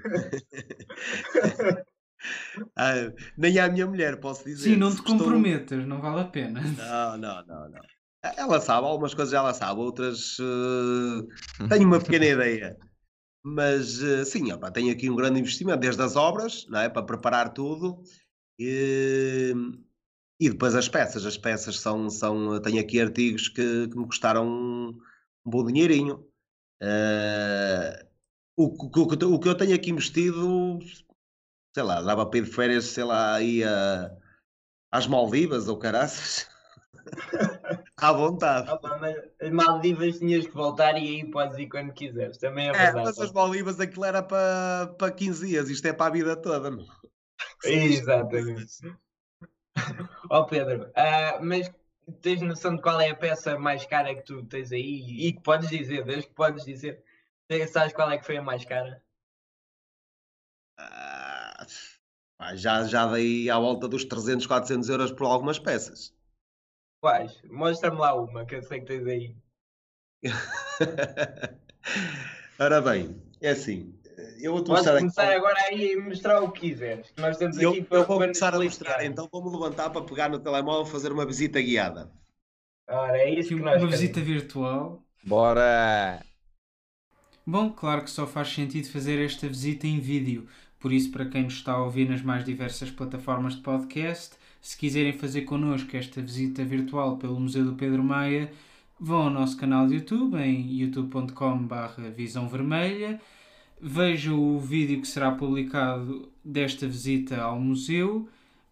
Ah, 2.76 2.94
nem 3.36 3.58
à 3.58 3.68
minha 3.68 3.86
mulher 3.86 4.18
posso 4.20 4.44
dizer. 4.44 4.70
Sim, 4.70 4.76
não 4.76 4.90
te 4.90 4.96
estou- 4.98 5.16
comprometas, 5.18 5.86
não 5.86 6.00
vale 6.00 6.20
a 6.20 6.24
pena. 6.24 6.60
Não, 6.60 7.16
não, 7.16 7.46
não, 7.46 7.68
não. 7.70 7.80
Ela 8.36 8.60
sabe, 8.60 8.86
algumas 8.86 9.14
coisas 9.14 9.32
ela 9.32 9.54
sabe, 9.54 9.80
outras 9.80 10.36
eh, 10.40 11.66
tenho 11.68 11.86
uma 11.86 11.98
pequena 12.00 12.26
ideia. 12.26 12.76
Mas 13.42 14.02
eh, 14.02 14.24
sim, 14.24 14.52
opa, 14.52 14.70
tenho 14.70 14.92
aqui 14.92 15.08
um 15.08 15.16
grande 15.16 15.38
investimento, 15.40 15.78
desde 15.80 16.02
as 16.02 16.16
obras, 16.16 16.66
não 16.68 16.80
é? 16.80 16.88
Para 16.88 17.02
preparar 17.04 17.52
tudo. 17.52 18.02
E, 18.58 19.54
e 20.40 20.50
depois 20.50 20.74
as 20.74 20.88
peças. 20.88 21.24
As 21.24 21.36
peças 21.38 21.78
são, 21.80 22.10
são 22.10 22.60
tenho 22.60 22.80
aqui 22.80 23.00
artigos 23.00 23.48
que, 23.48 23.88
que 23.88 23.96
me 23.96 24.06
custaram 24.06 24.46
um, 24.46 24.88
um 25.46 25.50
bom 25.50 25.64
dinheirinho. 25.64 26.24
Eh, 26.82 28.06
o, 28.56 28.64
o, 28.66 28.86
o 28.86 29.08
que 29.08 29.24
eu- 29.24 29.32
o 29.34 29.38
que 29.40 29.48
eu 29.48 29.56
tenho 29.56 29.74
aqui 29.74 29.90
investido, 29.90 30.78
sei 31.74 31.82
lá, 31.82 32.00
dava 32.02 32.26
para 32.26 32.38
ir 32.38 32.44
de 32.44 32.50
férias, 32.50 32.84
sei 32.86 33.04
lá, 33.04 33.34
aí 33.34 33.62
a, 33.64 34.10
às 34.92 35.06
Maldivas 35.06 35.68
ou 35.68 35.78
caraças. 35.78 36.48
À 38.00 38.12
vontade. 38.12 38.68
Ah, 38.70 38.76
pá, 38.76 38.98
mas 38.98 39.16
as 39.40 39.50
Maldivas 39.50 40.18
tinhas 40.18 40.46
que 40.46 40.52
voltar 40.52 40.96
e 40.96 41.08
aí 41.08 41.30
podes 41.30 41.58
ir 41.58 41.68
quando 41.68 41.92
quiseres. 41.92 42.38
Também 42.38 42.68
é 42.68 42.72
É, 42.72 42.72
verdade. 42.72 43.04
mas 43.06 43.18
as 43.18 43.32
Maldivas 43.32 43.80
aquilo 43.80 44.04
era 44.04 44.22
para, 44.22 44.94
para 44.98 45.12
15 45.12 45.46
dias, 45.48 45.68
isto 45.68 45.86
é 45.86 45.92
para 45.92 46.06
a 46.06 46.10
vida 46.10 46.36
toda. 46.36 46.70
meu. 46.70 46.84
Exatamente. 47.64 48.98
Ó 50.30 50.44
Pedro, 50.44 50.90
ah, 50.94 51.38
mas 51.42 51.70
tens 52.20 52.40
noção 52.42 52.76
de 52.76 52.82
qual 52.82 53.00
é 53.00 53.10
a 53.10 53.16
peça 53.16 53.58
mais 53.58 53.86
cara 53.86 54.14
que 54.14 54.22
tu 54.22 54.44
tens 54.46 54.72
aí 54.72 55.26
e 55.28 55.32
que 55.32 55.42
podes 55.42 55.68
dizer, 55.68 56.04
desde 56.04 56.28
que 56.28 56.34
podes 56.34 56.64
dizer, 56.64 57.02
sabes 57.72 57.92
qual 57.92 58.10
é 58.10 58.18
que 58.18 58.26
foi 58.26 58.36
a 58.36 58.42
mais 58.42 58.64
cara? 58.64 59.02
Pá, 60.76 61.17
já, 62.54 62.84
já 62.84 63.06
dei 63.06 63.50
à 63.50 63.58
volta 63.58 63.88
dos 63.88 64.04
300, 64.04 64.46
400 64.46 64.88
euros 64.88 65.12
por 65.12 65.26
algumas 65.26 65.58
peças. 65.58 66.14
Quais? 67.00 67.40
Mostra-me 67.50 67.98
lá 67.98 68.14
uma 68.14 68.46
que 68.46 68.54
eu 68.54 68.62
sei 68.62 68.80
que 68.80 68.86
tens 68.86 69.06
aí. 69.06 69.36
Ora 72.58 72.80
bem, 72.80 73.20
é 73.40 73.50
assim. 73.50 73.94
Eu 74.40 74.52
vou 74.52 74.64
começar 74.64 74.96
começar 74.98 75.32
agora 75.32 75.56
aí 75.66 75.94
a 75.94 76.00
mostrar 76.02 76.40
o 76.42 76.50
que 76.52 76.60
quiseres. 76.70 77.10
que 77.10 77.20
Nós 77.20 77.36
temos 77.36 77.56
Eu, 77.56 77.70
aqui 77.70 77.86
eu 77.88 77.88
para 77.88 78.04
vou 78.04 78.18
para 78.18 78.24
começar 78.24 78.54
a 78.54 78.60
mostrar, 78.60 79.04
então 79.04 79.28
vou-me 79.30 79.50
levantar 79.50 79.90
para 79.90 80.04
pegar 80.04 80.28
no 80.28 80.38
telemóvel 80.40 80.86
e 80.86 80.90
fazer 80.90 81.12
uma 81.12 81.26
visita 81.26 81.60
guiada. 81.60 82.10
Ora, 82.88 83.18
é 83.18 83.30
isso 83.38 83.48
Aqui 83.48 83.54
que 83.54 83.62
uma 83.62 83.64
nós 83.64 83.84
queremos. 83.84 83.86
visita 83.86 84.20
virtual. 84.20 85.04
Bora! 85.22 86.24
Bom, 87.46 87.72
claro 87.72 88.04
que 88.04 88.10
só 88.10 88.26
faz 88.28 88.48
sentido 88.48 88.88
fazer 88.90 89.18
esta 89.24 89.48
visita 89.48 89.86
em 89.88 89.98
vídeo, 90.00 90.46
por 90.78 90.92
isso, 90.92 91.10
para 91.10 91.26
quem 91.26 91.42
nos 91.42 91.54
está 91.54 91.72
a 91.72 91.82
ouvir 91.82 92.08
nas 92.08 92.22
mais 92.22 92.44
diversas 92.44 92.90
plataformas 92.90 93.56
de 93.56 93.62
podcast, 93.62 94.36
se 94.60 94.76
quiserem 94.76 95.12
fazer 95.12 95.42
connosco 95.42 95.96
esta 95.96 96.20
visita 96.20 96.64
virtual 96.64 97.16
pelo 97.16 97.38
Museu 97.38 97.64
do 97.64 97.74
Pedro 97.74 98.02
Maia, 98.02 98.52
vão 98.98 99.22
ao 99.22 99.30
nosso 99.30 99.56
canal 99.56 99.86
de 99.86 99.94
YouTube 99.94 100.36
em 100.36 100.72
youtube.com.br 100.80 102.00
Visão 102.14 102.48
Vermelha, 102.48 103.20
vejam 103.80 104.38
o 104.38 104.58
vídeo 104.60 105.00
que 105.00 105.08
será 105.08 105.32
publicado 105.32 106.30
desta 106.44 106.86
visita 106.86 107.40
ao 107.40 107.60
museu. 107.60 108.28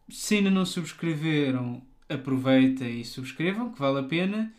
Se 0.08 0.36
ainda 0.36 0.50
não 0.50 0.64
subscreveram, 0.64 1.82
aproveitem 2.08 3.00
e 3.00 3.04
subscrevam, 3.04 3.72
que 3.72 3.78
vale 3.78 4.00
a 4.00 4.04
pena. 4.04 4.52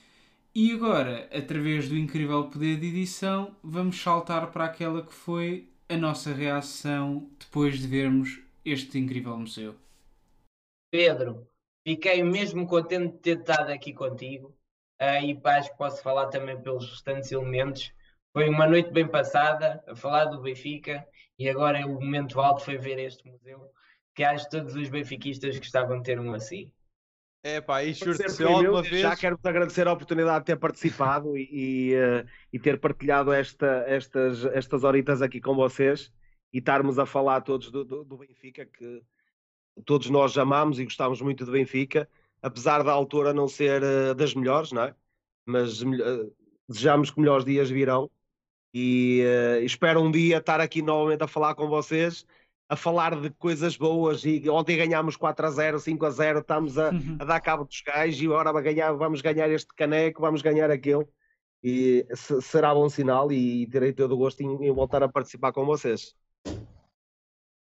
E 0.53 0.71
agora, 0.71 1.29
através 1.33 1.87
do 1.87 1.97
incrível 1.97 2.45
poder 2.45 2.79
de 2.79 2.87
edição, 2.87 3.55
vamos 3.63 4.01
saltar 4.01 4.47
para 4.47 4.65
aquela 4.65 5.01
que 5.01 5.13
foi 5.13 5.67
a 5.89 5.95
nossa 5.95 6.33
reação 6.33 7.29
depois 7.39 7.79
de 7.79 7.87
vermos 7.87 8.41
este 8.65 8.97
incrível 8.97 9.37
museu. 9.37 9.75
Pedro, 10.91 11.47
fiquei 11.85 12.23
mesmo 12.23 12.67
contente 12.67 13.13
de 13.13 13.19
ter 13.19 13.39
estado 13.39 13.71
aqui 13.71 13.93
contigo 13.93 14.55
ah, 14.99 15.21
e 15.21 15.35
que 15.35 15.77
posso 15.77 16.01
falar 16.01 16.27
também 16.27 16.61
pelos 16.61 16.89
restantes 16.89 17.31
elementos. 17.31 17.91
Foi 18.33 18.49
uma 18.49 18.67
noite 18.67 18.91
bem 18.91 19.07
passada 19.07 19.83
a 19.87 19.95
falar 19.95 20.25
do 20.25 20.41
Benfica 20.41 21.07
e 21.39 21.49
agora 21.49 21.85
o 21.85 21.93
momento 21.93 22.39
alto 22.39 22.63
foi 22.63 22.77
ver 22.77 22.99
este 22.99 23.29
museu 23.29 23.71
que 24.17 24.23
acho 24.23 24.45
que 24.45 24.51
todos 24.57 24.75
os 24.75 24.89
benfiquistas 24.89 25.59
gostavam 25.59 25.97
de 25.97 26.03
ter 26.05 26.19
um 26.19 26.33
assim. 26.33 26.71
É 27.43 27.61
pá, 27.61 27.83
e 27.83 27.93
juro 27.93 28.17
se 28.29 28.43
alguma 28.43 28.81
vez. 28.89 29.01
Já 29.01 29.15
quero-vos 29.15 29.45
agradecer 29.45 29.87
a 29.87 29.93
oportunidade 29.93 30.39
de 30.39 30.45
ter 30.47 30.57
participado 30.57 31.37
e, 31.37 31.91
e, 31.91 31.93
eh, 31.95 32.25
e 32.51 32.59
ter 32.59 32.79
partilhado 32.79 33.31
esta, 33.31 33.83
estas, 33.87 34.43
estas 34.45 34.83
horitas 34.83 35.21
aqui 35.21 35.39
com 35.39 35.55
vocês 35.55 36.11
e 36.51 36.57
estarmos 36.57 36.99
a 36.99 37.05
falar 37.05 37.41
todos 37.41 37.71
do, 37.71 37.85
do- 37.85 38.03
do 38.03 38.17
Benfica, 38.17 38.65
que 38.65 39.01
todos 39.85 40.09
nós 40.09 40.37
amamos 40.37 40.79
e 40.79 40.83
gostamos 40.85 41.21
muito 41.21 41.45
do 41.45 41.51
Benfica, 41.51 42.09
apesar 42.41 42.83
da 42.83 42.91
altura 42.91 43.33
não 43.33 43.47
ser 43.47 43.83
eh, 43.83 44.13
das 44.13 44.33
melhores, 44.33 44.71
não 44.71 44.83
é? 44.83 44.95
Mas 45.45 45.81
eh, 45.81 46.31
desejamos 46.67 47.11
que 47.11 47.19
melhores 47.19 47.45
dias 47.45 47.69
virão 47.69 48.09
e 48.73 49.21
eh, 49.25 49.61
espero 49.63 50.01
um 50.01 50.11
dia 50.11 50.37
estar 50.37 50.59
aqui 50.61 50.81
novamente 50.81 51.23
a 51.23 51.27
falar 51.27 51.55
com 51.55 51.67
vocês, 51.69 52.25
a 52.69 52.75
falar 52.75 53.19
de 53.19 53.29
coisas 53.31 53.77
boas 53.77 54.25
e 54.25 54.49
ontem 54.49 54.75
ganhámos 54.77 55.15
4 55.15 55.45
a 55.45 55.49
0, 55.51 55.79
5 55.79 56.05
a 56.05 56.09
0, 56.09 56.39
estamos 56.39 56.77
a, 56.77 56.89
a 57.19 57.23
dar 57.25 57.39
cabo 57.39 57.63
dos 57.63 57.81
gajos 57.81 58.21
e 58.21 58.25
agora 58.25 58.61
ganhar, 58.61 58.91
vamos 58.93 59.21
ganhar 59.21 59.49
este 59.49 59.73
caneco, 59.73 60.21
vamos 60.21 60.41
ganhar 60.41 60.69
aquele. 60.69 61.05
E 61.63 62.05
se- 62.13 62.41
será 62.41 62.73
bom 62.73 62.87
sinal 62.89 63.31
e 63.31 63.65
terei 63.67 63.93
todo 63.93 64.13
o 64.13 64.17
gosto 64.17 64.41
em, 64.41 64.65
em 64.67 64.71
voltar 64.71 65.01
a 65.01 65.07
participar 65.09 65.51
com 65.53 65.65
vocês. 65.65 66.13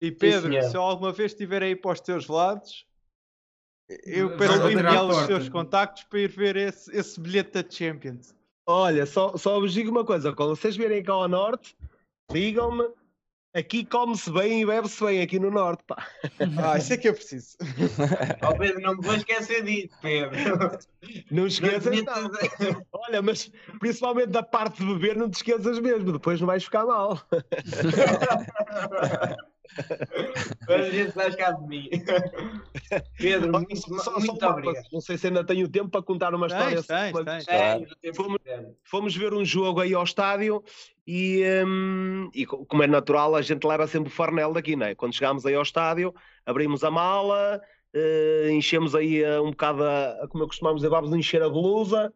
E 0.01 0.11
Pedro, 0.13 0.51
senhor. 0.53 0.71
se 0.71 0.77
eu 0.77 0.83
alguma 0.83 1.13
vez 1.13 1.33
estiver 1.33 1.63
aí 1.63 1.75
para 1.77 1.93
os 1.93 2.01
teus 2.01 2.27
lados, 2.29 2.87
eu 4.07 4.37
peço 4.37 4.53
enviar 4.71 5.05
os 5.07 5.27
teus 5.27 5.49
contactos 5.49 6.05
para 6.05 6.21
ir 6.21 6.29
ver 6.29 6.57
esse, 6.57 6.95
esse 6.97 7.21
bilhete 7.21 7.51
da 7.63 7.69
Champions. 7.71 8.35
Olha, 8.67 9.05
só, 9.07 9.37
só 9.37 9.59
vos 9.61 9.73
digo 9.73 9.91
uma 9.91 10.05
coisa: 10.05 10.33
quando 10.33 10.57
vocês 10.57 10.77
virem 10.77 11.03
cá 11.03 11.13
ao 11.13 11.29
Norte, 11.29 11.77
ligam-me. 12.31 12.89
Aqui 13.55 13.85
come-se 13.85 14.33
bem 14.33 14.63
e 14.63 14.67
bebe-se 14.67 15.05
bem, 15.05 15.23
aqui 15.23 15.39
no 15.39 15.49
Norte, 15.49 15.85
pá. 15.87 16.05
Ah, 16.61 16.77
isso 16.77 16.93
é 16.93 16.97
que 16.97 17.09
eu 17.09 17.15
preciso. 17.15 17.57
Ó 18.43 18.53
Pedro, 18.55 18.81
não 18.81 18.97
me 18.97 19.03
vou 19.03 19.15
esquecer 19.15 19.63
disso, 19.63 19.95
Pedro. 20.03 20.37
Não 21.31 21.47
esqueças, 21.47 22.03
não. 22.03 22.85
Olha, 22.93 23.23
mas 23.23 23.53
principalmente 23.79 24.31
da 24.31 24.43
parte 24.43 24.85
de 24.85 24.87
beber, 24.87 25.17
não 25.17 25.31
te 25.31 25.35
esqueças 25.35 25.79
mesmo, 25.79 26.13
depois 26.13 26.41
não 26.41 26.49
vais 26.49 26.65
ficar 26.65 26.85
mal. 26.85 27.23
Mas 30.69 30.87
a 30.87 30.91
gente 30.91 31.13
vai 31.15 31.31
ficar 31.31 31.53
de 31.53 31.67
mim. 31.67 31.89
Pedro, 33.19 33.53
muito, 33.53 33.77
só- 33.77 33.99
só 33.99 34.11
muito 34.19 34.31
uma 34.33 34.39
coisa, 34.39 34.53
obrigado. 34.53 34.87
Não 34.93 35.01
sei 35.01 35.19
se 35.19 35.27
ainda 35.27 35.45
tenho 35.45 35.69
tempo 35.69 35.89
para 35.91 36.03
contar 36.03 36.35
uma 36.35 36.47
história. 36.47 36.83
Tens, 36.83 37.13
tens, 37.25 37.47
tens. 37.47 38.15
Fomos- 38.17 38.39
fomos 38.85 39.17
ver 39.17 39.35
um 39.35 39.45
jogo 39.45 39.81
aí 39.81 39.95
ao 39.95 40.05
estádio 40.05 40.63
e, 41.07 41.43
hum, 41.67 42.31
e 42.35 42.47
co- 42.47 42.65
como 42.67 42.83
é 42.83 42.87
natural, 42.87 43.35
a 43.35 43.43
gente 43.43 43.67
leva 43.67 43.87
sempre 43.87 44.09
o 44.09 44.13
farnel 44.15 44.53
daqui, 44.53 44.77
não 44.77 44.87
é? 44.87 44.95
Quando 44.95 45.15
chegámos 45.15 45.45
aí 45.47 45.55
ao 45.55 45.63
estádio, 45.63 46.15
abrimos 46.47 46.85
a 46.85 46.91
mala, 46.91 47.61
eh, 47.93 48.49
enchemos 48.53 48.95
aí 48.95 49.23
eh, 49.23 49.41
um 49.41 49.51
bocado, 49.51 49.83
a, 49.85 50.27
como 50.29 50.45
eu 50.45 50.49
costumamos 50.49 50.81
dizer, 50.81 50.91
vamos 50.91 51.13
encher 51.15 51.43
a 51.43 51.49
blusa 51.49 52.13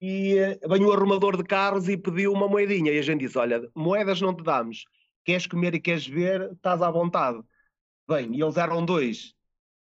e 0.00 0.36
eh, 0.38 0.58
vem 0.68 0.84
o 0.84 0.92
arrumador 0.92 1.36
de 1.36 1.44
carros 1.44 1.88
e 1.88 1.96
pediu 1.96 2.32
uma 2.32 2.48
moedinha 2.48 2.92
e 2.92 2.98
a 2.98 3.02
gente 3.02 3.20
disse, 3.20 3.38
olha, 3.38 3.68
moedas 3.74 4.20
não 4.20 4.34
te 4.34 4.42
damos, 4.42 4.84
queres 5.24 5.46
comer 5.46 5.74
e 5.74 5.80
queres 5.80 6.06
ver, 6.06 6.52
estás 6.52 6.82
à 6.82 6.90
vontade. 6.90 7.42
Bem, 8.08 8.34
e 8.34 8.42
eles 8.42 8.56
eram 8.56 8.84
dois. 8.84 9.34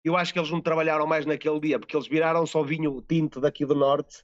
Eu 0.03 0.15
acho 0.15 0.31
que 0.31 0.39
eles 0.39 0.51
não 0.51 0.61
trabalharam 0.61 1.07
mais 1.07 1.25
naquele 1.25 1.59
dia, 1.59 1.79
porque 1.79 1.95
eles 1.95 2.07
viraram 2.07 2.45
só 2.45 2.61
vinho 2.61 3.01
tinto 3.01 3.41
daqui 3.41 3.65
do 3.65 3.73
norte. 3.73 4.23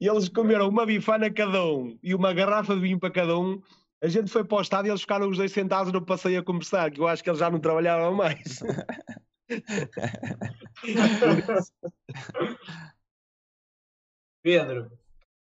eles 0.08 0.28
comeram 0.30 0.68
uma 0.68 0.86
bifana 0.86 1.30
cada 1.30 1.62
um 1.64 1.98
e 2.02 2.14
uma 2.14 2.32
garrafa 2.32 2.74
de 2.74 2.80
vinho 2.80 2.98
para 2.98 3.10
cada 3.10 3.38
um. 3.38 3.60
A 4.02 4.08
gente 4.08 4.30
foi 4.30 4.42
para 4.42 4.58
o 4.58 4.62
estádio 4.62 4.88
e 4.88 4.90
eles 4.90 5.02
ficaram 5.02 5.28
os 5.28 5.36
dois 5.36 5.52
sentados 5.52 5.92
no 5.92 6.04
passeio 6.04 6.40
a 6.40 6.42
conversar, 6.42 6.90
que 6.90 7.00
eu 7.00 7.06
acho 7.06 7.22
que 7.22 7.28
eles 7.28 7.40
já 7.40 7.50
não 7.50 7.60
trabalhavam 7.60 8.14
mais. 8.14 8.60
Pedro, 14.42 14.90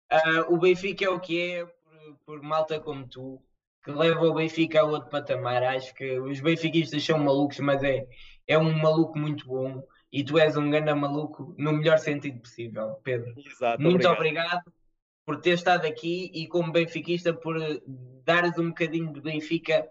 ah, 0.10 0.46
o 0.50 0.58
Benfica 0.58 1.06
é 1.06 1.10
o 1.10 1.20
que 1.20 1.40
é 1.42 1.66
por, 1.66 2.18
por 2.26 2.42
malta 2.42 2.80
como 2.80 3.08
tu, 3.08 3.42
que 3.84 3.92
leva 3.92 4.22
o 4.28 4.34
Benfica 4.34 4.82
a 4.82 4.86
outro 4.86 5.10
patamar. 5.10 5.64
Acho 5.64 5.94
que 5.94 6.20
os 6.20 6.40
benfiquistas 6.40 7.04
são 7.04 7.20
malucos, 7.20 7.60
mas 7.60 7.84
é, 7.84 8.06
é 8.48 8.58
um 8.58 8.74
maluco 8.78 9.18
muito 9.18 9.48
bom 9.48 9.84
e 10.12 10.24
tu 10.24 10.38
és 10.38 10.56
um 10.58 10.70
grande 10.70 10.94
maluco 10.94 11.54
no 11.58 11.74
melhor 11.74 11.98
sentido 12.00 12.40
possível, 12.40 12.96
Pedro. 13.04 13.34
Exato, 13.38 13.82
Muito 13.82 14.08
obrigado. 14.08 14.64
por 15.26 15.42
ter 15.42 15.52
estado 15.52 15.86
aqui 15.86 16.32
e 16.34 16.48
como 16.48 16.72
benfiquista 16.72 17.34
por 17.34 17.58
dares 18.24 18.58
um 18.58 18.70
bocadinho 18.70 19.12
de 19.12 19.20
Benfica 19.20 19.86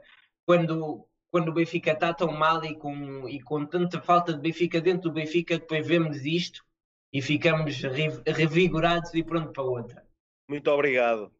quando, 0.46 1.06
quando 1.30 1.48
o 1.48 1.52
Benfica 1.52 1.92
está 1.92 2.14
tão 2.14 2.32
mal 2.32 2.64
e 2.64 2.74
com, 2.74 3.28
e 3.28 3.40
com 3.42 3.66
tanta 3.66 4.00
falta 4.00 4.32
de 4.32 4.40
Benfica 4.40 4.80
dentro 4.80 5.10
do 5.10 5.12
Benfica, 5.12 5.58
depois 5.58 5.86
vemos 5.86 6.24
isto 6.24 6.64
e 7.12 7.20
ficamos 7.20 7.82
re- 7.82 8.22
revigorados 8.26 9.12
e 9.14 9.22
pronto 9.22 9.52
para 9.52 9.62
outra. 9.62 10.05
Muito 10.48 10.70
obrigado. 10.70 11.32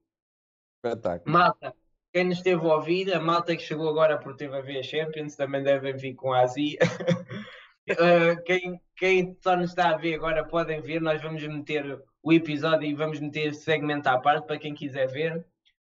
Espetáculo. 0.76 1.32
Malta, 1.32 1.74
quem 2.12 2.24
nos 2.24 2.38
esteve 2.38 2.60
a 2.60 2.74
ouvir, 2.74 3.12
a 3.14 3.20
malta 3.20 3.56
que 3.56 3.62
chegou 3.62 3.88
agora 3.88 4.18
por 4.18 4.36
teve 4.36 4.56
a 4.56 4.60
ver 4.60 4.78
a 4.78 4.82
Champions, 4.82 5.36
também 5.36 5.62
devem 5.62 5.96
vir 5.96 6.14
com 6.14 6.32
a 6.32 6.40
Azia. 6.40 6.78
Uh, 7.88 8.42
quem, 8.44 8.80
quem 8.96 9.38
só 9.40 9.54
nos 9.54 9.70
está 9.70 9.90
a 9.90 9.96
ver 9.96 10.16
agora 10.16 10.44
podem 10.44 10.80
ver, 10.80 11.00
nós 11.00 11.22
vamos 11.22 11.40
meter 11.46 12.02
o 12.20 12.32
episódio 12.32 12.88
e 12.88 12.94
vamos 12.94 13.20
meter 13.20 13.46
esse 13.46 13.62
segmento 13.62 14.08
à 14.08 14.18
parte 14.18 14.44
para 14.44 14.58
quem 14.58 14.74
quiser 14.74 15.06
ver. 15.06 15.46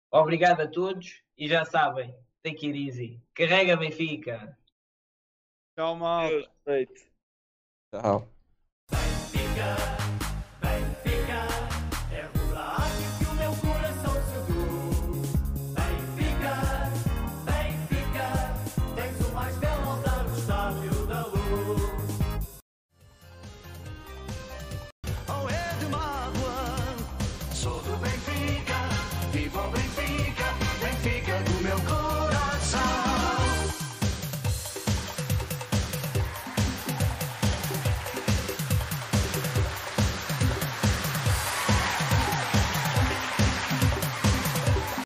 Obrigado 0.09 0.61
a 0.61 0.69
todos 0.69 1.25
e 1.37 1.49
já 1.49 1.65
sabem, 1.65 2.15
take 2.41 2.69
it 2.69 2.87
easy. 2.87 3.21
Carrega 3.35 3.77
Benfica! 3.77 4.57
Tchau, 5.77 5.97
mal. 5.97 6.31
Tchau. 7.93 8.29